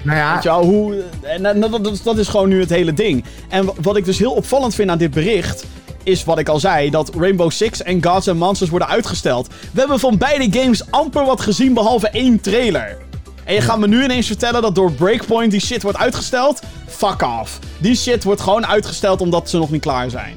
Nou 0.02 0.18
ja, 0.18 0.34
Weet 0.34 0.42
je 0.42 0.48
wel, 0.48 0.64
hoe... 0.64 1.02
En 1.22 1.60
dat, 1.60 2.00
dat, 2.04 2.18
is 2.18 2.28
gewoon 2.28 2.48
nu 2.48 2.60
het 2.60 2.70
hele 2.70 2.92
ding. 2.92 3.24
En 3.48 3.64
wa- 3.64 3.72
wat 3.82 3.96
ik 3.96 4.04
dus 4.04 4.18
heel 4.18 4.32
opvallend 4.32 4.74
vind 4.74 4.90
aan 4.90 4.98
dit 4.98 5.10
bericht... 5.10 5.64
is 6.02 6.24
wat 6.24 6.38
ik 6.38 6.48
al 6.48 6.58
zei, 6.60 6.90
dat 6.90 7.10
Rainbow 7.16 7.50
Six 7.50 7.82
en 7.82 8.04
Gods 8.04 8.28
and 8.28 8.38
Monsters 8.38 8.70
worden 8.70 8.88
uitgesteld. 8.88 9.48
We 9.72 9.80
hebben 9.80 10.00
van 10.00 10.18
beide 10.18 10.60
games 10.60 10.90
amper 10.90 11.24
wat 11.24 11.40
gezien, 11.40 11.74
behalve 11.74 12.08
één 12.08 12.40
trailer. 12.40 12.98
En 13.44 13.54
je 13.54 13.60
gaat 13.60 13.78
me 13.78 13.88
nu 13.88 14.04
ineens 14.04 14.26
vertellen 14.26 14.62
dat 14.62 14.74
door 14.74 14.92
Breakpoint 14.92 15.50
die 15.50 15.60
shit 15.60 15.82
wordt 15.82 15.98
uitgesteld? 15.98 16.62
Fuck 16.86 17.22
off. 17.22 17.58
Die 17.78 17.96
shit 17.96 18.24
wordt 18.24 18.40
gewoon 18.40 18.66
uitgesteld 18.66 19.20
omdat 19.20 19.50
ze 19.50 19.58
nog 19.58 19.70
niet 19.70 19.80
klaar 19.80 20.10
zijn. 20.10 20.36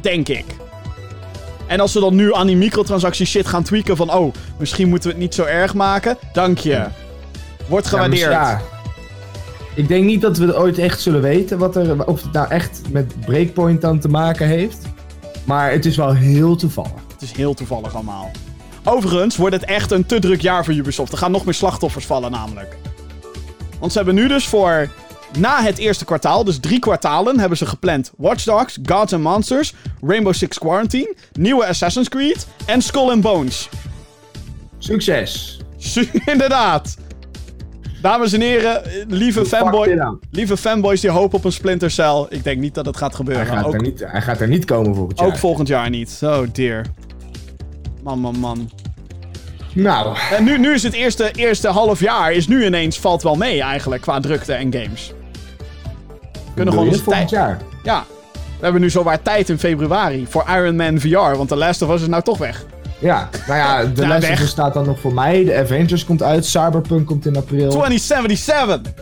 Denk 0.00 0.28
ik. 0.28 0.44
En 1.66 1.80
als 1.80 1.92
ze 1.92 2.00
dan 2.00 2.14
nu 2.14 2.34
aan 2.34 2.46
die 2.46 2.56
microtransactie 2.56 3.26
shit 3.26 3.46
gaan 3.46 3.62
tweaken 3.62 3.96
van... 3.96 4.12
Oh, 4.12 4.34
misschien 4.58 4.88
moeten 4.88 5.08
we 5.08 5.14
het 5.14 5.24
niet 5.24 5.34
zo 5.34 5.44
erg 5.44 5.74
maken. 5.74 6.18
Dank 6.32 6.58
je. 6.58 6.84
Wordt 7.66 7.86
gewaardeerd. 7.86 8.30
ja. 8.30 8.60
Ik 9.74 9.88
denk 9.88 10.04
niet 10.04 10.20
dat 10.20 10.38
we 10.38 10.46
het 10.46 10.54
ooit 10.54 10.78
echt 10.78 11.00
zullen 11.00 11.20
weten 11.22 11.58
wat 11.58 11.76
er, 11.76 12.06
of 12.06 12.22
het 12.22 12.32
nou 12.32 12.48
echt 12.48 12.80
met 12.90 13.20
Breakpoint 13.20 13.80
dan 13.80 13.98
te 13.98 14.08
maken 14.08 14.46
heeft. 14.46 14.78
Maar 15.44 15.70
het 15.72 15.84
is 15.86 15.96
wel 15.96 16.14
heel 16.14 16.56
toevallig. 16.56 16.90
Het 17.12 17.22
is 17.22 17.32
heel 17.32 17.54
toevallig 17.54 17.94
allemaal. 17.94 18.30
Overigens 18.84 19.36
wordt 19.36 19.54
het 19.54 19.64
echt 19.64 19.90
een 19.90 20.06
te 20.06 20.18
druk 20.18 20.40
jaar 20.40 20.64
voor 20.64 20.74
Ubisoft. 20.74 21.12
Er 21.12 21.18
gaan 21.18 21.30
nog 21.30 21.44
meer 21.44 21.54
slachtoffers 21.54 22.06
vallen 22.06 22.30
namelijk. 22.30 22.76
Want 23.78 23.92
ze 23.92 23.98
hebben 23.98 24.14
nu 24.16 24.28
dus 24.28 24.46
voor... 24.46 24.88
Na 25.38 25.62
het 25.62 25.78
eerste 25.78 26.04
kwartaal, 26.04 26.44
dus 26.44 26.58
drie 26.58 26.78
kwartalen, 26.78 27.38
hebben 27.38 27.58
ze 27.58 27.66
gepland 27.66 28.12
Watch 28.16 28.44
Dogs, 28.44 28.78
Gods 28.86 29.12
and 29.12 29.22
Monsters, 29.22 29.74
Rainbow 30.00 30.34
Six 30.34 30.58
Quarantine, 30.58 31.14
nieuwe 31.32 31.66
Assassin's 31.66 32.08
Creed 32.08 32.46
en 32.66 32.82
Skull 32.82 33.10
and 33.10 33.20
Bones. 33.20 33.68
Succes! 34.78 35.60
Su- 35.76 36.08
Inderdaad. 36.32 36.96
Dames 38.04 38.32
en 38.32 38.40
heren, 38.40 38.82
lieve, 39.08 39.46
fanboy, 39.46 39.98
lieve 40.30 40.56
fanboys 40.56 41.00
die 41.00 41.10
hopen 41.10 41.38
op 41.38 41.44
een 41.44 41.52
Splinter 41.52 41.90
Cell. 41.90 42.26
Ik 42.28 42.44
denk 42.44 42.60
niet 42.60 42.74
dat 42.74 42.86
het 42.86 42.96
gaat 42.96 43.08
Hij 43.08 43.16
gebeuren. 43.16 43.46
gaat, 43.46 43.64
ook, 43.64 43.74
er 43.74 43.82
niet, 43.82 44.04
hij 44.06 44.22
gaat 44.22 44.40
er 44.40 44.48
niet 44.48 44.64
komen 44.64 44.94
volgend 44.94 45.18
jaar. 45.18 45.28
ook 45.28 45.36
volgend 45.36 45.68
jaar 45.68 45.90
niet. 45.90 46.20
Oh 46.22 46.38
dear. 46.52 46.84
Man, 48.02 48.18
man, 48.18 48.38
man. 48.38 48.70
Nou, 49.74 50.16
En 50.30 50.44
nu, 50.44 50.58
nu 50.58 50.72
is 50.72 50.82
het 50.82 50.92
eerste, 50.92 51.30
eerste 51.30 51.68
half 51.68 52.00
jaar, 52.00 52.32
is 52.32 52.48
nu 52.48 52.64
ineens, 52.64 52.98
valt 52.98 53.22
wel 53.22 53.34
mee 53.34 53.62
eigenlijk, 53.62 54.02
qua 54.02 54.20
drukte 54.20 54.52
en 54.52 54.72
games. 54.72 55.12
We 56.32 56.38
kunnen 56.54 56.74
gewoon 56.74 56.88
volgend 56.88 57.14
tijd... 57.14 57.30
jaar. 57.30 57.60
Ja. 57.82 58.04
We 58.32 58.64
hebben 58.64 58.80
nu 58.80 58.90
zowaar 58.90 59.22
tijd 59.22 59.48
in 59.48 59.58
februari 59.58 60.26
voor 60.28 60.44
Iron 60.48 60.76
Man 60.76 61.00
VR, 61.00 61.36
want 61.36 61.48
The 61.48 61.56
Last 61.56 61.82
of 61.82 61.90
Us 61.90 62.00
is 62.00 62.08
nou 62.08 62.22
toch 62.22 62.38
weg. 62.38 62.64
Ja, 62.98 63.28
nou 63.46 63.58
ja, 63.58 63.84
de 63.84 64.06
Ja, 64.06 64.40
Us 64.40 64.48
staat 64.48 64.74
dan 64.74 64.86
nog 64.86 65.00
voor 65.00 65.14
mij. 65.14 65.44
De 65.44 65.56
Avengers 65.56 66.04
komt 66.04 66.22
uit. 66.22 66.44
Cyberpunk 66.46 67.06
komt 67.06 67.26
in 67.26 67.36
april. 67.36 67.70
2077! 67.70 68.92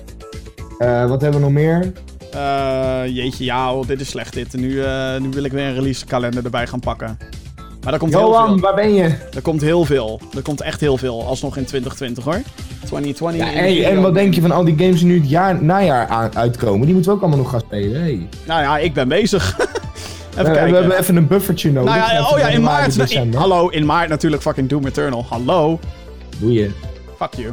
Eh, 0.78 1.08
wat 1.08 1.20
hebben 1.20 1.40
we 1.40 1.46
nog 1.46 1.54
meer? 1.54 1.92
Eh, 2.32 3.00
jeetje, 3.06 3.44
ja, 3.44 3.74
oh, 3.74 3.86
dit 3.86 4.00
is 4.00 4.08
slecht 4.08 4.32
dit. 4.32 4.52
Nu, 4.52 4.82
eh, 4.82 5.20
nu 5.20 5.28
wil 5.30 5.44
ik 5.44 5.52
weer 5.52 5.66
een 5.66 5.74
release 5.74 6.04
kalender 6.04 6.44
erbij 6.44 6.66
gaan 6.66 6.80
pakken. 6.80 7.18
Maar 7.84 7.92
er 7.92 7.98
komt 7.98 8.12
heel 8.12 8.20
Johan, 8.20 8.46
veel. 8.48 8.60
waar 8.60 8.74
ben 8.74 8.94
je? 8.94 9.14
Er 9.34 9.42
komt 9.42 9.60
heel 9.60 9.84
veel. 9.84 10.20
Er 10.36 10.42
komt 10.42 10.60
echt 10.60 10.80
heel 10.80 10.96
veel, 10.96 11.26
alsnog 11.26 11.56
in 11.56 11.64
2020 11.64 12.24
hoor. 12.24 12.40
2020. 12.84 13.46
Ja, 13.46 13.52
hey, 13.52 13.84
en 13.84 14.02
wat 14.02 14.14
denk 14.14 14.34
je 14.34 14.40
van 14.40 14.50
al 14.50 14.64
die 14.64 14.78
games 14.78 14.98
die 14.98 15.08
nu 15.08 15.18
het 15.20 15.28
jaar, 15.28 15.62
najaar 15.62 16.06
aan, 16.06 16.36
uitkomen? 16.36 16.84
Die 16.84 16.94
moeten 16.94 17.10
we 17.10 17.16
ook 17.16 17.22
allemaal 17.22 17.42
nog 17.42 17.50
gaan 17.50 17.60
spelen. 17.60 18.00
Hey. 18.00 18.28
Nou 18.46 18.62
ja, 18.62 18.78
ik 18.78 18.94
ben 18.94 19.08
bezig. 19.08 19.56
Even 20.32 20.44
We, 20.44 20.50
kijken. 20.50 20.70
we 20.72 20.76
hebben 20.78 20.98
even 20.98 21.16
een 21.16 21.26
buffertje 21.26 21.72
nodig. 21.72 21.94
Nou 21.94 22.12
ja, 22.12 22.28
oh 22.30 22.38
ja, 22.38 22.48
in 22.48 22.62
maart. 22.62 23.10
in- 23.10 23.34
hallo, 23.34 23.68
in 23.68 23.86
maart 23.86 24.08
natuurlijk 24.08 24.42
fucking 24.42 24.68
Doom 24.68 24.86
Eternal. 24.86 25.26
Hallo. 25.28 25.78
Doe 26.38 26.52
je. 26.52 26.70
Fuck 27.18 27.34
you. 27.34 27.52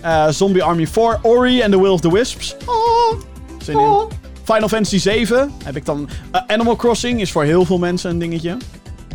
Eh, 0.00 0.28
Zombie 0.28 0.62
Army 0.62 0.86
4, 0.86 1.18
Ori 1.22 1.62
and 1.62 1.72
the 1.72 1.80
Will 1.80 1.90
of 1.90 2.00
the 2.00 2.12
Wisps. 2.12 2.56
Oh, 2.66 3.20
zin 3.62 3.78
in. 3.78 3.96
Final 4.44 4.68
Fantasy 4.68 4.98
7 4.98 5.50
heb 5.64 5.76
ik 5.76 5.84
dan. 5.84 6.08
eh, 6.30 6.40
Animal 6.46 6.76
Crossing 6.76 7.20
is 7.20 7.32
voor 7.32 7.44
heel 7.44 7.64
veel 7.64 7.78
mensen 7.78 8.10
een 8.10 8.18
dingetje. 8.18 8.56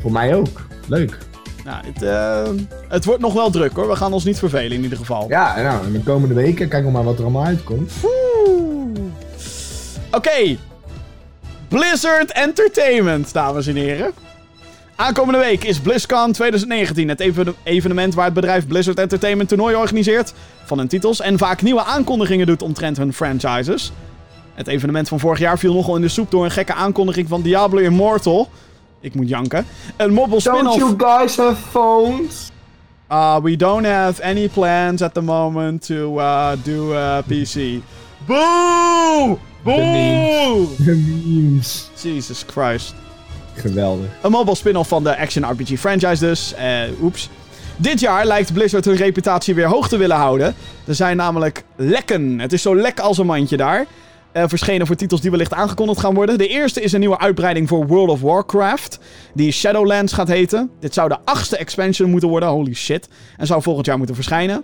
Voor 0.01 0.11
mij 0.11 0.35
ook. 0.35 0.65
Leuk. 0.87 1.17
Nou, 1.65 1.77
het, 1.85 2.01
eh, 2.03 2.63
het 2.89 3.05
wordt 3.05 3.21
nog 3.21 3.33
wel 3.33 3.49
druk 3.49 3.71
hoor. 3.75 3.87
We 3.87 3.95
gaan 3.95 4.13
ons 4.13 4.23
niet 4.23 4.39
vervelen 4.39 4.71
in 4.77 4.83
ieder 4.83 4.97
geval. 4.97 5.25
Ja, 5.29 5.61
nou, 5.61 5.85
in 5.85 5.91
de 5.93 5.99
komende 5.99 6.33
weken, 6.35 6.67
kijk 6.67 6.83
nog 6.83 6.93
maar 6.93 7.03
wat 7.03 7.17
er 7.17 7.21
allemaal 7.23 7.45
uitkomt. 7.45 7.91
Oké. 10.11 10.57
Blizzard 11.75 12.31
Entertainment, 12.31 13.33
dames 13.33 13.67
en 13.67 13.75
heren. 13.75 14.11
Aankomende 14.95 15.39
week 15.39 15.63
is 15.63 15.79
BlizzCon 15.79 16.31
2019, 16.31 17.09
het 17.09 17.19
even- 17.19 17.55
evenement 17.63 18.13
waar 18.13 18.25
het 18.25 18.33
bedrijf 18.33 18.67
Blizzard 18.67 18.99
Entertainment 18.99 19.49
toernooi 19.49 19.75
organiseert 19.75 20.33
van 20.65 20.77
hun 20.77 20.87
titels 20.87 21.21
en 21.21 21.37
vaak 21.37 21.61
nieuwe 21.61 21.83
aankondigingen 21.83 22.45
doet 22.45 22.61
omtrent 22.61 22.97
hun 22.97 23.13
franchises. 23.13 23.91
Het 24.53 24.67
evenement 24.67 25.07
van 25.07 25.19
vorig 25.19 25.39
jaar 25.39 25.59
viel 25.59 25.73
nogal 25.73 25.95
in 25.95 26.01
de 26.01 26.07
soep 26.07 26.31
door 26.31 26.43
een 26.45 26.51
gekke 26.51 26.73
aankondiging 26.73 27.27
van 27.27 27.41
Diablo 27.41 27.79
Immortal. 27.79 28.49
Ik 28.99 29.13
moet 29.15 29.29
janken. 29.29 29.65
Een 29.97 30.13
mobile 30.13 30.39
spin-off. 30.39 30.93
guys 30.97 31.37
have 31.37 31.61
phones? 31.69 32.51
Uh, 33.11 33.37
we 33.41 33.55
don't 33.55 33.85
have 33.85 34.23
any 34.23 34.47
plans 34.49 35.01
at 35.01 35.13
the 35.13 35.21
moment 35.21 35.85
to 35.85 36.19
uh, 36.19 36.51
do 36.63 36.91
uh, 36.91 37.17
PC. 37.27 37.81
Boo! 38.25 39.39
Boo! 39.65 40.67
De 40.77 40.95
memes. 40.95 41.89
Jesus 42.01 42.43
Christ. 42.47 42.93
Geweldig. 43.53 44.07
Een 44.21 44.31
mobile 44.31 44.55
spin-off 44.55 44.89
van 44.89 45.03
de 45.03 45.17
action 45.17 45.51
RPG 45.51 45.79
franchise 45.79 46.25
dus. 46.25 46.53
Eh, 46.53 46.81
oeps. 47.01 47.29
Dit 47.77 47.99
jaar 47.99 48.25
lijkt 48.25 48.53
Blizzard 48.53 48.85
hun 48.85 48.95
reputatie 48.95 49.55
weer 49.55 49.67
hoog 49.67 49.87
te 49.87 49.97
willen 49.97 50.15
houden. 50.15 50.55
Er 50.87 50.95
zijn 50.95 51.17
namelijk 51.17 51.63
lekken. 51.75 52.39
Het 52.39 52.53
is 52.53 52.61
zo 52.61 52.75
lek 52.75 52.99
als 52.99 53.17
een 53.17 53.25
mandje 53.25 53.57
daar. 53.57 53.85
Eh, 54.31 54.43
verschenen 54.47 54.87
voor 54.87 54.95
titels 54.95 55.21
die 55.21 55.31
wellicht 55.31 55.53
aangekondigd 55.53 55.99
gaan 55.99 56.13
worden. 56.13 56.37
De 56.37 56.47
eerste 56.47 56.81
is 56.81 56.91
een 56.91 56.99
nieuwe 56.99 57.19
uitbreiding 57.19 57.67
voor 57.67 57.87
World 57.87 58.09
of 58.09 58.21
Warcraft. 58.21 58.99
Die 59.33 59.51
Shadowlands 59.51 60.13
gaat 60.13 60.27
heten. 60.27 60.71
Dit 60.79 60.93
zou 60.93 61.09
de 61.09 61.17
achtste 61.23 61.57
expansion 61.57 62.09
moeten 62.09 62.29
worden. 62.29 62.49
Holy 62.49 62.73
shit. 62.73 63.09
En 63.37 63.47
zou 63.47 63.61
volgend 63.61 63.85
jaar 63.85 63.97
moeten 63.97 64.15
verschijnen. 64.15 64.63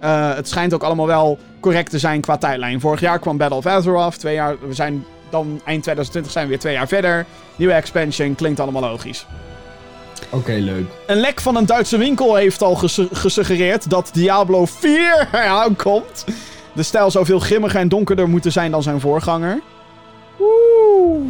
Eh, 0.00 0.34
het 0.34 0.48
schijnt 0.48 0.74
ook 0.74 0.82
allemaal 0.82 1.06
wel 1.06 1.38
correct 1.60 1.90
te 1.90 1.98
zijn 1.98 2.20
qua 2.20 2.36
tijdlijn. 2.36 2.80
Vorig 2.80 3.00
jaar 3.00 3.18
kwam 3.18 3.36
Battle 3.36 3.56
of 3.58 3.66
Azeroth. 3.66 4.18
Twee 4.18 4.34
jaar, 4.34 4.56
we 4.68 4.74
zijn 4.74 5.04
dan 5.30 5.60
eind 5.64 5.82
2020 5.82 6.32
zijn 6.32 6.44
we 6.44 6.50
weer 6.50 6.60
twee 6.60 6.72
jaar 6.74 6.88
verder. 6.88 7.26
Nieuwe 7.56 7.74
expansion, 7.74 8.34
klinkt 8.34 8.60
allemaal 8.60 8.82
logisch. 8.82 9.26
Oké, 10.30 10.52
leuk. 10.52 10.86
Een 11.06 11.16
lek 11.20 11.40
van 11.40 11.56
een 11.56 11.66
Duitse 11.66 11.96
winkel 11.98 12.34
heeft 12.34 12.62
al 12.62 12.74
gesu- 12.74 13.08
gesuggereerd 13.12 13.90
dat 13.90 14.10
Diablo 14.12 14.64
4 14.66 15.28
aankomt. 15.62 16.24
De 16.72 16.82
stijl 16.82 17.10
zou 17.10 17.24
veel 17.24 17.38
grimmiger 17.38 17.80
en 17.80 17.88
donkerder 17.88 18.28
moeten 18.28 18.52
zijn 18.52 18.70
dan 18.70 18.82
zijn 18.82 19.00
voorganger. 19.00 19.60
Oeh. 20.40 21.20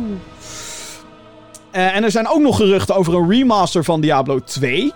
Eh, 1.71 1.97
en 1.97 2.05
er 2.05 2.11
zijn 2.11 2.29
ook 2.29 2.41
nog 2.41 2.57
geruchten 2.57 2.95
over 2.97 3.15
een 3.15 3.31
remaster 3.31 3.85
van 3.85 4.01
Diablo 4.01 4.41
2. 4.41 4.93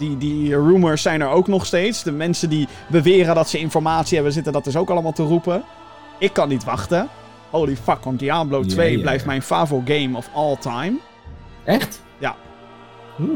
Die, 0.00 0.16
die 0.16 0.54
rumors 0.54 1.02
zijn 1.02 1.20
er 1.20 1.28
ook 1.28 1.46
nog 1.48 1.66
steeds. 1.66 2.02
De 2.02 2.12
mensen 2.12 2.48
die 2.48 2.68
beweren 2.88 3.34
dat 3.34 3.48
ze 3.48 3.58
informatie 3.58 4.14
hebben 4.14 4.32
zitten, 4.32 4.52
dat 4.52 4.66
is 4.66 4.76
ook 4.76 4.90
allemaal 4.90 5.12
te 5.12 5.22
roepen. 5.22 5.62
Ik 6.18 6.32
kan 6.32 6.48
niet 6.48 6.64
wachten. 6.64 7.08
Holy 7.50 7.76
fuck, 7.76 8.04
want 8.04 8.18
Diablo 8.18 8.62
2 8.62 8.90
Ja, 8.90 8.96
ja, 8.96 9.02
blijft 9.02 9.24
mijn 9.26 9.42
favo 9.42 9.82
game 9.84 10.16
of 10.16 10.28
all 10.34 10.56
time. 10.56 10.92
Echt? 11.64 12.02
Ja. 12.18 12.36
Oeh. 13.20 13.30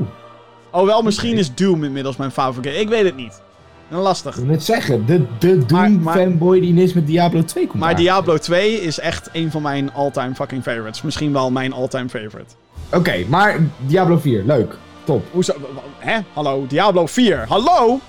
Oh, 0.71 0.85
wel, 0.87 1.03
misschien 1.03 1.37
is 1.37 1.55
Doom 1.55 1.85
inmiddels 1.85 2.17
mijn 2.17 2.31
favoriete 2.31 2.69
game. 2.69 2.81
Ik 2.83 2.89
weet 2.89 3.05
het 3.05 3.17
niet. 3.17 3.43
Lastig. 3.89 4.37
Ik 4.37 4.45
net 4.45 4.65
zeggen, 4.65 5.07
de, 5.07 5.25
de 5.39 5.57
Maar- 5.57 5.89
Doom 5.89 6.03
maar- 6.03 6.17
fanboy 6.17 6.61
die 6.61 6.69
ineens 6.69 6.93
met 6.93 7.07
Diablo 7.07 7.45
2 7.45 7.67
komt 7.67 7.81
Maar 7.81 7.91
aan. 7.91 7.97
Diablo 7.97 8.39
2 8.39 8.81
is 8.81 8.99
echt 8.99 9.29
een 9.33 9.51
van 9.51 9.63
mijn 9.63 9.93
all-time 9.93 10.35
fucking 10.35 10.63
favorites. 10.63 11.03
Misschien 11.03 11.33
wel 11.33 11.51
mijn 11.51 11.73
all-time 11.73 12.09
favorite. 12.09 12.55
Oké, 12.93 13.25
maar 13.29 13.59
Diablo 13.87 14.19
4, 14.19 14.43
leuk. 14.45 14.77
Top. 15.05 15.25
Hoezo? 15.33 15.53
Hè? 15.99 16.19
Hallo? 16.33 16.67
Diablo 16.69 17.07
4. 17.07 17.45
Hallo? 17.49 18.01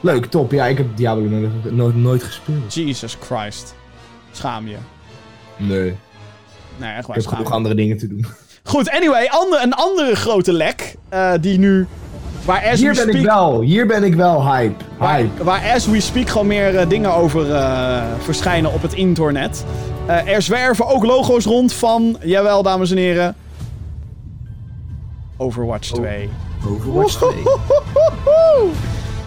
Leuk, 0.00 0.26
top. 0.26 0.52
Ja, 0.52 0.66
ik 0.66 0.76
heb 0.78 0.86
Diablo 0.96 1.24
nooit, 1.24 1.72
nooit, 1.72 1.96
nooit 1.96 2.22
gespeeld. 2.22 2.74
Jesus 2.74 3.16
Christ. 3.20 3.74
Schaam 4.32 4.68
je. 4.68 4.76
Nee. 5.56 5.94
Nee, 6.76 6.90
echt 6.90 7.00
Ik 7.00 7.06
waar. 7.06 7.16
heb 7.16 7.24
Schaam 7.24 7.36
genoeg 7.36 7.52
andere 7.52 7.74
dingen 7.74 7.96
te 7.98 8.06
doen. 8.08 8.26
Goed, 8.62 8.90
anyway. 8.90 9.26
Ander, 9.30 9.62
een 9.62 9.72
andere 9.72 10.14
grote 10.14 10.52
lek. 10.52 10.94
eh, 11.08 11.32
die 11.40 11.58
nu... 11.58 11.86
Waar 12.44 12.64
as 12.72 12.78
Hier 12.78 12.90
we 12.90 12.94
ben 12.96 13.02
speak... 13.08 13.16
ik 13.20 13.24
wel. 13.24 13.60
Hier 13.60 13.86
ben 13.86 14.02
ik 14.04 14.14
wel 14.14 14.52
hype. 14.52 14.84
Waar, 14.98 15.16
Hype. 15.16 15.44
waar 15.44 15.72
as 15.74 15.86
we 15.86 16.00
speak 16.00 16.28
gewoon 16.28 16.46
meer 16.46 16.76
eh, 16.76 16.88
dingen 16.88 17.14
over 17.14 17.54
eh, 17.54 18.02
verschijnen 18.18 18.72
op 18.72 18.82
het 18.82 18.92
internet. 18.94 19.64
Er 20.06 20.42
zwerven 20.42 20.86
ook 20.86 21.04
logo's 21.04 21.44
rond 21.44 21.72
van, 21.72 22.16
jawel 22.22 22.62
dames 22.62 22.90
en 22.90 22.96
heren, 22.96 23.34
Overwatch 25.36 25.88
2. 25.92 26.30
Overwatch 26.66 27.18
2. 27.20 27.30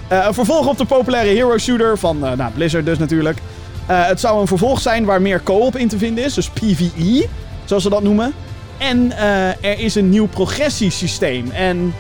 Eh, 0.07 0.26
een 0.26 0.34
vervolg 0.34 0.68
op 0.68 0.78
de 0.78 0.86
populaire 0.86 1.30
hero 1.30 1.57
shooter 1.57 1.97
van 1.97 2.26
eh, 2.26 2.32
nou, 2.32 2.51
Blizzard 2.51 2.86
dus 2.86 2.97
natuurlijk. 2.97 3.38
Eh, 3.86 4.07
het 4.07 4.20
zou 4.20 4.41
een 4.41 4.47
vervolg 4.47 4.82
zijn 4.82 5.05
waar 5.05 5.22
meer 5.22 5.43
co-op 5.43 5.76
in 5.76 5.88
te 5.88 5.97
vinden 5.97 6.24
is, 6.24 6.34
dus 6.34 6.49
PvE, 6.49 7.28
zoals 7.66 7.84
ze 7.84 7.89
dat 7.89 8.03
noemen. 8.03 8.34
En 8.78 9.18
er 9.62 9.80
is 9.80 9.95
een 9.95 10.10
nieuw 10.10 10.28
progressiesysteem. 10.28 11.51
En 11.51 11.93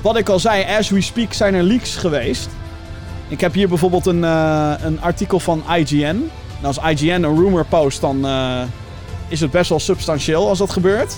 wat 0.00 0.16
ik 0.16 0.28
al 0.28 0.38
zei, 0.38 0.64
as 0.78 0.90
we 0.90 1.00
speak 1.00 1.32
zijn 1.32 1.54
er 1.54 1.62
leaks 1.62 1.96
geweest. 1.96 2.48
Ik 3.28 3.40
heb 3.40 3.54
hier 3.54 3.68
bijvoorbeeld 3.68 4.06
een, 4.06 4.22
een 4.86 5.00
artikel 5.00 5.40
van 5.40 5.62
IGN. 5.76 6.30
En 6.60 6.64
als 6.64 6.78
IGN 6.78 7.22
een 7.22 7.36
rumor 7.36 7.64
post, 7.64 8.00
dan 8.00 8.26
is 9.28 9.40
het 9.40 9.50
best 9.50 9.68
wel 9.68 9.80
substantieel 9.80 10.48
als 10.48 10.58
dat 10.58 10.70
gebeurt. 10.70 11.16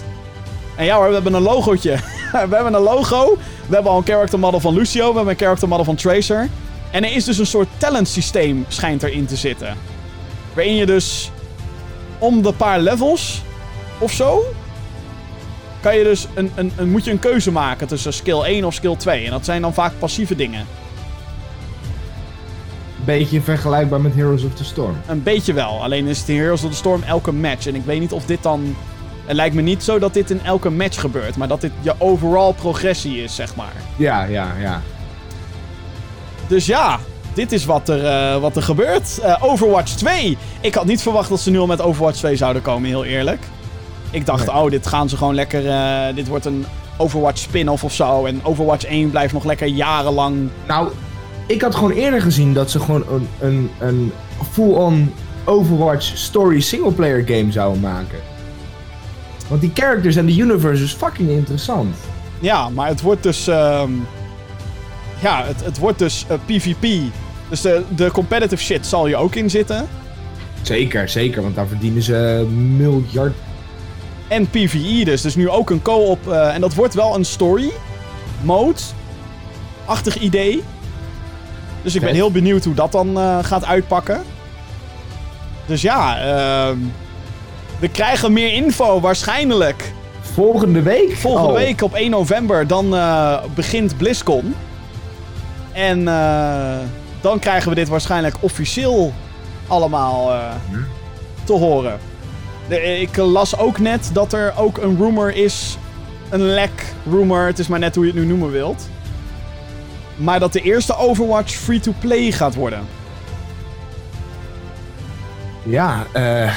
En 0.77 0.85
ja 0.85 0.97
hoor, 0.97 1.09
we 1.09 1.15
hebben 1.15 1.35
een 1.35 1.43
logootje. 1.43 1.91
we 2.33 2.55
hebben 2.55 2.75
een 2.75 2.81
logo. 2.81 3.37
We 3.67 3.75
hebben 3.75 3.93
al 3.93 3.99
een 3.99 4.05
character 4.05 4.39
model 4.39 4.61
van 4.61 4.75
Lucio. 4.75 5.09
We 5.09 5.15
hebben 5.15 5.33
een 5.33 5.39
character 5.39 5.69
model 5.69 5.85
van 5.85 5.95
Tracer. 5.95 6.49
En 6.91 7.05
er 7.05 7.13
is 7.13 7.25
dus 7.25 7.39
een 7.39 7.47
soort 7.47 7.69
talent 7.77 8.09
systeem 8.09 8.65
schijnt 8.69 9.03
erin 9.03 9.27
te 9.27 9.37
zitten. 9.37 9.77
Waarin 10.55 10.75
je 10.75 10.87
dus 10.87 11.31
om 12.19 12.43
de 12.43 12.53
paar 12.53 12.81
levels 12.81 13.43
of 13.99 14.13
zo... 14.13 14.43
Kan 15.81 15.97
je 15.97 16.05
dus 16.05 16.27
een, 16.35 16.51
een, 16.55 16.73
een, 16.77 16.91
moet 16.91 17.05
je 17.05 17.11
een 17.11 17.19
keuze 17.19 17.53
maken 17.53 17.87
tussen 17.87 18.13
skill 18.13 18.41
1 18.41 18.65
of 18.65 18.75
skill 18.75 18.97
2. 18.97 19.25
En 19.25 19.31
dat 19.31 19.45
zijn 19.45 19.63
dan 19.63 19.75
vaak 19.75 19.93
passieve 19.99 20.37
dingen. 20.37 20.67
Beetje 23.05 23.41
vergelijkbaar 23.41 24.01
met 24.01 24.15
Heroes 24.15 24.43
of 24.43 24.55
the 24.55 24.65
Storm. 24.65 24.97
Een 25.07 25.23
beetje 25.23 25.53
wel. 25.53 25.83
Alleen 25.83 26.07
is 26.07 26.19
het 26.19 26.29
in 26.29 26.37
Heroes 26.37 26.63
of 26.63 26.71
the 26.71 26.77
Storm 26.77 27.03
elke 27.03 27.33
match. 27.33 27.67
En 27.67 27.75
ik 27.75 27.85
weet 27.85 28.01
niet 28.01 28.13
of 28.13 28.25
dit 28.25 28.43
dan... 28.43 28.77
Het 29.27 29.37
lijkt 29.37 29.55
me 29.55 29.63
niet 29.63 29.83
zo 29.85 29.99
dat 29.99 30.15
dit 30.15 30.31
in 30.31 30.41
elke 30.45 30.71
match 30.71 31.01
gebeurt. 31.01 31.37
Maar 31.37 31.49
dat 31.49 31.61
dit 31.61 31.73
je 31.81 31.95
overall 31.99 32.53
progressie 32.53 33.23
is, 33.23 33.35
zeg 33.35 33.57
maar. 33.57 33.73
Ja, 33.97 34.25
ja, 34.25 34.55
ja. 34.61 34.83
Dus 36.47 36.67
ja, 36.67 36.99
dit 37.35 37.53
is 37.53 37.65
wat 37.65 37.89
er, 37.89 38.05
eh, 38.07 38.41
wat 38.41 38.57
er 38.57 38.63
gebeurt. 38.63 39.19
Eh, 39.23 39.37
Overwatch 39.41 39.93
2. 39.93 40.39
Ik 40.61 40.75
had 40.75 40.85
niet 40.87 41.03
verwacht 41.03 41.29
dat 41.29 41.41
ze 41.41 41.51
nu 41.51 41.59
al 41.59 41.67
met 41.67 41.81
Overwatch 41.81 42.19
2 42.19 42.37
zouden 42.37 42.63
komen, 42.63 42.89
heel 42.89 43.05
eerlijk. 43.05 43.43
Ik 44.11 44.27
dacht, 44.27 44.47
Nee. 44.47 44.57
oh, 44.63 44.71
dit 44.71 44.87
gaan 44.87 45.09
ze 45.09 45.17
gewoon 45.17 45.35
lekker... 45.35 45.69
eh, 45.69 46.15
dit 46.15 46.27
wordt 46.29 46.45
een 46.45 46.67
Overwatch 46.97 47.39
spin-off 47.39 47.85
of 47.85 47.93
zo. 47.93 48.25
En 48.25 48.41
Overwatch 48.45 48.85
1 48.85 49.11
blijft 49.11 49.33
nog 49.33 49.45
lekker 49.45 49.67
jarenlang... 49.67 50.49
Nou, 50.67 50.89
ik 51.47 51.63
had 51.63 51.75
gewoon 51.75 51.91
eerder 51.91 52.21
gezien 52.23 52.53
dat 52.55 52.71
ze 52.71 52.81
gewoon 52.81 53.05
een, 53.11 53.29
een, 53.41 53.71
een 53.79 54.13
full-on 54.53 55.13
Overwatch 55.45 56.17
story 56.17 56.61
singleplayer 56.61 57.23
game 57.27 57.53
zouden 57.53 57.81
maken. 57.81 58.19
Want 59.49 59.61
die 59.61 59.71
characters 59.75 60.17
en 60.17 60.27
de 60.27 60.37
universe 60.37 60.85
is 60.85 60.93
fucking 60.93 61.29
interessant. 61.29 61.97
Ja, 62.41 62.69
maar 62.69 62.89
het 62.89 63.01
wordt 63.01 63.23
dus... 63.23 63.47
ehm, 63.47 63.91
ja, 65.23 65.45
het, 65.45 65.65
het 65.65 65.79
wordt 65.79 65.99
dus 65.99 66.25
eh, 66.29 66.37
PvP. 66.47 66.87
Dus 67.49 67.61
de, 67.61 67.83
de 67.97 68.11
competitive 68.11 68.63
shit 68.63 68.87
zal 68.87 69.07
je 69.07 69.17
ook 69.17 69.35
in 69.35 69.51
zitten. 69.51 69.89
Zeker, 70.63 71.09
zeker, 71.09 71.43
want 71.43 71.55
daar 71.55 71.67
verdienen 71.67 72.03
ze 72.03 72.47
miljard. 72.77 73.35
En 74.29 74.51
PvE 74.51 75.03
dus. 75.05 75.21
Dus 75.21 75.35
nu 75.37 75.49
ook 75.49 75.71
een 75.71 75.83
co-op. 75.83 76.29
eh, 76.29 76.55
en 76.55 76.61
dat 76.61 76.75
wordt 76.75 76.95
wel 76.95 77.15
een 77.15 77.25
story 77.25 77.71
mode. 78.43 78.81
Achtig 79.85 80.19
idee. 80.19 80.63
Dus 81.83 81.95
ik 81.95 82.01
ben 82.01 82.15
heel 82.15 82.31
benieuwd 82.31 82.65
hoe 82.65 82.75
dat 82.75 82.93
dan 82.93 83.19
eh, 83.19 83.39
gaat 83.43 83.65
uitpakken. 83.65 84.23
Dus 85.67 85.83
ja, 85.83 86.19
ehm, 86.19 86.79
we 87.79 87.89
krijgen 87.89 88.33
meer 88.33 88.53
info 88.53 89.01
waarschijnlijk. 89.01 89.93
Volgende 90.21 90.83
week? 90.83 91.17
Volgende 91.17 91.49
Oh. 91.49 91.55
week 91.55 91.83
op 91.83 91.95
1 91.95 92.11
november 92.11 92.67
dan 92.67 92.97
eh, 92.97 93.43
begint 93.55 93.97
BlizzCon. 93.97 94.55
En 95.73 96.09
eh, 96.09 96.77
dan 97.21 97.39
krijgen 97.39 97.69
we 97.69 97.75
dit 97.75 97.89
waarschijnlijk 97.89 98.35
officieel 98.41 99.13
allemaal 99.67 100.33
eh, 100.33 100.39
Hm. 100.71 100.77
te 101.45 101.53
horen. 101.53 101.99
De- 102.69 103.01
ik 103.01 103.17
las 103.17 103.59
ook 103.59 103.79
net 103.79 104.11
dat 104.13 104.33
er 104.33 104.53
ook 104.57 104.79
een 104.79 104.97
rumor 104.97 105.35
is. 105.35 105.77
Een 106.31 106.43
lek 106.43 106.85
rumor, 107.11 107.47
het 107.47 107.59
is 107.59 107.67
maar 107.69 107.79
net 107.79 107.95
hoe 107.95 108.07
je 108.07 108.11
het 108.13 108.21
nu 108.21 108.27
noemen 108.27 108.51
wilt. 108.51 108.89
Maar 110.17 110.41
dat 110.41 110.53
de 110.53 110.61
eerste 110.61 110.97
Overwatch 110.97 111.53
free-to-play 111.55 112.33
gaat 112.33 112.55
worden. 112.55 112.81
Ja, 115.63 116.07
eh. 116.13 116.53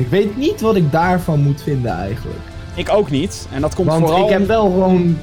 Ik 0.00 0.06
weet 0.08 0.36
niet 0.36 0.60
wat 0.60 0.76
ik 0.76 0.92
daarvan 0.92 1.40
moet 1.40 1.62
vinden 1.62 1.92
eigenlijk. 1.98 2.38
Ik 2.74 2.88
ook 2.92 3.10
niet. 3.10 3.46
En 3.52 3.60
dat 3.60 3.74
komt 3.74 3.88
Want 3.88 4.00
vooral 4.00 4.24
ik 4.24 4.30
heb 4.32 4.46
wel 4.46 4.62
gewoon 4.62 5.18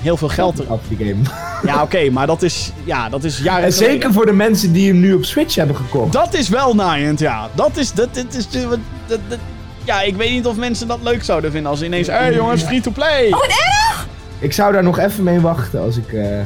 heel 0.00 0.16
veel 0.16 0.28
geld 0.28 0.58
er. 0.58 0.66
af 0.68 0.80
die 0.88 1.06
game. 1.06 1.22
Ja, 1.66 1.82
oké, 1.82 2.10
maar 2.10 2.26
dat 2.26 2.42
is, 2.42 2.72
ja, 2.84 3.08
dat 3.08 3.24
is 3.24 3.38
jaren 3.38 3.64
En 3.64 3.72
geleden. 3.72 3.92
zeker 3.92 4.12
voor 4.12 4.26
de 4.26 4.32
mensen 4.32 4.72
die 4.72 4.88
hem 4.88 5.00
nu 5.00 5.14
op 5.14 5.24
Switch 5.24 5.54
hebben 5.54 5.76
gekocht. 5.76 6.12
Dat 6.12 6.34
is 6.34 6.48
wel 6.48 6.74
naaiend, 6.74 7.18
ja. 7.18 7.48
Dat 7.54 7.76
is, 7.76 7.92
dat, 7.92 8.14
dit 8.14 8.34
is, 8.34 8.48
dat, 8.50 8.78
dat, 9.06 9.18
dat- 9.28 9.38
ja, 9.84 10.00
ik 10.02 10.16
weet 10.16 10.30
niet 10.30 10.46
of 10.46 10.56
mensen 10.56 10.86
dat 10.88 10.98
leuk 11.02 11.24
zouden 11.24 11.50
vinden 11.52 11.70
als 11.70 11.78
ze 11.80 11.84
ineens, 11.84 12.06
hé 12.06 12.12
hey, 12.12 12.34
jongens, 12.34 12.62
free 12.62 12.80
to 12.80 12.90
play. 12.90 13.34
Ik 14.38 14.52
zou 14.52 14.72
daar 14.72 14.82
nog 14.82 14.98
even 14.98 15.24
mee 15.24 15.40
wachten 15.40 15.80
als 15.80 15.96
ik 15.96 16.12
eh, 16.12 16.38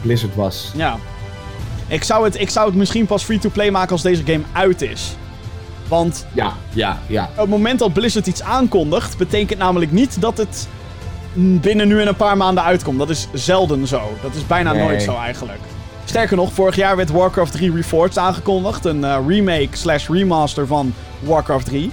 Blizzard 0.00 0.34
was. 0.34 0.72
Ja. 0.76 0.96
Ik 1.86 2.04
zou, 2.04 2.24
het, 2.24 2.40
ik 2.40 2.50
zou 2.50 2.66
het 2.66 2.74
misschien 2.74 3.06
pas 3.06 3.24
free 3.24 3.38
to 3.38 3.48
play 3.50 3.70
maken 3.70 3.90
als 3.92 4.02
deze 4.02 4.22
game 4.24 4.42
uit 4.52 4.82
is. 4.82 5.16
Want 5.92 6.26
Ja, 6.32 6.52
ja, 6.72 6.98
ja. 7.06 7.28
op 7.32 7.36
het 7.36 7.48
moment 7.48 7.78
dat 7.78 7.92
Blizzard 7.92 8.26
iets 8.26 8.42
aankondigt, 8.42 9.16
betekent 9.18 9.58
namelijk 9.58 9.92
niet 9.92 10.20
dat 10.20 10.38
het 10.38 10.68
binnen 11.34 11.88
nu 11.88 12.00
en 12.00 12.08
een 12.08 12.14
paar 12.16 12.36
maanden 12.36 12.64
uitkomt. 12.64 12.98
Dat 12.98 13.10
is 13.10 13.28
zelden 13.32 13.86
zo. 13.86 14.00
Dat 14.22 14.34
is 14.34 14.46
bijna 14.46 14.72
Nee. 14.72 14.82
nooit 14.82 15.02
zo 15.02 15.16
eigenlijk. 15.16 15.58
Sterker 16.04 16.36
nog, 16.36 16.52
vorig 16.52 16.76
jaar 16.76 16.96
werd 16.96 17.10
Warcraft 17.10 17.52
3 17.52 17.74
Reforged 17.74 18.18
aangekondigd. 18.18 18.84
Een 18.84 19.04
eh, 19.04 19.16
remake 19.26 19.68
slash 19.70 20.08
remaster 20.08 20.66
van 20.66 20.94
Warcraft 21.20 21.64
3. 21.66 21.90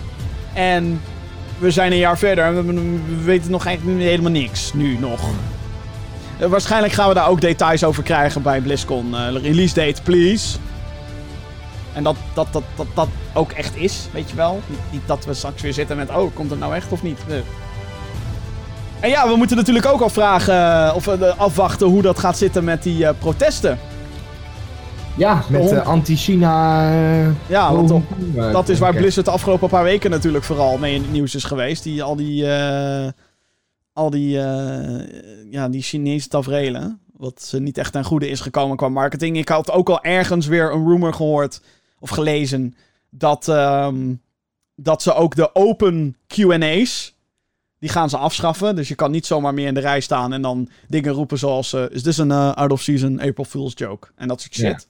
En 0.53 1.01
we 1.57 1.71
zijn 1.71 1.91
een 1.91 1.97
jaar 1.97 2.17
verder 2.17 2.43
en 2.45 2.65
we, 2.67 2.73
we 3.17 3.23
weten 3.23 3.51
nog 3.51 3.65
eigenlijk 3.65 3.99
helemaal 3.99 4.31
niks. 4.31 4.73
Nu 4.73 4.97
nog. 4.99 5.19
Eh, 6.37 6.47
waarschijnlijk 6.47 6.93
gaan 6.93 7.07
we 7.07 7.13
daar 7.13 7.27
ook 7.29 7.41
details 7.41 7.83
over 7.83 8.03
krijgen 8.03 8.41
bij 8.41 8.61
BlizzCon. 8.61 9.15
Eh, 9.15 9.41
release 9.41 9.73
date, 9.73 10.01
please. 10.01 10.57
En 11.99 12.05
dat 12.05 12.15
dat, 12.33 12.47
dat, 12.51 12.63
dat 12.75 12.87
dat 12.93 13.07
ook 13.33 13.51
echt 13.51 13.75
is, 13.75 14.07
weet 14.13 14.29
je 14.29 14.35
wel. 14.35 14.59
Niet, 14.67 14.79
niet 14.91 15.01
dat 15.05 15.25
we 15.25 15.33
straks 15.33 15.61
weer 15.61 15.73
zitten 15.73 15.97
met, 15.97 16.09
oh, 16.09 16.33
komt 16.35 16.49
het 16.49 16.59
nou 16.59 16.75
echt 16.75 16.91
of 16.91 17.03
niet? 17.03 17.19
Nee. 17.27 17.41
En 18.99 19.09
ja, 19.09 19.27
we 19.27 19.35
moeten 19.35 19.57
natuurlijk 19.57 19.85
ook 19.85 20.01
al 20.01 20.09
vragen, 20.09 20.53
eh, 20.87 20.95
of 20.95 21.07
eh, 21.07 21.37
afwachten 21.39 21.87
hoe 21.87 22.01
dat 22.01 22.19
gaat 22.19 22.37
zitten 22.37 22.63
met 22.63 22.83
die 22.83 23.05
eh, 23.05 23.13
protesten. 23.19 23.79
Ja, 25.17 25.43
met 25.49 25.71
eh, 25.71 25.85
anti-China. 25.87 26.83
eh, 26.91 27.27
Ja, 27.47 27.73
want 27.75 27.91
eh, 28.35 28.51
dat 28.51 28.69
is 28.69 28.79
waar. 28.79 28.93
Blizzard 28.93 29.25
de 29.25 29.31
afgelopen 29.31 29.69
paar 29.69 29.83
weken 29.83 30.09
natuurlijk 30.11 30.43
vooral 30.43 30.77
mee 30.77 30.93
in 30.95 31.01
het 31.01 31.11
nieuws 31.11 31.35
is 31.35 31.43
geweest. 31.43 31.83
Die, 31.83 32.03
al 32.03 32.15
die, 32.15 32.47
al 33.93 34.09
die, 34.09 34.29
ja, 35.49 35.69
die 35.69 35.81
Chinese 35.81 36.27
tafereelen. 36.27 36.99
Wat 37.17 37.41
ze 37.41 37.59
niet 37.59 37.77
echt 37.77 37.91
ten 37.91 38.03
goede 38.03 38.29
is 38.29 38.39
gekomen 38.39 38.77
qua 38.77 38.89
marketing. 38.89 39.37
Ik 39.37 39.49
had 39.49 39.71
ook 39.71 39.89
al 39.89 40.03
ergens 40.03 40.47
weer 40.47 40.71
een 40.73 40.87
rumor 40.87 41.13
gehoord 41.13 41.61
of 41.99 42.09
gelezen 42.09 42.75
dat, 43.09 43.47
ehm, 43.47 44.13
dat 44.75 45.01
ze 45.01 45.13
ook 45.13 45.35
de 45.35 45.55
open 45.55 46.15
Q&A's, 46.27 47.17
die 47.79 47.89
gaan 47.89 48.09
ze 48.09 48.17
afschaffen. 48.17 48.75
Dus 48.75 48.87
je 48.87 48.95
kan 48.95 49.11
niet 49.11 49.25
zomaar 49.25 49.53
meer 49.53 49.67
in 49.67 49.73
de 49.73 49.79
rij 49.79 49.99
staan 49.99 50.33
en 50.33 50.41
dan 50.41 50.69
dingen 50.87 51.13
roepen 51.13 51.37
zoals... 51.37 51.73
eh, 51.73 51.83
is 51.89 52.01
this 52.01 52.17
een 52.17 52.31
eh, 52.31 52.51
out-of-season 52.53 53.19
April 53.19 53.45
Fool's 53.45 53.73
joke? 53.75 54.07
En 54.15 54.27
dat 54.27 54.41
soort 54.41 54.53
shit. 54.53 54.87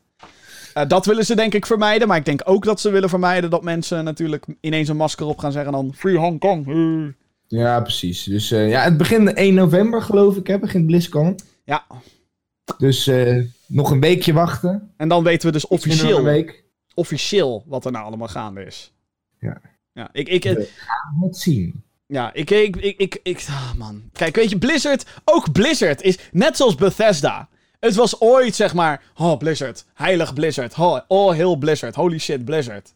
Eh, 0.74 0.88
dat 0.88 1.06
willen 1.06 1.26
ze 1.26 1.36
denk 1.36 1.54
ik 1.54 1.66
vermijden. 1.66 2.08
Maar 2.08 2.18
ik 2.18 2.26
denk 2.26 2.42
ook 2.44 2.64
dat 2.66 2.80
ze 2.80 2.90
willen 2.90 3.10
vermijden 3.10 3.50
dat 3.50 3.64
mensen 3.64 4.04
natuurlijk 4.04 4.46
ineens 4.62 4.90
een 4.90 4.96
masker 4.98 5.26
op 5.26 5.40
gaan 5.40 5.52
zeggen. 5.52 5.74
En 5.74 5.80
dan 5.82 5.94
Free 5.96 6.18
Hong 6.18 6.40
Kong. 6.40 7.16
Ja, 7.48 7.82
precies. 7.82 8.24
Dus 8.24 8.50
ja, 8.50 8.82
het 8.84 8.98
begint 8.98 9.34
1 9.34 9.54
november, 9.54 10.02
geloof 10.02 10.36
ik, 10.38 10.48
hè, 10.48 10.60
begint 10.60 10.86
BlizzCon. 10.86 11.40
Ja, 11.66 11.86
Dus 12.78 13.12
nog 13.66 13.92
een 13.92 14.00
weekje 14.00 14.34
wachten. 14.34 14.92
en 14.98 15.08
dan 15.10 15.24
weten 15.24 15.48
we 15.48 15.54
dus 15.54 15.68
officieel, 15.68 16.18
Een 16.18 16.24
week. 16.24 16.64
Officieel 17.00 17.64
wat 17.68 17.86
er 17.86 17.92
nou 17.92 18.06
allemaal 18.06 18.28
gaande 18.28 18.64
is. 18.66 18.94
Ja. 19.40 19.62
Ja, 19.94 20.10
ik, 20.12 20.28
ik, 20.30 20.44
We 20.44 20.70
gaan 20.78 21.28
het 21.28 21.38
zien. 21.38 21.84
ja, 22.06 22.34
ik, 22.34 22.52
ik, 22.52 22.76
ik, 22.76 22.98
ik, 22.98 23.20
ik- 23.24 23.46
ah, 23.50 23.74
man. 23.74 24.02
Kijk, 24.14 24.36
weet 24.36 24.50
je, 24.50 24.58
Blizzard, 24.58 25.06
ook 25.26 25.52
Blizzard 25.52 26.02
is 26.02 26.18
net 26.32 26.58
zoals 26.58 26.76
Bethesda. 26.76 27.50
Het 27.80 27.96
was 27.96 28.20
ooit, 28.22 28.56
zeg 28.56 28.74
maar, 28.74 29.02
oh, 29.18 29.38
Blizzard, 29.38 29.86
heilig 29.94 30.34
Blizzard, 30.34 30.78
oh, 30.78 31.00
oh, 31.08 31.34
heel 31.34 31.56
Blizzard, 31.56 31.96
holy 31.96 32.18
shit, 32.18 32.46
Blizzard. 32.46 32.94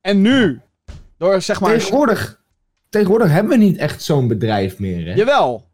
En 0.00 0.20
nu, 0.20 0.60
door, 1.18 1.42
zeg 1.42 1.60
maar, 1.60 1.70
Tegenwoordig, 1.72 2.40
tegenwoordig 2.88 3.30
hebben 3.30 3.58
we 3.58 3.64
niet 3.64 3.76
echt 3.76 4.02
zo'n 4.02 4.28
bedrijf 4.28 4.78
meer, 4.78 5.06
hè? 5.06 5.14
jawel, 5.14 5.66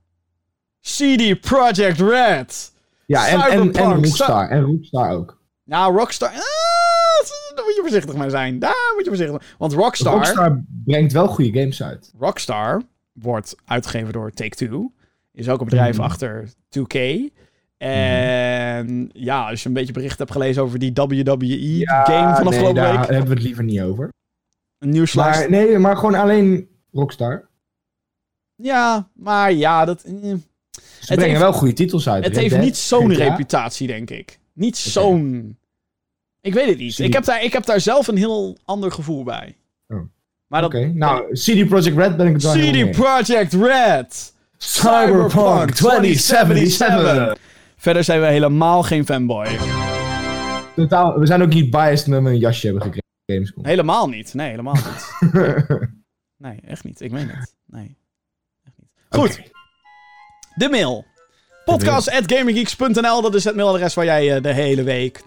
CD 0.80 1.40
Projekt 1.40 2.00
Red. 2.00 2.72
Ja, 3.06 3.28
en, 3.28 3.40
en, 3.40 3.72
en 3.72 3.94
Rockstar. 3.94 4.48
En 4.48 4.60
Rockstar 4.62 5.10
ook. 5.10 5.40
Nou, 5.64 5.96
Rockstar, 5.98 6.28
ah, 6.28 6.38
daar 7.54 7.64
moet 7.64 7.74
je 7.74 7.80
voorzichtig 7.80 8.14
mee 8.16 8.30
zijn, 8.30 8.58
daar 8.58 8.92
moet 8.94 9.04
je 9.04 9.08
voorzichtig 9.08 9.38
mee 9.40 9.48
Want 9.58 9.72
Rockstar, 9.72 10.12
Rockstar, 10.12 10.44
Rockstar 10.48 10.64
brengt 10.84 11.12
wel 11.12 11.26
goede 11.28 11.58
games 11.60 11.82
uit. 11.82 12.12
wordt 13.12 13.54
uitgegeven 13.64 14.12
door 14.12 14.30
Take-Two. 14.30 14.92
Is 15.32 15.48
ook 15.48 15.60
een 15.60 15.68
bedrijf 15.68 15.96
Mhm. 15.96 16.04
achter 16.04 16.48
2K. 16.68 17.30
En 17.76 19.10
ja, 19.12 19.48
als 19.48 19.62
je 19.62 19.68
een 19.68 19.74
beetje 19.74 19.92
bericht 19.92 20.18
hebt 20.18 20.30
gelezen 20.30 20.62
over 20.62 20.78
die 20.78 20.92
WWE-game 20.94 22.04
van 22.06 22.14
nee, 22.14 22.46
afgelopen 22.46 22.74
daar 22.74 22.98
week. 22.98 23.08
hebben 23.08 23.26
we 23.28 23.34
het 23.34 23.42
liever 23.42 23.64
niet 23.64 23.80
over. 23.80 24.08
Een 24.78 24.88
nieuwslijst. 24.90 25.40
Maar, 25.40 25.50
nee, 25.50 25.78
maar 25.78 25.96
gewoon 25.96 26.14
alleen 26.14 26.68
Rockstar. 26.92 27.48
Ja, 28.54 29.08
maar 29.14 29.52
ja, 29.52 29.84
dat... 29.84 30.02
eh. 30.02 30.12
Ze 30.12 30.28
Het 30.28 31.06
brengen 31.06 31.24
heeft- 31.28 31.40
wel 31.40 31.52
goede 31.52 31.72
titels 31.72 32.08
uit. 32.08 32.24
Het 32.24 32.36
heeft 32.36 32.58
niet 32.58 32.76
zo'n 32.76 33.12
reputatie, 33.14 33.86
denk 33.86 34.10
ik. 34.10 34.38
Niet 34.52 34.76
zo'n... 34.76 35.56
Ik 36.42 36.54
weet 36.54 36.68
het 36.68 36.78
niet. 36.78 36.94
CD 36.94 36.98
Ik 36.98 37.12
heb, 37.12 37.24
daar, 37.24 37.42
ik 37.42 37.52
heb 37.52 37.64
daar 37.64 37.80
zelf 37.80 38.06
een 38.06 38.16
heel 38.16 38.58
ander 38.64 38.92
gevoel 38.92 39.24
bij. 39.24 39.56
Oh. 39.88 40.00
Maar 40.46 40.64
Oké, 40.64 40.86
nou, 40.86 41.32
CD 41.32 41.68
Projekt 41.68 41.96
Red 41.96 42.16
ben 42.16 42.26
ik 42.26 42.32
het 42.32 42.42
wel 42.42 42.52
CD 42.52 42.90
Projekt 42.90 43.52
Red! 43.52 44.34
Cyberpunk 44.56 45.70
2077. 45.70 47.36
Verder 47.76 48.04
zijn 48.04 48.20
we 48.20 48.26
helemaal 48.26 48.82
geen 48.82 49.06
fanboy. 49.06 49.46
Totaal, 50.76 51.18
we 51.18 51.26
zijn 51.26 51.42
ook 51.42 51.48
niet 51.48 51.70
biased 51.70 52.06
omdat 52.06 52.22
we 52.22 52.28
een 52.28 52.38
jasje 52.38 52.66
hebben 52.66 52.82
gekregen. 52.82 53.00
Gamescom. 53.26 53.66
Helemaal 53.66 54.08
niet. 54.08 54.34
Nee, 54.34 54.50
helemaal 54.50 54.74
niet. 54.74 55.32
Nee, 56.36 56.60
echt 56.66 56.84
niet. 56.84 57.00
Ik 57.00 57.10
meen 57.10 57.28
het. 57.28 57.54
Nee. 57.66 57.96
Echt 58.64 58.74
niet. 58.78 58.90
Goed, 59.10 59.42
de 60.54 60.68
mail. 60.68 61.04
Podcast.gamergeeks.nl, 61.64 63.22
dat 63.22 63.34
is 63.34 63.44
het 63.44 63.54
mailadres 63.54 63.94
waar 63.94 64.04
jij 64.04 64.36
eh, 64.36 64.42
de 64.42 64.52
hele 64.52 64.82
week 64.82 65.18
24-7, 65.18 65.20
24-77, 65.20 65.24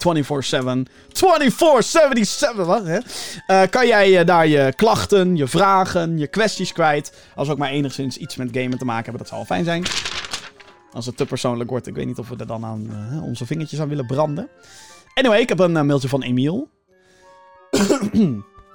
wat 2.56 2.86
hè? 2.86 2.98
Eh, 3.46 3.62
kan 3.70 3.86
jij 3.86 4.18
eh, 4.18 4.26
daar 4.26 4.46
je 4.46 4.72
klachten, 4.76 5.36
je 5.36 5.46
vragen, 5.46 6.18
je 6.18 6.26
kwesties 6.26 6.72
kwijt. 6.72 7.12
Als 7.34 7.46
we 7.46 7.52
ook 7.52 7.58
maar 7.58 7.70
enigszins 7.70 8.16
iets 8.16 8.36
met 8.36 8.48
gamen 8.52 8.78
te 8.78 8.84
maken 8.84 9.04
hebben, 9.04 9.18
dat 9.18 9.28
zou 9.28 9.40
al 9.40 9.46
fijn 9.46 9.64
zijn. 9.64 9.84
Als 10.92 11.06
het 11.06 11.16
te 11.16 11.26
persoonlijk 11.26 11.70
wordt, 11.70 11.86
ik 11.86 11.94
weet 11.94 12.06
niet 12.06 12.18
of 12.18 12.28
we 12.28 12.36
er 12.36 12.46
dan 12.46 12.64
aan 12.64 12.90
onze 13.22 13.46
vingertjes 13.46 13.80
aan 13.80 13.88
willen 13.88 14.06
branden. 14.06 14.48
Anyway, 15.14 15.40
ik 15.40 15.48
heb 15.48 15.58
een 15.58 15.86
mailtje 15.86 16.08
van 16.08 16.22
Emiel. 16.22 16.68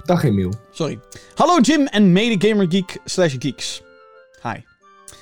Dag 0.03 0.23
Emiel, 0.23 0.53
Sorry. 0.71 0.99
Hallo 1.35 1.59
Jim 1.59 1.87
en 1.87 2.11
mede 2.11 2.47
gamergeek 2.47 2.97
slash 3.05 3.35
geeks. 3.39 3.81
Hi. 4.43 4.70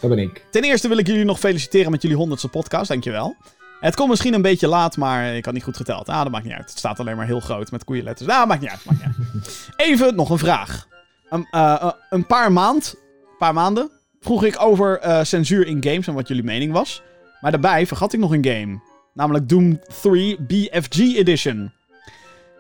Dat 0.02 0.10
ben 0.10 0.20
ik. 0.20 0.46
Ten 0.52 0.64
eerste 0.64 0.88
wil 0.88 0.98
ik 0.98 1.08
jullie 1.08 1.26
nog 1.26 1.40
feliciteren 1.40 1.92
met 1.92 2.02
jullie 2.02 2.18
honderdste 2.18 2.48
podcast, 2.48 2.88
dankjewel. 2.88 3.36
Het 3.80 3.96
komt 3.96 4.10
misschien 4.10 4.34
een 4.34 4.42
beetje 4.42 4.68
laat, 4.68 4.98
maar 4.98 5.36
ik 5.36 5.46
had 5.46 5.54
niet 5.54 5.64
goed 5.64 5.78
geteld. 5.78 6.10
Ah, 6.10 6.22
dat 6.22 6.32
maakt 6.32 6.44
niet 6.44 6.54
uit. 6.54 6.70
Het 6.70 6.78
staat 6.78 7.00
alleen 7.00 7.16
maar 7.16 7.26
heel 7.26 7.40
groot 7.40 7.72
met 7.72 7.84
koeienletters. 7.84 8.30
Nou, 8.30 8.48
maakt 8.48 8.62
niet 8.62 8.70
uit, 8.70 8.86
maakt 8.86 9.06
niet 9.06 9.16
uit. 9.18 9.70
Even 9.90 10.16
nog 10.16 10.30
een 10.30 10.38
vraag. 10.38 10.88
Een, 11.30 11.48
eh, 11.52 11.74
eh, 11.82 11.92
een 12.10 12.26
paar 12.26 12.52
maand, 12.52 12.96
paar 13.38 13.54
maanden 13.54 13.90
vroeg 14.20 14.44
ik 14.44 14.62
over 14.62 15.00
eh, 15.00 15.24
censuur 15.24 15.68
in 15.68 15.84
games 15.84 16.08
en 16.08 16.14
wat 16.14 16.28
jullie 16.28 16.44
mening 16.44 16.72
was. 16.72 17.02
Maar 17.42 17.52
daarbij 17.52 17.88
vergat 17.88 18.14
ik 18.14 18.20
nog 18.20 18.32
een 18.32 18.46
game. 18.46 18.80
Namelijk 19.14 19.50
Doom 19.50 19.80
3 20.02 20.42
BFG 20.42 20.98
Edition. 20.98 21.72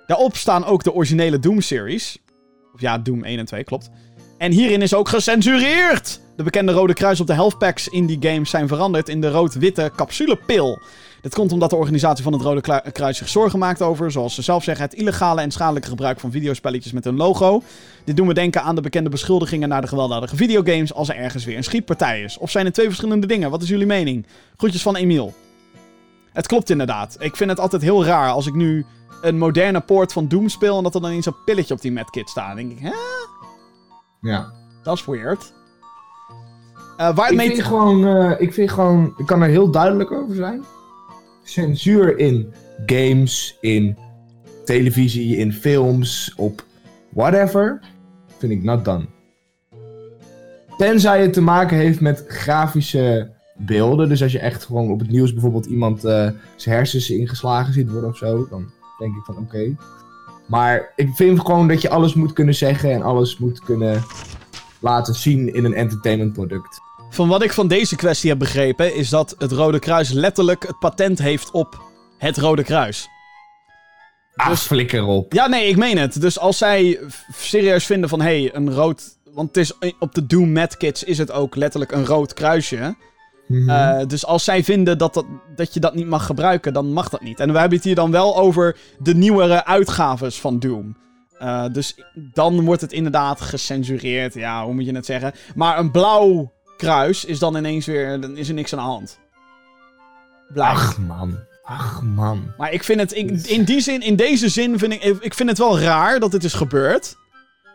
Daarop 0.07 0.35
staan 0.35 0.65
ook 0.65 0.83
de 0.83 0.93
originele 0.93 1.39
Doom-series. 1.39 2.17
Of 2.73 2.81
ja, 2.81 2.97
Doom 2.97 3.23
1 3.23 3.39
en 3.39 3.45
2, 3.45 3.63
klopt. 3.63 3.89
En 4.37 4.51
hierin 4.51 4.81
is 4.81 4.93
ook 4.93 5.09
gecensureerd! 5.09 6.19
De 6.39 6.45
bekende 6.45 6.71
rode 6.71 6.93
kruis 6.93 7.19
op 7.19 7.27
de 7.27 7.33
health 7.33 7.57
packs 7.57 7.87
in 7.87 8.05
die 8.05 8.17
games 8.19 8.49
zijn 8.49 8.67
veranderd 8.67 9.09
in 9.09 9.21
de 9.21 9.31
rood-witte 9.31 9.91
capsulepil. 9.95 10.79
Dit 11.21 11.33
komt 11.33 11.51
omdat 11.51 11.69
de 11.69 11.75
organisatie 11.75 12.23
van 12.23 12.33
het 12.33 12.41
Rode 12.41 12.91
Kruis 12.91 13.17
zich 13.17 13.29
zorgen 13.29 13.59
maakt 13.59 13.81
over, 13.81 14.11
zoals 14.11 14.35
ze 14.35 14.41
zelf 14.41 14.63
zeggen, 14.63 14.85
het 14.85 14.93
illegale 14.93 15.41
en 15.41 15.51
schadelijke 15.51 15.87
gebruik 15.87 16.19
van 16.19 16.31
videospelletjes 16.31 16.91
met 16.91 17.03
hun 17.03 17.15
logo. 17.15 17.63
Dit 18.03 18.17
doen 18.17 18.27
we 18.27 18.33
denken 18.33 18.63
aan 18.63 18.75
de 18.75 18.81
bekende 18.81 19.09
beschuldigingen 19.09 19.69
naar 19.69 19.81
de 19.81 19.87
gewelddadige 19.87 20.35
videogames 20.35 20.93
als 20.93 21.09
er 21.09 21.15
ergens 21.15 21.45
weer 21.45 21.57
een 21.57 21.63
schietpartij 21.63 22.23
is. 22.23 22.37
Of 22.37 22.51
zijn 22.51 22.65
het 22.65 22.73
twee 22.73 22.87
verschillende 22.87 23.27
dingen? 23.27 23.49
Wat 23.49 23.61
is 23.61 23.69
jullie 23.69 23.85
mening? 23.85 24.25
Groetjes 24.57 24.81
van 24.81 24.95
Emiel. 24.95 25.33
Het 26.33 26.47
klopt 26.47 26.69
inderdaad. 26.69 27.15
Ik 27.19 27.35
vind 27.35 27.49
het 27.49 27.59
altijd 27.59 27.81
heel 27.81 28.05
raar 28.05 28.31
als 28.31 28.47
ik 28.47 28.53
nu 28.53 28.85
een 29.21 29.37
moderne 29.37 29.79
poort 29.79 30.13
van 30.13 30.27
Doom 30.27 30.49
speel 30.49 30.77
en 30.77 30.83
dat 30.83 30.95
er 30.95 31.01
dan 31.01 31.11
eens 31.11 31.25
een 31.25 31.43
pilletje 31.45 31.73
op 31.73 31.81
die 31.81 31.91
medkit 31.91 32.29
staat. 32.29 32.47
Dan 32.47 32.55
denk 32.55 32.71
ik, 32.71 32.79
hè? 32.79 32.91
Ja. 34.21 34.53
Dat 34.83 34.97
is 34.97 35.05
weird. 35.05 35.57
Eh, 36.99 37.15
waar 37.15 37.31
Ik 37.31 37.39
vind, 37.39 37.63
gewoon, 37.63 38.07
eh, 38.07 38.41
ik 38.41 38.53
vind 38.53 38.71
gewoon, 38.71 39.13
ik 39.17 39.25
kan 39.25 39.41
er 39.41 39.49
heel 39.49 39.71
duidelijk 39.71 40.11
over 40.11 40.35
zijn. 40.35 40.63
Censuur 41.43 42.17
in 42.17 42.53
games, 42.85 43.57
in 43.61 43.97
televisie, 44.65 45.37
in 45.37 45.53
films, 45.53 46.33
op 46.37 46.63
whatever, 47.09 47.79
vind 48.37 48.51
ik 48.51 48.63
not 48.63 48.85
done. 48.85 49.05
Tenzij 50.77 51.21
het 51.21 51.33
te 51.33 51.41
maken 51.41 51.77
heeft 51.77 52.01
met 52.01 52.23
grafische 52.27 53.31
beelden. 53.57 54.09
Dus 54.09 54.23
als 54.23 54.31
je 54.31 54.39
echt 54.39 54.65
gewoon 54.65 54.91
op 54.91 54.99
het 54.99 55.09
nieuws 55.09 55.33
bijvoorbeeld 55.33 55.65
iemand 55.65 56.03
eh, 56.05 56.29
zijn 56.55 56.75
hersens 56.75 57.09
ingeslagen 57.09 57.73
ziet 57.73 57.91
worden 57.91 58.09
of 58.09 58.17
zo, 58.17 58.47
dan 58.49 58.71
denk 58.97 59.15
ik 59.15 59.23
van 59.23 59.37
oké. 59.37 59.75
Maar 60.47 60.93
ik 60.95 61.09
vind 61.15 61.39
gewoon 61.39 61.67
dat 61.67 61.81
je 61.81 61.89
alles 61.89 62.13
moet 62.13 62.33
kunnen 62.33 62.55
zeggen 62.55 62.91
en 62.91 63.01
alles 63.01 63.37
moet 63.37 63.59
kunnen 63.59 64.03
laten 64.79 65.13
zien 65.13 65.53
in 65.53 65.65
een 65.65 65.73
entertainment 65.73 66.33
product. 66.33 66.87
Van 67.09 67.27
wat 67.27 67.43
ik 67.43 67.53
van 67.53 67.67
deze 67.67 67.95
kwestie 67.95 68.29
heb 68.29 68.39
begrepen, 68.39 68.95
is 68.95 69.09
dat 69.09 69.35
het 69.37 69.51
Rode 69.51 69.79
Kruis 69.79 70.11
letterlijk 70.11 70.67
het 70.67 70.79
patent 70.79 71.19
heeft 71.19 71.51
op 71.51 71.81
het 72.17 72.37
Rode 72.37 72.63
Kruis. 72.63 73.09
Ah, 74.35 74.55
flikker 74.55 75.03
op. 75.03 75.33
Ja, 75.33 75.47
nee, 75.47 75.67
ik 75.67 75.77
meen 75.77 75.97
het. 75.97 76.21
Dus 76.21 76.39
als 76.39 76.57
zij 76.57 76.99
serieus 77.35 77.85
vinden 77.85 78.09
van, 78.09 78.21
hé, 78.21 78.41
hey, 78.41 78.55
een 78.55 78.73
rood... 78.73 79.17
Want 79.33 79.47
het 79.47 79.57
is, 79.57 79.77
eh, 79.79 79.91
op 79.99 80.15
de 80.15 80.25
Doom 80.25 80.51
Medkits 80.51 81.03
is 81.03 81.17
het 81.17 81.31
ook 81.31 81.55
letterlijk 81.55 81.91
een 81.91 82.05
rood 82.05 82.33
kruisje. 82.33 82.95
Mhm. 83.47 83.69
Eh, 83.69 84.07
dus 84.07 84.25
als 84.25 84.43
zij 84.43 84.63
vinden 84.63 84.97
dat, 84.97 85.13
dat, 85.13 85.25
dat 85.55 85.73
je 85.73 85.79
dat 85.79 85.95
niet 85.95 86.07
mag 86.07 86.25
gebruiken, 86.25 86.73
dan 86.73 86.93
mag 86.93 87.09
dat 87.09 87.21
niet. 87.21 87.39
En 87.39 87.51
we 87.51 87.59
hebben 87.59 87.77
het 87.77 87.87
hier 87.87 87.95
dan 87.95 88.11
wel 88.11 88.37
over 88.37 88.77
de 88.99 89.15
nieuwere 89.15 89.65
uitgaves 89.65 90.39
van 90.39 90.59
Doom. 90.59 90.97
Eh, 91.37 91.65
dus 91.71 91.95
dan 92.33 92.65
wordt 92.65 92.81
het 92.81 92.91
inderdaad 92.91 93.41
gecensureerd. 93.41 94.33
Ja, 94.33 94.65
hoe 94.65 94.73
moet 94.73 94.85
je 94.85 94.95
het 94.95 95.05
zeggen? 95.05 95.33
Maar 95.55 95.79
een 95.79 95.91
blauw 95.91 96.51
kruis 96.79 97.25
is 97.25 97.39
dan 97.39 97.55
ineens 97.55 97.85
weer... 97.85 98.21
Dan 98.21 98.37
is 98.37 98.47
er 98.47 98.53
niks 98.53 98.73
aan 98.73 98.79
de 98.79 98.85
hand. 98.85 99.19
Blijf. 100.53 100.77
Ach 100.77 100.97
man. 100.97 101.39
Ach 101.63 102.01
man. 102.01 102.53
Maar 102.57 102.71
ik 102.73 102.83
vind 102.83 102.99
het... 102.99 103.15
Ik, 103.15 103.29
in 103.29 103.63
die 103.63 103.81
zin, 103.81 104.01
in 104.01 104.15
deze 104.15 104.49
zin 104.49 104.79
vind 104.79 104.93
ik... 104.93 105.03
Ik 105.03 105.33
vind 105.33 105.49
het 105.49 105.57
wel 105.57 105.79
raar 105.79 106.19
dat 106.19 106.31
het 106.31 106.43
is 106.43 106.53
gebeurd. 106.53 107.15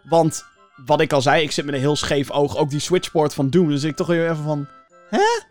Want, 0.09 0.44
wat 0.86 1.01
ik 1.01 1.12
al 1.12 1.22
zei, 1.22 1.43
ik 1.43 1.51
zit 1.51 1.64
met 1.64 1.74
een 1.74 1.81
heel 1.81 1.97
scheef 1.97 2.31
oog. 2.31 2.56
Ook 2.56 2.70
die 2.70 2.81
switchport 2.81 3.35
van 3.35 3.51
Doom. 3.51 3.68
Dus 3.68 3.82
ik 3.82 3.97
toch 3.97 4.06
weer 4.06 4.31
even 4.31 4.44
van... 4.44 4.68
Hè? 5.10 5.43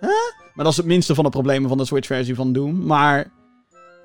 Hè? 0.00 0.14
Maar 0.54 0.64
dat 0.64 0.72
is 0.72 0.76
het 0.76 0.86
minste 0.86 1.14
van 1.14 1.24
de 1.24 1.30
problemen 1.30 1.68
van 1.68 1.78
de 1.78 1.84
Switch-versie 1.84 2.34
van 2.34 2.52
Doom. 2.52 2.86
Maar... 2.86 3.32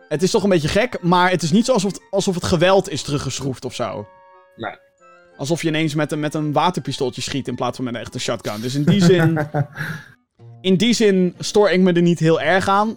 Het 0.08 0.24
is 0.24 0.32
toch 0.32 0.44
een 0.44 0.50
beetje 0.50 0.68
gek. 0.68 1.02
Maar 1.02 1.30
het 1.30 1.42
is 1.42 1.52
niet 1.52 1.66
zo 1.66 1.74
alsof 1.74 1.92
het, 1.92 2.02
alsof 2.10 2.36
het 2.36 2.44
geweld 2.44 2.90
is 2.90 3.02
teruggeschroefd 3.02 3.66
of 3.66 3.76
zo. 3.76 4.08
Nee. 4.56 4.88
Alsof 5.40 5.62
je 5.62 5.68
ineens 5.68 5.96
met 5.96 6.12
een, 6.12 6.20
met 6.20 6.34
een 6.34 6.52
waterpistooltje 6.52 7.22
schiet 7.22 7.48
in 7.48 7.56
plaats 7.56 7.76
van 7.76 7.86
met 7.86 7.94
een 7.94 8.00
echte 8.00 8.20
shotgun. 8.20 8.62
Dus 8.62 8.76
in 8.76 8.84
die 8.84 9.04
zin... 9.04 9.40
in 10.62 10.76
die 10.76 10.94
zin 10.94 11.34
stoor 11.40 11.70
ik 11.70 11.80
me 11.80 11.94
er 11.94 12.02
niet 12.02 12.20
heel 12.20 12.42
erg 12.42 12.68
aan. 12.68 12.96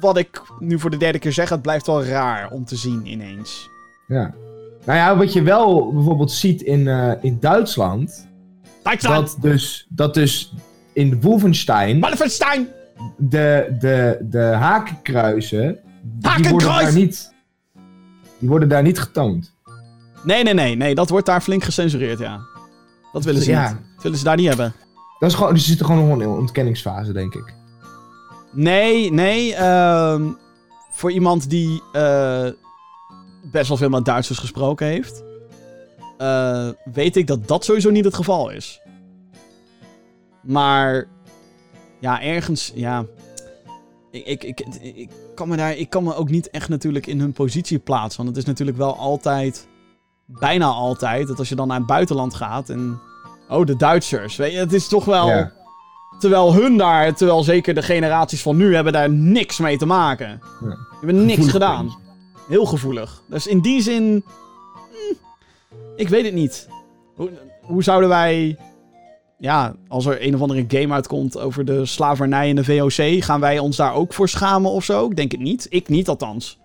Wat 0.00 0.16
ik 0.16 0.42
nu 0.58 0.78
voor 0.78 0.90
de 0.90 0.96
derde 0.96 1.18
keer 1.18 1.32
zeg, 1.32 1.48
het 1.48 1.62
blijft 1.62 1.86
wel 1.86 2.04
raar 2.04 2.50
om 2.50 2.64
te 2.64 2.76
zien 2.76 3.06
ineens. 3.06 3.68
Ja. 4.06 4.34
Nou 4.84 4.98
ja, 4.98 5.16
wat 5.16 5.32
je 5.32 5.42
wel 5.42 5.92
bijvoorbeeld 5.92 6.32
ziet 6.32 6.62
in, 6.62 6.88
eh, 6.88 7.12
in 7.20 7.36
Duitsland. 7.40 8.28
Duitsland! 8.82 9.26
Dat 9.26 9.42
dus, 9.42 9.86
dat 9.88 10.14
dus 10.14 10.52
in 10.92 11.20
Wolfenstein 11.20 12.00
Wolfenstein! 12.00 12.68
de, 13.16 13.76
de, 13.78 14.18
de 14.30 14.38
hakenkruisen. 14.38 15.78
Die 16.02 16.50
worden, 16.50 16.68
daar 16.68 16.92
niet, 16.94 17.34
die 18.38 18.48
worden 18.48 18.68
daar 18.68 18.82
niet 18.82 18.98
getoond. 18.98 19.55
Nee, 20.26 20.42
nee, 20.42 20.54
nee, 20.54 20.74
nee. 20.76 20.94
Dat 20.94 21.10
wordt 21.10 21.26
daar 21.26 21.40
flink 21.40 21.64
gecensureerd, 21.64 22.18
ja. 22.18 22.40
Dat 23.12 23.24
willen 23.24 23.42
ze 23.42 23.50
Ja. 23.50 23.68
niet. 23.68 23.78
Dat 23.94 24.02
willen 24.02 24.18
ze 24.18 24.24
daar 24.24 24.36
niet 24.36 24.48
hebben. 24.48 24.72
Dat 25.18 25.30
is 25.30 25.34
gewoon, 25.36 25.54
die 25.54 25.62
zitten 25.62 25.86
gewoon 25.86 26.08
nog 26.08 26.18
in 26.18 26.24
een 26.24 26.38
ontkenningsfase, 26.38 27.12
denk 27.12 27.34
ik. 27.34 27.54
Nee, 28.52 29.12
nee. 29.12 29.54
ehm, 29.54 30.22
voor 30.90 31.12
iemand 31.12 31.50
die 31.50 31.82
eh, 31.92 32.46
best 33.50 33.68
wel 33.68 33.76
veel 33.76 33.88
met 33.88 34.04
Duitsers 34.04 34.38
gesproken 34.38 34.86
heeft, 34.86 35.22
eh, 36.18 36.68
weet 36.92 37.16
ik 37.16 37.26
dat 37.26 37.48
dat 37.48 37.64
sowieso 37.64 37.90
niet 37.90 38.04
het 38.04 38.14
geval 38.14 38.50
is. 38.50 38.80
Maar 40.42 41.06
ja, 42.00 42.22
ergens, 42.22 42.72
ja. 42.74 43.04
Ik, 44.10 44.24
ik, 44.26 44.60
ik, 44.60 44.60
ik, 44.94 45.10
kan 45.34 45.48
me 45.48 45.56
daar, 45.56 45.76
ik 45.76 45.90
kan 45.90 46.04
me 46.04 46.14
ook 46.14 46.30
niet 46.30 46.50
echt 46.50 46.68
natuurlijk 46.68 47.06
in 47.06 47.20
hun 47.20 47.32
positie 47.32 47.78
plaatsen. 47.78 48.16
Want 48.24 48.28
het 48.28 48.44
is 48.44 48.50
natuurlijk 48.50 48.76
wel 48.78 48.96
altijd, 48.96 49.66
bijna 50.26 50.66
altijd, 50.66 51.28
dat 51.28 51.38
als 51.38 51.48
je 51.48 51.54
dan 51.54 51.68
naar 51.68 51.78
het 51.78 51.86
buitenland 51.86 52.34
gaat 52.34 52.68
en. 52.68 53.00
Oh, 53.48 53.66
de 53.66 53.76
Duitsers. 53.76 54.36
Weet 54.36 54.52
je, 54.52 54.58
het 54.58 54.72
is 54.72 54.88
toch 54.88 55.04
wel. 55.04 55.28
Ja. 55.28 55.52
Terwijl 56.18 56.54
hun 56.54 56.76
daar, 56.76 57.14
terwijl 57.14 57.42
zeker 57.42 57.74
de 57.74 57.82
generaties 57.82 58.42
van 58.42 58.56
nu 58.56 58.74
hebben 58.74 58.92
daar 58.92 59.10
niks 59.10 59.58
mee 59.58 59.78
te 59.78 59.86
maken. 59.86 60.28
Ja. 60.60 60.68
Die 60.68 60.76
hebben 60.98 61.16
niks 61.16 61.30
Gevoelig 61.30 61.52
gedaan. 61.52 61.96
Heel 62.48 62.64
gevoelig. 62.64 63.22
Dus 63.28 63.46
in 63.46 63.60
die 63.60 63.82
zin. 63.82 64.24
hm, 64.90 65.14
ik 65.96 66.08
weet 66.08 66.24
het 66.24 66.34
niet. 66.34 66.68
Hoe, 67.14 67.30
hoe 67.62 67.82
zouden 67.82 68.08
wij. 68.08 68.58
Ja, 69.38 69.74
als 69.88 70.06
er 70.06 70.26
een 70.26 70.34
of 70.34 70.40
andere 70.40 70.64
game 70.68 70.94
uitkomt 70.94 71.38
over 71.38 71.64
de 71.64 71.86
slavernij 71.86 72.48
in 72.48 72.56
de 72.56 72.64
VOC, 72.64 73.24
gaan 73.24 73.40
wij 73.40 73.58
ons 73.58 73.76
daar 73.76 73.94
ook 73.94 74.12
voor 74.12 74.28
schamen 74.28 74.70
of 74.70 74.84
zo? 74.84 75.06
Ik 75.06 75.16
denk 75.16 75.32
het 75.32 75.40
niet. 75.40 75.66
Ik 75.68 75.88
niet 75.88 76.08
althans. 76.08 76.58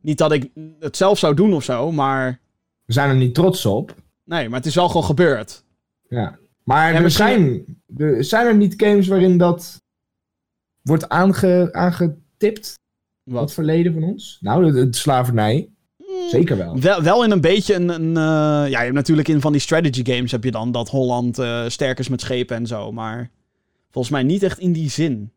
Niet 0.00 0.18
dat 0.18 0.32
ik 0.32 0.50
het 0.80 0.96
zelf 0.96 1.18
zou 1.18 1.34
doen 1.34 1.54
of 1.54 1.64
zo, 1.64 1.92
maar. 1.92 2.42
We 2.84 2.92
zijn 2.92 3.08
er 3.08 3.16
niet 3.16 3.34
trots 3.34 3.66
op. 3.66 3.94
Nee, 4.24 4.48
maar 4.48 4.58
het 4.58 4.68
is 4.68 4.74
wel 4.74 4.86
gewoon 4.88 5.04
gebeurd. 5.04 5.64
Ja. 6.08 6.38
Maar 6.62 6.90
Ja, 6.90 6.96
er, 6.96 7.02
misschien- 7.02 7.64
zijn, 7.96 8.08
er 8.16 8.24
zijn 8.24 8.46
er 8.46 8.56
niet 8.56 8.74
games 8.76 9.06
waarin 9.08 9.38
dat 9.38 9.82
wordt 10.82 11.08
aange, 11.08 11.68
aangetipt? 11.72 12.74
Wat? 13.22 13.40
Het 13.42 13.52
verleden 13.52 13.92
van 13.92 14.02
ons? 14.02 14.38
Nou, 14.40 14.72
de, 14.72 14.88
de 14.88 14.96
slavernij. 14.96 15.68
Zeker 16.30 16.56
wel. 16.56 16.80
Wel, 16.80 17.02
wel 17.02 17.24
in 17.24 17.30
een 17.30 17.40
beetje 17.40 17.74
een... 17.74 17.88
een 17.88 18.16
eh, 18.16 18.70
ja, 18.70 18.78
je 18.78 18.84
hebt 18.84 18.92
natuurlijk 18.92 19.28
in 19.28 19.40
van 19.40 19.52
die 19.52 19.60
strategy 19.60 20.04
games 20.04 20.30
heb 20.32 20.44
je 20.44 20.50
dan 20.50 20.72
dat 20.72 20.88
Holland 20.88 21.38
eh, 21.38 21.68
sterk 21.68 21.98
is 21.98 22.08
met 22.08 22.20
schepen 22.20 22.56
en 22.56 22.66
zo. 22.66 22.92
Maar 22.92 23.30
volgens 23.90 24.14
mij 24.14 24.22
niet 24.22 24.42
echt 24.42 24.58
in 24.58 24.72
die 24.72 24.90
zin. 24.90 25.32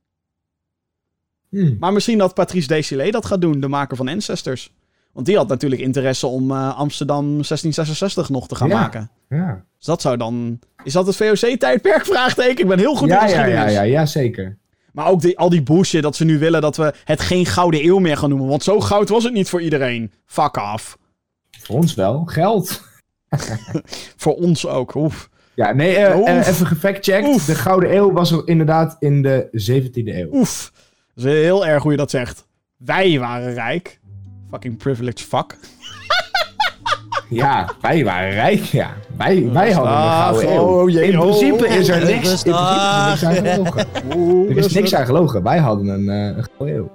Hm. 1.50 1.76
Maar 1.80 1.94
misschien 1.94 2.18
dat 2.18 2.34
Patrice 2.34 2.68
Desilets 2.68 3.12
dat 3.12 3.26
gaat 3.26 3.42
doen, 3.42 3.60
de 3.60 3.68
maker 3.68 3.98
van 3.98 4.08
Ancestors. 4.08 4.74
Want 5.18 5.30
die 5.30 5.38
had 5.38 5.48
natuurlijk 5.48 5.82
interesse 5.82 6.28
om 6.28 6.52
eh, 6.52 6.78
Amsterdam 6.78 7.24
1666 7.26 8.30
nog 8.30 8.48
te 8.48 8.56
gaan 8.56 8.68
Ja. 8.70 8.80
maken. 8.80 9.10
Ja. 9.30 9.64
Dus 9.78 9.86
dat 9.86 10.02
zou 10.02 10.18
dan... 10.18 10.60
Is 10.84 10.94
dat 10.94 11.08
het 11.08 11.16
VOC-tijdperk? 11.16 12.06
Vraagteken. 12.16 12.58
Ik 12.64 12.68
ben 12.68 12.80
heel 12.80 12.96
goed 12.96 13.08
Ja, 13.10 13.22
in 13.24 13.30
ja, 13.30 13.36
geschiedenis. 13.38 13.74
ja, 13.74 13.82
ja, 13.82 13.92
ja, 13.92 14.06
zeker. 14.06 14.58
Maar 14.92 15.08
ook 15.08 15.22
die, 15.22 15.38
al 15.40 15.50
die 15.50 15.64
bullshit 15.64 16.02
dat 16.02 16.16
ze 16.16 16.26
nu 16.26 16.40
willen 16.40 16.62
dat 16.62 16.78
we 16.78 16.94
het 17.04 17.20
geen 17.22 17.46
gouden 17.46 17.84
eeuw 17.86 18.00
meer 18.00 18.18
gaan 18.18 18.30
noemen. 18.30 18.48
Want 18.48 18.64
zo 18.64 18.80
goud 18.80 19.10
was 19.10 19.24
het 19.24 19.34
niet 19.34 19.50
voor 19.50 19.62
iedereen. 19.62 20.12
Fuck 20.26 20.58
off. 20.74 20.98
Voor 21.60 21.76
ons 21.76 21.94
wel. 21.94 22.26
Geld. 22.26 22.82
Voor 24.18 24.36
ons 24.36 24.68
ook. 24.68 24.96
Oef. 24.96 25.30
Ja, 25.56 25.74
nee, 25.74 25.96
eh, 25.96 26.18
Oef. 26.20 26.28
eh, 26.28 26.48
even 26.48 26.66
gefactcheckt. 26.66 27.46
De 27.46 27.56
Gouden 27.56 27.96
Eeuw 27.96 28.12
was 28.12 28.32
er 28.32 28.48
inderdaad 28.48 28.96
in 29.00 29.22
de 29.22 29.48
17e 29.52 30.16
eeuw. 30.16 30.30
Oef. 30.32 30.72
Dat 31.16 31.26
is 31.26 31.32
heel 31.32 31.66
erg 31.66 31.84
hoe 31.84 31.92
je 31.92 31.98
dat 31.98 32.10
zegt. 32.10 32.48
Wij 32.78 33.20
waren 33.20 33.54
rijk. 33.54 34.00
Fucking 34.50 34.78
privileged 34.78 35.22
fuck. 35.22 35.58
Ja, 37.30 37.70
wij 37.82 38.04
waren 38.04 38.30
rijk, 38.32 38.60
ja. 38.60 38.94
Wij, 39.18 39.50
wij 39.52 39.72
hadden 39.72 39.92
de 39.92 39.98
Ah, 39.98 40.24
Gouden 40.24 40.52
Eeuw. 40.52 40.60
oh 40.62 40.90
jee, 40.90 41.12
in 41.12 41.20
oh, 41.20 41.26
principe 41.26 41.66
oh, 41.66 41.72
is 41.72 41.88
er 41.90 42.02
oh, 42.02 42.08
niks, 42.08 42.44
in 42.44 42.52
principe 42.54 42.58
is 43.14 43.22
er 43.22 43.30
niks 43.30 43.46
aan 43.46 43.54
gelogen. 43.56 43.86
Er 44.50 44.58
is 44.58 44.74
niks 44.74 44.96
aan 44.96 45.06
gelogen. 45.06 45.44
Wij 45.44 45.58
hadden 45.58 45.88
een, 45.88 46.10
eh, 46.10 46.38
een 46.38 46.44
Gouden 46.58 46.78
Eeuw. 46.78 46.92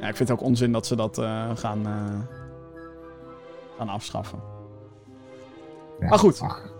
Ja, 0.00 0.08
ik 0.08 0.16
vind 0.16 0.28
het 0.28 0.38
ook 0.38 0.44
onzin 0.44 0.72
dat 0.72 0.86
ze 0.86 0.96
dat 0.96 1.18
eh, 1.18 1.50
gaan, 1.54 1.86
eh, 1.86 2.38
gaan 3.78 3.88
afschaffen. 3.88 4.38
Ja, 6.00 6.08
Maar 6.08 6.18
goed. 6.18 6.40
ach, 6.40 6.71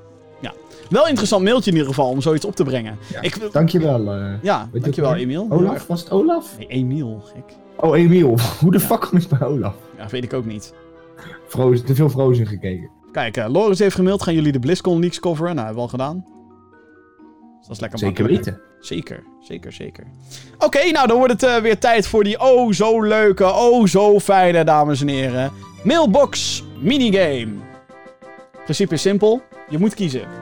Wel 0.90 1.02
een 1.02 1.08
interessant 1.08 1.44
mailtje 1.44 1.70
in 1.70 1.76
ieder 1.76 1.92
geval 1.94 2.08
om 2.10 2.20
zoiets 2.20 2.44
op 2.44 2.54
te 2.56 2.64
brengen. 2.64 2.98
Ja. 3.12 3.20
Ik, 3.20 3.52
dankjewel. 3.52 4.12
eh 4.12 4.32
ja, 4.42 4.68
je 4.72 4.80
dankjewel? 4.80 5.14
Emiel. 5.14 5.46
Olaf? 5.50 5.86
Was 5.86 6.00
het 6.00 6.10
Olaf? 6.10 6.58
Nee, 6.58 6.66
Emiel, 6.66 7.22
gek. 7.24 7.56
Oh, 7.76 7.98
Emiel. 7.98 8.38
Hoe 8.60 8.72
de 8.72 8.80
fuck 8.80 9.00
kom 9.00 9.18
ik 9.18 9.28
bij 9.28 9.48
Olaf? 9.48 9.74
Ja, 9.98 10.06
weet 10.08 10.24
ik 10.24 10.32
ook 10.32 10.44
niet. 10.44 10.74
Frozen, 11.48 11.84
te 11.86 11.94
veel 11.94 12.08
Frozen 12.08 12.46
gekeken. 12.46 12.90
Kijk, 13.12 13.36
eh 13.36 13.48
Loris 13.48 13.78
heeft 13.78 13.94
gemaild. 13.94 14.22
Gaan 14.22 14.34
jullie 14.34 14.52
de 14.52 14.58
BlizzCon 14.58 15.00
leaks 15.00 15.20
coveren? 15.20 15.54
Nou, 15.54 15.66
hebben 15.66 15.74
we 15.76 15.80
al 15.82 15.88
gedaan. 15.88 16.24
Dus 17.58 17.66
dat 17.66 17.70
is 17.76 17.80
lekker 17.80 17.98
Zeker 17.98 18.26
weten. 18.26 18.60
Zeker, 18.80 19.22
zeker, 19.40 19.72
zeker. 19.72 20.04
Oké, 20.58 20.90
nou 20.90 21.06
dan 21.06 21.16
wordt 21.16 21.32
het 21.32 21.42
eh, 21.42 21.56
weer 21.56 21.78
tijd 21.78 22.06
voor 22.06 22.24
die 22.24 22.40
oh 22.40 22.72
zo 22.72 23.02
leuke, 23.02 23.44
oh 23.44 23.86
zo 23.86 24.18
fijne, 24.20 24.64
dames 24.64 25.00
en 25.00 25.08
heren. 25.08 25.50
Mailbox 25.84 26.64
minigame. 26.80 27.52
Het 28.52 28.62
principe 28.64 28.94
is 28.94 29.02
simpel. 29.02 29.42
Je 29.68 29.78
moet 29.78 29.94
kiezen. 29.94 30.41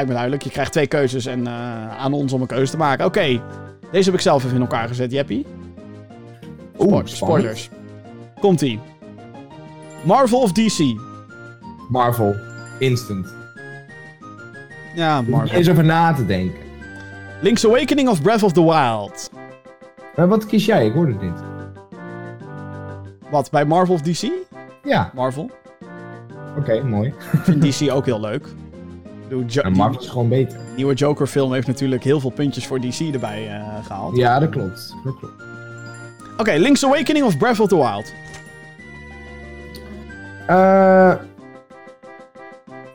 Lijkt 0.00 0.14
me 0.14 0.20
duidelijk. 0.20 0.48
Je 0.48 0.54
krijgt 0.58 0.72
twee 0.72 0.86
keuzes 0.86 1.26
en 1.26 1.46
eh, 1.46 1.98
aan 1.98 2.12
ons 2.12 2.32
om 2.32 2.40
een 2.40 2.46
keuze 2.46 2.70
te 2.70 2.76
maken. 2.76 3.04
Oké, 3.04 3.42
deze 3.90 4.04
heb 4.04 4.14
ik 4.14 4.20
zelf 4.20 4.44
even 4.44 4.56
in 4.56 4.60
elkaar 4.60 4.88
gezet, 4.88 5.12
Jeppie. 5.12 5.46
Oeh, 6.78 7.00
spoilers. 7.04 7.68
Komt-ie. 8.40 8.80
Marvel 10.04 10.40
of 10.40 10.52
DC? 10.52 10.78
Marvel. 11.88 12.34
Instant. 12.78 13.34
Ja, 14.94 15.22
Marvel. 15.22 15.56
eens 15.56 15.68
over 15.68 15.84
na 15.84 16.14
te 16.14 16.26
denken. 16.26 16.58
Link's 17.40 17.64
Awakening 17.64 18.08
of 18.08 18.22
Breath 18.22 18.42
of 18.42 18.52
the 18.52 18.64
Wild? 18.64 19.30
Maar 20.16 20.28
wat 20.28 20.46
kies 20.46 20.64
jij? 20.64 20.86
Ik 20.86 20.92
hoorde 20.92 21.12
het 21.12 21.22
niet. 21.22 21.42
Wat, 23.30 23.50
bij 23.50 23.64
Marvel 23.64 23.94
of 23.94 24.00
DC? 24.00 24.30
Ja, 24.84 25.10
Marvel. 25.14 25.50
oké, 26.58 26.82
mooi. 26.82 27.08
Ik 27.32 27.40
vind 27.40 27.62
DC 27.62 27.90
ook 27.92 28.04
heel 28.04 28.20
leuk. 28.20 28.46
Jo- 29.46 29.62
En 29.62 29.72
Marvel 29.72 30.00
is 30.00 30.08
gewoon 30.08 30.28
beter. 30.28 30.58
Die 30.58 30.74
nieuwe 30.76 30.94
Joker 30.94 31.26
film 31.26 31.52
heeft 31.52 31.66
natuurlijk 31.66 32.04
heel 32.04 32.20
veel 32.20 32.30
puntjes 32.30 32.66
voor 32.66 32.80
DC 32.80 33.00
erbij 33.12 33.48
eh, 33.48 33.84
gehaald. 33.86 34.16
Ja, 34.16 34.38
dat 34.38 34.48
klopt. 34.48 34.94
Dat 35.04 35.18
klopt. 35.18 35.34
Oké, 36.36 36.52
Link's 36.56 36.84
Awakening 36.84 37.24
of 37.26 37.36
Breath 37.38 37.60
of 37.60 37.68
the 37.68 37.76
Wild? 37.76 38.12
Eh, 40.46 41.12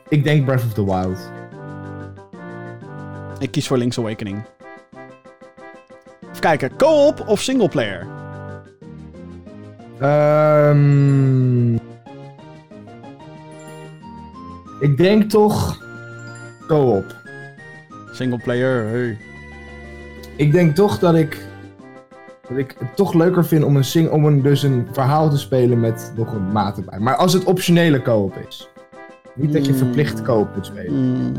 ik 0.08 0.24
denk 0.24 0.44
Breath 0.44 0.64
of 0.64 0.72
the 0.72 0.84
Wild. 0.84 1.18
Ik 3.38 3.50
kies 3.50 3.66
voor 3.66 3.78
Link's 3.78 3.98
Awakening. 3.98 4.42
Even 6.22 6.40
kijken, 6.40 6.76
co-op 6.76 7.24
of 7.28 7.40
singleplayer? 7.40 8.06
Ehm 10.00 11.74
ik 14.80 14.96
denk 14.96 15.30
toch 15.30 15.84
co-op. 16.66 17.14
Singleplayer, 18.12 18.86
hey. 18.88 19.16
Ik 20.36 20.52
denk 20.52 20.74
toch 20.74 20.98
dat 20.98 21.14
ik, 21.14 21.44
dat 22.48 22.58
ik 22.58 22.74
het 22.78 22.96
toch 22.96 23.14
leuker 23.14 23.44
vind 23.46 23.64
om 23.64 23.76
een, 23.76 23.84
sing 23.84 24.10
om 24.10 24.24
een, 24.24 24.42
dus 24.42 24.62
een 24.62 24.86
verhaal 24.92 25.30
te 25.30 25.38
spelen 25.38 25.80
met 25.80 26.12
nog 26.16 26.32
een 26.32 26.52
maat 26.52 26.76
erbij. 26.76 26.98
Maar 26.98 27.16
als 27.16 27.32
het 27.32 27.44
optionele 27.44 28.02
co-op 28.02 28.34
is. 28.48 28.68
Niet 29.34 29.52
dat 29.52 29.64
je 29.66 29.70
Hmm. 29.72 29.80
verplicht 29.80 30.22
co-op 30.22 30.54
moet 30.54 30.66
spelen. 30.66 30.92
Mm, 30.94 31.32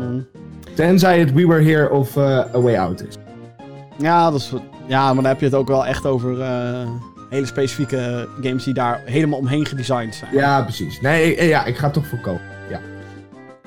mm. 0.00 0.26
Tenzij 0.74 1.18
het 1.18 1.32
We 1.32 1.46
Were 1.46 1.62
Here 1.62 1.90
of 1.90 2.16
eh, 2.16 2.38
A 2.54 2.60
Way 2.60 2.76
Out 2.76 3.06
is. 3.08 3.14
Ja, 3.98 4.30
dat 4.30 4.40
is, 4.40 4.52
ja, 4.86 5.04
maar 5.06 5.14
dan 5.22 5.24
heb 5.32 5.38
je 5.40 5.44
het 5.46 5.54
ook 5.54 5.68
wel 5.68 5.86
echt 5.86 6.06
over 6.06 6.40
eh, 6.40 6.88
hele 7.30 7.46
specifieke 7.46 8.28
games 8.42 8.64
die 8.64 8.74
daar 8.74 9.00
helemaal 9.04 9.38
omheen 9.38 9.66
gedesigned 9.66 10.14
zijn. 10.14 10.30
Ja, 10.34 10.62
precies. 10.62 11.00
Nee, 11.00 11.34
ik- 11.34 11.48
ja, 11.48 11.64
ik 11.64 11.76
ga 11.76 11.90
toch 11.90 12.06
voor 12.06 12.20
co-op. 12.20 12.40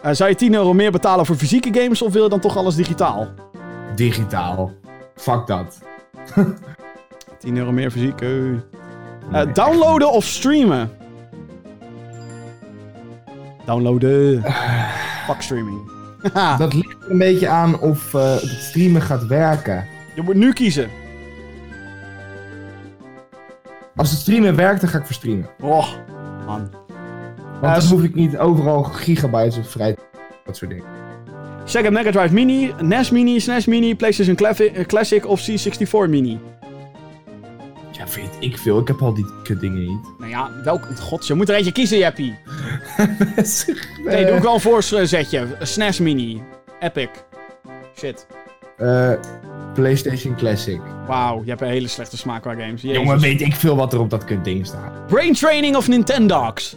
Eh, 0.08 0.14
zou 0.14 0.30
je 0.30 0.36
10 0.36 0.54
euro 0.54 0.74
meer 0.74 0.92
betalen 0.92 1.26
voor 1.26 1.36
fysieke 1.36 1.80
games 1.82 2.02
of 2.02 2.14
wil 2.14 2.24
je 2.24 2.30
dan 2.30 2.40
toch 2.40 2.58
alles 2.58 2.76
digitaal? 2.76 3.28
Digitaal. 3.96 4.72
Fuck 5.16 5.48
dat. 5.48 5.78
10 7.40 7.58
euro 7.58 7.72
meer 7.72 7.92
fysiek. 7.92 8.22
eh. 8.22 8.52
Eh, 8.54 8.60
Nee, 9.32 9.52
downloaden 9.52 10.12
of 10.12 10.24
streamen? 10.26 10.90
Downloaden. 13.66 14.44
Fuck 15.28 15.42
streaming. 15.42 15.92
Dat 16.58 16.74
ligt 16.74 17.04
er 17.04 17.12
een 17.12 17.18
beetje 17.18 17.48
aan 17.48 17.80
of 17.80 18.14
eh, 18.14 18.32
het 18.32 18.62
streamen 18.62 19.02
gaat 19.02 19.26
werken. 19.26 19.86
je 20.16 20.22
moet 20.22 20.36
nu 20.36 20.54
kiezen. 20.54 20.90
Als 23.96 24.10
het 24.12 24.20
streamen 24.20 24.56
werkt, 24.56 24.82
dan 24.82 24.90
ga 24.90 24.98
ik 24.98 25.06
voor 25.06 25.16
streamen. 25.16 25.50
Oh, 25.62 25.88
man. 26.46 26.70
Want 27.62 27.82
dan 27.82 27.92
hoef 27.92 28.04
ik 28.04 28.16
niet 28.16 28.38
overal 28.38 28.84
gigabytes 28.84 29.58
of 29.58 29.70
vrij... 29.70 29.98
Dat 30.46 30.58
soort 30.58 30.72
dingen. 30.72 30.86
Sega 31.64 31.90
Mega 31.90 32.12
Drive 32.12 32.34
Mini, 32.34 32.74
NES 32.82 33.10
Mini, 33.10 33.40
SNES 33.40 33.66
Mini, 33.66 33.96
PlayStation 33.96 34.36
eh, 34.36 34.86
Classic 34.86 35.26
of 35.28 35.42
C64 35.42 36.10
Mini. 36.10 36.40
Ja, 37.92 38.04
weet 38.16 38.38
ik 38.40 38.58
veel. 38.58 38.80
Ik 38.80 38.88
heb 38.88 39.02
al 39.02 39.14
die 39.14 39.26
dingen 39.60 39.80
niet. 39.80 40.00
Nou 40.20 40.30
ja, 40.30 40.50
welk... 40.64 40.88
God, 41.00 41.28
je 41.28 41.34
moet 41.34 41.50
er 41.50 41.56
eentje 41.56 41.72
kiezen, 41.72 41.98
Jeppie. 41.98 42.36
Nee, 44.06 44.26
doe 44.26 44.36
ik 44.36 44.44
wel 44.44 44.54
een 44.54 44.60
voorzetje. 44.60 45.48
SNES 45.60 46.00
Mini. 46.00 46.42
Epic. 46.80 47.10
Shit. 47.98 48.28
Eh, 48.78 49.12
PlayStation 49.74 50.36
Classic. 50.36 50.80
Wauw, 51.08 51.42
je 51.44 51.50
hebt 51.50 51.62
een 51.62 51.68
hele 51.68 51.88
slechte 51.88 52.18
smaak 52.18 52.42
qua 52.42 52.52
games. 52.52 52.82
Jezus. 52.82 52.98
Jongen, 52.98 53.20
weet 53.20 53.42
ik 53.42 53.56
veel 53.56 53.76
wat 53.76 53.94
er 53.94 54.00
op 54.00 54.10
dat 54.10 54.24
kut 54.24 54.44
ding 54.44 54.66
staat. 54.66 55.08
Brain 55.08 55.34
Training 55.34 55.76
of 55.76 55.88
Nintendogs? 55.88 56.76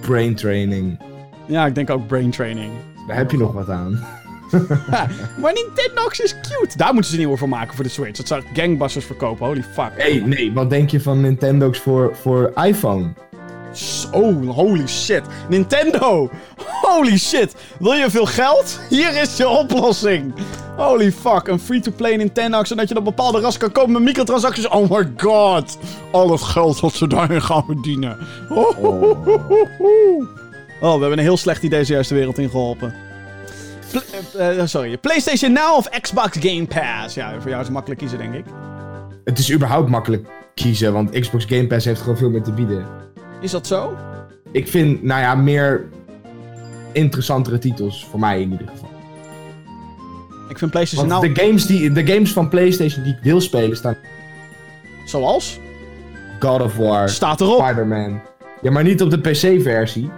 Brain 0.00 0.34
training. 0.34 0.98
Ja, 1.46 1.66
ik 1.66 1.74
denk 1.74 1.90
ook 1.90 2.06
Brain 2.06 2.30
Training. 2.30 2.72
Daar 3.06 3.16
heb 3.16 3.30
je 3.30 3.36
nog 3.38 3.52
wat 3.52 3.68
aan. 3.68 4.04
Maar 5.40 5.52
Nintendogs 5.52 6.20
is 6.20 6.34
cute. 6.40 6.76
Daar 6.76 6.92
moeten 6.92 7.10
ze 7.10 7.16
een 7.16 7.22
nieuwe 7.22 7.36
voor 7.38 7.48
maken 7.48 7.74
voor 7.74 7.84
de 7.84 7.90
Switch. 7.90 8.16
Dat 8.16 8.26
zou 8.26 8.42
gangbusters 8.52 9.04
verkopen, 9.04 9.46
holy 9.46 9.62
fuck. 9.62 9.90
hey, 9.96 10.22
nee, 10.26 10.52
wat 10.52 10.70
denk 10.70 10.90
je 10.90 11.00
van 11.00 11.20
Nintendo's 11.20 11.78
voor, 11.78 12.16
voor 12.16 12.52
iPhone? 12.64 13.12
Oh, 14.12 14.48
holy 14.48 14.86
shit. 14.86 15.22
Nintendo! 15.48 16.30
Holy 16.82 17.18
shit! 17.18 17.54
Wil 17.78 17.92
je 17.92 18.10
veel 18.10 18.26
geld? 18.26 18.80
Hier 18.88 19.20
is 19.22 19.36
je 19.36 19.48
oplossing! 19.48 20.34
Holy 20.76 21.12
fuck, 21.12 21.46
een 21.46 21.60
free-to-play 21.60 22.16
Nintendo, 22.16 22.64
zodat 22.64 22.88
je 22.88 22.94
dat 22.94 23.04
bepaalde 23.04 23.40
ras 23.40 23.56
kan 23.56 23.72
kopen 23.72 23.92
met 23.92 24.02
microtransacties. 24.02 24.68
Oh 24.68 24.90
my 24.90 25.12
god! 25.16 25.78
Al 26.10 26.30
het 26.30 26.42
geld 26.42 26.80
dat 26.80 26.94
ze 26.94 27.06
daarin 27.06 27.42
gaan 27.42 27.64
verdienen. 27.64 28.18
Oh, 30.80 30.94
we 30.94 31.00
hebben 31.00 31.12
een 31.12 31.18
heel 31.18 31.36
slecht 31.36 31.62
idee 31.62 31.84
zojuist 31.84 32.08
de 32.08 32.14
wereld 32.14 32.38
ingeholpen. 32.38 32.94
Eh, 34.36 34.60
eh, 34.60 34.66
sorry, 34.66 34.96
PlayStation 34.96 35.52
Now 35.52 35.76
of 35.76 35.88
Xbox 36.00 36.38
Game 36.40 36.66
Pass? 36.66 37.14
Ja, 37.14 37.32
voor 37.40 37.48
jou 37.48 37.60
is 37.60 37.66
het 37.66 37.70
makkelijk 37.70 38.00
kiezen, 38.00 38.18
denk 38.18 38.34
ik. 38.34 38.44
Het 39.24 39.38
is 39.38 39.52
überhaupt 39.52 39.88
makkelijk 39.88 40.26
kiezen, 40.54 40.92
want 40.92 41.20
Xbox 41.20 41.44
Game 41.44 41.66
Pass 41.66 41.84
heeft 41.84 42.00
gewoon 42.00 42.16
veel 42.16 42.30
meer 42.30 42.42
te 42.42 42.52
bieden. 42.52 42.86
Is 43.40 43.50
dat 43.50 43.66
zo? 43.66 43.96
ik 44.52 44.68
vind, 44.68 45.02
nou 45.02 45.20
ja, 45.20 45.34
meer 45.34 45.88
interessantere 46.92 47.58
titels. 47.58 48.06
Voor 48.10 48.20
mij 48.20 48.40
in 48.40 48.50
ieder 48.50 48.68
geval. 48.68 48.88
Ik 50.48 50.58
vind 50.58 50.70
PlayStation 50.70 51.08
Want 51.08 51.22
nou... 51.22 51.34
de, 51.34 51.40
games 51.40 51.66
die, 51.66 51.92
de 51.92 52.06
games 52.06 52.32
van 52.32 52.48
PlayStation 52.48 53.04
die 53.04 53.12
ik 53.12 53.22
wil 53.22 53.40
spelen 53.40 53.76
staan 53.76 53.96
Zoals? 55.04 55.58
God 56.40 56.62
of 56.62 56.76
War, 56.76 57.08
Staat 57.08 57.40
erop. 57.40 57.60
Spider-Man. 57.60 58.20
Ja, 58.62 58.70
maar 58.70 58.82
niet 58.82 59.02
op 59.02 59.10
de 59.10 59.18
PC-versie. 59.18 60.10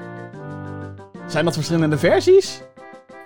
Zijn 1.27 1.45
dat 1.45 1.55
verschillende 1.55 1.99
versies? 1.99 2.63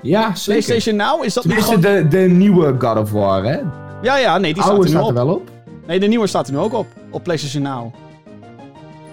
Ja, 0.03 0.35
zeker. 0.35 0.65
PlayStation 0.65 0.97
Now? 0.97 1.25
Is 1.25 1.35
dat 1.35 1.43
Tenminste, 1.43 1.75
gewoon... 1.75 1.97
de, 1.97 2.09
de 2.09 2.19
nieuwe 2.19 2.75
God 2.79 2.99
of 2.99 3.11
War, 3.11 3.45
hè? 3.45 3.59
Ja, 4.03 4.17
ja, 4.17 4.39
nee, 4.39 4.55
die 4.55 4.63
staat 4.63 4.79
er 4.79 4.85
nu 4.85 4.89
staat 4.89 5.09
er 5.09 5.15
wel 5.15 5.29
op. 5.29 5.51
Nee, 5.87 6.01
de 6.01 6.07
nieuwe 6.07 6.27
staat 6.27 6.47
er 6.47 6.53
nu 6.53 6.59
ook 6.59 6.73
op. 6.73 6.87
Op 7.11 7.23
PlayStation 7.23 7.63
Now. 7.63 7.95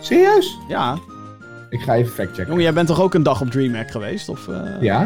Serieus? 0.03 0.57
Ja. 0.67 0.97
Ik 1.69 1.81
ga 1.81 1.95
even 1.95 2.13
factchecken. 2.13 2.45
Jongen, 2.47 2.63
jij 2.63 2.73
bent 2.73 2.87
toch 2.87 3.01
ook 3.01 3.13
een 3.13 3.23
dag 3.23 3.41
op 3.41 3.51
DreamHack 3.51 3.91
geweest? 3.91 4.29
Of, 4.29 4.47
eh, 4.47 4.81
Ja? 4.81 4.99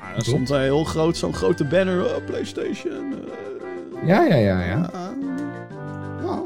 Ah, 0.00 0.16
er 0.16 0.24
stond 0.24 0.50
eh, 0.50 0.58
heel 0.58 0.84
groot, 0.84 1.16
zo'n 1.16 1.34
grote 1.34 1.64
banner. 1.64 2.06
eh, 2.06 2.12
PlayStation. 2.26 2.92
eh, 3.12 4.08
Ja, 4.08 4.22
ja, 4.24 4.34
ja, 4.36 4.62
ja. 4.64 4.90
ah, 4.92 6.30
ah. 6.30 6.38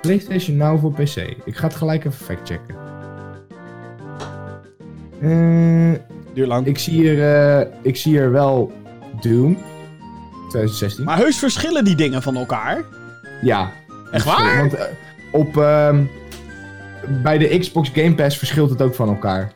PlayStation 0.00 0.56
Now 0.56 0.80
voor 0.80 0.92
PC. 0.92 1.16
Ik 1.44 1.56
ga 1.56 1.66
het 1.66 1.74
gelijk 1.76 2.04
even 2.04 2.24
factchecken. 2.24 2.74
Duurt 6.34 6.48
lang. 6.48 6.66
ik, 6.66 6.78
zie 6.78 6.92
hier, 6.92 7.68
ik 7.82 7.96
zie 7.96 8.12
hier 8.12 8.30
wel 8.32 8.72
Doom. 9.20 9.58
2016. 10.48 11.04
Maar 11.04 11.16
heus 11.16 11.38
verschillen 11.38 11.84
die 11.84 11.94
dingen 11.96 12.22
van 12.22 12.36
elkaar? 12.36 12.82
Ja. 13.42 13.70
Echt 14.10 14.24
waar? 14.24 14.56
Want 14.58 14.76
op, 15.34 15.56
ehm, 15.56 16.04
bij 17.22 17.38
de 17.38 17.58
Xbox 17.58 17.90
Game 17.94 18.14
Pass 18.14 18.38
verschilt 18.38 18.70
het 18.70 18.82
ook 18.82 18.94
van 18.94 19.08
elkaar. 19.08 19.52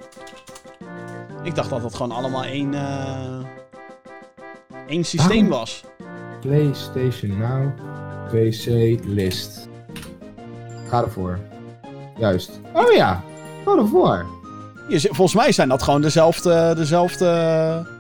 Ik 1.43 1.55
dacht 1.55 1.71
dat 1.71 1.83
het 1.83 1.95
gewoon 1.95 2.13
allemaal 2.13 2.45
één, 2.45 2.75
eh 2.75 3.39
één 4.87 5.05
systeem 5.05 5.49
Waarom? 5.49 5.49
was. 5.49 5.85
PlayStation 6.41 7.39
Now, 7.39 7.71
PC 8.27 8.67
list. 9.05 9.69
Ga 10.89 11.03
ervoor. 11.03 11.39
Juist. 12.19 12.61
Oh 12.73 12.93
ja, 12.93 13.23
ga 13.65 13.77
ervoor. 13.77 14.27
Je, 14.89 15.01
volgens 15.01 15.35
mij 15.35 15.53
zijn 15.53 15.69
dat 15.69 15.83
gewoon 15.83 16.01
dezelfde, 16.01 16.75
dezelfde... 16.77 17.97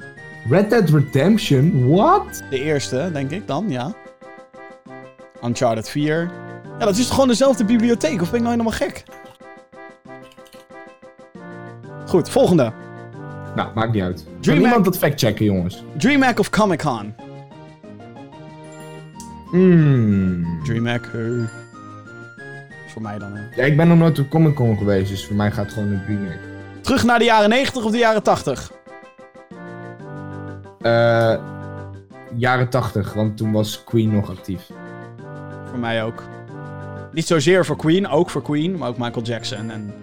Red 0.48 0.70
Dead 0.70 0.88
Redemption, 0.90 1.88
what? 1.88 2.42
De 2.50 2.62
eerste, 2.62 3.10
denk 3.12 3.30
ik 3.30 3.46
dan, 3.46 3.64
ja. 3.68 3.92
Uncharted 5.44 5.88
4. 5.88 6.30
Ja, 6.78 6.84
dat 6.84 6.96
is 6.96 7.04
toch 7.04 7.12
gewoon 7.14 7.28
dezelfde 7.28 7.64
bibliotheek? 7.64 8.20
Of 8.20 8.30
ben 8.30 8.40
ik 8.40 8.46
nou 8.46 8.50
helemaal 8.50 8.72
gek? 8.78 9.02
Goed, 12.06 12.30
volgende. 12.30 12.72
Nou, 13.56 13.68
maakt 13.74 13.92
niet 13.92 14.02
uit. 14.02 14.26
Dreamhack- 14.40 14.64
niemand 14.66 14.84
dat 14.84 14.98
factchecken, 14.98 15.44
jongens? 15.44 15.84
DreamHack 15.96 16.38
of 16.38 16.50
Comic 16.50 16.78
Con? 16.78 17.14
Hmm. 19.50 20.60
DreamHack. 20.64 21.04
Is 22.86 22.92
voor 22.92 23.02
mij 23.02 23.18
dan, 23.18 23.32
hè. 23.34 23.42
Ja, 23.56 23.64
ik 23.64 23.76
ben 23.76 23.88
nog 23.88 23.98
nooit 23.98 24.18
op 24.18 24.28
Comic 24.28 24.54
Con 24.54 24.76
geweest, 24.78 25.08
dus 25.10 25.26
voor 25.26 25.36
mij 25.36 25.50
gaat 25.50 25.64
het 25.64 25.74
gewoon 25.74 25.92
een 25.92 26.02
Dreamhack. 26.04 26.38
Terug 26.80 27.04
naar 27.04 27.18
de 27.18 27.24
jaren 27.24 27.48
90 27.48 27.84
of 27.84 27.90
de 27.90 27.98
jaren 27.98 28.22
80? 28.22 28.72
Eh 30.80 31.34
jaren 32.34 32.68
80, 32.68 33.12
want 33.14 33.36
toen 33.36 33.52
was 33.52 33.84
Queen 33.84 34.12
nog 34.12 34.30
actief. 34.30 34.70
Voor 35.70 35.78
mij 35.78 36.04
ook. 36.04 36.22
Niet 37.18 37.26
zozeer 37.26 37.64
voor 37.64 37.76
Queen, 37.76 38.08
ook 38.08 38.30
voor 38.30 38.42
Queen, 38.42 38.76
maar 38.76 38.88
ook 38.88 38.98
Michael 38.98 39.24
Jackson. 39.24 39.70
En 39.70 39.94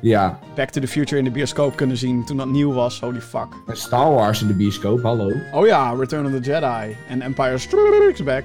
Ja, 0.00 0.38
Back 0.54 0.70
to 0.70 0.80
the 0.80 0.88
Future 0.88 1.18
in 1.18 1.24
de 1.24 1.30
bioscoop 1.30 1.76
kunnen 1.76 1.96
zien 1.96 2.24
toen 2.24 2.36
dat 2.36 2.46
nieuw 2.46 2.72
was. 2.72 3.00
Holy 3.00 3.20
fuck. 3.20 3.46
en 3.66 3.76
Star 3.76 4.10
Wars 4.10 4.42
in 4.42 4.46
de 4.46 4.54
bioscoop, 4.54 5.02
hallo. 5.02 5.32
Oh 5.52 5.66
ja, 5.66 5.90
Return 5.98 6.26
of 6.26 6.32
the 6.32 6.40
Jedi. 6.40 6.96
En 7.08 7.22
Empire 7.22 7.58
Strikes 7.58 8.22
Back. 8.22 8.44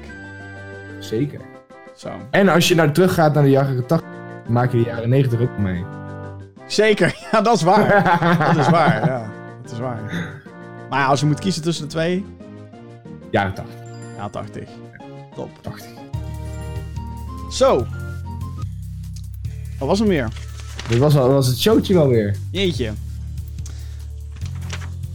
Zeker. 0.99 1.39
Zo. 1.95 2.09
En 2.31 2.49
als 2.49 2.67
je 2.67 2.75
nou 2.75 2.91
terug 2.91 3.13
gaat 3.13 3.33
naar 3.33 3.43
de 3.43 3.49
jaren 3.49 3.85
80, 3.85 4.09
maak 4.47 4.71
je 4.71 4.77
de 4.77 4.83
jaren 4.83 5.09
90 5.09 5.41
ook 5.41 5.57
mee. 5.57 5.83
Zeker, 6.67 7.15
ja, 7.31 7.41
dat 7.41 7.55
is 7.55 7.61
waar. 7.61 7.87
dat 8.53 8.65
is 8.65 8.69
waar, 8.69 9.05
ja. 9.05 9.31
Dat 9.61 9.71
is 9.71 9.79
waar. 9.79 10.01
Maar 10.89 10.99
ja, 10.99 11.05
als 11.05 11.19
je 11.19 11.25
moet 11.25 11.39
kiezen 11.39 11.61
tussen 11.61 11.83
de 11.83 11.91
twee, 11.91 12.25
Jaren 13.31 13.53
80. 13.53 13.75
ja, 14.17 14.29
80. 14.29 14.69
Top. 15.35 15.49
80. 15.61 15.87
Zo. 17.51 17.85
Wat 19.79 19.87
was 19.87 19.99
er 19.99 20.07
meer? 20.07 20.27
Dit 20.89 20.97
was, 20.97 21.13
was 21.13 21.47
het 21.47 21.59
showtje 21.59 21.93
wel 21.93 22.07
weer. 22.07 22.35
Jeetje. 22.51 22.91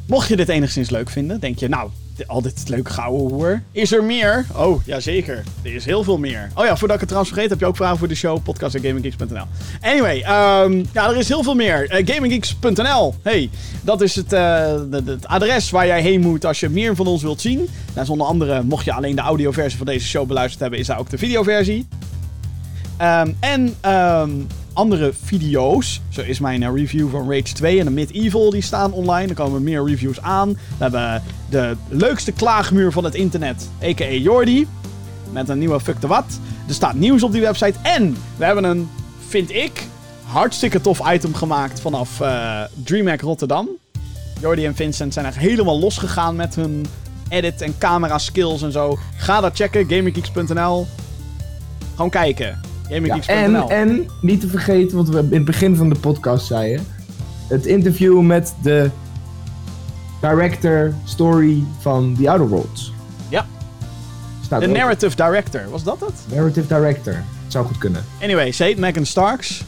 Mocht 0.07 0.29
je 0.29 0.37
dit 0.37 0.49
enigszins 0.49 0.91
leuk 0.91 1.11
vinden, 1.11 1.41
denk 1.41 1.59
je, 1.59 1.69
nou, 1.69 1.91
di- 2.17 2.25
al 2.27 2.43
dit 2.43 2.69
leuke 2.69 2.91
gouden 2.91 3.21
hoer. 3.35 3.63
Is 3.73 3.93
er 3.93 4.05
meer? 4.05 4.47
Oh, 4.57 4.87
jazeker. 4.87 5.43
Er 5.63 5.75
is 5.75 5.85
heel 5.85 6.03
veel 6.05 6.19
meer. 6.19 6.51
Oh 6.55 6.65
ja, 6.65 6.77
voordat 6.77 6.95
ik 6.95 7.01
het 7.01 7.09
trouwens 7.09 7.33
vergeet, 7.35 7.51
heb 7.51 7.61
je 7.61 7.67
ook 7.67 7.77
vragen 7.77 7.99
voor 7.99 8.09
de 8.09 8.15
show? 8.15 8.43
Podcast.gaminggeeks.nl 8.43 9.45
Anyway, 9.81 10.21
ehm, 10.21 10.85
ja, 10.93 11.11
er 11.11 11.17
is 11.17 11.29
heel 11.29 11.43
veel 11.43 11.55
meer. 11.55 11.89
Eh, 11.91 12.07
gaminggeeks.nl. 12.15 13.15
Hey, 13.23 13.51
dat 13.83 14.01
is 14.01 14.15
het, 14.17 14.33
eh, 14.33 14.75
het 14.91 15.27
adres 15.27 15.71
waar 15.71 15.87
jij 15.87 16.03
heen 16.03 16.21
moet 16.21 16.45
als 16.47 16.61
je 16.61 16.69
meer 16.69 16.97
van 16.97 17.07
ons 17.07 17.23
wilt 17.23 17.41
zien. 17.41 17.69
Nou, 17.95 18.07
zonder 18.07 18.27
andere, 18.27 18.63
mocht 18.63 18.85
je 18.85 18.93
alleen 18.93 19.17
de 19.17 19.23
audioversie 19.23 19.77
van 19.79 19.87
deze 19.87 20.07
show 20.07 20.27
beluisterd 20.27 20.61
hebben, 20.61 20.79
is 20.79 20.87
daar 20.87 20.99
ook 20.99 21.11
de 21.11 21.19
videoversie. 21.19 21.87
Ehm, 22.97 23.33
en 23.41 23.75
ehm, 23.81 24.31
andere 24.73 25.13
video's. 25.25 26.01
Zo 26.09 26.21
is 26.21 26.39
mijn 26.39 26.63
eh, 26.63 26.75
review 26.75 27.11
van 27.11 27.31
Rage 27.31 27.55
2 27.55 27.79
en 27.79 27.85
de 27.85 27.91
Medieval. 27.91 28.51
Die 28.51 28.63
staan 28.63 28.93
online. 28.93 29.29
Er 29.29 29.35
komen 29.35 29.63
meer 29.63 29.85
reviews 29.85 30.21
aan. 30.21 30.49
We 30.53 30.59
hebben 30.79 31.23
de 31.51 31.77
leukste 31.89 32.33
klaagmuur 32.33 32.93
van 32.93 33.05
het 33.05 33.15
internet. 33.15 33.69
A.k.a. 33.83 34.11
Jordi. 34.11 34.67
Met 35.33 35.49
een 35.49 35.59
nieuwe 35.59 35.81
Fuck 35.81 36.01
the 36.01 36.07
Wat. 36.07 36.39
Er 36.69 36.75
staat 36.75 36.95
nieuws 36.95 37.23
op 37.23 37.33
die 37.33 37.41
website. 37.41 37.79
En 37.83 38.17
we 38.37 38.45
hebben 38.45 38.65
een, 38.65 38.89
vind 39.29 39.51
ik, 39.51 39.87
hartstikke 40.25 40.81
tof 40.81 41.13
item 41.13 41.35
gemaakt 41.35 41.81
vanaf 41.81 42.21
eh 42.21 42.63
DreamHack 42.85 43.21
Rotterdam. 43.21 43.69
Jordi 44.41 44.67
en 44.67 44.75
Vincent 44.75 45.13
zijn 45.13 45.27
echt 45.27 45.39
helemaal 45.39 45.79
losgegaan 45.79 46.37
met 46.37 46.55
hun 46.55 46.87
edit 47.29 47.61
en 47.61 47.79
camera 47.79 48.19
skills 48.19 48.63
en 48.63 48.73
zo. 48.73 48.99
Ga 49.17 49.41
dat 49.41 49.57
checken, 49.57 49.89
gaminggeeks.nl. 49.89 50.87
Gewoon 51.95 52.11
kijken. 52.11 52.74
En, 53.27 53.69
en 53.69 54.09
niet 54.21 54.41
te 54.41 54.49
vergeten, 54.49 54.97
wat 54.97 55.09
we 55.09 55.19
in 55.19 55.33
het 55.33 55.45
begin 55.45 55.77
van 55.77 55.89
de 55.89 55.99
podcast 55.99 56.47
zeiden. 56.47 56.87
Het 57.49 57.67
interview 57.67 58.21
met 58.21 58.55
de 58.63 58.91
director 60.21 60.95
story 61.05 61.65
van 61.81 62.17
The 62.21 62.31
Outer 62.31 62.49
Worlds. 62.49 62.93
Ja. 63.29 63.47
De 64.59 64.67
narrative 64.67 65.17
director, 65.17 65.71
was 65.71 65.83
dat 65.85 66.01
het? 66.01 66.13
Narrative 66.37 66.67
director. 66.67 67.13
Het 67.15 67.53
zou 67.53 67.67
goed 67.67 67.79
kunnen. 67.79 68.05
Anyway, 68.23 68.53
ze 68.53 68.63
heet 68.65 68.79
Megan 68.79 69.07
Starks. 69.07 69.63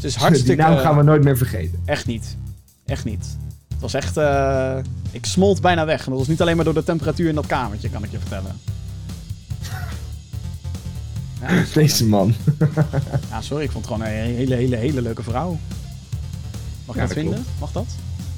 Ze 0.00 0.06
is 0.06 0.14
hartstikke... 0.14 0.62
Die 0.62 0.70
naam 0.70 0.78
gaan 0.78 0.96
we 0.96 1.02
nooit 1.02 1.24
meer 1.24 1.36
vergeten. 1.36 1.80
Echt 1.84 2.06
niet. 2.06 2.36
Echt 2.86 3.04
niet. 3.04 3.36
Het 3.68 3.80
was 3.80 3.94
echt... 3.94 4.16
eh, 4.16 4.76
Ik 5.10 5.26
smolt 5.26 5.60
bijna 5.60 5.84
weg. 5.84 6.04
En 6.04 6.10
dat 6.10 6.18
was 6.18 6.28
niet 6.28 6.40
alleen 6.40 6.56
maar 6.56 6.64
door 6.64 6.74
de 6.74 6.84
temperatuur 6.84 7.28
in 7.28 7.34
dat 7.34 7.46
kamertje, 7.46 7.88
kan 7.90 8.04
ik 8.04 8.10
je 8.10 8.18
vertellen. 8.18 8.60
Ja, 11.40 11.48
Deze 11.74 12.06
man. 12.06 12.34
ja, 13.30 13.40
sorry, 13.40 13.64
ik 13.64 13.70
vond 13.70 13.84
het 13.84 13.94
gewoon 13.94 14.08
een 14.10 14.14
hele, 14.14 14.54
hele, 14.54 14.76
hele 14.76 15.02
leuke 15.02 15.22
vrouw. 15.22 15.58
Mag 16.86 16.96
ik 16.96 17.02
Ja, 17.02 17.06
dat 17.06 17.08
dat 17.08 17.24
vinden? 17.24 17.44
Mag 17.60 17.72
dat? 17.72 17.86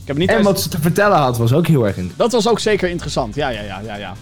Ik 0.03 0.07
heb 0.07 0.17
niet 0.17 0.31
En 0.31 0.43
wat 0.43 0.61
ze 0.61 0.69
te 0.69 0.81
vertellen 0.81 1.19
had, 1.19 1.39
was 1.39 1.53
ook 1.53 1.67
heel 1.67 1.87
erg 1.87 1.97
interessant. 1.97 2.19
Dat 2.19 2.33
was 2.43 2.49
ook 2.53 2.59
zeker 2.61 2.89
interessant. 2.89 3.35
Ja, 3.35 3.49
ja, 3.49 3.61
ja, 3.63 3.81
ja, 3.85 3.95
ja. 3.97 4.13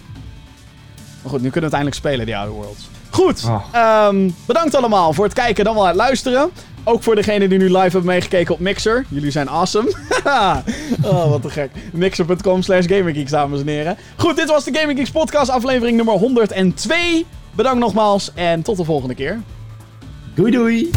Maar 1.21 1.31
goed, 1.31 1.41
nu 1.41 1.49
kunnen 1.49 1.69
we 1.69 1.75
uiteindelijk 1.75 1.95
spelen, 1.95 2.25
die 2.25 2.37
Outer 2.37 2.53
Worlds. 2.55 2.89
Goed, 3.09 3.43
Oh. 3.45 3.63
ehm, 3.71 4.29
bedankt 4.45 4.75
allemaal 4.75 5.13
voor 5.13 5.25
het 5.25 5.33
kijken 5.33 5.63
dan 5.65 5.75
wel 5.75 5.85
het 5.87 5.95
luisteren. 5.95 6.49
Ook 6.83 7.03
voor 7.03 7.15
degenen 7.15 7.49
die 7.49 7.57
nu 7.57 7.65
live 7.65 7.79
hebben 7.79 8.05
meegekeken 8.05 8.53
op 8.53 8.59
Mixer. 8.59 9.05
Jullie 9.09 9.31
zijn 9.31 9.49
awesome. 9.49 9.93
oh, 11.03 11.29
wat 11.29 11.41
te 11.41 11.49
gek. 11.49 11.71
Mixer.com 11.93 12.61
slash 12.61 12.85
GamingGeeks, 12.87 13.31
dames 13.31 13.59
en 13.59 13.67
heren. 13.67 13.97
Goed, 14.15 14.35
dit 14.35 14.49
was 14.49 14.63
de 14.63 14.71
Gaming 14.73 14.97
Geeks 14.97 15.11
podcast, 15.11 15.49
aflevering 15.49 15.95
nummer 15.97 16.13
102. 16.15 17.25
Bedankt 17.59 17.79
nogmaals 17.79 18.33
en 18.33 18.61
tot 18.61 18.77
de 18.77 18.83
volgende 18.83 19.15
keer. 19.15 19.41
Doei 20.35 20.51
doei! 20.51 20.89